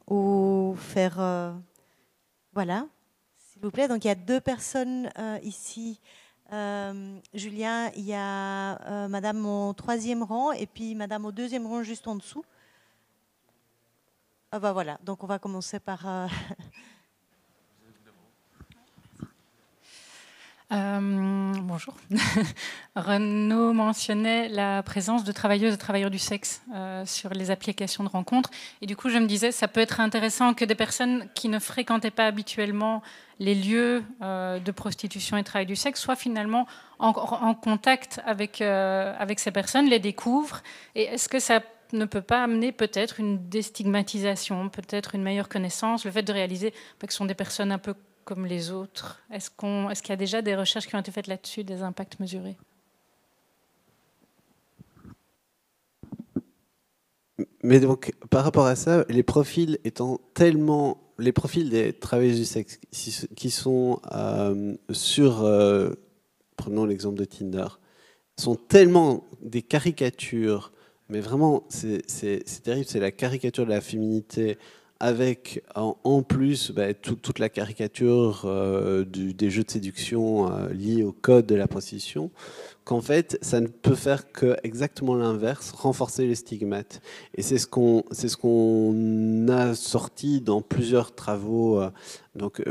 ou 0.09 0.77
faire... 0.79 1.21
Euh, 1.21 1.53
voilà, 2.53 2.87
s'il 3.37 3.63
vous 3.63 3.71
plaît. 3.71 3.89
Donc 3.89 4.05
il 4.05 4.09
y 4.09 4.11
a 4.11 4.15
deux 4.15 4.41
personnes 4.41 5.11
euh, 5.19 5.39
ici. 5.43 6.01
Euh, 6.53 7.19
Julien, 7.35 7.91
il 7.95 8.05
y 8.05 8.15
a 8.15 9.09
Madame 9.09 9.45
au 9.47 9.73
troisième 9.75 10.23
rang 10.23 10.53
et 10.53 10.67
puis 10.67 10.95
Madame 10.95 11.27
au 11.27 11.33
deuxième 11.33 11.67
rang 11.67 11.83
juste 11.83 12.09
en 12.09 12.17
dessous. 12.17 12.45
Ah 14.51 14.59
bah 14.59 14.73
voilà, 14.73 14.99
donc 15.05 15.23
on 15.23 15.27
va 15.27 15.39
commencer 15.39 15.79
par... 15.79 16.07
Euh, 20.71 21.53
bonjour. 21.63 21.95
Renaud 22.95 23.73
mentionnait 23.73 24.49
la 24.51 24.83
présence 24.83 25.25
de 25.25 25.33
travailleuses 25.33 25.73
et 25.73 25.79
travailleurs 25.79 26.11
du 26.11 26.19
sexe 26.19 26.61
euh, 26.75 27.07
sur 27.07 27.31
les 27.31 27.51
applications 27.51 28.05
de 28.05 28.09
rencontres. 28.11 28.51
Et 28.83 28.87
du 28.87 28.95
coup, 28.95 29.09
je 29.09 29.17
me 29.17 29.27
disais, 29.27 29.51
ça 29.51 29.67
peut 29.67 29.81
être 29.81 30.01
intéressant 30.01 30.53
que 30.53 30.67
des 30.67 30.75
personnes 30.75 31.27
qui 31.35 31.49
ne 31.49 31.59
fréquentaient 31.59 32.11
pas 32.11 32.27
habituellement 32.27 33.03
les 33.39 33.55
lieux 33.55 34.05
euh, 34.21 34.59
de 34.59 34.71
prostitution 34.71 35.39
et 35.39 35.45
travail 35.45 35.65
du 35.65 35.77
sexe 35.77 36.03
soient 36.03 36.17
finalement 36.17 36.67
en, 36.99 37.55
contact 37.55 38.21
avec, 38.27 38.61
avec 38.61 39.39
ces 39.39 39.53
personnes, 39.53 39.89
les 39.89 40.01
découvrent. 40.01 40.63
Et 40.95 41.05
est-ce 41.05 41.29
que 41.29 41.39
ça 41.39 41.61
ne 41.93 42.05
peut 42.05 42.21
pas 42.21 42.43
amener 42.43 42.73
peut-être 42.73 43.21
une 43.21 43.49
déstigmatisation, 43.49 44.69
peut-être 44.69 45.15
une 45.15 45.23
meilleure 45.23 45.49
connaissance, 45.49 46.05
le 46.05 46.11
fait 46.11 46.23
de 46.23 46.33
réaliser 46.33 46.73
que 46.73 47.13
ce 47.13 47.17
sont 47.17 47.25
des 47.25 47.35
personnes 47.35 47.73
un 47.73 47.79
peu 47.79 47.95
comme 48.29 48.45
les 48.45 48.71
autres? 48.71 49.23
Est-ce 49.31 49.49
qu'il 49.49 50.11
y 50.11 50.13
a 50.13 50.17
déjà 50.17 50.43
des 50.43 50.55
recherches 50.55 50.87
qui 50.87 50.95
ont 50.95 51.01
été 51.01 51.11
faites 51.11 51.29
là-dessus, 51.29 51.65
des 51.65 51.81
impacts 51.81 52.21
mesurés? 52.21 52.59
Mais 57.63 57.81
donc, 57.81 58.13
par 58.29 58.45
rapport 58.45 58.67
à 58.67 58.77
ça, 58.77 59.07
les 59.09 59.23
profils 59.23 59.79
étant 59.85 60.21
tellement. 60.35 61.01
Les 61.19 61.33
profils 61.33 61.71
des 61.71 61.95
travailleurs 61.95 62.37
du 62.37 62.45
sexe 62.45 62.79
qui 63.35 63.51
sont 63.51 64.01
euh, 64.13 64.77
sur. 64.91 65.43
Euh, 65.43 65.95
prenons 66.57 66.85
l'exemple 66.85 67.19
de 67.19 67.25
Tinder, 67.25 67.69
sont 68.37 68.57
tellement 68.57 69.25
des 69.41 69.63
caricatures, 69.63 70.73
mais 71.09 71.21
vraiment, 71.21 71.65
c'est 71.71 72.03
terrible, 72.63 72.87
c'est 72.87 73.01
la 73.01 73.11
caricature 73.11 73.65
de 73.65 73.71
la 73.71 73.81
féminité 73.81 74.59
avec 75.01 75.63
en, 75.77 76.23
plus 76.23 76.73
bah, 76.73 76.93
toute 76.93 77.39
la 77.39 77.49
caricature 77.49 78.43
euh, 78.47 79.05
des 79.05 79.51
jeux 79.51 79.63
de 79.63 79.71
séduction 79.71 80.53
euh, 80.53 80.73
liés 80.73 81.05
au 81.05 81.13
code 81.13 81.47
de 81.47 81.55
la 81.55 81.69
prostitution, 81.69 82.33
qu'en 82.85 83.01
fait, 83.01 83.39
ça 83.41 83.61
ne 83.61 83.69
peut 83.69 83.95
faire 83.95 84.33
que 84.33 84.57
exactement 84.65 85.15
l'inverse, 85.15 85.71
renforcer 85.71 86.27
les 86.27 86.35
stigmates. 86.35 87.01
Et 87.37 87.43
c'est 87.43 87.59
ce 87.59 87.69
qu'on 87.69 88.03
ce 88.11 88.37
qu'on 88.37 89.47
a 89.49 89.75
sorti 89.77 90.41
dans 90.41 90.63
plusieurs 90.63 91.15
travaux. 91.15 91.81
Euh, 91.81 91.91
donc, 92.35 92.63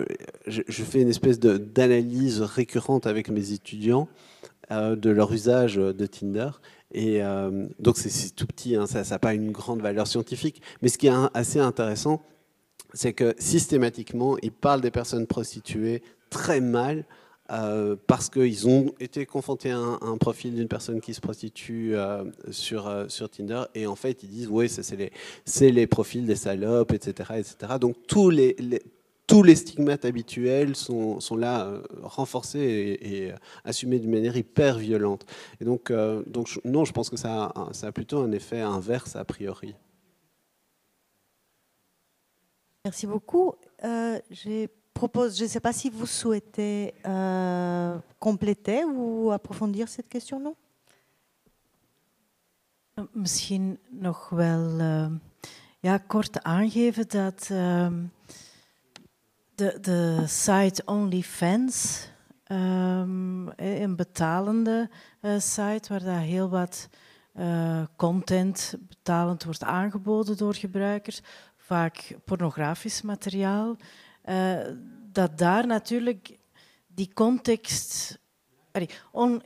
je, 0.48 0.84
fais 0.84 1.02
une 1.02 1.10
espèce 1.10 1.40
d'analyse 1.40 2.42
récurrente 2.42 3.08
avec 3.08 3.30
mes 3.30 3.52
étudiants 3.52 4.08
de 4.70 5.10
leur 5.10 5.32
usage 5.34 5.76
de 5.76 6.06
Tinder. 6.06 6.50
Et 6.94 7.22
euh, 7.22 7.68
donc 7.80 7.98
c'est 7.98 8.36
tout 8.36 8.48
petit, 8.48 8.76
hein, 8.76 8.88
ça 8.88 9.04
n'a 9.04 9.20
pas 9.20 9.34
une 9.34 9.52
grande 9.52 9.82
valeur 9.82 10.08
scientifique. 10.08 10.62
Mais 10.82 10.90
ce 10.90 10.98
qui 10.98 11.08
est 11.08 11.14
assez 11.34 11.60
intéressant, 11.60 12.22
c'est 12.94 13.14
que 13.14 13.36
systématiquement, 13.38 14.38
ils 14.42 14.52
parlent 14.52 14.82
des 14.82 14.92
personnes 14.92 15.28
prostituées 15.28 16.02
très 16.30 16.62
mal. 16.62 17.06
Euh, 17.50 17.96
parce 18.08 18.30
qu'ils 18.30 18.68
ont 18.68 18.94
été 19.00 19.26
confrontés 19.26 19.72
à 19.72 19.80
un, 19.80 20.18
profil 20.18 20.54
d'une 20.54 20.68
personne 20.68 21.00
qui 21.00 21.14
se 21.14 21.22
prostitue 21.22 21.96
euh, 21.96 22.26
sur, 22.52 22.94
sur 23.08 23.30
Tinder 23.30 23.64
et 23.74 23.88
en 23.88 23.96
fait 23.96 24.22
ils 24.24 24.30
disent 24.30 24.50
oui 24.52 24.68
c'est 24.68 24.98
les, 24.98 25.72
les 25.72 25.88
profils 25.88 26.26
des 26.26 26.36
salopes 26.36 26.92
etc 26.92 27.36
etc 27.38 27.76
donc 27.80 27.96
tous 28.06 28.30
les, 28.30 28.54
tous 29.28 29.44
les 29.44 29.56
stigmates 29.56 30.06
habituels 30.06 30.76
sont, 30.76 31.20
sont 31.20 31.36
là 31.36 31.66
euh, 31.66 31.84
renforcés 32.02 32.98
et, 33.02 33.34
assumés 33.64 34.00
d'une 34.00 34.12
manière 34.12 34.38
hyper 34.38 34.78
violente. 34.78 35.26
Et 35.60 35.66
donc, 35.66 35.92
euh, 35.92 36.24
donc 36.26 36.48
non, 36.64 36.86
je 36.86 36.94
pense 36.94 37.10
que 37.10 37.18
ça 37.18 37.52
a, 37.54 37.74
ça 37.74 37.88
a 37.88 37.92
plutôt 37.92 38.20
un 38.20 38.32
effet 38.32 38.62
inverse 38.62 39.16
a 39.16 39.26
priori. 39.26 39.76
Merci 42.86 43.06
beaucoup. 43.06 43.54
Euh, 43.84 44.18
je 44.32 44.68
propose, 44.94 45.38
je 45.38 45.44
ne 45.44 45.50
sais 45.50 45.60
pas 45.60 45.74
si 45.74 45.90
vous 45.90 46.06
souhaitez 46.06 46.94
compléter 48.18 48.86
ou 48.86 49.32
approfondir 49.32 49.90
cette 49.90 50.08
question, 50.08 50.40
non? 50.40 50.56
Misschien 53.12 53.80
nog 53.90 54.30
wel 54.30 54.80
uh, 54.80 55.08
ja, 55.80 55.98
kort 55.98 56.44
aangeven 56.44 57.08
dat 57.08 57.50
uh, 57.52 57.88
de, 59.58 59.78
de 59.82 60.24
site 60.28 60.82
OnlyFans, 60.86 62.08
um, 62.52 63.50
een 63.56 63.96
betalende 63.96 64.90
uh, 65.22 65.40
site 65.40 65.90
waar 65.90 66.04
daar 66.04 66.22
heel 66.22 66.50
wat 66.50 66.90
uh, 67.40 67.82
content 67.96 68.76
betalend 68.80 69.44
wordt 69.44 69.64
aangeboden 69.64 70.38
door 70.38 70.56
gebruikers, 70.56 71.22
vaak 71.56 72.16
pornografisch 72.26 73.02
materiaal, 73.02 73.76
dat 75.12 75.38
daar 75.38 75.68
natuurlijk 75.68 76.38
die 76.88 77.14
context. 77.14 78.18
On, 79.12 79.44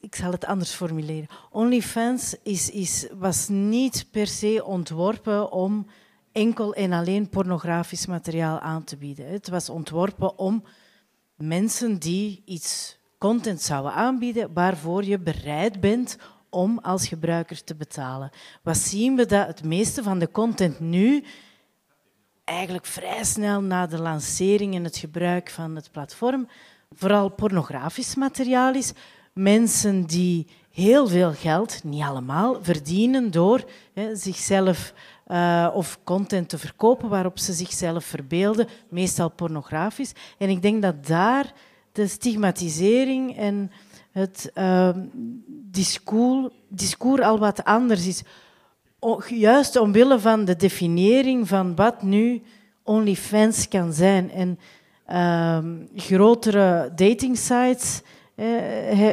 ik 0.00 0.14
zal 0.14 0.32
het 0.32 0.44
anders 0.44 0.72
formuleren. 0.72 1.28
OnlyFans 1.50 2.34
is, 2.42 2.70
is, 2.70 3.06
was 3.12 3.48
niet 3.48 4.06
per 4.10 4.26
se 4.26 4.64
ontworpen 4.64 5.52
om 5.52 5.86
enkel 6.32 6.74
en 6.74 6.92
alleen 6.92 7.28
pornografisch 7.28 8.06
materiaal 8.06 8.58
aan 8.58 8.84
te 8.84 8.96
bieden. 8.96 9.26
Het 9.26 9.48
was 9.48 9.68
ontworpen 9.68 10.38
om 10.38 10.64
mensen 11.36 11.98
die 11.98 12.42
iets 12.44 12.98
content 13.18 13.60
zouden 13.62 13.92
aanbieden 13.92 14.52
waarvoor 14.52 15.04
je 15.04 15.18
bereid 15.18 15.80
bent 15.80 16.16
om 16.50 16.78
als 16.78 17.08
gebruiker 17.08 17.64
te 17.64 17.74
betalen. 17.74 18.30
Wat 18.62 18.76
zien 18.76 19.16
we 19.16 19.26
dat 19.26 19.46
het 19.46 19.64
meeste 19.64 20.02
van 20.02 20.18
de 20.18 20.30
content 20.30 20.80
nu 20.80 21.24
eigenlijk 22.44 22.86
vrij 22.86 23.24
snel 23.24 23.60
na 23.60 23.86
de 23.86 24.00
lancering 24.00 24.74
en 24.74 24.84
het 24.84 24.96
gebruik 24.96 25.50
van 25.50 25.76
het 25.76 25.90
platform 25.90 26.48
vooral 26.94 27.28
pornografisch 27.28 28.14
materiaal 28.14 28.74
is. 28.74 28.92
Mensen 29.32 30.06
die 30.06 30.46
heel 30.70 31.06
veel 31.08 31.32
geld, 31.32 31.84
niet 31.84 32.02
allemaal, 32.02 32.58
verdienen 32.62 33.30
door 33.30 33.64
hè, 33.92 34.16
zichzelf 34.16 34.92
uh, 35.30 35.70
of 35.74 35.98
content 36.04 36.48
te 36.48 36.58
verkopen 36.58 37.08
waarop 37.08 37.38
ze 37.38 37.52
zichzelf 37.52 38.04
verbeelden, 38.04 38.68
meestal 38.88 39.30
pornografisch. 39.30 40.12
En 40.38 40.48
ik 40.48 40.62
denk 40.62 40.82
dat 40.82 41.06
daar 41.06 41.52
de 41.92 42.06
stigmatisering 42.06 43.36
en 43.36 43.70
het 44.12 44.50
uh, 44.54 44.88
discours, 45.48 46.52
discours 46.68 47.22
al 47.22 47.38
wat 47.38 47.64
anders 47.64 48.06
is. 48.06 48.22
Juist 49.28 49.76
omwille 49.76 50.18
van 50.18 50.44
de 50.44 50.56
definiëring 50.56 51.48
van 51.48 51.74
wat 51.74 52.02
nu 52.02 52.42
OnlyFans 52.82 53.68
kan 53.68 53.92
zijn. 53.92 54.30
En 54.30 54.58
uh, 55.08 55.58
grotere 55.96 56.92
datingsites 56.94 58.02
eh, 58.34 59.08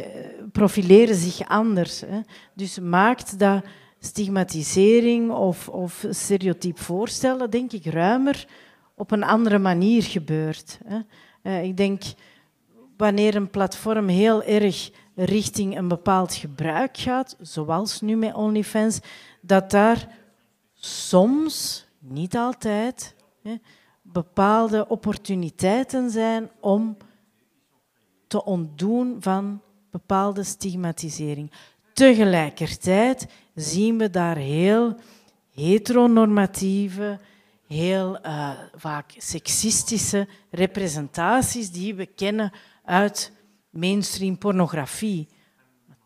profileren 0.52 1.14
zich 1.14 1.48
anders. 1.48 2.00
Hè. 2.00 2.20
Dus 2.54 2.78
maakt 2.78 3.38
dat 3.38 3.64
stigmatisering 3.98 5.30
of, 5.30 5.68
of 5.68 6.04
stereotyp 6.10 6.78
voorstellen, 6.78 7.50
denk 7.50 7.72
ik, 7.72 7.84
ruimer 7.84 8.46
op 8.94 9.10
een 9.10 9.24
andere 9.24 9.58
manier 9.58 10.02
gebeurt. 10.02 10.78
Uh, 11.42 11.62
ik 11.62 11.76
denk, 11.76 12.02
wanneer 12.96 13.34
een 13.34 13.50
platform 13.50 14.08
heel 14.08 14.42
erg 14.42 14.90
richting 15.14 15.76
een 15.76 15.88
bepaald 15.88 16.34
gebruik 16.34 16.96
gaat, 16.96 17.36
zoals 17.40 18.00
nu 18.00 18.16
met 18.16 18.34
OnlyFans, 18.34 19.00
dat 19.40 19.70
daar 19.70 20.08
soms, 20.74 21.86
niet 21.98 22.36
altijd, 22.36 23.14
bepaalde 24.02 24.88
opportuniteiten 24.88 26.10
zijn 26.10 26.50
om 26.60 26.96
te 28.26 28.44
ontdoen 28.44 29.16
van 29.20 29.60
bepaalde 29.90 30.42
stigmatisering. 30.42 31.52
Tegelijkertijd 31.92 33.26
zien 33.60 33.98
we 33.98 34.10
daar 34.10 34.36
heel 34.36 34.96
heteronormatieve, 35.54 37.18
heel 37.66 38.18
uh, 38.26 38.50
vaak 38.74 39.14
seksistische 39.16 40.28
representaties 40.50 41.70
die 41.70 41.94
we 41.94 42.06
kennen 42.06 42.52
uit 42.84 43.32
mainstream 43.70 44.38
pornografie. 44.38 45.28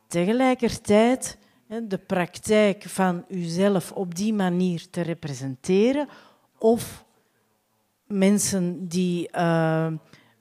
Tegelijkertijd 0.09 1.39
de 1.83 1.99
praktijk 1.99 2.83
van 2.83 3.24
uzelf 3.29 3.93
op 3.93 4.15
die 4.15 4.33
manier 4.33 4.91
te 4.91 5.01
representeren 5.01 6.09
of 6.59 7.05
mensen 8.07 8.89
die 8.89 9.29
uh, 9.33 9.87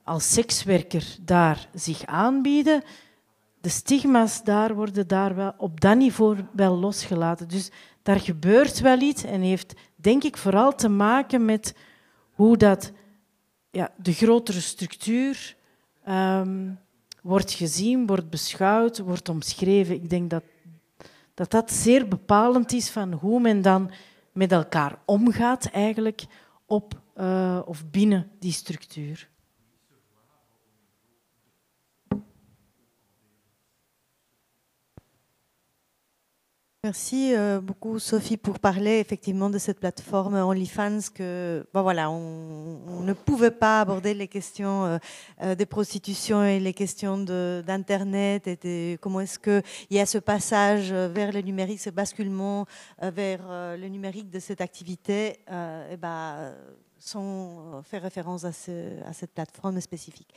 als 0.04 0.32
sekswerker 0.32 1.16
daar 1.20 1.68
zich 1.74 2.04
aanbieden, 2.04 2.82
de 3.62 3.68
stigma's 3.68 4.44
daar 4.44 4.74
worden 4.74 5.08
daar 5.08 5.34
wel, 5.34 5.54
op 5.56 5.80
dat 5.80 5.96
niveau 5.96 6.38
wel 6.52 6.76
losgelaten. 6.76 7.48
Dus 7.48 7.70
daar 8.02 8.20
gebeurt 8.20 8.80
wel 8.80 9.00
iets 9.00 9.24
en 9.24 9.40
heeft 9.40 9.74
denk 9.94 10.22
ik 10.22 10.36
vooral 10.36 10.74
te 10.74 10.88
maken 10.88 11.44
met 11.44 11.74
hoe 12.30 12.56
dat, 12.56 12.92
ja, 13.70 13.92
de 13.96 14.12
grotere 14.12 14.60
structuur 14.60 15.56
um, 16.08 16.78
wordt 17.22 17.52
gezien, 17.52 18.06
wordt 18.06 18.30
beschouwd, 18.30 18.98
wordt 18.98 19.28
omschreven. 19.28 19.94
Ik 19.94 20.10
denk 20.10 20.30
dat 20.30 20.42
dat, 21.34 21.50
dat 21.50 21.72
zeer 21.72 22.08
bepalend 22.08 22.72
is 22.72 22.90
van 22.90 23.12
hoe 23.12 23.40
men 23.40 23.62
dan 23.62 23.90
met 24.32 24.52
elkaar 24.52 24.98
omgaat 25.04 25.64
eigenlijk 25.64 26.24
op 26.66 27.00
uh, 27.16 27.58
of 27.64 27.84
binnen 27.90 28.30
die 28.38 28.52
structuur. 28.52 29.28
Merci 36.84 37.32
euh, 37.32 37.60
beaucoup 37.60 38.00
Sophie 38.00 38.36
pour 38.36 38.58
parler 38.58 38.98
effectivement 38.98 39.48
de 39.48 39.58
cette 39.58 39.78
plateforme 39.78 40.34
OnlyFans 40.34 41.12
que 41.14 41.64
voilà 41.72 42.10
on, 42.10 43.02
ne 43.02 43.12
pouvait 43.12 43.52
pas 43.52 43.82
aborder 43.82 44.14
les 44.14 44.26
questions 44.26 44.84
euh, 44.84 44.98
euh, 45.42 45.54
de 45.54 45.64
prostitution 45.64 46.42
et 46.42 46.58
les 46.58 46.72
questions 46.72 47.18
d'internet 47.18 48.48
et 48.48 48.98
comment 49.00 49.20
est-ce 49.20 49.38
que 49.38 49.62
il 49.90 49.96
y 49.96 50.00
a 50.00 50.06
ce 50.06 50.18
passage 50.18 50.92
vers 50.92 51.30
le 51.30 51.42
numérique, 51.42 51.78
ce 51.78 51.90
basculement 51.90 52.66
vers 53.00 53.76
le 53.76 53.86
numérique 53.86 54.28
de 54.28 54.40
cette 54.40 54.60
activité 54.60 55.38
et 55.92 55.96
ben, 55.96 56.52
sans 56.98 57.80
faire 57.84 58.02
référence 58.02 58.42
à 58.42 58.50
cette 58.50 59.32
plateforme 59.32 59.80
spécifique. 59.80 60.34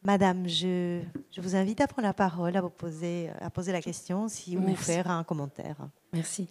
Madame, 0.00 0.48
je, 0.48 1.02
je, 1.30 1.40
vous 1.40 1.54
invite 1.56 1.80
à 1.80 1.86
prendre 1.86 2.06
la 2.06 2.14
parole, 2.14 2.56
à, 2.56 2.60
vous 2.60 2.70
poser, 2.70 3.30
à 3.40 3.50
poser 3.50 3.72
la 3.72 3.82
question 3.82 4.28
si, 4.28 4.56
ou 4.56 4.60
Merci. 4.60 4.84
faire 4.84 5.10
un 5.10 5.24
commentaire. 5.24 5.76
Merci. 6.12 6.48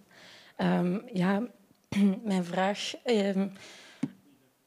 Um, 0.58 1.02
ja, 1.12 1.42
mijn 2.24 2.44
vraag 2.44 2.94
um, 3.04 3.52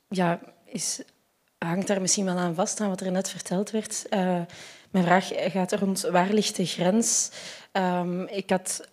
ja, 0.09 0.39
is, 0.65 1.01
hangt 1.57 1.87
daar 1.87 2.01
misschien 2.01 2.25
wel 2.25 2.37
aan 2.37 2.55
vast, 2.55 2.81
aan 2.81 2.89
wat 2.89 3.01
er 3.01 3.11
net 3.11 3.29
verteld 3.29 3.71
werd. 3.71 4.05
Uh, 4.09 4.41
mijn 4.91 5.05
vraag 5.05 5.29
gaat 5.33 5.73
rond 5.73 6.01
waar 6.01 6.33
ligt 6.33 6.55
de 6.55 6.65
grens? 6.65 7.31
Um, 7.73 8.27
ik 8.27 8.49
had, 8.49 8.87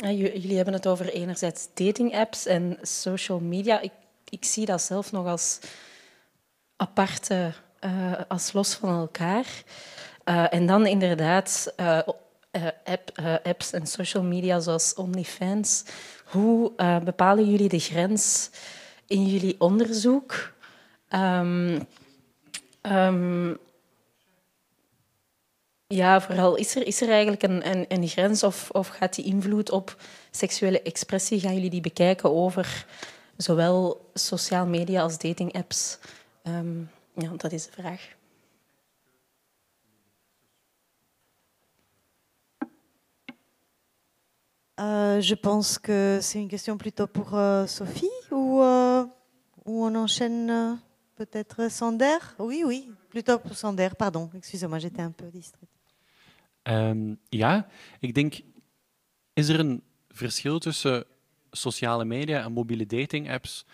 jullie 0.00 0.56
hebben 0.56 0.74
het 0.74 0.86
over 0.86 1.08
enerzijds 1.08 1.68
dating 1.74 2.14
apps 2.14 2.46
en 2.46 2.78
social 2.82 3.40
media. 3.40 3.80
Ik 3.80 3.92
ik 4.30 4.44
zie 4.44 4.66
dat 4.66 4.82
zelf 4.82 5.12
nog 5.12 5.26
als 5.26 5.58
aparte, 6.76 7.52
uh, 7.80 8.12
als 8.28 8.52
los 8.52 8.74
van 8.74 8.98
elkaar. 8.98 9.46
Uh, 10.24 10.52
en 10.54 10.66
dan 10.66 10.86
inderdaad 10.86 11.74
app, 12.84 13.10
apps 13.42 13.72
en 13.72 13.86
social 13.86 14.22
media 14.22 14.60
zoals 14.60 14.94
OnlyFans. 14.94 15.84
Hoe 16.24 16.72
bepalen 17.04 17.50
jullie 17.50 17.68
de 17.68 17.78
grens 17.78 18.50
in 19.06 19.26
jullie 19.26 19.56
onderzoek? 19.58 20.52
Um, 21.10 21.86
um, 22.82 23.58
ja, 25.86 26.20
vooral 26.20 26.56
is 26.56 26.76
er, 26.76 26.86
is 26.86 27.00
er 27.00 27.08
eigenlijk 27.08 27.42
een, 27.42 27.68
een, 27.70 27.84
een 27.88 28.08
grens 28.08 28.42
of, 28.42 28.70
of 28.70 28.88
gaat 28.88 29.14
die 29.14 29.24
invloed 29.24 29.70
op 29.70 29.96
seksuele 30.30 30.82
expressie, 30.82 31.40
gaan 31.40 31.54
jullie 31.54 31.70
die 31.70 31.80
bekijken 31.80 32.34
over 32.34 32.86
zowel 33.36 34.10
sociale 34.14 34.68
media 34.68 35.02
als 35.02 35.18
datingapps? 35.18 35.98
Um, 36.44 36.90
ja, 37.18 37.36
dat 37.36 37.52
is 37.52 37.66
de 37.66 37.72
vraag. 37.72 38.16
Uh, 44.80 45.20
je 45.20 45.34
pense 45.34 45.76
que 45.78 46.20
c'est 46.22 46.38
une 46.38 46.48
question 46.48 46.76
plutôt 46.76 47.08
pour 47.08 47.34
uh, 47.34 47.66
Sophie 47.66 48.06
ou, 48.30 48.62
uh, 48.62 49.06
ou 49.64 49.84
on 49.84 49.94
enchaîne 49.96 50.50
euh, 50.50 50.74
peut-être 51.16 51.68
Sander 51.68 52.18
Oui, 52.38 52.62
oui, 52.64 52.88
plutôt 53.08 53.40
pour 53.40 53.56
Sander, 53.56 53.88
pardon, 53.98 54.30
excusez-moi, 54.36 54.78
j'étais 54.78 55.02
un 55.02 55.10
peu 55.10 55.30
distraite. 55.30 55.68
Um, 56.68 57.18
ja, 57.30 57.66
ik 58.00 58.14
denk, 58.14 58.34
is 59.32 59.48
er 59.48 59.58
een 59.58 59.82
verschil 60.08 60.58
tussen 60.58 61.04
sociale 61.50 62.04
media 62.04 62.44
en 62.44 62.52
mobiele 62.52 62.86
dating 62.86 63.30
apps? 63.30 63.64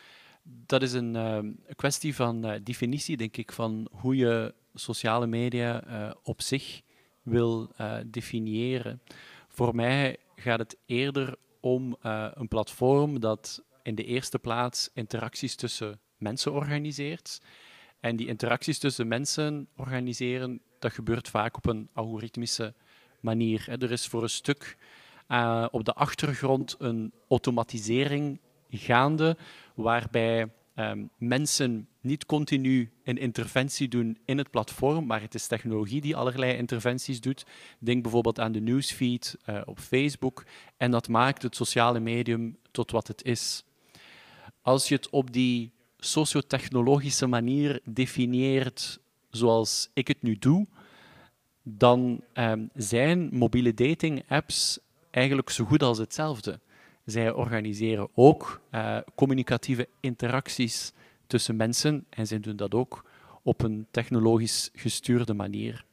Dat 0.47 0.83
is 0.83 0.93
een, 0.93 1.15
uh, 1.15 1.39
kwestie 1.77 2.15
van 2.15 2.47
uh, 2.47 2.55
definitie, 2.63 3.17
denk 3.17 3.37
ik, 3.37 3.53
van 3.53 3.89
hoe 3.91 4.17
je 4.17 4.55
sociale 4.75 5.27
media 5.27 5.87
uh, 5.87 6.15
op 6.23 6.43
zich 6.43 6.83
wil 7.23 7.71
definiëren. 8.07 9.03
Voor 9.49 9.75
mij 9.75 10.17
gaat 10.37 10.59
het 10.59 10.77
eerder 10.87 11.37
om 11.61 11.97
een 12.35 12.49
platform 12.49 13.21
dat 13.21 13.65
in 13.83 13.95
de 13.95 14.05
eerste 14.05 14.39
plaats 14.39 14.91
interacties 14.95 15.55
tussen 15.55 16.01
mensen 16.17 16.53
organiseert. 16.53 17.41
En 18.01 18.17
die 18.17 18.27
interacties 18.27 18.79
tussen 18.79 19.09
mensen 19.09 19.69
organiseren, 19.77 20.61
dat 20.79 20.93
gebeurt 20.93 21.29
vaak 21.29 21.57
op 21.57 21.67
een 21.67 21.89
algoritmische 21.93 22.75
manier. 23.21 23.69
Er 23.69 23.93
is 23.93 24.07
voor 24.07 24.23
een 24.23 24.29
stuk 24.29 24.77
op 25.71 25.85
de 25.85 25.95
achtergrond 25.95 26.77
een 26.79 27.13
automatisering 27.29 28.41
gaande, 28.79 29.37
waarbij 29.75 30.49
um, 30.77 31.11
mensen 31.19 31.89
niet 32.01 32.27
continu 32.27 32.91
een 33.05 33.19
interventie 33.19 33.89
doen 33.89 34.19
in 34.25 34.39
het 34.39 34.51
platform, 34.51 35.07
maar 35.07 35.21
het 35.21 35.35
is 35.35 35.47
technologie 35.47 36.01
die 36.01 36.17
allerlei 36.17 36.57
interventies 36.57 37.21
doet. 37.21 37.47
Denk 37.79 38.03
bijvoorbeeld 38.03 38.41
aan 38.41 38.53
de 38.53 38.61
newsfeed 38.61 39.37
uh, 39.47 39.61
op 39.65 39.79
Facebook 39.79 40.45
en 40.77 40.91
dat 40.91 41.09
maakt 41.09 41.43
het 41.43 41.57
sociale 41.57 42.01
medium 42.01 42.57
tot 42.71 42.91
wat 42.91 43.09
het 43.09 43.25
is. 43.25 43.65
Als 44.63 44.89
je 44.89 44.95
het 44.95 45.11
op 45.11 45.33
die 45.33 45.73
sociotechnologische 45.99 47.27
manier 47.27 47.81
definieert 47.85 49.01
zoals 49.31 49.91
ik 49.93 50.09
het 50.09 50.23
nu 50.23 50.39
doe, 50.39 50.67
dan 51.63 52.25
um, 52.35 52.71
zijn 52.75 53.29
mobiele 53.33 53.75
dating 53.75 54.23
apps 54.29 54.79
eigenlijk 55.11 55.51
zo 55.51 55.65
goed 55.65 55.83
als 55.83 55.99
hetzelfde. 55.99 56.61
Zij 57.05 57.33
organiseren 57.33 58.09
ook 58.15 58.61
uh, 58.71 58.99
communicatieve 59.15 59.89
interacties 60.01 60.93
tussen 61.27 61.57
mensen 61.57 62.07
en 62.11 62.27
zij 62.27 62.41
doen 62.41 62.57
dat 62.57 62.75
ook 62.75 63.05
op 63.43 63.63
een 63.63 63.87
technologisch 63.91 64.71
gestuurde 64.75 65.35
manier. 65.35 65.85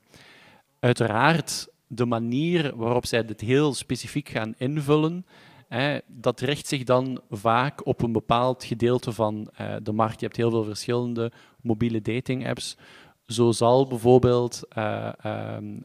Uiteraard, 0.79 1.67
de 1.87 2.05
manier 2.05 2.75
waarop 2.75 3.05
zij 3.05 3.25
dit 3.25 3.41
heel 3.41 3.73
specifiek 3.73 4.29
gaan 4.29 4.53
invullen, 4.57 5.25
hè, 5.67 5.97
dat 6.07 6.39
richt 6.39 6.67
zich 6.67 6.83
dan 6.83 7.21
vaak 7.29 7.85
op 7.85 8.01
een 8.01 8.11
bepaald 8.11 8.63
gedeelte 8.63 9.11
van 9.11 9.51
uh, 9.61 9.75
de 9.83 9.91
markt. 9.91 10.19
Je 10.19 10.25
hebt 10.25 10.37
heel 10.37 10.49
veel 10.49 10.63
verschillende 10.63 11.31
mobiele 11.61 12.01
dating 12.01 12.47
apps. 12.47 12.77
Zo 13.25 13.51
zal 13.51 13.87
bijvoorbeeld 13.87 14.61
uh, 14.77 15.09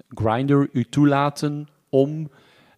Grindr 0.08 0.68
u 0.72 0.84
toelaten 0.84 1.68
om 1.88 2.30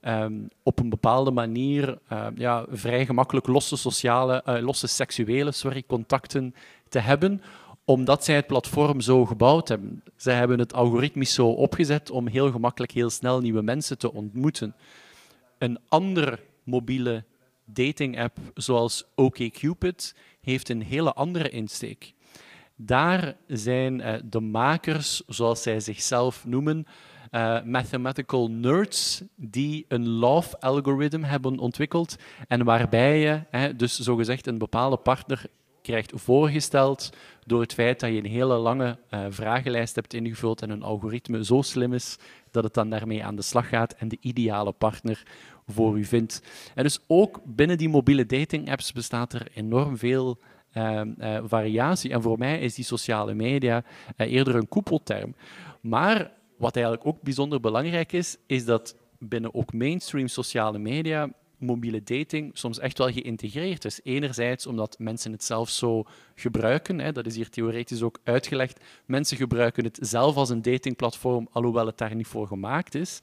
um, 0.09 0.49
op 0.63 0.79
een 0.79 0.89
bepaalde 0.89 1.31
manier 1.31 1.99
uh, 2.13 2.27
ja, 2.35 2.65
vrij 2.71 3.07
gemakkelijk 3.07 3.47
losse, 3.47 3.77
sociale, 3.77 4.43
uh, 4.47 4.59
losse 4.61 4.87
seksuele 4.87 5.53
sorry, 5.53 5.83
contacten 5.87 6.55
te 6.89 6.99
hebben, 6.99 7.43
omdat 7.85 8.25
zij 8.25 8.35
het 8.35 8.47
platform 8.47 9.01
zo 9.01 9.27
gebouwd 9.27 9.69
hebben. 9.69 10.03
Zij 10.17 10.35
hebben 10.35 10.59
het 10.59 10.75
algoritmisch 10.75 11.35
zo 11.35 11.49
opgezet 11.49 12.11
om 12.11 12.27
heel 12.27 12.51
gemakkelijk, 12.51 12.93
heel 12.93 13.11
snel 13.11 13.41
nieuwe 13.41 13.63
mensen 13.63 13.99
te 13.99 14.13
ontmoeten. 14.13 14.75
Een 15.59 15.79
andere 15.89 16.39
mobiele 16.65 17.25
dating 17.65 18.21
app 18.21 18.39
zoals 18.55 19.05
OkCupid 19.15 20.15
heeft 20.41 20.69
een 20.69 20.83
hele 20.83 21.13
andere 21.13 21.49
insteek. 21.49 22.15
Daar 22.77 23.37
zijn 23.47 24.01
uh, 24.01 24.15
de 24.25 24.41
makers, 24.41 25.23
zoals 25.27 25.63
zij 25.63 25.81
zichzelf 25.81 26.45
noemen, 26.47 26.87
uh, 27.31 27.63
mathematical 27.63 28.51
nerds 28.51 29.23
die 29.37 29.85
een 29.89 30.09
love 30.09 30.61
algorithm 30.61 31.23
hebben 31.23 31.59
ontwikkeld 31.59 32.17
en 32.49 32.65
waarbij 32.65 33.21
je 33.21 33.41
hè, 33.51 33.77
dus 33.77 33.99
zogezegd 33.99 34.47
een 34.47 34.59
bepaalde 34.59 34.97
partner 34.97 35.47
krijgt 35.83 36.13
voorgesteld 36.15 37.11
door 37.47 37.61
het 37.61 37.75
feit 37.75 38.01
dat 38.01 38.11
je 38.11 38.17
een 38.17 38.31
hele 38.31 38.57
lange 38.57 38.99
uh, 39.11 39.27
vragenlijst 39.29 39.95
hebt 39.95 40.15
ingevuld 40.15 40.63
en 40.63 40.71
een 40.71 40.83
algoritme 40.83 41.45
zo 41.45 41.63
slim 41.63 41.93
is 41.93 42.19
dat 42.51 42.65
het 42.65 42.75
dan 42.75 42.91
daarmee 42.91 43.25
aan 43.25 43.37
de 43.37 43.43
slag 43.43 43.69
gaat 43.69 43.93
en 43.93 44.09
de 44.09 44.19
ideale 44.21 44.73
partner 44.73 45.23
voor 45.67 45.99
u 45.99 46.05
vindt. 46.05 46.43
En 46.75 46.83
dus 46.83 46.99
ook 47.07 47.41
binnen 47.45 47.79
die 47.79 47.89
mobiele 47.89 48.27
dating 48.27 48.71
apps 48.71 48.93
bestaat 48.93 49.33
er 49.33 49.47
enorm 49.55 49.97
veel 49.97 50.39
uh, 50.75 51.01
uh, 51.19 51.39
variatie. 51.45 52.11
En 52.11 52.23
voor 52.23 52.39
mij 52.39 52.61
is 52.61 52.75
die 52.75 52.85
sociale 52.85 53.35
media 53.35 53.85
eerder 54.17 54.55
een 54.55 54.69
koepelterm. 54.69 55.35
Maar 55.81 56.31
wat 56.59 56.77
eigenlijk 56.77 57.07
ook 57.07 57.23
bijzonder 57.23 57.61
belangrijk 57.61 58.13
is, 58.13 58.37
is 58.47 58.65
dat 58.65 58.97
binnen 59.19 59.55
ook 59.55 59.73
mainstream 59.73 60.29
sociale 60.29 60.79
media 60.79 61.31
mobiele 61.59 62.03
dating 62.03 62.51
soms 62.53 62.79
echt 62.79 62.99
wel 62.99 63.13
geïntegreerd 63.13 63.85
is. 63.85 64.01
Enerzijds 64.03 64.67
omdat 64.67 64.99
mensen 64.99 65.33
het 65.33 65.45
zelf 65.45 65.71
zo 65.71 66.05
gebruiken, 66.35 66.99
hè, 66.99 67.13
dat 67.13 67.27
is 67.27 67.37
hier 67.37 67.51
theoretisch 67.51 68.03
ook 68.03 68.19
uitgelegd. 68.25 68.85
Mensen 69.07 69.37
gebruiken 69.37 69.85
het 69.85 69.99
zelf 70.01 70.37
als 70.37 70.51
een 70.51 70.63
datingplatform, 70.63 71.49
alhoewel 71.53 71.87
het 71.87 71.99
daar 71.99 72.15
niet 72.15 72.27
voor 72.27 72.47
gemaakt 72.47 72.95
is. 72.95 73.21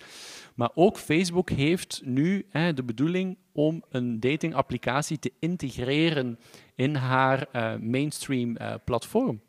Maar 0.56 0.70
ook 0.74 0.98
Facebook 0.98 1.50
heeft 1.50 2.02
nu 2.04 2.46
hè, 2.50 2.74
de 2.74 2.84
bedoeling 2.84 3.38
om 3.52 3.84
een 3.90 4.20
datingapplicatie 4.20 5.20
te 5.20 5.32
integreren 5.40 6.40
in 6.76 6.96
haar 6.96 7.48
uh, 7.54 7.76
mainstream 7.76 8.56
uh, 8.62 8.74
platform. 8.86 9.42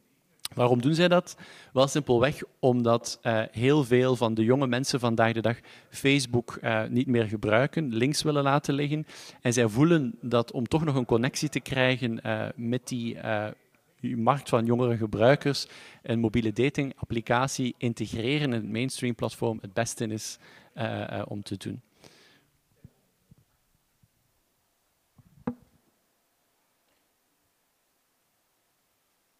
Waarom 0.55 0.81
doen 0.81 0.95
zij 0.95 1.09
dat? 1.09 1.37
Wel 1.73 1.89
simpelweg 1.89 2.43
omdat 2.59 3.19
uh, 3.23 3.43
heel 3.51 3.85
veel 3.85 4.17
van 4.17 4.35
de 4.35 4.45
jonge 4.45 4.67
mensen 4.67 5.01
vandaag 5.01 5.33
de 5.33 5.41
dag 5.41 5.57
Facebook 5.91 6.59
uh, 6.63 6.85
niet 6.85 7.07
meer 7.07 7.25
gebruiken, 7.25 7.95
links 7.95 8.23
willen 8.23 8.43
laten 8.43 8.75
liggen. 8.75 9.07
En 9.41 9.53
zij 9.53 9.69
voelen 9.69 10.19
dat 10.21 10.53
om 10.53 10.67
toch 10.67 10.85
nog 10.85 10.95
een 10.95 11.05
connectie 11.05 11.49
te 11.49 11.61
krijgen 11.61 12.21
uh, 12.27 12.47
met 12.55 12.89
die 12.89 13.17
markt 14.01 14.49
van 14.49 14.65
jongere 14.65 14.97
gebruikers, 14.97 15.67
een 16.03 16.21
mobiele 16.21 16.53
datingapplicatie 16.53 17.75
integreren 17.79 18.43
in 18.43 18.53
het 18.53 18.71
mainstream 18.71 19.15
platform 19.15 19.59
het 19.61 19.73
beste 19.73 20.07
is 20.07 20.39
om 21.29 21.43
te 21.43 21.57
doen. 21.57 21.83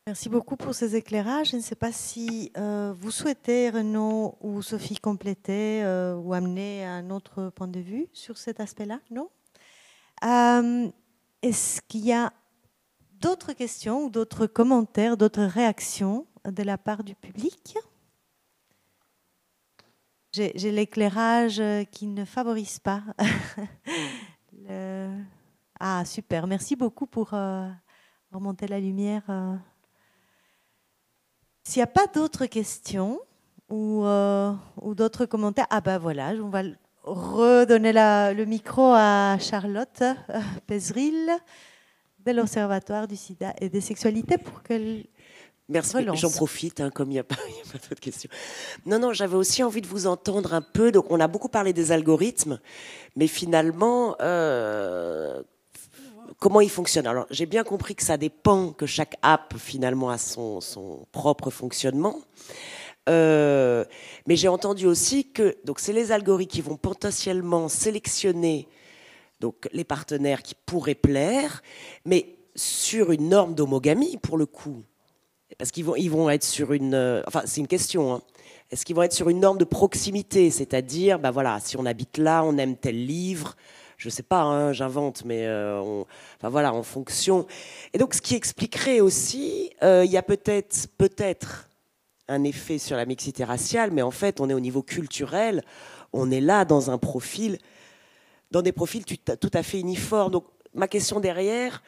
Merci 0.09 0.29
beaucoup 0.29 0.57
pour 0.57 0.73
ces 0.73 0.95
éclairages. 0.95 1.51
Je 1.51 1.57
ne 1.57 1.61
sais 1.61 1.75
pas 1.75 1.91
si 1.91 2.53
euh, 2.57 2.95
vous 2.97 3.11
souhaitez, 3.11 3.71
Renaud 3.71 4.39
ou 4.41 4.63
Sophie, 4.63 5.01
compléter 5.01 5.83
euh, 5.83 6.15
ou 6.15 6.33
amener 6.33 6.85
un 6.85 7.11
autre 7.11 7.51
point 7.51 7.67
de 7.67 7.81
vue 7.81 8.07
sur 8.13 8.39
cet 8.39 8.61
aspect-là, 8.61 9.01
non? 9.11 9.29
Euh, 10.25 10.89
Est-ce 11.43 11.83
qu'il 11.83 12.05
y 12.05 12.13
a 12.13 12.33
d'autres 13.15 13.53
questions 13.53 14.05
ou 14.05 14.09
d'autres 14.09 14.47
commentaires, 14.47 15.17
d'autres 15.17 15.43
réactions 15.43 16.25
de 16.45 16.63
la 16.63 16.79
part 16.79 17.03
du 17.03 17.17
public? 17.17 17.77
J'ai 20.31 20.71
l'éclairage 20.71 21.61
qui 21.91 22.07
ne 22.07 22.25
favorise 22.25 22.79
pas. 22.79 23.03
Ah, 25.79 26.07
super. 26.07 26.47
Merci 26.47 26.75
beaucoup 26.75 27.07
pour 27.07 27.33
remonter 28.33 28.67
la 28.67 28.81
lumière. 28.81 29.25
S'il 31.67 31.81
n'y 31.81 31.85
a 31.85 31.89
pas 31.89 32.07
d'autres 32.07 32.47
questions 32.47 33.19
ou, 33.69 34.05
euh, 34.05 34.53
ou 34.83 34.95
d'autres 34.95 35.27
commentaires, 35.27 35.67
ah 35.71 35.81
ben 35.81 35.99
voilà, 35.99 36.33
on 36.41 36.49
va 36.49 36.63
redonner 37.03 37.93
la, 37.93 38.33
le 38.33 38.45
micro 38.45 38.93
à 38.95 39.37
Charlotte 39.41 40.01
euh, 40.03 40.41
Pézril 40.69 41.29
de 42.25 42.31
l'Observatoire 42.31 43.09
du 43.09 43.17
sida 43.17 43.53
et 43.61 43.69
des 43.69 43.81
sexualités 43.81 44.39
pour 44.39 44.63
qu'elle 44.63 45.07
Merci, 45.69 45.97
j'en 46.15 46.31
profite, 46.31 46.81
hein, 46.81 46.91
comme 46.91 47.11
il 47.11 47.15
n'y 47.15 47.19
a 47.19 47.25
pas, 47.25 47.35
pas 47.73 47.79
d'autres 47.79 48.01
questions. 48.01 48.31
Non, 48.87 49.01
non, 49.01 49.13
j'avais 49.13 49.35
aussi 49.35 49.65
envie 49.65 49.81
de 49.81 49.89
vous 49.89 50.07
entendre 50.07 50.55
un 50.55 50.63
peu. 50.63 50.93
Donc, 50.93 51.11
on 51.11 51.19
a 51.19 51.27
beaucoup 51.27 51.49
parlé 51.49 51.73
des 51.73 51.91
algorithmes, 51.91 52.61
mais 53.17 53.27
finalement, 53.27 54.15
euh, 54.21 55.43
comment 56.39 56.61
ils 56.61 56.71
fonctionnent 56.71 57.07
Alors, 57.07 57.27
j'ai 57.31 57.47
bien 57.47 57.65
compris 57.65 57.95
que 57.95 58.03
ça 58.03 58.17
dépend, 58.17 58.73
que 58.73 58.87
chaque 58.87 59.17
app, 59.23 59.55
finalement, 59.59 60.11
a 60.11 60.19
son, 60.19 60.61
son 60.61 61.07
propre 61.13 61.51
fonctionnement. 61.51 62.21
Euh, 63.09 63.85
mais 64.27 64.37
j'ai 64.37 64.49
entendu 64.49 64.87
aussi 64.87 65.31
que 65.31 65.57
donc 65.65 65.79
c'est 65.79 65.93
les 65.93 66.11
algorithmes 66.11 66.51
qui 66.51 66.61
vont 66.61 66.77
potentiellement 66.77 67.69
sélectionner 67.69 68.67
donc 69.39 69.69
les 69.73 69.85
partenaires 69.85 70.43
qui 70.43 70.55
pourraient 70.55 70.95
plaire, 70.95 71.63
mais 72.05 72.37
sur 72.55 73.13
une 73.13 73.29
norme 73.29 73.55
d'homogamie 73.55 74.17
pour 74.17 74.39
le 74.39 74.47
coup. 74.47 74.83
Parce 75.59 75.71
qu'ils 75.71 75.85
vont, 75.85 75.95
ils 75.95 76.11
vont 76.11 76.29
être 76.29 76.45
sur 76.45 76.73
une. 76.73 76.95
Euh, 76.95 77.23
enfin, 77.27 77.43
c'est 77.45 77.61
une 77.61 77.69
question. 77.69 78.15
Hein. 78.15 78.23
Est-ce 78.71 78.85
qu'ils 78.85 78.97
vont 78.97 79.03
être 79.03 79.13
sur 79.13 79.29
une 79.29 79.41
norme 79.41 79.59
de 79.59 79.65
proximité? 79.65 80.51
C'est-à-dire, 80.51 81.19
bah 81.19 81.31
voilà, 81.31 81.61
si 81.61 81.77
on 81.77 81.87
habite 81.87 82.19
là, 82.19 82.43
on 82.45 82.59
aime 82.59 82.77
tel 82.77 83.07
livre. 83.07 83.57
Je 83.97 84.11
sais 84.11 84.23
pas, 84.23 84.43
hein, 84.43 84.73
j'invente, 84.73 85.25
mais 85.25 85.47
euh, 85.47 86.05
enfin 86.37 86.49
voilà, 86.49 86.75
en 86.75 86.83
fonction. 86.83 87.47
Et 87.95 87.99
donc, 87.99 88.15
ce 88.15 88.21
qui 88.21 88.35
expliquerait 88.35 89.01
aussi, 89.01 89.71
euh, 89.83 90.05
il 90.05 90.11
y 90.11 90.19
a 90.19 90.23
peut-être, 90.23 90.89
peut-être 90.99 91.69
un 92.29 92.45
effet 92.45 92.79
sur 92.79 92.97
la 92.97 93.07
mixité 93.07 93.45
raciale, 93.45 93.91
mais 93.93 94.03
en 94.03 94.11
fait, 94.11 94.41
on 94.41 94.51
est 94.51 94.55
au 94.55 94.61
niveau 94.61 94.83
culturel. 94.83 95.63
On 96.13 96.31
est 96.31 96.41
là 96.41 96.65
dans 96.65 96.91
un 96.91 96.99
profil, 96.99 97.59
dans 98.51 98.63
des 98.63 98.73
profils 98.73 99.05
tout 99.05 99.51
à 99.55 99.63
fait 99.63 99.81
uniformes. 99.81 100.33
Donc, 100.33 100.45
ma 100.75 100.89
question 100.89 101.21
derrière, 101.21 101.83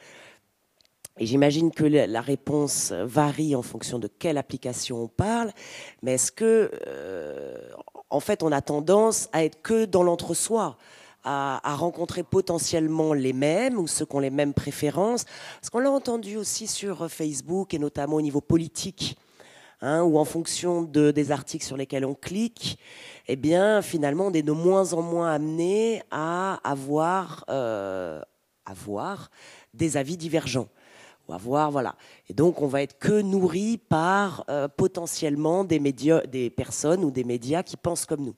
et 1.19 1.25
j'imagine 1.25 1.71
que 1.71 1.83
la 1.83 2.21
réponse 2.21 2.93
varie 2.93 3.53
en 3.53 3.61
fonction 3.61 3.99
de 3.99 4.07
quelle 4.07 4.37
application 4.37 5.03
on 5.03 5.07
parle, 5.07 5.51
mais 6.01 6.13
est-ce 6.13 6.31
que, 6.31 6.71
euh, 6.87 7.57
en 8.09 8.21
fait, 8.21 8.41
on 8.41 8.51
a 8.53 8.61
tendance 8.61 9.27
à 9.33 9.43
être 9.43 9.61
que 9.61 9.83
dans 9.85 10.01
l'entre-soi? 10.01 10.77
À, 11.23 11.75
rencontrer 11.75 12.23
potentiellement 12.23 13.13
les 13.13 13.33
mêmes 13.33 13.77
ou 13.77 13.87
ceux 13.87 14.05
qui 14.05 14.15
ont 14.15 14.19
les 14.19 14.29
mêmes 14.29 14.53
préférences 14.53 15.25
Parce 15.59 15.69
qu'on 15.69 15.79
l'a 15.79 15.91
entendu 15.91 16.37
aussi 16.37 16.67
sur 16.67 17.09
Facebook 17.09 17.73
et 17.73 17.79
notamment 17.79 18.15
au 18.15 18.21
niveau 18.21 18.41
politique. 18.41 19.17
Hein, 19.81 20.03
ou 20.03 20.17
en 20.17 20.25
fonction 20.25 20.81
de, 20.81 21.11
des 21.11 21.31
articles 21.31 21.63
sur 21.63 21.77
lesquels 21.77 22.03
on 22.03 22.13
clique, 22.13 22.77
eh 23.29 23.37
bien, 23.37 23.81
finalement, 23.81 24.27
on 24.27 24.33
est 24.33 24.41
de 24.41 24.51
moins 24.51 24.91
en 24.91 25.01
moins 25.01 25.31
amené 25.31 26.03
à 26.11 26.59
avoir, 26.69 27.45
euh, 27.49 28.21
des 29.73 29.95
avis 29.95 30.17
divergents 30.17 30.67
avoir, 31.33 31.71
voilà. 31.71 31.95
Et 32.29 32.33
donc, 32.33 32.61
on 32.61 32.67
va 32.67 32.81
être 32.81 32.97
que 32.97 33.21
nourri 33.21 33.77
par 33.77 34.43
euh, 34.49 34.67
potentiellement 34.67 35.63
des 35.63 36.49
personnes 36.49 37.03
ou 37.03 37.11
des 37.11 37.23
médias 37.23 37.63
qui 37.63 37.77
pensent 37.77 38.05
comme 38.05 38.23
nous. 38.23 38.35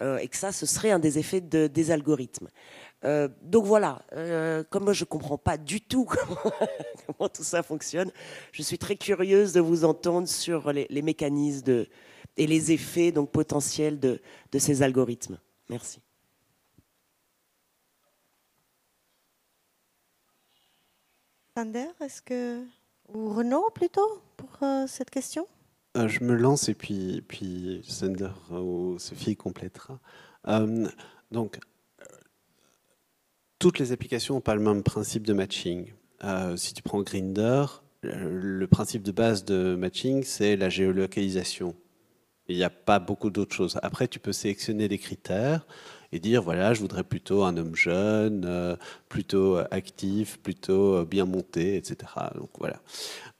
Euh, 0.00 0.18
et 0.18 0.28
que 0.28 0.36
ça, 0.36 0.50
ce 0.50 0.66
serait 0.66 0.90
un 0.90 0.98
des 0.98 1.18
effets 1.18 1.40
des 1.40 1.90
algorithmes. 1.90 2.48
Euh, 3.04 3.28
donc 3.42 3.64
voilà, 3.64 4.02
comme 4.70 4.84
moi 4.84 4.92
je 4.92 5.04
ne 5.04 5.08
comprends 5.08 5.38
pas 5.38 5.56
du 5.56 5.80
tout 5.80 6.04
comment, 7.06 7.28
tout 7.28 7.44
ça 7.44 7.62
fonctionne, 7.62 8.10
je 8.50 8.62
suis 8.62 8.78
très 8.78 8.96
curieuse 8.96 9.52
de 9.52 9.60
vous 9.60 9.84
entendre 9.84 10.26
sur 10.26 10.72
les, 10.72 11.02
mécanismes 11.02 11.86
et 12.36 12.46
les 12.46 12.72
effets 12.72 13.12
donc, 13.12 13.30
potentiels 13.30 14.00
de, 14.00 14.20
de 14.50 14.58
ces 14.58 14.82
algorithmes. 14.82 15.38
Merci. 15.68 16.00
Sander, 21.56 21.86
est-ce 22.00 22.20
que 22.20 22.64
ou 23.08 23.32
Renaud 23.32 23.70
plutôt 23.70 24.20
pour 24.36 24.50
euh, 24.62 24.86
cette 24.88 25.10
question? 25.10 25.46
Euh, 25.96 26.08
Je 26.08 26.24
me 26.24 26.34
lance 26.34 26.68
et 26.68 26.74
puis 26.74 27.22
puis 27.26 27.82
Sander 27.86 28.30
ou 28.50 28.98
Sophie 28.98 29.36
complétera. 29.36 30.00
Euh, 30.48 30.88
donc 31.30 31.58
toutes 33.58 33.78
les 33.78 33.92
applications 33.92 34.34
n'ont 34.34 34.40
pas 34.40 34.54
le 34.54 34.60
même 34.60 34.82
principe 34.82 35.26
de 35.26 35.32
matching. 35.32 35.92
si 36.56 36.74
tu 36.74 36.82
prends 36.82 37.02
Grinder, 37.02 37.64
le 38.02 38.66
principe 38.66 39.02
de 39.02 39.12
base 39.12 39.44
de 39.44 39.74
matching, 39.74 40.22
c'est 40.22 40.56
la 40.56 40.68
géolocalisation. 40.68 41.74
Il 42.48 42.56
n'y 42.56 42.64
a 42.64 42.70
pas 42.70 42.98
beaucoup 42.98 43.30
d'autres 43.30 43.54
choses. 43.54 43.78
Après, 43.82 44.06
tu 44.06 44.18
peux 44.18 44.32
sélectionner 44.32 44.86
des 44.86 44.98
critères 44.98 45.66
et 46.12 46.18
dire 46.18 46.42
voilà, 46.42 46.74
je 46.74 46.80
voudrais 46.80 47.04
plutôt 47.04 47.42
un 47.44 47.56
homme 47.56 47.74
jeune, 47.74 48.44
euh, 48.46 48.76
plutôt 49.08 49.56
actif, 49.70 50.38
plutôt 50.40 50.96
euh, 50.96 51.04
bien 51.04 51.24
monté, 51.24 51.76
etc. 51.76 51.96
Donc 52.36 52.50
voilà. 52.58 52.80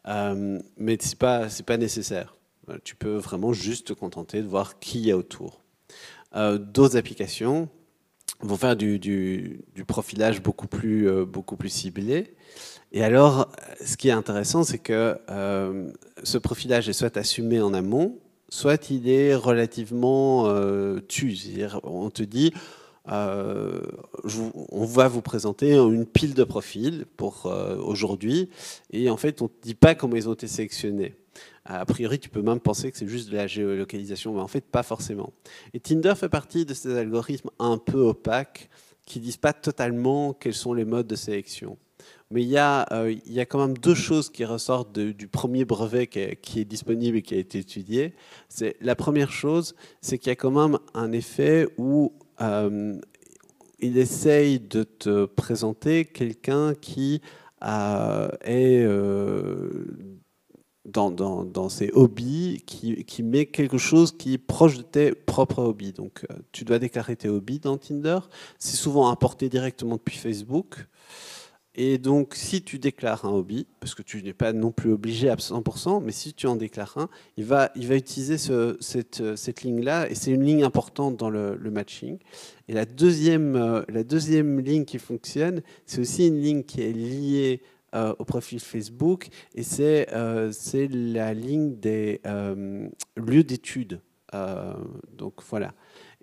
Euh, 0.09 0.59
mais 0.79 0.97
c'est 1.01 1.19
pas 1.19 1.49
c'est 1.51 1.67
pas 1.67 1.77
nécessaire. 1.77 2.35
Tu 2.85 2.97
peux 2.97 3.16
vraiment 3.16 3.53
juste 3.53 3.89
te 3.89 3.93
contenter 3.93 4.43
de 4.43 4.47
voir 4.47 4.78
qui 4.78 5.01
y 5.01 5.11
a 5.11 5.16
autour. 5.16 5.62
D'autres 6.35 6.97
applications 6.97 7.69
vont 8.41 8.57
faire 8.57 8.74
du, 8.77 9.61
profilage 9.86 10.43
beaucoup 10.43 10.66
plus 10.66 11.09
beaucoup 11.27 11.57
plus 11.57 11.69
ciblé. 11.69 12.35
Et 12.93 13.05
alors, 13.05 13.51
ce 13.85 13.97
qui 13.97 14.09
est 14.09 14.12
intéressant, 14.12 14.65
c'est 14.65 14.78
que 14.78 15.16
ce 16.23 16.39
profilage 16.39 16.89
est 16.89 16.93
soit 16.93 17.16
assumé 17.16 17.61
en 17.61 17.74
amont, 17.74 18.19
soit 18.55 18.91
il 18.91 19.09
est 19.09 19.35
relativement 19.35 20.47
euh, 20.47 21.01
tu. 21.09 21.36
on 21.82 22.11
te 22.11 22.23
dit, 22.23 22.53
euh, 23.11 23.81
on 24.70 24.85
va 24.85 25.09
vous 25.09 25.23
présenter 25.23 25.74
une 25.74 26.07
pile 26.07 26.35
de 26.35 26.45
profils 26.45 27.05
pour 27.16 27.47
euh, 27.47 27.77
aujourd'hui, 27.77 28.51
et 28.93 29.11
en 29.11 29.16
fait, 29.16 29.43
on 29.43 29.47
ne 29.47 29.49
te 29.49 29.62
dit 29.62 29.74
pas 29.74 29.95
comment 29.95 30.16
ils 30.16 30.28
ont 30.28 30.35
été 30.35 30.47
sélectionnés. 30.47 31.15
A 31.66 31.86
priori, 31.86 32.19
tu 32.19 32.28
peux 32.28 32.43
même 32.43 32.61
penser 32.61 32.91
que 32.91 32.99
c'est 32.99 33.09
juste 33.09 33.31
de 33.31 33.36
la 33.36 33.47
géolocalisation, 33.47 34.35
mais 34.35 34.41
en 34.41 34.49
fait, 34.49 34.65
pas 34.65 34.82
forcément. 34.82 35.32
Et 35.73 35.81
Tinder 35.81 36.15
fait 36.15 36.28
partie 36.28 36.66
de 36.66 36.74
ces 36.74 36.95
algorithmes 36.97 37.51
un 37.59 37.78
peu 37.78 38.01
opaques 38.01 38.69
qui 39.07 39.19
disent 39.19 39.39
pas 39.39 39.55
totalement 39.55 40.35
quels 40.35 40.55
sont 40.55 40.74
les 40.74 40.85
modes 40.85 41.07
de 41.07 41.16
sélection. 41.16 41.78
Mais 42.31 42.43
il 42.43 42.49
y, 42.49 42.59
a, 42.59 42.86
euh, 42.93 43.15
il 43.27 43.32
y 43.32 43.41
a 43.41 43.47
quand 43.47 43.59
même 43.59 43.78
deux 43.78 43.95
choses 43.95 44.28
qui 44.28 44.45
ressortent 44.45 44.99
du 44.99 45.28
premier 45.28 45.65
brevet 45.65 46.07
qui 46.07 46.20
est, 46.20 46.65
disponible 46.65 47.19
et 47.19 47.23
qui 47.23 47.35
a 47.35 47.39
été 47.39 47.59
étudié. 47.59 48.15
C'est, 48.49 48.77
la 48.81 48.97
première 48.97 49.31
chose, 49.31 49.74
c'est 50.01 50.19
qu'il 50.19 50.28
y 50.28 50.32
a 50.32 50.36
quand 50.36 50.51
même 50.51 50.78
un 50.95 51.12
effet 51.12 51.69
où 51.78 52.12
euh, 52.41 52.99
il 53.78 53.99
essaye 53.99 54.59
de 54.59 54.82
te 54.82 55.27
présenter 55.27 56.05
quelqu'un 56.05 56.74
qui 56.74 57.20
euh, 57.62 58.28
est 58.43 58.85
dans, 60.85 61.11
dans, 61.11 61.69
ses 61.69 61.90
hobbies, 61.93 62.62
qui, 62.66 63.05
qui, 63.05 63.23
met 63.23 63.47
quelque 63.47 63.78
chose 63.78 64.12
qui 64.12 64.35
est 64.35 64.39
proche 64.39 64.77
de 64.77 64.82
tes 64.82 65.12
propres 65.12 65.62
hobbies. 65.62 65.93
Donc, 65.93 66.27
tu 66.52 66.65
dois 66.65 66.78
déclarer 66.78 67.16
tes 67.16 67.28
hobbies 67.28 67.59
dans 67.59 67.78
Tinder. 67.78 68.19
C'est 68.59 68.77
souvent 68.77 69.09
importé 69.09 69.48
directement 69.48 69.97
depuis 69.97 70.19
Facebook. 70.19 70.86
Et 71.77 71.98
donc, 71.98 72.35
si 72.36 72.62
tu 72.62 72.78
déclares 72.78 73.24
un 73.24 73.31
hobby, 73.31 73.66
parce 73.81 73.97
que 73.97 74.02
tu 74.02 74.23
n'es 74.23 74.32
pas 74.32 74.52
non 74.52 74.70
plus 74.70 74.93
obligé 74.93 75.28
à 75.28 75.35
100%, 75.35 76.05
mais 76.05 76.12
si 76.12 76.32
tu 76.32 76.47
en 76.47 76.55
déclares 76.55 76.97
un, 76.97 77.09
il 77.36 77.44
va, 77.44 77.73
il 77.74 77.89
va 77.89 77.97
utiliser 77.97 78.39
ce, 78.39 78.77
cette, 78.81 79.36
cette 79.36 79.62
ligne-là, 79.62 80.09
et 80.09 80.15
c'est 80.15 80.31
une 80.31 80.44
ligne 80.44 80.62
importante 80.62 81.16
dans 81.16 81.31
le, 81.31 81.59
matching. 81.73 82.19
Et 82.69 82.74
la 82.74 82.85
deuxième, 82.85 83.56
euh, 83.56 83.82
la 83.89 84.05
deuxième 84.05 84.61
ligne 84.61 84.85
qui 84.85 84.98
fonctionne, 84.98 85.62
c'est 85.85 86.01
aussi 86.01 86.28
une 86.28 86.40
ligne 86.40 86.62
qui 86.62 86.81
est 86.81 86.93
liée 86.93 87.61
euh, 87.61 87.74
au 87.95 88.25
profil 88.25 88.61
Facebook, 88.61 89.29
et 89.55 89.62
c'est 89.62 90.09
euh, 90.12 90.53
la 90.89 91.35
ligne 91.35 91.77
des 91.77 92.21
lieux 93.16 93.45
d'études. 93.45 94.01
donc 94.33 95.43
voilà. 95.49 95.75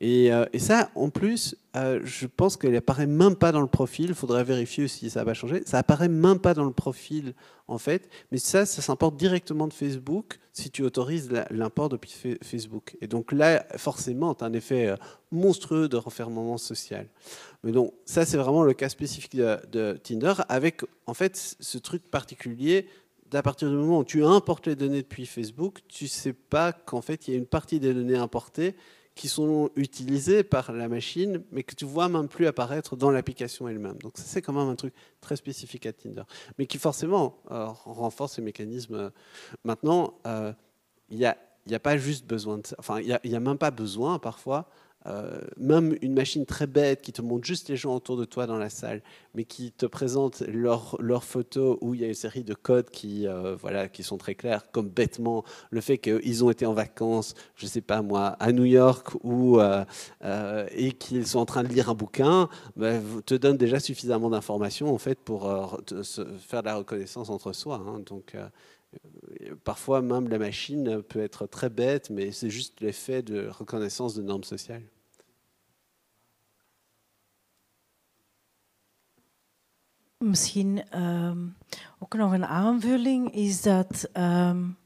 Euh, 0.01 0.45
et, 0.51 0.59
ça, 0.59 0.89
en 0.95 1.09
plus, 1.09 1.55
euh, 1.75 1.99
je 2.03 2.25
pense 2.25 2.57
qu'elle 2.57 2.75
apparaît 2.75 3.07
même 3.07 3.35
pas 3.35 3.51
dans 3.51 3.61
le 3.61 3.67
profil. 3.67 4.07
Il 4.09 4.15
faudrait 4.15 4.43
vérifier 4.43 4.87
si 4.87 5.09
ça 5.09 5.23
va 5.23 5.33
changer. 5.33 5.61
Ça 5.65 5.77
apparaît 5.77 6.07
même 6.07 6.39
pas 6.39 6.53
dans 6.53 6.63
le 6.63 6.71
profil, 6.71 7.33
en 7.67 7.77
fait. 7.77 8.09
Mais 8.31 8.39
ça, 8.39 8.65
ça 8.65 8.81
s'importe 8.81 9.15
directement 9.15 9.67
de 9.67 9.73
Facebook 9.73 10.39
si 10.53 10.71
tu 10.71 10.83
autorises 10.83 11.29
l'import 11.51 11.89
depuis 11.89 12.11
Facebook. 12.41 12.97
Et 12.99 13.07
donc 13.07 13.31
là, 13.31 13.65
forcément, 13.77 14.33
tu 14.33 14.43
as 14.43 14.47
un 14.47 14.53
effet 14.53 14.87
euh, 14.87 14.95
monstrueux 15.31 15.87
de 15.87 15.97
renfermement 15.97 16.57
social. 16.57 17.07
Mais 17.63 17.71
donc, 17.71 17.93
ça, 18.05 18.25
c'est 18.25 18.37
vraiment 18.37 18.63
le 18.63 18.73
cas 18.73 18.89
spécifique 18.89 19.35
de, 19.35 19.57
de, 19.71 19.99
Tinder, 20.03 20.33
avec, 20.49 20.81
en 21.05 21.13
fait, 21.13 21.55
ce 21.59 21.77
truc 21.77 22.09
particulier 22.09 22.87
d'à 23.29 23.41
partir 23.41 23.69
du 23.69 23.75
moment 23.75 23.99
où 23.99 24.03
tu 24.03 24.25
importes 24.25 24.67
les 24.67 24.75
données 24.75 25.03
depuis 25.03 25.25
Facebook, 25.25 25.79
tu 25.87 26.09
sais 26.09 26.33
pas 26.33 26.73
qu'en 26.73 27.01
fait, 27.01 27.27
il 27.27 27.31
y 27.31 27.33
a 27.35 27.37
une 27.37 27.45
partie 27.45 27.79
des 27.79 27.93
données 27.93 28.17
importées 28.17 28.75
qui 29.15 29.27
sont 29.27 29.69
utilisés 29.75 30.43
par 30.43 30.71
la 30.71 30.87
machine, 30.87 31.43
mais 31.51 31.63
que 31.63 31.75
tu 31.75 31.85
vois 31.85 32.07
même 32.07 32.27
plus 32.27 32.47
apparaître 32.47 32.95
dans 32.95 33.11
l'application 33.11 33.67
elle-même. 33.67 33.97
Donc 33.97 34.13
ça, 34.17 34.23
c'est 34.25 34.41
quand 34.41 34.53
même 34.53 34.69
un 34.69 34.75
truc 34.75 34.93
très 35.19 35.35
spécifique 35.35 35.85
à 35.85 35.93
Tinder, 35.93 36.23
mais 36.57 36.65
qui 36.65 36.77
forcément 36.77 37.37
euh, 37.51 37.65
renforce 37.65 38.33
ces 38.33 38.41
mécanismes. 38.41 39.11
Maintenant, 39.63 40.13
euh, 40.25 40.53
il 41.09 41.17
n'y 41.17 41.25
a, 41.25 41.37
a, 41.71 41.79
pas 41.79 41.97
juste 41.97 42.25
besoin 42.25 42.59
de... 42.59 42.63
Enfin, 42.79 42.99
il 43.01 43.19
n'y 43.25 43.35
a, 43.35 43.39
même 43.39 43.57
pas 43.57 43.71
besoin, 43.71 44.17
parfois, 44.17 44.69
euh, 45.07 45.41
même 45.57 45.97
une 46.01 46.13
machine 46.13 46.45
très 46.45 46.67
bête 46.67 47.01
qui 47.01 47.11
te 47.11 47.21
montre 47.21 47.45
juste 47.45 47.69
les 47.69 47.75
gens 47.75 47.95
autour 47.95 48.17
de 48.17 48.25
toi 48.25 48.45
dans 48.45 48.57
la 48.57 48.69
salle, 48.69 49.01
mais 49.33 49.45
qui 49.45 49.71
te 49.71 49.85
présente 49.85 50.41
leurs 50.41 50.95
leur 50.99 51.23
photos 51.23 51.77
où 51.81 51.95
il 51.95 52.01
y 52.01 52.03
a 52.03 52.07
une 52.07 52.13
série 52.13 52.43
de 52.43 52.53
codes 52.53 52.89
qui, 52.89 53.27
euh, 53.27 53.55
voilà, 53.55 53.87
qui 53.89 54.03
sont 54.03 54.17
très 54.17 54.35
clairs, 54.35 54.69
comme 54.71 54.89
bêtement 54.89 55.43
le 55.71 55.81
fait 55.81 55.97
qu'ils 55.97 56.43
ont 56.43 56.51
été 56.51 56.65
en 56.65 56.73
vacances, 56.73 57.33
je 57.55 57.65
ne 57.65 57.69
sais 57.69 57.81
pas 57.81 58.01
moi, 58.01 58.37
à 58.39 58.51
New 58.51 58.65
York 58.65 59.09
ou, 59.23 59.59
euh, 59.59 59.85
et 60.71 60.91
qu'ils 60.91 61.25
sont 61.27 61.39
en 61.39 61.45
train 61.45 61.63
de 61.63 61.69
lire 61.69 61.89
un 61.89 61.95
bouquin, 61.95 62.49
bah, 62.75 62.93
te 63.25 63.35
donne 63.35 63.57
déjà 63.57 63.79
suffisamment 63.79 64.29
d'informations 64.29 64.93
en 64.93 64.97
fait 64.97 65.19
pour 65.19 65.43
faire 66.39 66.61
de 66.61 66.67
la 66.67 66.75
reconnaissance 66.75 67.29
entre 67.29 67.53
soi. 67.53 67.81
Hein. 67.87 68.01
donc 68.05 68.35
Parfois, 69.63 70.01
même 70.01 70.27
la 70.27 70.37
machine 70.37 71.01
peut 71.03 71.21
être 71.21 71.47
très 71.47 71.69
bête, 71.69 72.09
mais 72.09 72.31
c'est 72.31 72.49
juste 72.49 72.81
l'effet 72.81 73.21
de 73.21 73.47
reconnaissance 73.47 74.15
de 74.15 74.21
normes 74.21 74.43
sociales. 74.43 74.83
Misschien 80.21 80.97
um, 80.97 81.55
ook 81.99 82.13
nog 82.13 82.33
een 82.33 82.45
aanvulling 82.45 83.33
is 83.33 83.61
dat, 83.61 84.09
um, 84.17 84.77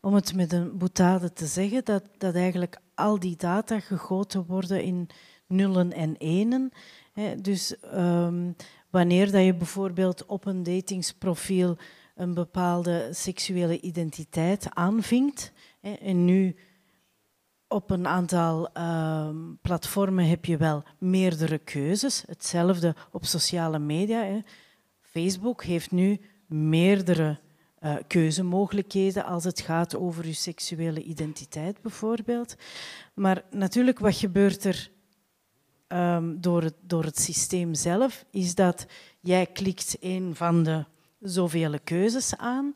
om 0.00 0.14
het 0.14 0.34
met 0.34 0.52
een 0.52 0.78
boetade 0.78 1.32
te 1.32 1.46
zeggen, 1.46 1.84
dat, 1.84 2.02
dat 2.18 2.34
eigenlijk 2.34 2.80
al 2.94 3.18
die 3.18 3.36
data 3.36 3.80
gegoten 3.80 4.44
worden 4.46 4.82
in 4.82 5.08
nullen 5.46 5.92
en 5.92 6.16
enen. 6.16 6.72
dus 7.42 7.74
um, 7.94 8.56
wanneer 8.90 9.30
dat 9.30 9.44
je 9.44 9.54
bijvoorbeeld 9.54 10.26
op 10.26 10.46
een 10.46 10.62
datingsprofiel 10.62 11.76
een 12.18 12.34
bepaalde 12.34 13.08
seksuele 13.12 13.80
identiteit 13.80 14.66
aanvinkt. 14.74 15.52
En 15.80 16.24
nu 16.24 16.56
op 17.68 17.90
een 17.90 18.06
aantal 18.06 18.70
uh, 18.76 19.28
platformen 19.62 20.28
heb 20.28 20.44
je 20.44 20.56
wel 20.56 20.82
meerdere 20.98 21.58
keuzes. 21.58 22.24
Hetzelfde 22.26 22.94
op 23.12 23.24
sociale 23.24 23.78
media. 23.78 24.22
Hè. 24.22 24.40
Facebook 25.00 25.64
heeft 25.64 25.90
nu 25.90 26.20
meerdere 26.46 27.38
uh, 27.80 27.96
keuzemogelijkheden 28.06 29.24
als 29.24 29.44
het 29.44 29.60
gaat 29.60 29.96
over 29.96 30.26
je 30.26 30.32
seksuele 30.32 31.02
identiteit 31.02 31.82
bijvoorbeeld. 31.82 32.54
Maar 33.14 33.44
natuurlijk, 33.50 33.98
wat 33.98 34.16
gebeurt 34.16 34.64
er 34.64 34.90
um, 35.88 36.40
door, 36.40 36.62
het, 36.62 36.74
door 36.80 37.04
het 37.04 37.18
systeem 37.18 37.74
zelf, 37.74 38.24
is 38.30 38.54
dat 38.54 38.86
jij 39.20 39.46
klikt 39.46 39.96
een 40.00 40.34
van 40.34 40.62
de 40.62 40.84
zoveel 41.20 41.74
keuzes 41.84 42.36
aan. 42.36 42.74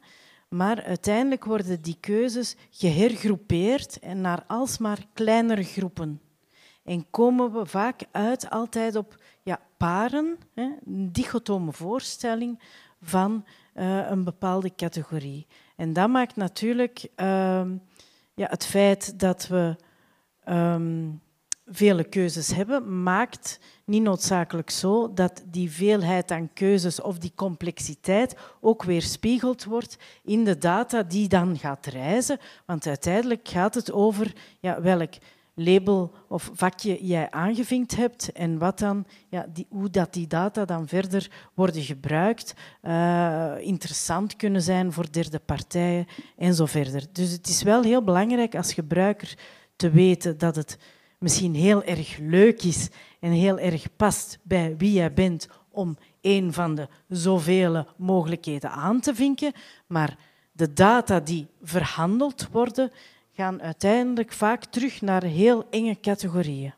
Maar 0.49 0.83
uiteindelijk 0.83 1.45
worden 1.45 1.83
die 1.83 1.97
keuzes 2.01 2.57
gehergroepeerd 2.71 3.99
en 3.99 4.21
naar 4.21 4.45
alsmaar 4.47 4.99
kleinere 5.13 5.63
groepen. 5.63 6.21
En 6.85 7.11
komen 7.11 7.53
we 7.53 7.67
vaak 7.67 8.03
uit 8.11 8.51
altijd 8.51 8.97
op 8.97 9.23
ja, 9.43 9.61
paren, 9.77 10.39
hè, 10.55 10.71
een 10.85 11.13
dichotome 11.13 11.73
voorstelling 11.73 12.61
van 13.01 13.45
uh, 13.75 14.11
een 14.11 14.25
bepaalde 14.25 14.75
categorie. 14.75 15.47
En 15.77 15.93
dat 15.93 16.09
maakt 16.09 16.37
natuurlijk 16.37 17.09
uh, 17.17 17.65
ja, 18.35 18.47
het 18.49 18.67
feit 18.67 19.19
dat 19.19 19.47
we 19.47 19.77
um, 20.49 21.21
vele 21.67 22.05
keuzes 22.05 22.55
hebben, 22.55 23.03
maakt 23.03 23.61
niet 23.85 24.03
noodzakelijk 24.03 24.71
zo 24.71 25.13
dat 25.15 25.43
die 25.47 25.71
veelheid 25.71 26.31
aan 26.31 26.53
keuzes 26.53 27.01
of 27.01 27.19
die 27.19 27.33
complexiteit 27.35 28.37
ook 28.61 28.83
weer 28.83 29.03
spiegeld 29.03 29.65
wordt 29.65 29.99
in 30.25 30.45
de 30.45 30.59
data 30.59 31.03
die 31.03 31.29
dan 31.29 31.59
gaat 31.59 31.87
reizen. 31.87 32.39
Want 32.67 32.87
uiteindelijk 32.87 33.49
gaat 33.49 33.75
het 33.75 33.93
over 33.93 34.33
ja, 34.61 34.81
welk 34.81 35.13
label 35.55 36.13
of 36.29 36.51
vakje 36.53 37.07
jij 37.07 37.31
aangevinkt 37.31 37.97
hebt 37.97 38.33
en 38.33 38.59
wat 38.59 38.79
dan, 38.79 39.07
ja, 39.29 39.47
die, 39.53 39.67
hoe 39.69 39.91
dat 39.91 40.13
die 40.13 40.27
data 40.27 40.65
dan 40.65 40.89
verder 40.89 41.31
worden 41.55 41.83
gebruikt, 41.83 42.55
uh, 42.83 43.55
interessant 43.59 44.37
kunnen 44.37 44.63
zijn 44.63 44.93
voor 44.93 45.13
derde 45.13 45.39
partijen 45.39 46.07
en 46.37 46.55
zo 46.55 46.67
verder. 46.67 47.05
Dus 47.13 47.31
het 47.31 47.49
is 47.49 47.63
wel 47.63 47.83
heel 47.83 48.05
belangrijk 48.05 48.55
als 48.55 48.73
gebruiker 48.75 49.39
te 49.77 49.91
weten 49.91 50.39
dat 50.39 50.57
het 50.57 50.79
misschien 51.23 51.55
heel 51.55 51.83
erg 51.83 52.19
leuk 52.19 52.63
is 52.63 52.89
en 53.21 53.31
heel 53.31 53.59
erg 53.59 53.87
past 53.97 54.39
bij 54.43 54.77
wie 54.77 54.93
jij 54.93 55.13
bent 55.13 55.49
om 55.71 55.97
een 56.21 56.53
van 56.53 56.75
de 56.75 56.89
zoveel 57.09 57.87
mogelijkheden 57.97 58.71
aan 58.71 59.01
te 59.01 59.15
vinken. 59.15 59.53
Maar 59.87 60.17
de 60.53 60.73
data 60.73 61.21
die 61.21 61.49
verhandeld 61.63 62.49
worden, 62.51 62.93
gaan 63.35 63.63
uiteindelijk 63.63 64.33
vaak 64.33 64.65
terug 64.65 65.01
naar 65.01 65.23
heel 65.23 65.67
enge 65.71 66.01
categorieën. 66.01 66.75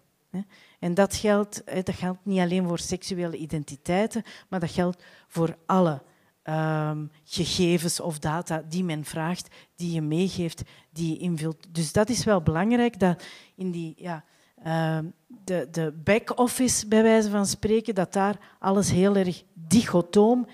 En 0.79 0.95
dat 0.95 1.15
geldt, 1.15 1.63
dat 1.85 1.95
geldt 1.95 2.19
niet 2.23 2.41
alleen 2.41 2.69
voor 2.69 2.79
seksuele 2.79 3.37
identiteiten, 3.37 4.23
maar 4.49 4.61
dat 4.61 4.71
geldt 4.71 5.03
voor 5.29 5.57
alle 5.67 6.03
um, 6.45 7.11
gegevens 7.25 8.01
of 8.01 8.19
data 8.19 8.63
die 8.69 8.85
men 8.85 9.05
vraagt, 9.05 9.55
die 9.77 9.93
je 9.93 10.03
meegeeft, 10.03 10.63
die 10.91 11.11
je 11.11 11.19
invult. 11.19 11.67
Dus 11.71 11.93
dat 11.93 12.09
is 12.09 12.25
wel 12.25 12.43
belangrijk 12.43 12.99
dat 12.99 13.23
in 13.55 13.71
die 13.71 13.95
ja, 13.97 14.25
Ehm, 14.65 15.05
de, 15.45 15.69
de 15.71 15.93
back-office, 16.05 16.89
bij 16.89 17.03
wijze 17.03 17.31
van 17.31 17.47
spreken, 17.47 17.95
dat 17.95 18.13
daar 18.13 18.39
alles 18.59 18.91
heel 18.91 19.17
erg 19.17 19.43
dichotoom 19.55 20.47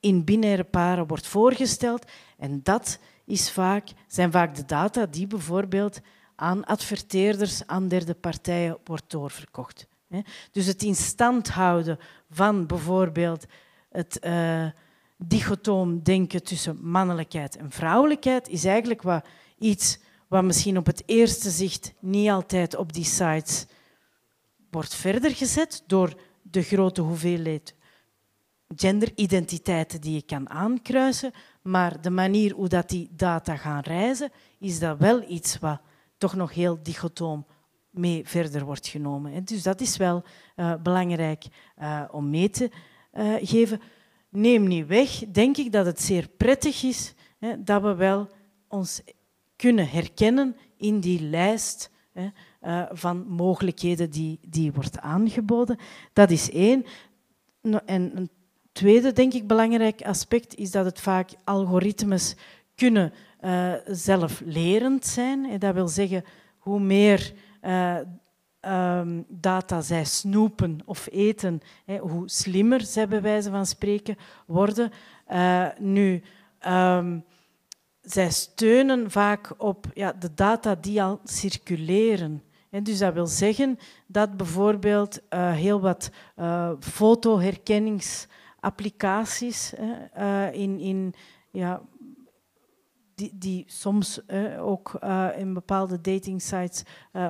in 0.00 0.24
binaire 0.24 0.64
paren 0.64 1.06
wordt 1.06 1.26
voorgesteld. 1.26 2.10
En 2.38 2.60
dat 2.62 2.98
is 3.24 3.50
vaak, 3.50 3.88
zijn 4.06 4.32
vaak 4.32 4.54
de 4.54 4.64
data 4.64 5.06
die 5.06 5.26
bijvoorbeeld 5.26 6.00
aan 6.36 6.64
adverteerders, 6.64 7.66
aan 7.66 7.88
derde 7.88 8.14
partijen 8.14 8.78
wordt 8.84 9.10
doorverkocht. 9.10 9.86
Dus 10.50 10.66
het 10.66 10.82
in 10.82 10.94
stand 10.94 11.48
houden 11.48 11.98
van 12.30 12.66
bijvoorbeeld 12.66 13.44
het 13.90 14.18
uh, 14.24 14.66
dichotoom 15.16 16.02
denken 16.02 16.42
tussen 16.42 16.78
mannelijkheid 16.80 17.56
en 17.56 17.70
vrouwelijkheid 17.70 18.48
is 18.48 18.64
eigenlijk 18.64 19.02
wat 19.02 19.26
iets 19.58 19.98
wat 20.32 20.44
misschien 20.44 20.78
op 20.78 20.86
het 20.86 21.02
eerste 21.06 21.50
zicht 21.50 21.92
niet 22.00 22.28
altijd 22.28 22.76
op 22.76 22.92
die 22.92 23.04
sites 23.04 23.66
wordt 24.70 24.94
verder 24.94 25.30
gezet 25.30 25.82
door 25.86 26.14
de 26.42 26.62
grote 26.62 27.00
hoeveelheid 27.00 27.74
genderidentiteiten 28.76 30.00
die 30.00 30.14
je 30.14 30.22
kan 30.22 30.50
aankruisen. 30.50 31.32
Maar 31.62 32.00
de 32.00 32.10
manier 32.10 32.52
hoe 32.52 32.68
dat 32.68 32.88
die 32.88 33.08
data 33.10 33.56
gaan 33.56 33.80
reizen, 33.80 34.30
is 34.58 34.78
dat 34.78 34.98
wel 34.98 35.30
iets 35.30 35.58
wat 35.58 35.80
toch 36.18 36.34
nog 36.34 36.54
heel 36.54 36.82
dichotoom 36.82 37.46
mee 37.90 38.22
verder 38.28 38.64
wordt 38.64 38.86
genomen. 38.86 39.44
Dus 39.44 39.62
dat 39.62 39.80
is 39.80 39.96
wel 39.96 40.24
uh, 40.56 40.74
belangrijk 40.82 41.44
uh, 41.78 42.02
om 42.10 42.30
mee 42.30 42.50
te 42.50 42.70
uh, 43.14 43.34
geven. 43.42 43.80
Neem 44.28 44.66
niet 44.66 44.86
weg, 44.86 45.24
denk 45.28 45.56
ik 45.56 45.72
dat 45.72 45.86
het 45.86 46.00
zeer 46.00 46.28
prettig 46.28 46.82
is 46.82 47.14
hè, 47.38 47.62
dat 47.62 47.82
we 47.82 47.94
wel 47.94 48.28
ons 48.68 49.02
kunnen 49.62 49.88
herkennen 49.88 50.56
in 50.76 51.00
die 51.00 51.22
lijst 51.22 51.90
hè, 52.12 52.28
uh, 52.62 52.84
van 52.92 53.26
mogelijkheden 53.28 54.10
die, 54.10 54.38
die 54.48 54.72
wordt 54.72 54.98
aangeboden. 54.98 55.78
Dat 56.12 56.30
is 56.30 56.50
één. 56.50 56.84
En 57.84 58.16
een 58.16 58.30
tweede, 58.72 59.12
denk 59.12 59.32
ik, 59.32 59.46
belangrijk 59.46 60.02
aspect 60.02 60.54
is 60.54 60.70
dat 60.70 60.84
het 60.84 61.00
vaak 61.00 61.30
algoritmes 61.44 62.36
kunnen 62.74 63.12
uh, 63.40 63.72
zelflerend 63.86 65.06
zijn. 65.06 65.58
Dat 65.58 65.74
wil 65.74 65.88
zeggen, 65.88 66.24
hoe 66.58 66.80
meer 66.80 67.32
uh, 67.62 67.96
um, 68.60 69.24
data 69.28 69.80
zij 69.80 70.04
snoepen 70.04 70.78
of 70.84 71.08
eten, 71.10 71.60
hè, 71.84 71.98
hoe 71.98 72.28
slimmer 72.28 72.80
zij 72.80 73.08
bij 73.08 73.22
wijze 73.22 73.50
van 73.50 73.66
spreken 73.66 74.16
worden. 74.46 74.90
Nu, 75.78 76.22
um, 76.66 77.24
zij 78.02 78.30
steunen 78.30 79.10
vaak 79.10 79.54
op 79.56 79.86
ja, 79.94 80.12
de 80.12 80.34
data 80.34 80.74
die 80.74 81.02
al 81.02 81.20
circuleren. 81.24 82.42
dus 82.82 82.98
dat 82.98 83.14
wil 83.14 83.26
zeggen 83.26 83.78
dat 84.06 84.36
bijvoorbeeld 84.36 85.20
uh, 85.30 85.52
heel 85.52 85.80
wat 85.80 86.10
uh, 86.36 86.70
fotoherkenningsapplicaties 86.80 89.72
uh, 90.18 90.52
in, 90.52 90.78
in, 90.78 91.14
ja, 91.50 91.82
die, 93.14 93.32
die 93.34 93.64
soms 93.66 94.20
ook 94.58 94.98
in 95.36 95.54
bepaalde 95.54 96.00
datingsites 96.00 96.82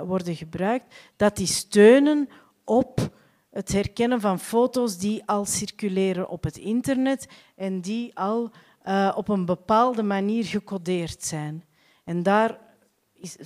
worden 0.04 0.36
gebruikt, 0.36 0.94
dat 1.16 1.36
die 1.36 1.46
steunen 1.46 2.28
op 2.64 3.10
het 3.52 3.72
herkennen 3.72 4.20
van 4.20 4.38
foto's 4.38 4.98
die 4.98 5.22
al 5.26 5.44
circuleren 5.44 6.28
op 6.28 6.44
het 6.44 6.56
internet 6.56 7.28
en 7.56 7.80
die 7.80 8.18
al 8.18 8.50
uh, 8.84 9.12
op 9.16 9.28
een 9.28 9.44
bepaalde 9.44 10.02
manier 10.02 10.44
gecodeerd 10.44 11.22
zijn. 11.22 11.64
En 12.04 12.22
daar 12.22 12.58
is, 13.12 13.36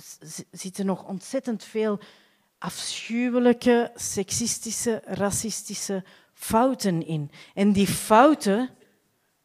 zitten 0.51 0.85
nog 0.85 1.03
ontzettend 1.03 1.63
veel 1.63 1.99
afschuwelijke, 2.57 3.91
seksistische, 3.95 5.01
racistische 5.05 6.03
fouten 6.33 7.05
in. 7.05 7.31
En 7.53 7.71
die 7.71 7.87
fouten, 7.87 8.69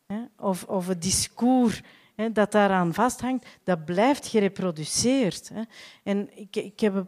hè, 0.06 0.22
of, 0.38 0.64
of 0.64 0.86
het 0.86 1.02
discours 1.02 1.80
hè, 2.14 2.32
dat 2.32 2.52
daaraan 2.52 2.94
vasthangt, 2.94 3.46
dat 3.64 3.84
blijft 3.84 4.26
gereproduceerd. 4.26 5.50
Hè. 5.54 5.62
En 6.02 6.38
ik, 6.38 6.56
ik 6.56 6.80
heb 6.80 7.06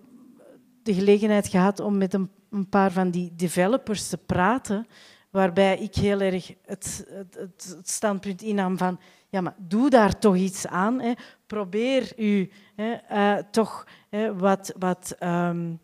de 0.83 0.95
gelegenheid 0.95 1.49
gehad 1.49 1.81
om 1.81 1.99
met 1.99 2.15
een 2.15 2.69
paar 2.69 2.93
van 2.93 3.11
die 3.11 3.33
developers 3.35 4.09
te 4.09 4.19
praten, 4.19 4.87
waarbij 5.35 5.79
ik 5.79 5.95
heel 5.95 6.21
erg 6.21 6.55
het, 6.65 7.07
het, 7.09 7.35
het, 7.35 7.81
standpunt 7.83 8.43
innam 8.43 8.79
van 8.79 9.01
ja, 9.29 9.41
maar 9.41 9.55
doe 9.57 9.91
daar 9.91 10.19
toch 10.19 10.37
iets 10.37 10.67
aan. 10.67 11.01
Hè. 11.01 11.13
Probeer 11.47 12.13
u 12.17 12.51
hè, 12.77 12.97
uh, 13.11 13.43
toch 13.51 13.87
hè, 14.11 14.37
wat, 14.37 14.75
wat 14.79 15.17
um, 15.21 15.81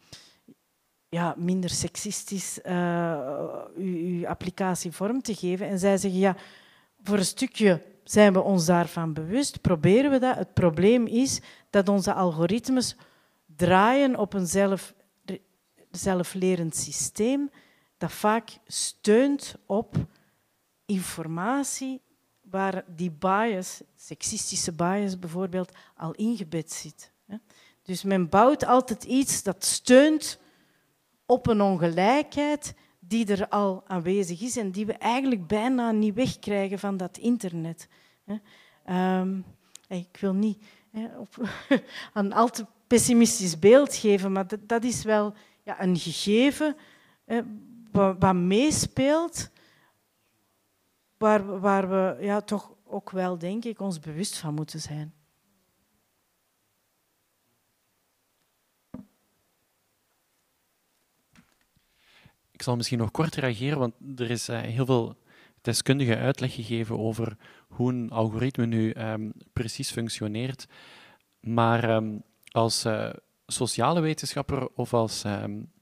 ja, 1.08 1.34
minder 1.36 1.70
seksistisch 1.70 2.58
uh, 2.66 3.18
uw, 3.76 3.96
uw 3.96 4.26
applicatie 4.26 4.92
vorm 4.92 5.22
te 5.22 5.34
geven. 5.34 5.68
En 5.68 5.78
zij 5.78 5.96
zeggen 5.96 6.20
ja, 6.20 6.36
voor 7.02 7.18
een 7.18 7.24
stukje 7.24 7.82
zijn 8.04 8.32
we 8.32 8.40
ons 8.40 8.66
daarvan 8.66 9.12
bewust, 9.12 9.60
proberen 9.60 10.10
we 10.10 10.18
dat. 10.18 10.36
Het 10.36 10.54
probleem 10.54 11.06
is 11.06 11.40
dat 11.70 11.88
onze 11.88 12.12
algoritmes 12.12 12.96
draaien 13.56 14.16
op 14.16 14.34
een 14.34 14.46
zelf, 14.46 14.94
zelflerend 15.90 16.76
systeem 16.76 17.50
dat 18.00 18.12
vaak 18.12 18.58
steunt 18.66 19.54
op 19.66 19.96
informatie 20.86 22.00
waar 22.40 22.84
die 22.86 23.10
bias, 23.10 23.80
seksistische 23.96 24.72
bias 24.72 25.18
bijvoorbeeld, 25.18 25.72
al 25.96 26.12
ingebed 26.12 26.72
zit. 26.72 27.12
Dus 27.82 28.02
men 28.02 28.28
bouwt 28.28 28.66
altijd 28.66 29.04
iets 29.04 29.42
dat 29.42 29.64
steunt 29.64 30.38
op 31.26 31.46
een 31.46 31.60
ongelijkheid 31.60 32.74
die 32.98 33.26
er 33.26 33.48
al 33.48 33.82
aanwezig 33.86 34.40
is 34.40 34.56
en 34.56 34.70
die 34.70 34.86
we 34.86 34.92
eigenlijk 34.92 35.46
bijna 35.46 35.90
niet 35.90 36.14
wegkrijgen 36.14 36.78
van 36.78 36.96
dat 36.96 37.18
internet. 37.18 37.88
Um, 38.90 39.44
ik 39.88 40.16
wil 40.20 40.34
niet 40.34 40.64
een 42.14 42.32
al 42.32 42.48
te 42.48 42.66
pessimistisch 42.86 43.58
beeld 43.58 43.94
geven, 43.94 44.32
maar 44.32 44.46
dat, 44.66 44.84
is 44.84 45.02
wel 45.02 45.34
een 45.64 45.96
gegeven 45.96 46.76
wat, 47.92 48.34
meespeelt, 48.34 49.50
waar, 51.16 51.60
waar 51.60 51.88
we 51.88 52.24
ja, 52.24 52.40
toch 52.40 52.72
ook 52.84 53.10
wel, 53.10 53.38
denk 53.38 53.64
ik, 53.64 53.80
ons 53.80 53.98
bewust 53.98 54.38
van 54.38 54.54
moeten 54.54 54.80
zijn. 54.80 55.14
Ik 62.50 62.62
zal 62.66 62.76
misschien 62.76 62.98
nog 62.98 63.10
kort 63.10 63.34
reageren, 63.34 63.78
want 63.78 63.94
er 64.16 64.30
is 64.30 64.48
uh, 64.48 64.60
heel 64.60 64.86
veel 64.86 65.16
deskundige 65.60 66.16
uitleg 66.16 66.54
gegeven 66.54 66.98
over 66.98 67.36
hoe 67.68 67.92
een 67.92 68.10
algoritme 68.10 68.66
nu 68.66 68.94
um, 68.94 69.32
precies 69.52 69.90
functioneert. 69.90 70.66
Maar 71.40 71.90
um, 71.90 72.22
als 72.50 72.84
uh, 72.84 73.10
sociale 73.46 74.00
wetenschapper 74.00 74.68
of 74.74 74.94
als 74.94 75.24
um, 75.24 75.72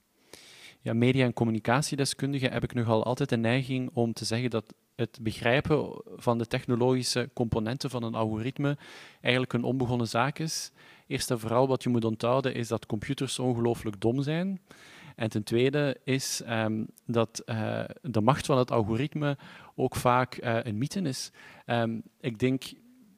ja, 0.89 0.94
media- 0.94 1.24
en 1.24 1.32
communicatiedeskundige 1.32 2.48
heb 2.48 2.62
ik 2.62 2.74
nogal 2.74 3.05
altijd 3.05 3.28
de 3.28 3.36
neiging 3.36 3.90
om 3.93 4.12
te 4.12 4.24
zeggen 4.24 4.51
dat 4.51 4.74
het 4.94 5.19
begrijpen 5.23 6.02
van 6.16 6.39
de 6.39 6.47
technologische 6.47 7.31
componenten 7.35 7.90
van 7.90 8.02
een 8.02 8.15
algoritme 8.15 8.77
eigenlijk 9.20 9.52
een 9.52 9.62
onbegonnen 9.65 10.09
zaak 10.09 10.39
is. 10.39 10.73
Eerst 11.06 11.31
en 11.31 11.40
vooral 11.40 11.69
wat 11.69 11.82
je 11.82 11.89
moet 11.89 12.05
onthouden 12.05 12.55
is 12.55 12.69
dat 12.69 12.86
computers 12.86 13.39
ongelooflijk 13.39 14.01
dom 14.01 14.23
zijn. 14.23 14.60
En 15.16 15.28
ten 15.28 15.43
tweede 15.43 16.01
is 16.05 16.43
um, 16.48 16.86
dat 17.06 17.43
uh, 17.47 17.85
de 18.02 18.20
macht 18.20 18.47
van 18.47 18.59
het 18.59 18.70
algoritme 18.70 19.36
ook 19.74 19.97
vaak 19.97 20.43
uh, 20.43 20.59
een 20.62 20.78
mythe 20.78 21.01
is. 21.01 21.31
Um, 21.66 22.02
ik 22.20 22.39
denk 22.39 22.62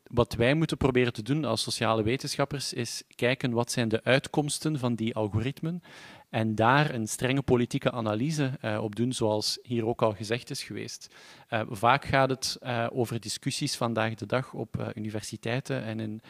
wat 0.04 0.34
wij 0.34 0.54
moeten 0.54 0.76
proberen 0.76 1.12
te 1.12 1.22
doen 1.22 1.44
als 1.44 1.62
sociale 1.62 2.02
wetenschappers 2.02 2.72
is 2.72 3.02
kijken 3.14 3.52
wat 3.52 3.70
zijn 3.70 3.88
de 3.88 4.04
uitkomsten 4.04 4.78
van 4.78 4.94
die 4.94 5.14
algoritmen 5.14 5.82
en 6.30 6.54
daar 6.54 6.94
een 6.94 7.06
strenge 7.06 7.42
politieke 7.42 7.90
analyse 7.90 8.50
uh, 8.64 8.82
op 8.82 8.96
doen, 8.96 9.12
zoals 9.12 9.58
hier 9.62 9.86
ook 9.86 10.02
al 10.02 10.12
gezegd 10.12 10.50
is 10.50 10.62
geweest. 10.62 11.14
Uh, 11.50 11.60
vaak 11.68 12.04
gaat 12.04 12.30
het 12.30 12.58
uh, 12.62 12.86
over 12.92 13.20
discussies 13.20 13.76
vandaag 13.76 14.14
de 14.14 14.26
dag 14.26 14.54
op 14.54 14.92
universiteiten 14.94 15.82
en 15.82 16.00
in 16.00 16.20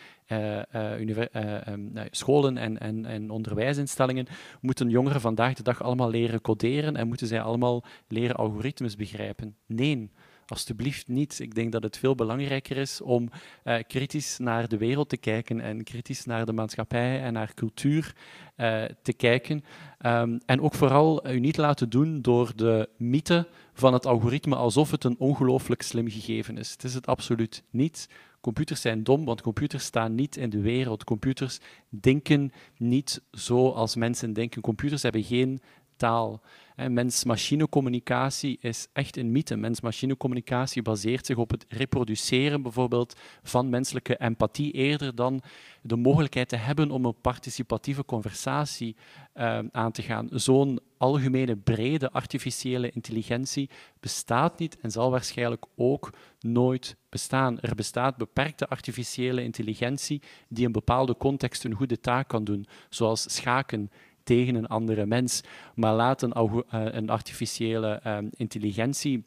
um, 1.69 1.93
scholen 2.11 2.57
en, 2.57 2.79
en, 2.79 3.07
en, 3.07 3.31
onderwijsinstellingen. 3.31 4.27
Moeten 4.61 4.89
jongeren 4.89 5.21
vandaag 5.21 5.55
de 5.55 5.63
dag 5.63 5.83
allemaal 5.83 6.11
leren 6.11 6.41
coderen 6.41 6.97
en 6.97 7.09
moeten 7.09 7.27
zij 7.27 7.41
allemaal 7.41 7.85
leren 8.09 8.37
algoritmes 8.37 8.97
begrijpen? 8.97 9.57
Nee. 9.67 10.11
Alsjeblieft 10.51 11.09
niet. 11.09 11.39
Ik 11.41 11.55
denk 11.55 11.73
dat 11.73 11.83
het 11.83 11.99
veel 11.99 12.15
belangrijker 12.15 12.77
is 12.77 13.01
om 13.01 13.31
uh, 13.65 13.77
kritisch 13.87 14.39
naar 14.39 14.69
de 14.69 14.77
wereld 14.77 15.09
te 15.09 15.17
kijken 15.17 15.61
en 15.61 15.85
kritisch 15.85 16.25
naar 16.25 16.47
de 16.47 16.53
maatschappij 16.53 17.23
en 17.23 17.33
naar 17.33 17.55
cultuur 17.55 18.15
uh, 18.57 18.85
te 19.03 19.13
kijken. 19.13 19.65
Um, 20.07 20.41
en 20.47 20.61
ook 20.61 20.75
vooral 20.75 21.29
u 21.29 21.41
niet 21.41 21.57
laten 21.57 21.91
doen 21.91 22.23
door 22.23 22.53
de 22.57 22.89
mythe 22.97 23.47
van 23.73 23.93
het 23.93 24.07
algoritme 24.07 24.57
alsof 24.57 24.91
het 24.91 25.05
een 25.05 25.19
ongelooflijk 25.19 25.83
slim 25.83 26.09
gegeven 26.09 26.59
is. 26.59 26.71
Het 26.71 26.85
is 26.85 26.95
het 26.95 27.07
absoluut 27.07 27.63
niet. 27.71 28.09
Computers 28.41 28.81
zijn 28.81 29.05
dom, 29.05 29.25
want 29.25 29.43
computers 29.43 29.85
staan 29.85 30.15
niet 30.15 30.37
in 30.37 30.51
de 30.51 30.61
wereld. 30.61 31.05
Computers 31.05 31.59
denken 31.89 32.53
niet 32.77 33.23
zoals 33.31 33.97
mensen 33.97 34.33
denken. 34.33 34.63
Computers 34.63 35.03
hebben 35.03 35.25
geen 35.25 35.61
taal. 35.97 36.41
Mens-machine 36.89 37.69
communicatie 37.69 38.59
is 38.61 38.89
echt 38.93 39.17
een 39.17 39.33
mythe. 39.33 39.57
Mens-machine 39.57 40.17
communicatie 40.17 40.83
baseert 40.83 41.27
zich 41.27 41.37
op 41.37 41.51
het 41.51 41.65
reproduceren 41.69 42.63
bijvoorbeeld 42.63 43.17
van 43.43 43.69
menselijke 43.69 44.17
empathie 44.17 44.73
eerder 44.73 45.15
dan 45.15 45.43
de 45.83 45.97
mogelijkheid 45.97 46.49
te 46.49 46.57
hebben 46.57 46.91
om 46.91 47.05
een 47.05 47.21
participatieve 47.21 48.05
conversatie 48.05 48.97
uh, 49.35 49.59
aan 49.73 49.93
te 49.93 50.03
gaan. 50.03 50.29
Zo'n 50.31 50.81
algemene 50.97 51.57
brede 51.57 52.11
artificiële 52.11 52.91
intelligentie 52.91 53.71
bestaat 54.01 54.59
niet 54.59 54.79
en 54.81 54.91
zal 54.91 55.11
waarschijnlijk 55.11 55.65
ook 55.77 56.13
nooit 56.41 56.97
bestaan. 57.09 57.61
Er 57.61 57.75
bestaat 57.75 58.17
beperkte 58.17 58.69
artificiële 58.69 59.43
intelligentie 59.43 60.23
die 60.49 60.67
in 60.67 60.73
bepaalde 60.73 61.17
contexten 61.17 61.71
een 61.71 61.77
goede 61.77 62.01
taak 62.01 62.29
kan 62.29 62.45
doen, 62.45 62.67
zoals 62.89 63.35
schaken 63.35 63.91
tegen 64.23 64.55
een 64.55 64.67
andere 64.67 65.07
mens. 65.07 65.41
Maar 65.75 65.95
laat 65.95 66.23
een, 66.23 66.33
uh, 66.37 66.63
een 66.71 67.11
artificiële 67.11 68.01
uh, 68.07 68.19
intelligentie 68.31 69.25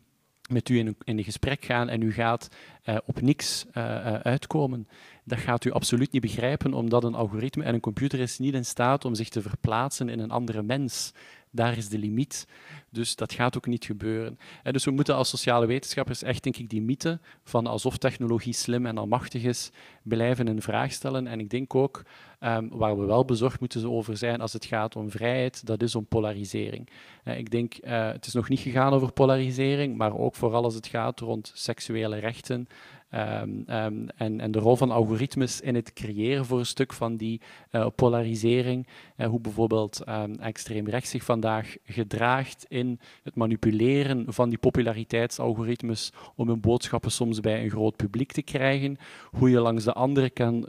met 0.50 0.70
u 0.70 0.78
in 0.78 0.96
een, 1.06 1.24
gesprek 1.24 1.66
gaan 1.66 1.90
en 1.90 2.02
u 2.02 2.14
gaat 2.14 2.48
uh, 2.86 2.98
op 3.06 3.22
niks 3.22 3.66
uh, 3.74 4.14
uitkomen. 4.14 4.88
Dat 5.24 5.40
gaat 5.40 5.66
u 5.66 5.72
absoluut 5.72 6.12
niet 6.12 6.22
begrijpen, 6.22 6.74
omdat 6.74 7.04
een 7.04 7.16
algoritme 7.16 7.64
en 7.64 7.74
een 7.74 7.80
computer 7.80 8.20
is 8.20 8.40
niet 8.40 8.54
in 8.54 8.66
staat 8.66 9.06
om 9.06 9.16
zich 9.16 9.30
te 9.30 9.42
verplaatsen 9.42 10.10
in 10.10 10.20
een 10.20 10.32
andere 10.32 10.62
mens. 10.62 11.14
Daar 11.56 11.78
is 11.78 11.90
de 11.90 11.98
limiet. 11.98 12.48
Dus 12.90 13.16
dat 13.16 13.34
gaat 13.34 13.58
ook 13.58 13.66
niet 13.66 13.86
gebeuren. 13.86 14.38
En 14.64 14.74
dus 14.74 14.86
we 14.86 14.92
moeten 14.92 15.16
als 15.16 15.30
sociale 15.30 15.66
wetenschappers 15.66 16.24
echt, 16.24 16.44
denk 16.44 16.58
ik, 16.58 16.70
die 16.70 16.82
mythe 16.82 17.20
van 17.44 17.68
alsof 17.68 17.98
technologie 17.98 18.54
slim 18.54 18.86
en 18.86 18.98
almachtig 18.98 19.44
is, 19.44 19.72
blijven 20.04 20.48
in 20.48 20.62
vraag 20.62 20.92
stellen. 20.92 21.28
En 21.28 21.40
ik 21.40 21.50
denk 21.50 21.76
ook, 21.76 22.02
um, 22.40 22.70
waar 22.72 23.00
we 23.00 23.06
wel 23.06 23.26
bezorgd 23.26 23.60
moeten 23.60 23.92
over 23.92 24.18
zijn 24.18 24.42
als 24.42 24.54
het 24.54 24.66
gaat 24.66 24.96
om 24.96 25.12
vrijheid, 25.12 25.66
dat 25.66 25.82
is 25.82 25.96
om 25.96 26.06
polarisering. 26.06 26.90
Ik 27.24 27.52
denk, 27.52 27.76
uh, 27.84 28.08
het 28.12 28.26
is 28.26 28.34
nog 28.34 28.50
niet 28.50 28.60
gegaan 28.60 28.94
over 28.94 29.12
polarisering, 29.12 29.98
maar 29.98 30.18
ook 30.18 30.36
vooral 30.36 30.64
als 30.64 30.76
het 30.76 30.88
gaat 30.88 31.20
rond 31.20 31.52
seksuele 31.54 32.18
rechten, 32.18 32.68
Um, 33.16 33.64
um, 33.68 34.08
en, 34.16 34.40
en, 34.40 34.52
de 34.52 34.60
rol 34.60 34.76
van 34.76 34.92
algoritmes 34.92 35.62
in 35.62 35.76
het 35.76 35.94
creëren 35.94 36.46
voor 36.46 36.60
een 36.60 36.66
stuk 36.66 36.94
van 36.94 37.18
die 37.18 37.42
uh, 37.72 37.88
polarisering. 37.96 38.88
Uh, 39.18 39.28
hoe 39.28 39.40
bijvoorbeeld 39.40 40.02
um, 40.10 40.36
extreem 40.40 40.88
rechts 40.88 41.10
zich 41.10 41.24
vandaag 41.24 41.76
gedraagt 41.84 42.66
in 42.70 43.00
het 43.24 43.36
manipuleren 43.36 44.34
van 44.34 44.50
die 44.50 44.58
populariteitsalgoritmes 44.58 46.12
om 46.36 46.48
hun 46.48 46.60
boodschappen 46.60 47.12
soms 47.12 47.40
bij 47.40 47.64
een 47.64 47.70
groot 47.70 47.96
publiek 47.96 48.32
te 48.32 48.42
krijgen. 48.42 48.98
Hoe 49.32 49.50
je 49.50 49.60
langs 49.60 49.84
de 49.84 49.94
andere 49.94 50.30
kant 50.30 50.68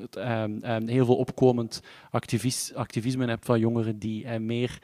heel 0.87 1.05
veel 1.05 1.17
opkomend 1.17 1.83
activisme 2.75 3.27
hebt 3.27 3.45
van 3.45 3.59
jongeren 3.59 3.99
die 3.99 4.25
uh, 4.25 4.37
meer 4.37 4.79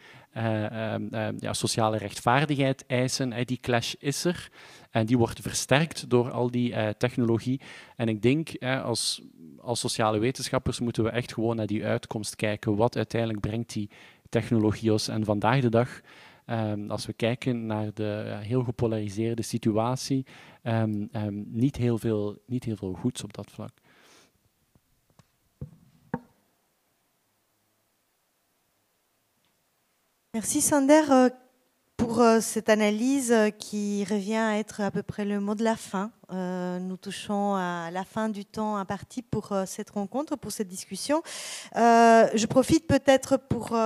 ja, 1.38 1.52
sociale 1.52 1.96
rechtvaardigheid 1.96 2.86
eisen. 2.86 3.46
die 3.46 3.58
clash 3.60 3.94
is 3.98 4.24
er. 4.24 4.50
En 4.90 5.06
die 5.06 5.18
wordt 5.18 5.40
versterkt 5.40 6.10
door 6.10 6.30
al 6.30 6.50
die 6.50 6.70
uh, 6.70 6.88
technologie. 6.88 7.60
En 7.96 8.08
ik 8.08 8.22
denk, 8.22 8.48
als, 8.62 9.22
als 9.58 9.80
sociale 9.80 10.18
wetenschappers 10.18 10.80
moeten 10.80 11.04
we 11.04 11.10
echt 11.10 11.32
gewoon 11.34 11.56
naar 11.56 11.66
die 11.66 11.84
uitkomst 11.84 12.36
kijken. 12.36 12.76
Wat 12.76 12.96
uiteindelijk 12.96 13.40
brengt 13.40 13.72
die 13.72 13.90
technologie 14.28 14.92
ons? 14.92 15.08
En 15.08 15.24
vandaag 15.24 15.60
de 15.60 15.68
dag, 15.68 16.00
um, 16.46 16.90
als 16.90 17.06
we 17.06 17.12
kijken 17.12 17.66
naar 17.66 17.94
de 17.94 18.38
heel 18.40 18.62
gepolariseerde 18.62 19.42
situatie, 19.42 20.26
niet, 21.44 21.76
heel 21.76 21.98
veel, 21.98 22.38
niet 22.46 22.64
heel 22.64 22.76
veel 22.76 22.92
goeds 22.92 23.22
op 23.22 23.32
dat 23.34 23.50
vlak. 23.50 23.72
Merci 30.34 30.60
Sander. 30.60 31.02
Euh, 31.10 31.30
pour 31.96 32.24
cette 32.40 32.70
analyse 32.70 33.34
qui 33.58 34.04
revient 34.04 34.36
à 34.36 34.58
être 34.58 34.80
à 34.80 34.90
peu 34.90 35.02
près 35.02 35.26
le 35.26 35.38
mot 35.38 35.54
de 35.54 35.62
la 35.62 35.76
fin. 35.76 36.10
nous 36.30 36.96
touchons 36.96 37.56
à 37.56 37.90
la 37.92 38.04
fin 38.04 38.30
du 38.30 38.46
temps 38.46 38.78
imparti 38.78 39.20
pour 39.20 39.52
cette 39.66 39.90
rencontre, 39.90 40.34
pour 40.34 40.50
cette 40.50 40.66
discussion. 40.66 41.22
je 41.74 42.46
profite 42.46 42.86
peut-être 42.86 43.36
pour 43.36 43.76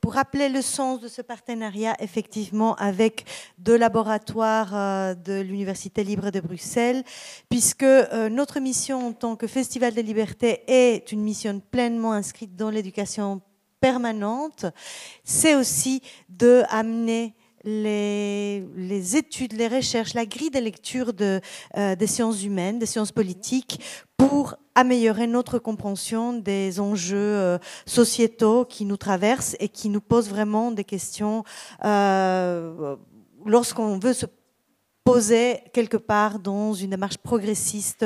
pour 0.00 0.14
rappeler 0.14 0.48
le 0.48 0.62
sens 0.62 1.00
de 1.00 1.08
ce 1.08 1.22
partenariat, 1.22 1.96
effectivement, 2.00 2.74
avec 2.76 3.24
deux 3.58 3.76
laboratoires 3.76 4.74
euh, 4.74 5.14
de 5.14 5.40
l'Université 5.40 6.04
libre 6.04 6.30
de 6.30 6.40
Bruxelles, 6.40 7.02
puisque 7.48 7.82
euh, 7.82 8.28
notre 8.28 8.60
mission 8.60 9.08
en 9.08 9.12
tant 9.12 9.36
que 9.36 9.46
Festival 9.46 9.94
des 9.94 10.02
libertés 10.02 10.62
est 10.66 11.12
une 11.12 11.22
mission 11.22 11.60
pleinement 11.70 12.12
inscrite 12.12 12.56
dans 12.56 12.70
l'éducation 12.70 13.40
permanente, 13.80 14.66
c'est 15.24 15.54
aussi 15.54 16.02
de 16.28 16.62
amener 16.68 17.34
les, 17.64 19.16
études, 19.16 19.52
les 19.52 19.68
recherches, 19.68 20.14
la 20.14 20.26
grille 20.26 20.50
de 20.50 20.58
lecture 20.58 21.12
de, 21.12 21.40
euh, 21.76 21.94
des 21.94 22.06
sciences 22.06 22.42
humaines, 22.42 22.78
des 22.78 22.86
sciences 22.86 23.12
politiques, 23.12 23.80
pour 24.16 24.54
améliorer 24.74 25.26
notre 25.26 25.58
compréhension 25.58 26.32
des 26.32 26.80
enjeux 26.80 27.16
euh, 27.18 27.58
sociétaux 27.86 28.64
qui 28.64 28.84
nous 28.84 28.96
traversent 28.96 29.56
et 29.60 29.68
qui 29.68 29.88
nous 29.88 30.00
posent 30.00 30.30
vraiment 30.30 30.70
des 30.70 30.84
questions 30.84 31.44
euh, 31.84 32.96
lorsqu'on 33.44 33.98
veut 33.98 34.12
se 34.12 34.26
posé 35.04 35.62
quelque 35.72 35.96
part 35.96 36.38
dans 36.38 36.74
une 36.74 36.90
démarche 36.90 37.16
progressiste 37.18 38.04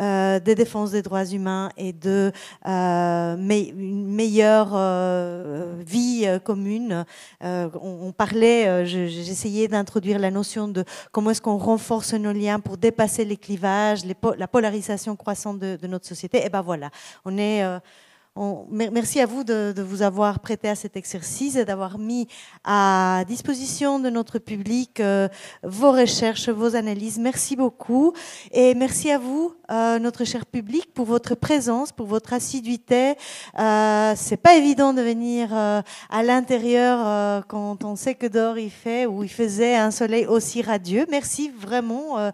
euh, 0.00 0.38
de 0.38 0.52
défense 0.52 0.92
des 0.92 1.02
droits 1.02 1.24
humains 1.24 1.70
et 1.76 1.92
de 1.92 2.32
euh, 2.66 3.36
une 3.36 4.06
meilleure 4.06 4.70
euh, 4.74 5.74
vie 5.84 6.26
commune. 6.44 7.04
On, 7.42 8.12
parlait, 8.12 8.86
j'essayais 8.86 9.68
d'introduire 9.68 10.18
la 10.18 10.30
notion 10.30 10.68
de 10.68 10.84
comment 11.12 11.30
est-ce 11.30 11.42
qu'on 11.42 11.58
renforce 11.58 12.14
nos 12.14 12.32
liens 12.32 12.60
pour 12.60 12.76
dépasser 12.76 13.24
les 13.24 13.36
clivages, 13.36 14.00
la 14.04 14.48
polarisation 14.48 15.16
croissante 15.16 15.58
de, 15.58 15.76
de, 15.76 15.86
notre 15.86 16.06
société. 16.06 16.44
Et 16.44 16.48
ben 16.48 16.62
voilà, 16.62 16.90
on 17.24 17.36
est 17.38 17.62
merci 18.70 19.20
à 19.20 19.26
vous 19.26 19.44
de, 19.44 19.74
vous 19.82 20.02
avoir 20.02 20.40
prêté 20.40 20.68
à 20.68 20.74
cet 20.74 20.96
exercice 20.96 21.56
et 21.56 21.64
d'avoir 21.64 21.98
mis 21.98 22.28
à 22.64 23.24
disposition 23.26 23.98
de 23.98 24.10
notre 24.10 24.38
public 24.38 25.00
euh, 25.00 25.28
vos 25.62 25.92
recherches, 25.92 26.48
vos 26.48 26.76
analyses. 26.76 27.18
Merci 27.18 27.56
beaucoup. 27.56 28.12
Et 28.52 28.74
merci 28.74 29.10
à 29.10 29.18
vous, 29.18 29.54
euh, 29.70 29.98
notre 29.98 30.24
cher 30.24 30.46
public, 30.46 30.92
pour 30.94 31.06
votre 31.06 31.34
présence, 31.34 31.90
pour 31.90 32.06
votre 32.06 32.32
assiduité. 32.32 33.14
Euh, 33.58 34.12
C'est 34.16 34.36
pas 34.36 34.54
évident 34.54 34.92
de 34.92 35.02
venir 35.02 35.48
euh, 35.52 35.82
à 36.10 36.22
l'intérieur 36.22 37.44
quand 37.48 37.84
on 37.84 37.96
sait 37.96 38.14
que 38.14 38.26
dehors 38.26 38.58
il 38.58 38.70
fait 38.70 39.06
ou 39.06 39.22
il 39.22 39.28
faisait 39.28 39.74
un 39.74 39.90
soleil 39.90 40.26
aussi 40.26 40.62
radieux. 40.62 41.06
Merci 41.10 41.50
vraiment 41.50 42.30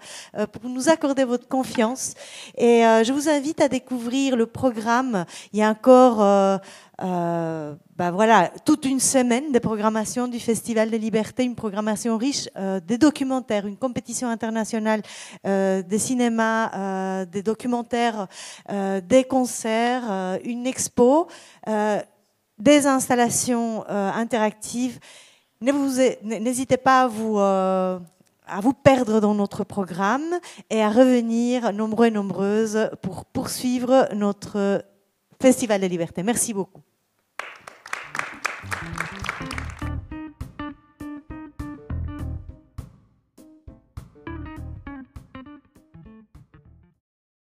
pour 0.53 0.71
nous 0.71 0.89
accorder 0.89 1.25
votre 1.25 1.49
confiance. 1.49 2.15
Et 2.57 2.83
je 2.83 3.13
vous 3.13 3.29
invite 3.29 3.61
à 3.61 3.69
découvrir 3.69 4.37
le 4.37 4.47
programme. 4.47 5.25
Il 5.53 5.59
y 5.59 5.63
a 5.63 5.71
encore 5.71 6.61
euh, 7.01 7.43
euh, 7.63 7.75
bah 7.97 8.11
voilà, 8.11 8.51
toute 8.65 8.85
une 8.85 9.01
semaine 9.01 9.53
de 9.53 9.59
programmation 9.59 10.29
du 10.29 10.41
Festival 10.41 10.91
des 10.91 10.99
Libertés, 10.99 11.45
une 11.45 11.55
programmation 11.55 12.17
riche 12.17 12.49
euh, 12.57 12.81
des 12.81 12.99
documentaires, 12.99 13.67
une 13.67 13.77
compétition 13.77 14.29
internationale 14.29 15.03
des 15.45 15.99
cinémas, 15.99 17.25
des 17.27 17.43
documentaires, 17.43 18.27
des 18.69 19.25
concerts, 19.25 20.39
une 20.45 20.67
expo, 20.67 21.29
des 22.59 22.87
installations 22.87 23.85
interactives. 23.89 24.99
N'hésitez 25.61 26.77
pas 26.77 27.03
à 27.03 27.07
vous 27.09 27.39
à 27.39 28.61
vous 28.61 28.73
perdre 28.73 29.21
dans 29.21 29.35
notre 29.35 29.65
programme 29.65 30.39
et 30.69 30.83
à 30.83 30.91
revenir 30.91 31.73
nombreux 31.73 32.07
et 32.07 32.11
nombreuses 32.11 32.91
pour 33.01 33.25
poursuivre 33.25 34.09
notre 34.15 34.85
Festival 35.43 35.81
de 35.81 35.89
Liberté. 35.89 36.23
Merci 36.23 36.55
beaucoup. 36.55 36.83